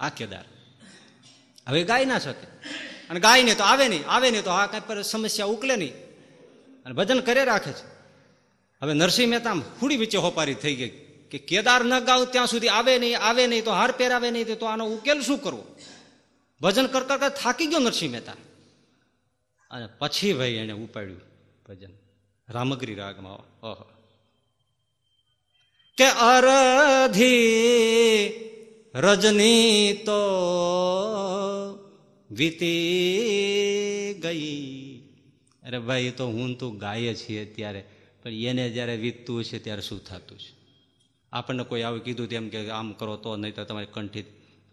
આ 0.00 0.08
કેદાર. 0.08 0.44
હવે 1.68 1.82
ગાઈ 1.82 2.04
ના 2.04 2.18
શકે. 2.18 2.53
અને 3.14 3.20
ગાય 3.20 3.42
ને 3.42 3.54
તો 3.54 3.64
આવે 3.64 3.88
નહીં. 3.88 4.08
આવે 4.08 4.30
નહીં 4.30 4.44
તો 4.44 4.50
આ 4.50 4.66
કાંઈ 4.66 4.82
પર 4.86 5.02
સમસ્યા 5.02 5.46
ઉકલે 5.46 5.76
નહીં. 5.76 5.92
અને 6.84 6.94
ભજન 6.94 7.20
કરે 7.20 7.44
રાખે 7.44 7.72
છે. 7.72 7.86
હવે 8.82 8.92
નરસિંહ 8.92 9.30
મહેતા 9.30 9.52
હુડી 9.52 9.96
વચ્ચે 9.96 10.18
હોપારી 10.18 10.54
થઈ 10.54 10.74
ગઈ 10.74 10.88
કે 11.30 11.38
કેદાર 11.38 11.84
ન 11.84 11.98
ગાવ 11.98 12.24
ત્યાં 12.24 12.46
સુધી 12.46 12.68
આવે 12.68 12.98
નહીં 12.98 13.18
આવે 13.18 13.46
નહીં 13.46 13.64
તો 13.64 13.70
હાર 13.70 13.92
પહેરાવે 13.92 14.30
નહીં 14.30 14.58
તો 14.58 14.66
આનો 14.66 14.86
ઉકેલ 14.86 15.20
શું 15.20 15.42
કરવો? 15.42 15.64
ભજન 16.60 16.86
કરતા 16.86 17.16
કરતા 17.16 17.28
થાકી 17.28 17.66
ગયો 17.66 17.78
નરસિંહ 17.78 18.12
મહેતા. 18.12 18.32
અને 19.70 19.88
પછી 19.98 20.32
ભાઈ 20.32 20.48
એને 20.48 20.72
ઉપાડ્યું 20.72 21.20
ભજન. 21.68 21.90
રામગરી 22.48 22.94
રાગમાં. 22.94 23.32
ઓહો. 23.66 23.84
કે 25.96 26.06
અરધી 26.06 27.24
રજની 28.94 29.92
તો 30.06 30.18
વીતી 32.34 34.20
ગઈ. 34.22 35.00
અરે 35.62 35.78
ભાઈ 35.78 36.10
તો 36.10 36.26
હું 36.26 36.58
તું 36.58 36.78
ગાય 36.78 37.14
છીએ 37.14 37.44
ત્યારે 37.44 37.84
પણ 38.22 38.30
એને 38.30 38.70
જ્યારે 38.70 38.96
વીતતું 38.96 39.44
છે 39.44 39.58
ત્યારે 39.58 39.82
શું 39.82 40.04
થતું 40.04 40.38
છે 40.38 40.52
આપણને 41.32 41.64
કોઈ 41.64 41.82
આવું 41.82 42.04
કીધું 42.04 42.28
તેમ 42.28 42.48
કે 42.48 42.70
આમ 42.70 42.92
કરો 42.92 43.16
તો, 43.16 43.36
નહીં 43.36 43.54
તો 43.54 43.64
તમારી 43.64 43.86
કંઠી 43.92 44.24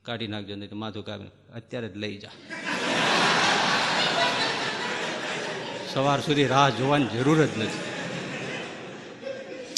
કાઢી 0.01 0.27
નાખજો, 0.27 0.55
નહીં 0.55 0.69
તો 0.69 0.75
માથું 0.75 1.05
કાઢી 1.05 1.27
અત્યારે 1.55 1.87
જ 1.89 1.97
લઈ 1.97 2.17
જા. 2.17 2.31
સવાર 5.93 6.19
સુધી 6.21 6.47
રાહ 6.47 6.69
જોવાની 6.69 7.07
જરૂર 7.07 7.45
જ 7.45 7.49
નથી. 7.57 7.81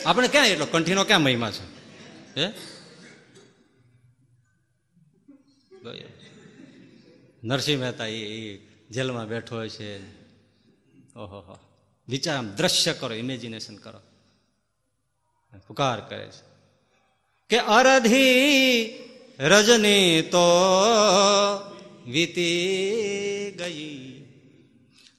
આપણે 0.05 0.27
ક્યાં 0.27 0.47
એટલો 0.47 0.65
કંઠીનો 0.65 1.03
ક્યાં 1.03 1.21
મહિમા 1.21 1.51
છે? 1.51 1.65
હે? 2.41 2.72
નરસિંહ 7.43 7.81
મહેતા 7.81 8.05
એ 8.05 8.57
જેલમાં 8.89 9.27
બેઠો 9.27 9.55
હોય 9.55 9.69
છે. 9.69 9.99
ઓહો 11.15 11.59
વિચાર 12.07 12.37
આમ 12.37 12.49
દ્રશ્ય 12.49 12.93
કરો 12.93 13.15
ઇમેજિનેશન 13.15 13.75
કરો. 13.75 13.99
પુકાર 15.67 16.01
કરે 16.01 16.25
છે. 16.25 16.53
કે 17.49 17.57
અરધી 17.57 18.85
રજની 19.39 20.21
તો 20.21 20.45
વીતી 22.05 22.51
ગઈ. 23.57 24.09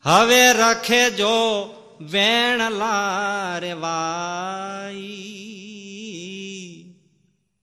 હવે 0.02 0.52
રખે 0.52 1.10
જો 1.10 1.66
વેણલા 2.00 3.58
રે 3.58 3.70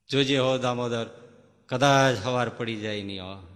જોજે 0.10 0.38
હો 0.38 0.58
દામોદર, 0.58 1.32
કદાચ 1.66 2.18
હવાર 2.26 2.50
પડી 2.50 2.76
જાય 2.76 3.04
નહીં 3.04 3.24
હો. 3.24 3.51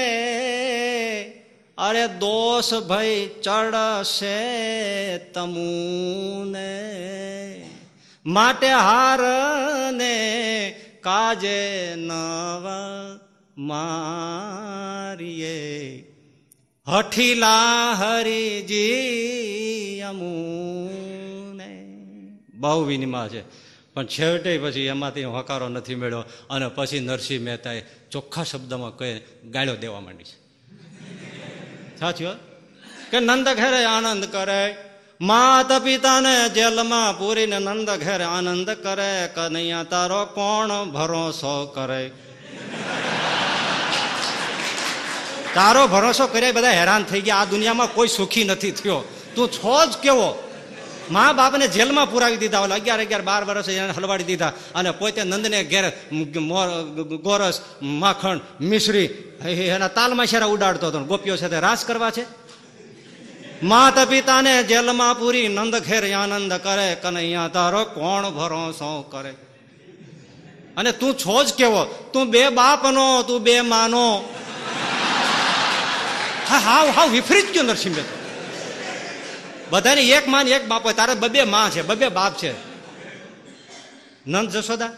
અરે 1.78 2.08
દોષ 2.20 2.74
ભાઈ 2.90 3.30
ચડશે 3.44 4.40
તમુને. 5.34 6.76
માટે 8.26 8.68
હાર 8.68 9.20
ને 9.94 10.76
કાજે 11.04 11.96
નવ 11.98 12.66
મારીએ. 13.58 15.58
હઠીલા 16.88 17.94
હરિજી 17.94 20.02
અમુને. 20.02 21.86
બહુ 22.54 22.84
વિનિમા 22.84 23.28
છે. 23.28 23.44
પણ 23.94 24.06
છેવટે 24.06 24.58
પછી 24.58 24.82
એમાંથી 24.82 25.24
હકારો 25.24 25.70
નથી 25.70 25.96
મળ્યો 25.96 26.24
અને 26.50 26.68
પછી 26.68 27.00
નરસિંહ 27.00 27.46
મહેતાએ 27.46 27.84
ચોખ્ખા 28.12 28.44
શબ્દમાં 28.44 28.98
કહે 28.98 29.22
ગાળ્યો 29.50 29.76
દેવા 29.76 30.00
માંડી 30.00 30.24
છે. 30.24 30.38
સાચી 32.00 32.26
કે 33.12 33.20
નંદ 33.20 33.46
ઘેરે 33.46 33.86
આનંદ 33.86 34.26
કરે 34.26 34.76
માત 35.22 35.84
પિતાને 35.84 36.50
જેલમાં 36.50 37.20
પૂરીને 37.20 37.60
નંદ 37.60 37.90
ઘેરે 37.90 38.24
આનંદ 38.24 38.70
કરે, 38.70 39.30
કનૈયા 39.36 39.84
તારો 39.84 40.26
કોણ 40.26 40.92
ભરોસો 40.92 41.66
કરે? 41.66 42.12
તારો 45.56 45.88
ભરોસો 45.88 46.28
કર્યા 46.28 46.52
બધા 46.52 46.72
હેરાન 46.72 47.04
થઈ 47.04 47.22
ગયા. 47.22 47.36
આ 47.36 47.46
દુનિયામાં 47.46 47.94
કોઈ 47.94 48.08
સુખી 48.08 48.44
નથી 48.44 48.72
થયો. 48.72 49.00
તું 49.36 49.52
છો 49.52 49.86
જ 49.86 49.98
કેવો? 49.98 50.30
મા 51.12 51.34
બાપને 51.34 51.68
જેલમાં 51.68 52.12
પુરાવી 52.12 52.38
દીધા 52.38 52.60
ઓલા 52.60 52.76
અગિયાર 52.76 53.02
અગિયાર 53.02 53.22
બાર 53.22 53.44
વર્ષ 53.46 53.70
એને 53.70 53.94
હલવાડી 53.98 54.24
દીધા. 54.24 54.54
અને 54.76 54.92
પોતે 54.92 55.24
નંદને 55.24 55.64
ઘેર 55.64 55.90
ગોરસ, 57.18 57.62
માખણ, 57.82 58.40
મિશ્રી 58.62 59.06
એના 59.46 59.88
તાલમાં 59.88 60.26
શેરા 60.26 60.46
ઉડાડતો 60.46 60.88
હતો. 60.88 61.00
ગોપીઓ 61.00 61.36
સાથે 61.36 61.60
રાસ 61.60 61.86
કરવા 61.86 62.12
છે? 62.12 62.26
માતા 63.64 64.06
પિતાને 64.06 64.64
જેલમાં 64.64 65.20
પૂરી 65.20 65.48
નંદ 65.48 65.76
ઘેર 65.76 66.14
આનંદ 66.14 66.54
કરે. 66.54 66.96
કનૈયા, 66.96 67.48
તારો 67.48 67.84
કોણ 67.84 68.30
ભરોસો 68.30 69.02
કરે? 69.02 69.34
અને 70.78 70.92
તું 70.92 71.14
છો 71.14 71.44
જ 71.44 71.54
કેવો? 71.54 72.10
તું 72.14 72.30
બે 72.30 72.50
બાપનો, 72.50 73.24
તું 73.24 73.44
બે 73.44 73.62
માનો. 73.62 74.06
હા, 76.52 76.58
હાવ 76.58 76.90
હાવ 76.90 77.10
વિપરીત 77.10 77.54
ગયો 77.54 77.64
નરસિંહ 77.64 77.96
તો. 77.96 78.02
બધાને 79.70 80.02
એક 80.02 80.28
માં 80.28 80.44
એક 80.44 80.68
બાપ 80.68 80.86
હોય. 80.86 80.94
તારે 80.94 81.14
બબે 81.14 81.44
માં 81.44 81.72
છે, 81.72 81.82
બબે 81.82 82.08
બાપ 82.10 82.38
છે. 82.38 82.52
નંદ 84.28 84.50
જશોદા, 84.50 84.90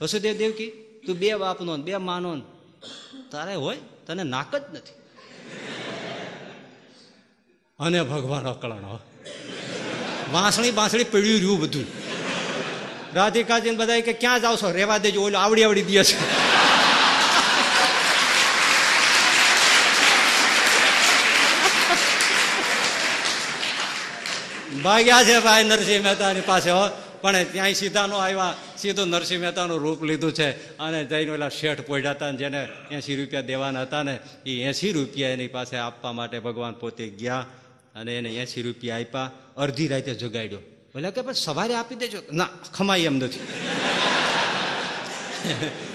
વસુદેવ 0.00 0.36
દેવકી, 0.36 0.70
તું 1.06 1.16
બે 1.16 1.34
બાપનો 1.34 1.76
બે 1.76 1.96
માનો 1.96 2.40
તારે 3.30 3.54
હોય, 3.54 3.76
તને 4.06 4.22
નાક 4.22 4.56
જ 4.56 4.62
નથી. 4.72 4.92
અને 7.80 8.02
ભગવાન 8.02 8.44
અકળાણો 8.44 9.00
વાંસળી 10.32 10.70
બાંસળી 10.70 11.04
પીડ્યું 11.04 11.36
રહ્યું 11.36 11.60
બધું. 11.60 11.84
રાધિકાજી 13.14 13.70
બધા 13.70 14.00
કે, 14.00 14.12
ક્યાં 14.12 14.40
જાવ 14.40 14.56
છો? 14.56 14.70
રેવા 14.70 14.98
દેજો. 14.98 15.22
ઓલો 15.22 15.38
આવડી 15.38 15.64
આવડી 15.64 15.82
દે 15.82 16.04
છે. 16.04 16.55
ભાગ્યા 24.82 25.24
છે 25.24 25.40
ભાઈ 25.40 25.64
નરસિંહ 25.64 26.04
મહેતાની 26.04 26.40
પાસે, 26.40 26.70
હો. 26.70 26.88
પણ 27.20 27.44
ત્યાં 27.44 27.74
સીધા 27.74 28.06
નો 28.06 28.16
આવ્યા. 28.16 28.54
સીધું 28.78 29.08
નરસિંહ 29.08 29.40
મહેતાનું 29.40 29.78
રૂપ 29.78 30.02
લીધું 30.02 30.32
છે 30.32 30.78
અને 30.78 31.04
જઈને 31.04 31.30
ઓલા 31.30 31.48
શેઠ 31.48 31.80
પોઢ્યા 31.80 32.10
હતા 32.10 32.30
ને 32.30 32.36
જેને 32.36 32.68
એંસી 32.90 33.16
રૂપિયા 33.16 33.40
દેવાના 33.40 33.82
હતા 33.82 34.02
ને 34.02 34.18
એ 34.46 34.62
એંસી 34.62 34.92
રૂપિયા 34.92 35.28
એની 35.28 35.48
પાસે 35.48 35.76
આપવા 35.76 36.12
માટે 36.12 36.38
ભગવાન 36.38 36.72
પોતે 36.72 37.08
ગયા 37.08 37.46
અને 37.94 38.18
એને 38.18 38.30
એંસી 38.30 38.62
રૂપિયા 38.62 38.96
આપ્યા, 38.96 39.30
અડધી 39.56 39.88
રાતે 39.88 40.14
જગાડ્યો. 40.14 40.58
બોલે 40.58 41.10
કે 41.10 41.20
પણ 41.20 41.32
સવારે 41.32 41.74
આપી 41.74 41.94
દેજો. 41.94 42.18
ના 42.32 42.48
ખમાય 42.74 43.00
એમ 43.00 43.16
નથી. 43.16 43.40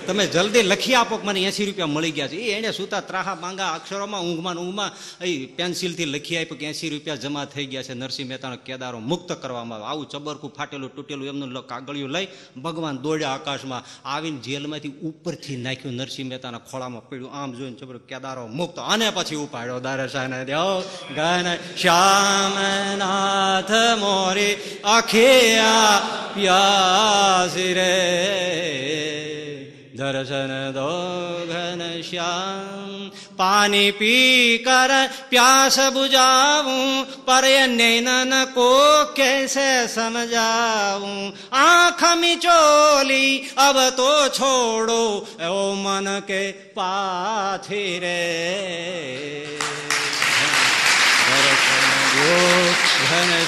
તમે 0.07 0.27
જલ્દી 0.27 0.61
લખી 0.61 0.95
આપો 0.95 1.17
કે 1.17 1.25
મને 1.27 1.41
એસી 1.41 1.65
રૂપિયા 1.65 1.87
મળી 1.87 2.11
ગયા 2.11 2.27
છે. 2.27 2.35
એ 2.35 2.57
એણે 2.57 2.71
સુતા 2.71 3.01
ત્રાહા 3.01 3.35
માંગા, 3.35 3.71
અક્ષરોમાં 3.71 4.21
ઊંઘમાં 4.21 4.55
ઊંઘમાં 4.55 4.91
એ 5.23 5.45
પેન્સિલથી 5.45 6.05
લખી 6.05 6.37
આપ્યો 6.37 6.57
કે 6.57 6.65
એસી 6.65 6.89
રૂપિયા 6.89 7.15
જમા 7.15 7.45
થઈ 7.45 7.65
ગયા 7.65 7.83
છે. 7.83 7.93
નરસિંહ 7.93 8.29
મહેતાનો 8.29 8.57
કેદારો 8.65 8.99
મુક્ત 8.99 9.31
કરવામાં 9.31 9.79
આવે 9.79 9.87
આવું 9.87 10.09
ચબરકું 10.09 10.53
ફાટેલું 10.53 10.95
તૂટેલું 10.95 11.27
એમનું 11.27 11.67
કાગળિયું 11.67 12.09
લઈ 12.09 12.27
ભગવાન 12.61 12.97
દોડ્યા 12.97 13.29
આકાશમાં. 13.29 13.83
આવીને 14.05 14.37
જેલમાંથી 14.37 14.89
ઉપરથી 14.89 15.55
નાખ્યું 15.55 15.95
નરસિંહ 15.95 16.29
મહેતાના 16.29 16.57
ખોળામાં 16.57 17.09
પડ્યું. 17.09 17.33
આમ 17.33 17.53
જોઈને 17.53 17.75
ચબર 17.75 17.97
કેદારો 17.97 18.47
મુક્ત. 18.47 18.79
અને 18.79 19.09
પછી 19.09 19.35
ઉપાડ્યો 19.35 19.79
દારસાને 19.79 20.45
દેવ 20.45 20.81
ગન 21.15 21.47
શ્યામનાથ 21.81 23.71
મોરી 23.99 24.55
અખિયા 24.83 25.99
પ્યાસી 26.33 27.73
રે. 27.73 27.91
દર્શન 30.01 30.51
દો 30.73 30.91
ઘન 31.47 31.81
શ્યામ 32.01 32.91
પાણી 33.37 33.91
પી 33.91 34.59
કર 34.59 34.91
પ્યાસ 35.29 35.77
બુજાવું 35.93 37.05
પર 37.25 37.45
નૈનન 37.71 38.33
કો 38.55 38.69
કેસે 39.13 39.69
સમજાવું 39.87 41.19
આંખ 41.61 42.05
મિચોલી 42.17 43.33
અબ 43.59 43.77
તો 43.95 44.11
છોડો 44.31 45.01
ઓ 45.51 45.61
મન 45.75 46.07
કે 46.21 46.41
પાથી 46.73 47.93
રે 47.99 48.19
ઘન 51.27 52.90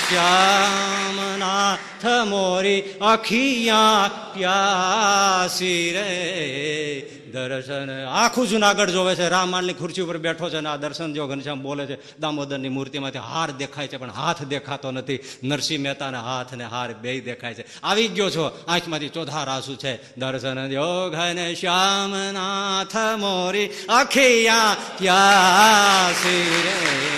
શ્યામ 0.10 1.40
નાથ 1.40 2.28
મોરી 2.28 2.82
અખિયા 2.82 4.12
પ્યાસી 4.34 5.92
રે. 5.92 7.20
દર્શન. 7.34 8.06
આખું 8.06 8.48
જુનાગઢ 8.48 8.90
જોવે 8.90 9.16
છે. 9.16 9.30
રામ 9.30 9.50
માલની 9.50 9.74
ખુરશી 9.74 10.02
ઉપર 10.02 10.18
બેઠો 10.18 10.50
છે 10.50 10.58
અને 10.58 10.70
આ 10.70 10.76
દર્શન 10.76 11.14
જો 11.14 11.28
ઘનશ્યામ 11.28 11.62
બોલે 11.62 11.86
છે, 11.86 12.18
દામોદરની 12.20 12.70
મૂર્તિમાંથી 12.70 13.20
હાર 13.20 13.52
દેખાય 13.52 13.88
છે, 13.88 13.98
પણ 13.98 14.12
હાથ 14.12 14.44
દેખાતો 14.44 14.92
નથી. 14.92 15.20
નરસિંહ 15.44 15.84
મહેતાના 15.84 16.22
હાથ 16.22 16.54
ને 16.54 16.64
હાર 16.64 16.94
બે 16.94 17.20
દેખાય 17.20 17.54
છે. 17.54 17.82
આવી 17.84 18.08
ગયો 18.08 18.30
છો. 18.30 18.66
આંખમાંથી 18.68 19.10
ચોથા 19.10 19.44
રાસુ 19.44 19.76
છે. 19.76 20.20
દર્શન 20.20 20.70
જો 20.70 21.10
ઘન 21.10 21.54
શ્યામનાથ 21.54 22.96
મોરી 22.96 23.70
અખિયા 23.90 24.76
પ્યાસી 24.98 26.64
રે. 26.66 27.14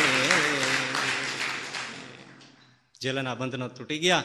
જેલના 3.06 3.36
બંધનો 3.36 3.68
તૂટી 3.68 4.00
ગયા. 4.00 4.24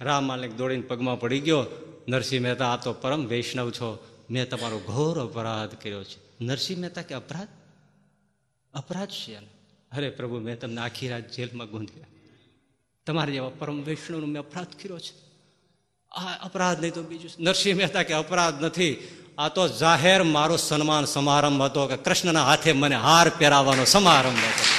રામ 0.00 0.24
માલિક 0.24 0.52
દોડીને 0.56 0.82
પગમાં 0.82 1.20
પડી 1.20 1.40
ગયો. 1.40 1.64
નરસિંહ 2.08 2.42
મહેતા, 2.42 2.72
આ 2.72 2.76
તો 2.76 2.92
પરમ 2.92 3.26
વૈષ્ણવ 3.26 3.70
છો. 3.70 3.88
મેં 4.30 4.48
તમારો 4.48 4.78
ઘોર 4.78 5.20
અપરાધ 5.20 5.74
કર્યો 5.82 6.04
છે. 6.04 6.44
નરસિંહ 6.44 6.80
મહેતા 6.80 7.02
કે, 7.02 7.14
અપરાધ? 7.14 7.48
અપરાધ 8.74 9.08
છે 9.08 9.34
અરે 9.92 10.10
પ્રભુ, 10.10 10.38
મેં 10.38 10.60
તમને 10.60 10.80
આખી 10.80 11.08
રાત 11.08 11.32
જેલમાં 11.32 11.66
ગૂંધ્યા. 11.70 12.06
તમારા 13.06 13.32
જેવા 13.32 13.50
પરમ 13.58 13.82
વૈષ્ણવનો 13.84 14.26
મેં 14.26 14.42
અપરાધ 14.42 14.66
કર્યો 14.66 14.98
છે. 14.98 15.14
આ 16.10 16.44
અપરાધ 16.44 16.80
નહીં 16.80 16.92
તો 16.92 17.02
બીજું 17.02 17.30
નરસિંહ 17.40 17.78
મહેતા 17.78 18.02
કે, 18.02 18.14
અપરાધ 18.14 18.64
નથી. 18.64 19.08
આ 19.38 19.48
તો 19.48 19.68
જાહેર 19.68 20.22
મારો 20.22 20.56
સન્માન 20.56 21.04
સમારંભ 21.04 21.62
હતો 21.62 21.86
કે 21.86 21.96
કૃષ્ણના 21.96 22.44
હાથે 22.44 22.72
મને 22.72 22.96
હાર 22.96 23.30
પહેરાવવાનો 23.38 23.84
સમારંભ 23.84 24.38
હતો. 24.38 24.77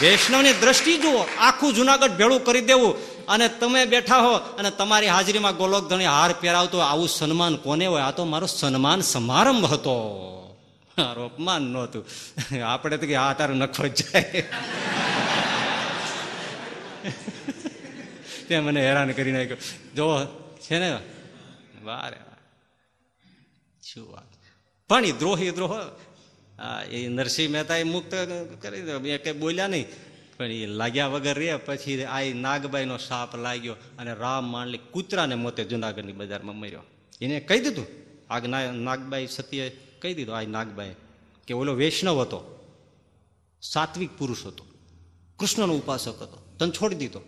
વૈષ્ણવની 0.00 0.52
દ્રષ્ટિ 0.52 0.98
જુઓ, 0.98 1.26
આખું 1.38 1.74
જુનાગઢ 1.74 2.10
ભેળું 2.10 2.44
કરી 2.44 2.60
દેવું. 2.60 3.14
અને 3.26 3.48
તમે 3.48 3.84
બેઠા 3.84 4.18
હો 4.18 4.34
અને 4.34 4.70
તમારી 4.70 5.06
હાજરીમાં 5.06 5.56
ગોલોક 5.56 5.88
ધણી 5.88 6.06
હાર 6.06 6.34
પહેરાવતો 6.40 6.78
આવું 6.78 7.08
સન્માન 7.08 7.56
કોને 7.56 7.86
હોય? 7.86 8.02
આ 8.02 8.10
તો 8.10 8.24
મારો 8.24 8.46
સન્માન 8.46 9.00
સમારંભ 9.00 9.64
હતો. 9.64 10.20
અપમાન 10.98 11.62
નહોતું. 11.62 12.06
આપણે 12.66 12.96
તો 12.96 13.06
કે 13.06 13.14
આ 13.14 13.32
તારું 13.32 13.56
નખો 13.56 13.88
જાય. 13.88 14.44
તે 18.48 18.60
મને 18.60 18.86
હેરાન 18.86 19.12
કરી 19.12 19.32
નાખ્યો. 19.32 19.56
જો, 19.96 20.26
છે 20.60 20.78
ને? 20.78 20.98
વારે 21.84 22.16
શું 23.82 24.12
વાત. 24.12 24.34
પણ 24.88 25.04
એ 25.04 25.12
દ્રોહી 25.12 25.50
દ્રોહ 25.50 25.78
એ 26.90 27.08
નરસિંહ 27.08 27.52
મહેતા 27.52 27.76
એ 27.76 27.82
મુક્ત 27.82 28.10
કરી 28.60 28.82
દો 28.82 28.98
મેં 28.98 29.22
કઈ 29.22 29.32
બોલ્યા 29.32 29.66
નહીં, 29.66 29.86
પણ 30.36 30.44
એ 30.44 30.66
લાગ્યા 30.66 31.06
વગર 31.06 31.38
રે 31.38 31.56
પછી 31.56 32.04
આ 32.04 32.22
નાગબાઈનો 32.34 32.96
સાપ 32.96 33.36
લાગ્યો 33.36 33.76
અને 33.98 34.14
રામ 34.14 34.44
માંડલી 34.44 34.78
કૂતરાને 34.78 35.34
મોતે 35.34 35.64
જુનાગઢની 35.64 36.12
બજારમાં 36.12 36.56
મર્યો. 36.56 36.82
એને 37.20 37.40
કહી 37.40 37.60
દીધું 37.60 37.86
ના- 38.50 38.70
નાગબાઈ 38.70 39.26
સતીએ 39.26 39.70
કહી 40.02 40.14
દીધું 40.14 40.36
આ 40.36 40.42
નાગબાઈ, 40.42 40.94
કે 41.46 41.54
ઓલો 41.54 41.74
વૈષ્ણવ 41.74 42.20
હતો, 42.20 42.68
સાત્વિક 43.62 44.18
પુરુષ 44.18 44.46
હતો, 44.46 44.66
કૃષ્ણનો 45.38 45.74
ઉપાસક 45.74 46.22
હતો, 46.22 46.56
તને 46.58 46.70
છોડી 46.70 46.94
દીધો. 46.94 47.20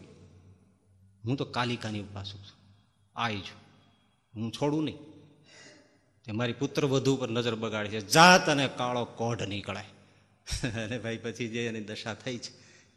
હું 1.25 1.37
તો 1.37 1.45
કાલિકાની 1.45 2.01
ઉપાસક 2.01 2.37
છું. 2.37 2.75
આઈ 3.17 3.37
છું 3.37 3.67
હું 4.37 4.53
છોડું 4.53 4.85
નહીં. 4.85 4.97
તે 6.27 6.33
મારી 6.33 6.53
પુત્ર 6.53 6.85
વધુ 6.85 7.17
પર 7.17 7.29
નજર 7.31 7.55
બગાડી 7.55 7.89
છે. 7.89 8.01
જાત 8.01 8.49
અને 8.49 8.69
કાળો 8.69 9.05
કોઢ 9.05 9.43
નીકળાય 9.43 9.85
અને 10.85 10.99
ભાઈ 10.99 11.17
પછી 11.17 11.49
જે 11.49 11.67
એની 11.67 11.81
દશા 11.81 12.15
થઈ 12.15 12.39
છે, 12.39 12.53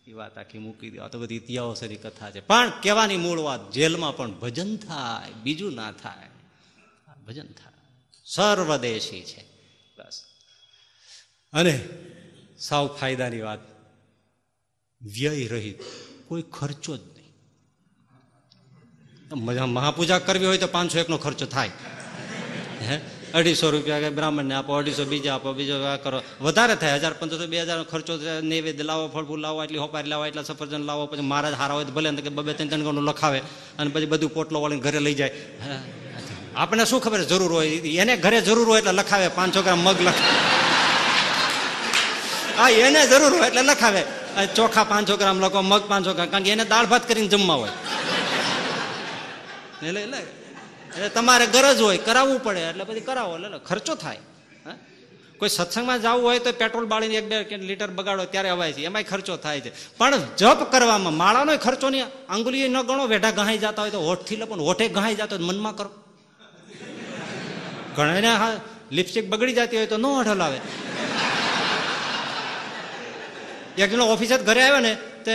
એ 0.10 0.14
વાત 0.14 0.38
આખી 0.38 0.58
મૂકી 0.58 0.90
દો. 0.90 1.02
આ 1.02 1.08
તો 1.08 1.20
બધી 1.20 1.36
ઇતિહાસની 1.36 1.96
કથા 1.96 2.32
છે. 2.32 2.40
પણ 2.40 2.70
કહેવાની 2.70 3.18
મૂળ 3.18 3.40
વાત, 3.40 3.72
જેલમાં 3.72 4.18
પણ 4.18 4.32
ભજન 4.32 4.78
થાય, 4.78 5.34
બીજું 5.34 5.74
ના 5.74 5.92
થાય. 5.92 6.30
ભજન 7.28 7.48
થાય. 7.48 7.74
સર્વદેશી 8.26 9.22
છે. 9.22 9.46
બસ. 9.98 10.24
અને 11.54 11.90
સાવ 12.60 12.88
ફાયદાની 12.88 13.42
વાત. 13.42 13.60
વ્યય 15.02 15.48
રહિત. 15.48 15.80
કોઈ 16.28 16.42
ખર્ચો 16.42 16.98
જ 16.98 17.02
નહીં. 17.02 17.34
મહાપૂજા 19.66 20.20
કરવી 20.20 20.46
હોય 20.46 20.58
તો 20.58 20.68
પાંચસો 20.68 21.00
એકનો 21.00 21.18
ખર્ચો 21.18 21.46
થાય. 21.46 21.72
હે? 22.82 23.19
અઢીસો 23.38 23.70
રૂપિયા 23.74 24.04
કે 24.04 24.10
બ્રાહ્મણને 24.18 24.54
આપો, 24.58 24.72
અઢીસો 24.80 25.04
બીજા 25.12 25.34
આપો, 25.38 25.54
બીજો 25.54 25.76
આ 25.86 25.98
કરો. 26.04 26.20
વધારે 26.42 26.76
થાય, 26.82 26.98
હજાર, 27.00 27.14
પંદરસો, 27.20 27.46
બે 27.52 27.58
હજાર 27.62 27.80
ખર્ચો 27.92 28.14
નૈવેદ્ય 28.52 28.84
લાવો, 28.90 29.04
ફળફૂલ 29.14 29.42
લાવો 29.46 29.64
એટલી 29.66 29.82
હોપારી 29.86 30.12
લાવો 30.14 30.26
એટલા 30.30 30.48
સફરજન 30.50 30.84
લાવો, 30.90 31.04
પછી 31.12 31.28
મહારાજ 31.32 31.54
હારા 31.62 31.76
હોય 31.78 31.86
તો 31.90 31.94
ભલે 31.98 32.10
કે 32.26 32.32
બબે 32.38 32.54
ત્રણ 32.58 32.70
ત્રણ 32.72 32.84
ગણું 32.88 33.06
લખાવે 33.10 33.40
અને 33.80 33.90
પછી 33.94 34.10
બધું 34.14 34.32
પોટલો 34.38 34.58
વાળીને 34.64 34.84
ઘરે 34.86 35.00
લઈ 35.08 35.18
જાય. 35.20 35.34
આપણે 36.56 36.84
શું 36.92 37.00
ખબર 37.06 37.22
જરૂર 37.32 37.52
હોય? 37.58 37.70
એને 38.02 38.14
ઘરે 38.26 38.40
જરૂર 38.48 38.68
હોય 38.72 38.82
એટલે 38.82 38.94
લખાવે. 39.00 39.28
પાંચસો 39.38 39.60
ગ્રામ 39.66 39.80
મગ 39.88 39.98
લખાવે 40.08 40.34
હા, 42.58 42.70
એને 42.88 43.02
જરૂર 43.12 43.32
હોય 43.38 43.48
એટલે 43.52 43.64
લખાવે. 43.70 44.02
ચોખા 44.58 44.86
પાંચસો 44.92 45.16
ગ્રામ 45.22 45.38
લખો, 45.44 45.60
મગ 45.62 45.84
પાંચસો 45.92 46.12
ગ્રામ, 46.18 46.30
કારણ 46.34 46.46
કે 46.46 46.52
એને 46.58 46.66
દાળ 46.74 46.88
ભાત 46.92 47.04
કરીને 47.10 47.30
જમવા 47.34 47.60
હોય. 47.62 47.74
એટલે 49.88 50.02
એટલે 50.08 50.39
એટલે 50.96 51.10
તમારે 51.10 51.46
ગરજ 51.46 51.80
હોય, 51.82 51.98
કરાવવું 51.98 52.40
પડે. 52.44 52.62
એટલે 52.62 52.84
પછી 52.84 53.00
કરાવો. 53.00 53.32
એટલે 53.38 53.60
ખર્ચો 53.68 53.96
થાય? 53.96 54.20
કોઈ 55.40 55.50
સત્સંગમાં 55.50 56.02
જવું 56.02 56.24
હોય 56.24 56.40
તો 56.40 56.52
પેટ્રોલ 56.52 56.86
બાળીને 56.86 57.16
એક 57.16 57.26
બે 57.30 57.58
લીટર 57.58 57.88
બગાડો, 57.88 58.24
ત્યારે 58.26 58.50
અવાય 58.50 58.74
છે. 58.74 58.82
એમાંય 58.84 59.04
ખર્ચો 59.04 59.36
થાય 59.38 59.60
છે. 59.62 59.72
પણ 59.98 60.20
જપ 60.38 60.60
કરવામાં, 60.72 61.14
માળાનો 61.14 61.58
ખર્ચો 61.58 61.90
નહીં 61.90 62.06
આંગુલી 62.30 62.68
ન 62.68 62.82
ગણો, 62.82 63.04
વેઢા 63.08 63.32
ગહાઈ 63.32 63.58
જતા 63.58 63.82
હોય 63.82 63.92
તો 63.92 64.02
હોઠથી 64.02 64.36
લો 64.36 64.46
પણ 64.46 64.60
હોઠે 64.60 64.88
ગહાઈ 64.88 65.16
જતો 65.16 65.36
હોય 65.36 65.46
મનમાં 65.46 65.76
કરો. 65.78 65.92
ઘણા 67.96 68.36
હા, 68.36 68.52
લિપસ્ટિક 68.92 69.30
બગડી 69.30 69.54
જતી 69.54 69.78
હોય 69.78 69.88
તો 69.88 69.98
ન 69.98 70.06
હોઠ 70.06 70.28
લાવે 70.28 70.60
એક 73.78 73.90
જણો 73.92 74.06
ઓફિસે 74.06 74.36
ઘરે 74.38 74.62
આવ્યો 74.64 74.82
ને, 74.84 74.94
તે 75.26 75.34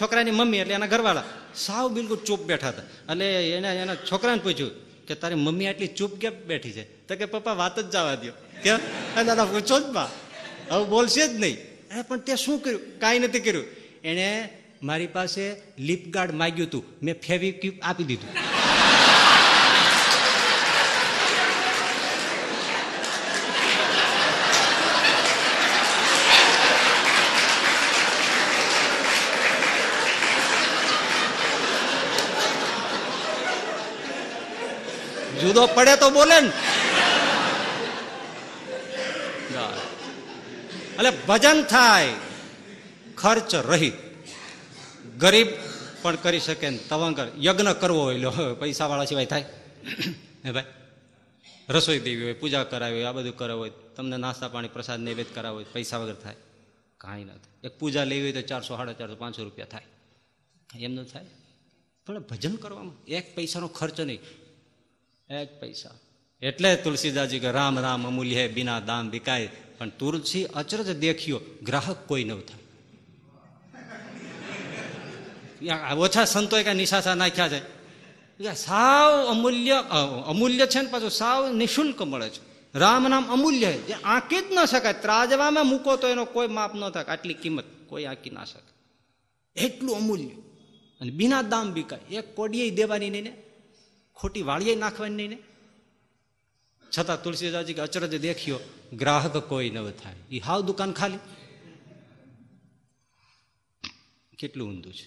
છોકરાની 0.00 0.30
મમ્મી 0.30 0.58
એટલે 0.58 0.74
એના 0.74 0.86
ઘરવાળા 0.86 1.24
સાવ 1.56 1.88
બિલકુલ 1.88 2.18
ચૂપ 2.26 2.40
બેઠા 2.40 2.68
હતા. 2.68 2.84
એટલે 3.12 3.28
એને 3.56 3.68
એના 3.82 3.96
છોકરાને 4.10 4.40
પૂછ્યું 4.44 4.87
કે 5.08 5.14
તારી 5.14 5.34
મમ્મી 5.34 5.66
આટલી 5.66 5.86
ચૂપ 5.86 6.18
કેમ 6.18 6.32
બેઠી 6.46 6.72
છે. 6.72 7.06
તો 7.06 7.16
કે, 7.16 7.24
પપ્પા, 7.24 7.52
વાત 7.52 7.80
જ 7.80 7.90
જવા 7.90 8.14
દો 8.14 8.30
કે 8.64 9.24
દાદા 9.24 9.44
પૂછો 9.44 9.80
જ 9.80 9.82
બા. 9.92 10.10
હવે 10.70 10.84
બોલશે 10.84 11.28
જ 11.28 11.40
નહીં. 11.40 11.54
અરે, 11.64 12.02
પણ 12.02 12.18
તે 12.18 12.36
શું 12.36 12.62
કર્યું? 12.62 13.00
કાંઈ 13.00 13.18
નથી 13.18 13.40
કર્યું. 13.40 13.64
એણે 14.04 14.48
મારી 14.82 15.06
પાસે 15.06 15.56
લિપ 15.78 16.08
ગાર્ડ 16.08 16.32
માગ્યું 16.32 16.68
હતું. 16.68 16.84
મેં 17.02 17.20
ફેવિક્વિક 17.20 17.82
આપી 17.82 18.04
દીધું. 18.04 18.57
જુદો 35.40 35.66
પડે 35.66 35.96
તો 35.96 36.10
બોલે 36.10 36.40
ને. 36.40 36.52
એટલે 40.98 41.10
ભજન 41.28 41.62
થાય, 41.62 42.12
ખર્ચ 43.16 43.54
રહી 43.54 43.92
ગરીબ 45.18 45.46
પણ 46.02 46.16
કરી 46.16 46.40
શકે 46.40 46.70
ને 46.70 46.78
તવંગર. 46.78 47.28
યજ્ઞ 47.38 47.72
કરવો 47.80 48.02
હોય 48.02 48.18
લો 48.18 48.32
પૈસા 48.54 48.86
વાળા 48.86 49.04
સિવાય 49.04 49.26
થાય. 49.26 49.44
હે 50.44 50.52
ભાઈ? 50.52 50.64
રસોઈ 51.68 51.98
દેવી 51.98 52.22
હોય, 52.22 52.32
પૂજા 52.32 52.64
કરાવી 52.64 52.94
હોય, 52.94 53.04
આ 53.04 53.12
બધું 53.12 53.36
કરાવવું 53.36 53.60
હોય, 53.62 53.70
તમને 53.96 54.16
નાસ્તા 54.16 54.48
પાણી 54.48 54.68
પ્રસાદ 54.68 55.00
નૈવેદ્ય 55.00 55.34
કરાવવો 55.34 55.56
હોય, 55.56 55.64
પૈસા 55.72 55.98
વગર 55.98 56.14
થાય. 56.14 56.34
કાંઈ 56.98 57.24
ન 57.24 57.28
થાય. 57.28 57.56
એક 57.64 57.78
પૂજા 57.78 58.04
લેવી 58.04 58.22
હોય 58.22 58.32
તો 58.32 58.40
ચારસો, 58.40 58.76
સાડા 58.76 58.92
ચારસો, 58.92 59.14
પાંચસો 59.14 59.44
રૂપિયા 59.44 59.66
થાય. 59.66 59.82
એમ 60.80 60.92
ન 60.92 61.04
થાય. 61.04 61.24
પણ 62.06 62.18
ભજન 62.20 62.56
કરવામાં 62.56 63.04
એક 63.06 63.36
પૈસાનો 63.36 63.68
ખર્ચ 63.68 64.00
નહીં. 64.00 64.20
એક 65.30 65.60
પૈસા. 65.60 65.90
એટલે 66.42 66.76
તુલસીદાસજી 66.76 67.38
કે 67.38 67.50
રામ 67.50 67.78
રામ, 67.78 68.06
અમૂલ્ય 68.06 68.48
બિના 68.48 68.80
દામ 68.80 69.10
વિકાય 69.10 69.48
પણ 69.78 69.88
તુલસી 69.88 70.44
અચરજ 70.44 70.98
દેખ્યો, 70.98 71.40
ગ્રાહક 71.62 71.96
કોઈ 72.06 72.24
ન 72.24 72.40
થાય. 72.40 72.62
ઓછા 75.94 76.24
સંતોએ 76.24 76.62
કાંઈ 76.62 76.76
નિશાસા 76.76 77.14
નાખ્યા 77.14 77.48
છે. 77.48 77.78
સાવ 78.54 79.26
અમૂલ્ય 79.28 79.84
અમૂલ્ય 80.26 80.66
છે 80.66 80.80
ને 80.80 80.88
પાછું 80.90 81.10
સાવ 81.10 81.52
નિઃશુલ્ક 81.52 82.02
મળે 82.02 82.28
છે. 82.28 82.40
રામ 82.78 83.08
નામ 83.08 83.32
અમૂલ્ય 83.32 83.72
જે 83.72 83.92
આંકી 83.92 84.36
જ 84.36 84.44
ન 84.52 84.64
શકાય, 84.64 84.92
ત્રાજવામાં 84.92 85.66
મૂકો 85.66 85.96
તો 85.96 86.08
એનો 86.08 86.24
કોઈ 86.24 86.48
માપ 86.48 86.74
ન 86.74 86.90
થાય. 86.90 87.04
આટલી 87.04 87.34
કિંમત 87.34 87.64
કોઈ 87.86 88.04
આંકી 88.04 88.30
ના 88.30 88.44
શકે. 88.44 88.72
એટલું 89.60 89.96
અમૂલ્ય. 89.96 90.30
અને 91.00 91.10
બિના 91.10 91.42
દામ 91.42 91.72
બીકાય 91.72 92.14
એક 92.14 92.36
કોડીએ 92.36 92.70
દેવાની 92.70 93.10
નહીં 93.10 93.22
ને. 93.22 93.32
ખોટી 94.18 94.42
વાળીએ 94.42 94.74
નાખવાની 94.74 95.14
નહીં 95.14 95.28
ને? 95.28 95.38
છતાં 96.98 97.22
તુલસીદાસજી 97.22 97.74
કે 97.74 97.80
અચરજ 97.80 98.20
દેખ્યો, 98.20 98.60
ગ્રાહક 98.92 99.36
કોઈ 99.36 99.70
ન 99.70 99.90
થાય. 99.90 100.14
એ 100.30 100.38
હાવ 100.38 100.60
દુકાન 100.60 100.92
ખાલી. 100.92 101.18
કેટલું 104.38 104.68
ઊંધું 104.68 104.92
છે. 104.92 105.06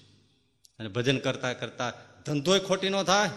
અને 0.80 0.88
ભજન 0.88 1.18
કરતા 1.18 1.54
કરતા 1.54 1.94
ધંધોય 2.26 2.60
ખોટી 2.60 2.90
ન 2.90 3.04
થાય. 3.04 3.30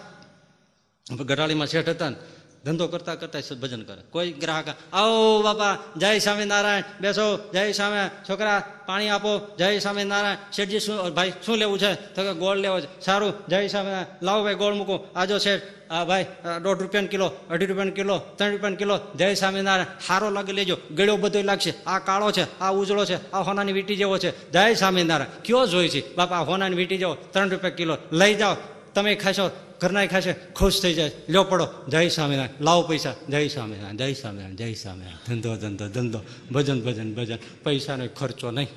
ગઢાળીમાં 1.16 1.66
શેઠ 1.66 1.88
હતા 1.88 2.10
ને 2.10 2.16
ધંધો 2.64 2.86
કરતા 2.88 3.14
કરતા 3.14 3.54
ભજન 3.54 3.82
કરે. 3.82 4.02
કોઈ 4.10 4.32
ગ્રાહક 4.32 4.64
આવો 4.92 5.42
બાપા, 5.42 5.78
જય 5.96 6.18
સ્વામિનારાયણ, 6.18 6.82
બેસો, 7.00 7.50
જય 7.52 7.72
સામે 7.72 8.10
છોકરા, 8.28 8.62
પાણી 8.86 9.08
આપો, 9.08 9.56
જય 9.58 9.78
સ્વામિનારાયણ, 9.78 10.36
શેઠજી 10.52 10.80
શું 10.80 11.14
ભાઈ, 11.14 11.32
શું 11.46 11.56
લેવું 11.56 11.78
છે? 11.78 11.94
તો 11.94 12.22
કે 12.22 12.32
ગોળ 12.32 12.56
લેવો 12.56 12.80
છે. 12.80 13.00
સારું, 13.00 13.32
જય 13.48 13.68
સ્વામિનારાયણ, 13.68 14.06
લાવો 14.22 14.44
ભાઈ 14.44 14.54
ગોળ 14.54 14.74
મૂકો. 14.74 15.08
આજો 15.16 15.38
શેઠ, 15.38 15.62
આ 15.90 16.04
ભાઈ 16.04 16.26
દોઢ 16.62 16.78
રૂપિયાનો 16.78 17.08
કિલો, 17.08 17.32
અઢી 17.50 17.66
રૂપિયાનો 17.66 17.90
કિલો, 17.90 18.18
ત્રણ 18.18 18.50
રૂપિયાનો 18.50 18.76
કિલો, 18.76 19.00
જય 19.16 19.34
સ્વામિનારાયણ. 19.34 19.84
સારો 20.06 20.30
લાગે 20.30 20.52
લેજો, 20.52 20.76
ગળ્યો 20.96 21.16
બધો 21.16 21.42
લાગશે. 21.42 21.74
આ 21.86 21.98
કાળો 21.98 22.30
છે, 22.30 22.58
આ 22.58 22.70
ઉજળો 22.70 23.04
છે, 23.04 23.32
આ 23.32 23.42
હોનાની 23.42 23.72
વીટી 23.72 23.96
જેવો 23.96 24.18
છે. 24.18 24.52
જય 24.52 24.74
સ્વામિનારાયણ. 24.74 25.42
કયો 25.42 25.66
જોઈ 25.66 25.88
છે? 25.88 26.14
બાપા 26.14 26.38
હોનાની 26.38 26.76
વીટી 26.76 26.98
જેવો, 26.98 27.14
ત્રણ 27.14 27.50
રૂપિયા 27.50 27.70
કિલો. 27.70 27.98
લઈ 28.12 28.34
જાઓ, 28.34 28.56
તમે 28.94 29.14
ખાશો 29.14 29.50
ઘરના 29.80 30.06
ખાશે 30.06 30.32
ખુશ 30.32 30.82
થઈ 30.82 30.94
જાય. 30.94 31.10
લ્યો 31.28 31.44
પડો, 31.44 31.68
જય 31.88 32.08
સ્વામિનારાયણ. 32.08 32.64
લાવો 32.64 32.82
પૈસા. 32.82 33.14
જય 33.28 33.48
સ્વામિનારાયણ 33.48 33.96
જય 33.96 34.14
સ્વામિનારાયણ 34.14 34.56
જય 34.56 34.74
સ્વામિનારાયણ. 34.74 35.26
ધંધો 35.26 35.56
ધંધો 35.56 35.88
ધંધો. 35.88 36.20
ભજન 36.52 36.80
ભજન 36.80 37.14
ભજન. 37.14 37.38
પૈસાનો 37.64 38.06
ખર્ચો 38.06 38.50
નહીં. 38.50 38.68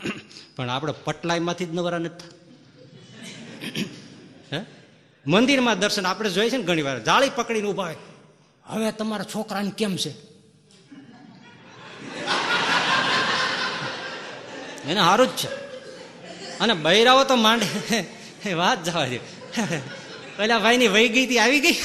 પણ 0.56 0.70
આપણે 0.70 0.94
પટલાઈમાંથી 1.04 1.66
જ 1.66 1.74
નવરા 1.74 1.98
નથી 1.98 2.28
હે? 4.56 4.60
મંદિરમાં 5.26 5.78
દર્શન 5.78 6.06
આપણે 6.06 6.30
જોઈએ 6.30 6.50
છે 6.50 6.56
ને 6.56 6.62
ઘણી 6.62 6.82
વાર. 6.82 7.02
જાળી 7.02 7.30
પકડીને 7.34 7.68
ઊભા 7.68 7.84
હોય. 7.84 7.96
હવે 8.64 8.92
તમારા 8.92 9.24
છોકરાને 9.24 9.70
કેમ 9.70 9.96
છે? 9.96 10.10
એને 14.84 15.00
સારું 15.00 15.26
જ 15.26 15.30
છે. 15.30 15.48
અને 16.58 16.74
બૈરાઓ 16.74 17.24
તો 17.24 17.36
માંડે. 17.36 18.22
વાત 18.54 18.84
જવા 18.84 19.06
દે 19.06 19.20
પેલા 20.42 20.58
ભાઈ 20.58 20.76
ની 20.76 20.88
વહી 20.88 21.08
ગઈ 21.08 21.24
હતી 21.24 21.38
આવી 21.38 21.60
ગઈ? 21.60 21.76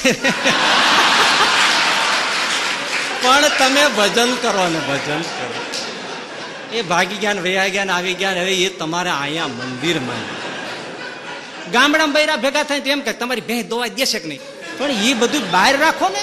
પણ 3.22 3.44
તમે 3.58 3.82
ભજન 3.88 4.34
કરો 4.34 4.64
ને 4.68 4.78
ભજન 4.78 5.22
કરો. 5.22 5.50
એ 6.72 6.82
ભાગી 6.82 7.14
ગયા 7.14 7.32
વૈયા 7.32 7.68
ગયા 7.68 7.84
આવી 7.84 8.14
ગયા 8.14 8.30
હવે 8.30 8.54
એ 8.54 8.68
તમારે 8.68 9.10
અહીંયા 9.10 9.46
મંદિરમાં. 9.46 10.24
ગામડામાં 11.72 12.12
બૈરા 12.12 12.36
ભેગા 12.36 12.62
થાય 12.62 12.80
તો 12.80 12.90
એમ 12.90 13.00
કે 13.00 13.12
તમારી 13.12 13.40
ભેંસ 13.40 13.64
દોવા 13.66 13.86
દેશે 13.86 14.18
કે 14.18 14.28
નહીં? 14.28 14.40
પણ 14.78 14.90
એ 14.90 15.14
બધું 15.14 15.50
બહાર 15.50 15.78
રાખો 15.78 16.08
ને. 16.08 16.22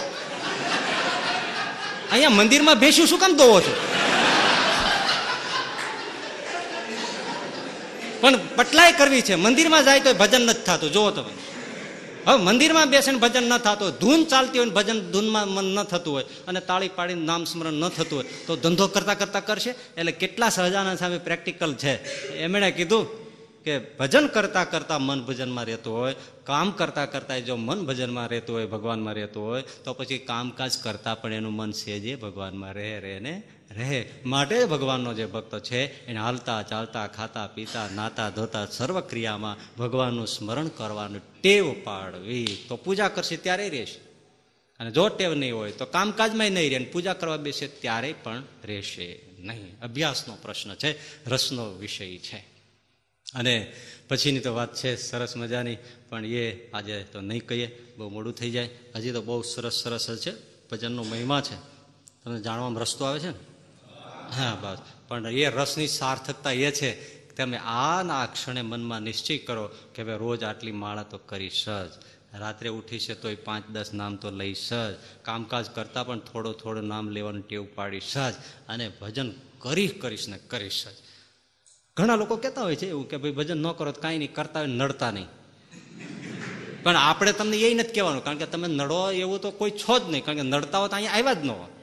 અહીંયા 2.11 2.29
મંદિરમાં 2.29 2.75
ભેંસ્યું 2.75 3.07
શું 3.07 3.19
કામ 3.19 3.37
દોવો 3.37 3.61
છો? 3.61 3.73
પણ 8.21 8.39
પટલાય 8.55 8.91
કરવી 8.91 9.21
છે. 9.21 9.35
મંદિરમાં 9.35 9.83
જાય 9.83 9.99
તો 9.99 10.13
ભજન 10.13 10.41
નથી 10.41 10.61
થતું. 10.61 10.91
જોવો 10.91 11.11
તમે 11.11 11.54
હવે 12.27 12.37
મંદિરમાં 12.47 12.89
બેસીને 12.93 13.19
ભજન 13.23 13.45
ન 13.49 13.57
થતું 13.65 13.85
હોય, 13.85 13.97
ધૂન 14.01 14.21
ચાલતી 14.31 14.59
હોય 14.61 14.75
ભજન 14.77 14.99
ધૂનમાં 15.13 15.47
મન 15.55 15.67
ન 15.75 15.79
થતું 15.91 16.13
હોય 16.15 16.25
અને 16.47 16.59
તાળી 16.69 16.95
પાડીને 16.97 17.25
નામ 17.29 17.43
સ્મરણ 17.45 17.77
ન 17.81 17.85
થતું 17.97 18.17
હોય, 18.17 18.27
તો 18.47 18.51
ધંધો 18.63 18.85
કરતા 18.95 19.19
કરતા 19.21 19.47
કરશે. 19.49 19.71
એટલે 19.99 20.13
કેટલા 20.21 20.49
સહજાનંદ 20.49 20.99
સામે 21.01 21.19
પ્રેક્ટિકલ 21.27 21.71
છે. 21.81 21.93
એમણે 22.45 22.71
કીધું 22.77 23.05
કે 23.65 23.73
ભજન 23.99 24.25
કરતા 24.35 24.65
કરતા 24.73 24.99
મન 24.99 25.21
ભજનમાં 25.27 25.65
રહેતું 25.65 25.93
હોય, 25.97 26.15
કામ 26.49 26.67
કરતા 26.79 27.07
કરતા 27.13 27.39
જો 27.47 27.55
મન 27.57 27.79
ભજનમાં 27.89 28.29
રહેતું 28.33 28.53
હોય, 28.55 28.67
ભગવાનમાં 28.69 29.15
રહેતું 29.19 29.43
હોય, 29.47 29.63
તો 29.83 29.93
પછી 29.97 30.21
કામકાજ 30.31 30.73
કરતા 30.85 31.15
પણ 31.21 31.39
એનું 31.39 31.55
મન 31.59 31.71
સેજે 31.73 32.13
ભગવાનમાં 32.15 32.73
રહે 32.77 32.91
રહે 33.05 33.15
ને 33.19 33.33
રહે. 33.77 34.09
માટે 34.25 34.65
ભગવાનનો 34.65 35.13
જે 35.13 35.25
ભક્ત 35.25 35.59
છે, 35.59 36.05
એને 36.05 36.19
હાલતા 36.19 36.61
ચાલતા, 36.61 37.07
ખાતા, 37.07 37.47
પીતા, 37.47 37.89
નાતા, 37.89 38.29
ધોતા 38.29 38.65
સર્વ 38.65 38.99
ક્રિયામાં 38.99 39.57
ભગવાનનું 39.77 40.27
સ્મરણ 40.27 40.67
કરવાનું 40.67 41.41
ટેવ 41.41 41.75
પાડવી. 41.83 42.65
તો 42.67 42.77
પૂજા 42.77 43.07
કરશે 43.07 43.37
ત્યારે 43.37 43.69
રહેશે. 43.69 44.05
અને 44.79 44.91
જો 44.91 45.09
ટેવ 45.09 45.33
નહીં 45.33 45.55
હોય, 45.55 45.71
તો 45.71 45.85
કામકાજમાં 45.85 46.51
નહીં 46.51 46.69
રહે 46.69 46.75
અને 46.75 46.85
પૂજા 46.85 47.13
કરવા 47.13 47.37
બેસે 47.37 47.67
ત્યારે 47.67 48.15
પણ 48.23 48.43
રહેશે 48.63 49.21
નહીં. 49.39 49.79
અભ્યાસનો 49.79 50.37
પ્રશ્ન 50.41 50.75
છે, 50.75 50.95
રસનો 51.29 51.73
વિષય 51.73 52.17
છે. 52.17 52.37
અને 53.35 53.73
પછીની 54.07 54.39
તો 54.39 54.53
વાત 54.53 54.75
છે, 54.75 54.95
સરસ 54.95 55.37
મજાની, 55.37 55.77
પણ 56.09 56.25
એ 56.25 56.71
આજે 56.71 57.03
તો 57.03 57.21
નહીં 57.21 57.45
કહીએ, 57.45 57.93
બહુ 57.97 58.09
મોડું 58.09 58.33
થઈ 58.33 58.51
જાય. 58.51 58.69
હજી 58.95 59.11
તો 59.11 59.21
બહુ 59.21 59.41
સરસ 59.41 59.73
સરસ 59.73 60.17
છે, 60.27 60.31
ભજનનો 60.69 61.03
મહિમા 61.03 61.41
છે. 61.41 61.55
તમને 62.23 62.41
જાણવામાં 62.41 62.81
રસ્તો 62.81 63.05
આવે 63.05 63.19
છે 63.19 63.27
ને? 63.27 63.54
હા, 64.31 64.57
બસ. 64.61 64.77
પણ 65.07 65.27
એ 65.27 65.49
રસની 65.49 65.87
સાર્થકતા 65.87 66.51
એ 66.51 66.71
છે 66.71 67.15
તમે 67.33 67.57
આના 67.57 68.21
આ 68.21 68.25
ક્ષણે 68.25 68.61
મનમાં 68.61 69.01
નિશ્ચય 69.01 69.37
કરો 69.37 69.69
કે 69.95 70.03
ભાઈ 70.03 70.17
રોજ 70.17 70.43
આટલી 70.43 70.71
માળા 70.71 71.03
તો 71.03 71.17
કરીશ 71.17 71.65
જ. 71.65 71.91
રાત્રે 72.39 72.69
ઉઠી 72.69 72.97
તોય 72.97 73.35
પાંચ 73.35 73.69
દસ 73.69 73.93
નામ 73.93 74.15
તો 74.15 74.29
લઈશ 74.29 74.69
જ. 74.69 74.95
કામકાજ 75.21 75.65
કરતાં 75.69 76.07
પણ 76.07 76.19
થોડો 76.19 76.51
થોડો 76.51 76.81
નામ 76.81 77.09
લેવાનું 77.09 77.47
ટેવ 77.47 77.65
પાડીશ 77.75 78.17
જ 78.17 78.33
અને 78.69 78.89
ભજન 78.89 79.31
કરીશ 79.59 79.91
કરીશ 79.91 80.27
ને 80.27 80.37
કરીશ 80.37 80.87
જ. 80.87 80.95
ઘણા 81.97 82.15
લોકો 82.15 82.35
કહેતા 82.35 82.61
હોય 82.61 82.75
છે 82.75 82.89
એવું 82.89 83.07
કે 83.09 83.17
ભાઈ 83.17 83.31
ભજન 83.31 83.57
ન 83.57 83.71
કરો 83.71 83.91
તો 83.91 84.01
કાંઈ 84.01 84.17
નહીં, 84.17 84.33
કરતા 84.33 84.59
હોય 84.59 84.67
નડતા 84.67 85.11
નહીં. 85.11 85.27
પણ 86.83 86.95
આપણે 86.95 87.33
તમને 87.33 87.57
એ 87.57 87.73
નથી 87.73 87.93
કહેવાનું, 87.93 88.23
કારણ 88.23 88.37
કે 88.37 88.45
તમે 88.45 88.67
નડો 88.67 89.11
એવું 89.11 89.41
તો 89.41 89.51
કોઈ 89.51 89.71
છો 89.71 89.99
જ 89.99 90.03
નહીં, 90.09 90.25
કારણ 90.25 90.37
કે 90.37 90.43
નડતા 90.43 90.77
હોય 90.77 90.89
તો 90.89 90.95
અહીંયા 90.95 91.11
આવ્યા 91.11 91.33
જ 91.33 91.45
ન 91.45 91.49
હોય. 91.49 91.74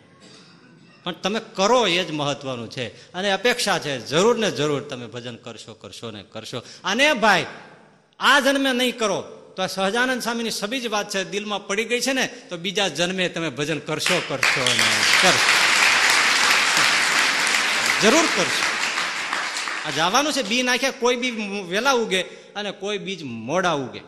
પણ 1.04 1.12
તમે 1.12 1.40
કરો 1.54 1.86
એ 1.86 2.04
જ 2.04 2.10
મહત્વનું 2.10 2.70
છે. 2.70 3.12
અને 3.12 3.30
અપેક્ષા 3.30 3.78
છે, 3.78 4.06
જરૂર 4.06 4.38
ને 4.38 4.50
જરૂર 4.50 4.80
તમે 4.82 5.06
ભજન 5.06 5.36
કરશો 5.36 5.74
કરશો 5.74 6.10
ને 6.10 6.24
કરશો. 6.30 6.62
અને 6.84 7.12
ભાઈ, 7.12 7.46
આ 8.20 8.40
જન્મે 8.40 8.72
નહીં 8.72 8.98
કરો. 8.98 9.38
તો 9.56 9.62
આ 9.62 9.66
સહજાનંદ 9.66 10.22
સ્વામીની 10.22 10.50
સભી 10.50 10.80
જ 10.80 10.86
વાત 10.86 11.10
છે, 11.10 11.24
દિલમાં 11.24 11.66
પડી 11.66 11.84
ગઈ 11.84 12.00
છે 12.00 12.12
ને, 12.12 12.26
તો 12.26 12.56
બીજા 12.56 12.88
જન્મે 12.88 13.28
તમે 13.28 13.48
ભજન 13.48 13.78
કરશો 13.78 14.22
કરશો 14.28 14.60
ને 14.60 14.82
કરશો. 15.22 15.72
જરૂર 18.02 18.26
કરશો. 18.36 18.64
આ 19.86 19.90
જવાનું 19.90 20.32
છે, 20.32 20.42
બી 20.42 20.62
નાખ્યા, 20.62 20.90
કોઈ 20.90 21.16
બી 21.16 21.30
વેલા 21.68 21.92
ઉગે 21.92 22.22
અને 22.56 22.70
કોઈ 22.70 22.98
બીજ 22.98 23.22
મોડા 23.22 23.72
ઉગે. 23.72 24.00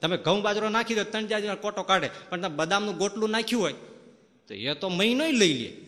તમે 0.00 0.16
ઘઉં 0.16 0.42
બાજરો 0.42 0.68
નાખી 0.68 0.94
દો, 0.94 1.04
ત્રણ 1.04 1.26
ચાર 1.26 1.54
કોટો 1.54 1.82
કાઢે, 1.82 2.10
પણ 2.30 2.40
તમે 2.40 2.56
બદામનું 2.56 2.96
ગોટલું 2.96 3.30
નાખ્યું 3.30 3.62
હોય, 3.62 3.72
તો 4.48 4.54
એ 4.54 4.74
તો 4.74 4.88
મહિનો 4.88 5.24
લઈ 5.26 5.54
લે. 5.54 5.85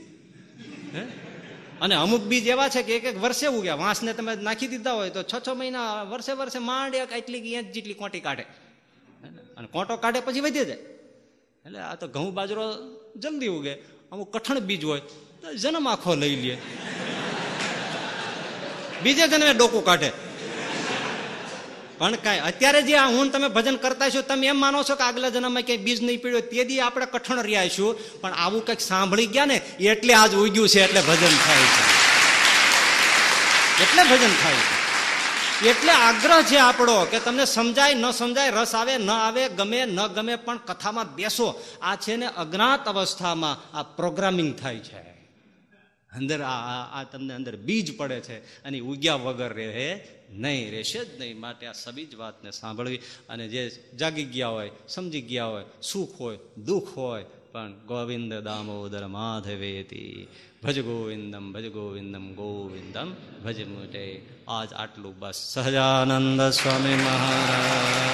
હે? 0.94 1.00
અને 1.80 1.94
અમુક 1.94 2.20
બીજ 2.20 2.46
એવા 2.46 2.68
છે 2.68 2.82
કે 2.82 2.96
એક 2.96 3.04
એક 3.04 3.18
વર્ષે 3.18 3.46
ઉગ્યા. 3.46 3.74
વાંસને 3.74 4.12
તમે 4.12 4.36
નાખી 4.36 4.66
દીધા 4.66 4.92
હોય 4.92 5.10
તો 5.10 5.22
છ 5.22 5.34
છ 5.46 5.48
મહિના 5.48 6.02
વર્ષે 6.02 6.32
વર્ષે 6.32 6.58
માંડ 6.58 6.94
એક 6.94 7.12
એટલી 7.12 7.38
ઇંચ 7.38 7.72
જેટલી 7.72 7.94
કોટી 7.94 8.20
કાઢે. 8.20 8.42
અને 9.56 9.68
કોટો 9.70 9.96
કાઢે 9.96 10.20
પછી 10.20 10.40
વધી 10.40 10.64
જાય. 10.64 10.76
એટલે 11.66 11.78
આ 11.78 11.94
તો 11.94 12.08
ઘઉં 12.08 12.34
બાજરો 12.34 12.72
જલ્દી 13.16 13.46
ઉગે. 13.46 13.74
અમુક 14.12 14.36
કઠણ 14.36 14.58
બીજ 14.58 14.84
હોય 14.84 15.00
તો 15.00 15.54
જન્મ 15.54 15.88
આખો 15.88 16.14
લઈ 16.14 16.36
લે. 16.36 16.58
બીજે 19.02 19.28
જન્મે 19.28 19.54
ડોકું 19.54 19.84
કાઢે. 19.84 20.27
પણ 21.98 22.14
કાંઈ, 22.14 22.38
અત્યારે 22.38 22.82
જે 22.82 22.96
આ 22.96 23.08
હું 23.08 23.32
તમે 23.32 23.48
ભજન 23.48 23.76
કરતા 23.76 24.08
છો, 24.08 24.22
તમે 24.22 24.46
એમ 24.46 24.56
માનો 24.56 24.82
છો 24.82 24.94
કે 24.94 25.02
આગલા 25.02 25.28
જન્મમાં 25.28 25.62
ક્યાંય 25.62 25.82
બીજ 25.82 26.02
નહીં 26.02 26.22
પીડ્યો 26.22 26.40
તે 26.40 26.64
દી 26.64 26.80
આપણે 26.80 27.06
કઠણ 27.06 27.42
રહ્યા 27.42 27.68
છું, 27.68 28.20
પણ 28.20 28.32
આવું 28.32 28.66
કંઈક 28.66 28.80
સાંભળી 28.80 29.26
ગયા 29.26 29.44
ને, 29.44 29.54
એટલે 29.80 30.14
આજ 30.14 30.34
ઉગ્યું 30.34 30.68
છે, 30.68 30.80
એટલે 30.84 31.00
ભજન 31.00 31.36
થાય 31.46 31.66
છે. 31.76 31.82
એટલે 33.82 34.02
ભજન 34.02 34.34
થાય 34.42 34.54
છે. 34.54 34.78
એટલે 35.70 35.92
આગ્રહ 35.92 36.42
છે 36.42 36.56
આપણો 36.56 37.04
કે 37.04 37.18
તમને 37.18 37.44
સમજાય, 37.44 37.94
ન 37.94 38.10
સમજાય, 38.10 38.50
રસ 38.50 38.74
આવે, 38.74 38.98
ન 38.98 39.10
આવે, 39.10 39.48
ગમે, 39.48 39.84
ન 39.84 40.06
ગમે, 40.06 40.36
પણ 40.36 40.56
કથામાં 40.56 41.14
બેસો. 41.14 41.62
આ 41.82 41.96
છે 41.96 42.16
ને 42.16 42.26
અજ્ઞાત 42.26 42.88
અવસ્થામાં 42.88 43.76
આ 43.76 43.82
પ્રોગ્રામિંગ 43.82 44.54
થાય 44.56 44.78
છે. 44.78 45.07
અંદર 46.16 46.42
આ 46.42 47.00
આ- 47.00 47.04
તમને 47.04 47.34
અંદર 47.34 47.56
બીજ 47.56 47.96
પડે 47.96 48.20
છે 48.20 48.62
અને 48.62 48.80
ઉગ્યા 48.80 49.14
વગર 49.14 49.52
રહે, 49.52 50.00
નહીં 50.30 50.70
રહેશે 50.70 51.04
જ 51.04 51.20
નહીં. 51.20 51.40
માટે 51.40 51.66
આ 51.66 51.72
સબીજ 51.72 52.14
વાતને 52.14 52.50
સાંભળવી 52.50 53.00
અને 53.28 53.48
જે 53.48 53.70
જાગી 54.00 54.24
ગયા 54.24 54.48
હોય, 54.48 54.70
સમજી 54.88 55.20
ગયા 55.20 55.44
હોય, 55.44 55.64
સુખ 55.82 56.20
હોય, 56.20 56.38
દુઃખ 56.64 56.88
હોય, 56.96 57.24
પણ 57.52 57.72
ગોવિંદ 57.72 58.34
દામોદર 58.34 59.06
માધવેતી. 59.06 60.28
ભજ 60.62 60.80
ગોવિંદમ 60.80 61.52
ભજ 61.52 61.68
ગોવિંદમ 61.68 62.34
ગોવિંદમ, 62.34 63.14
ભજ 63.44 63.68
મુટે. 63.68 64.22
આજ 64.48 64.72
આટલું 64.72 65.18
બસ. 65.18 65.34
સહજાનંદ 65.34 66.42
સ્વામી 66.42 66.94
મહારાજ. 66.94 68.08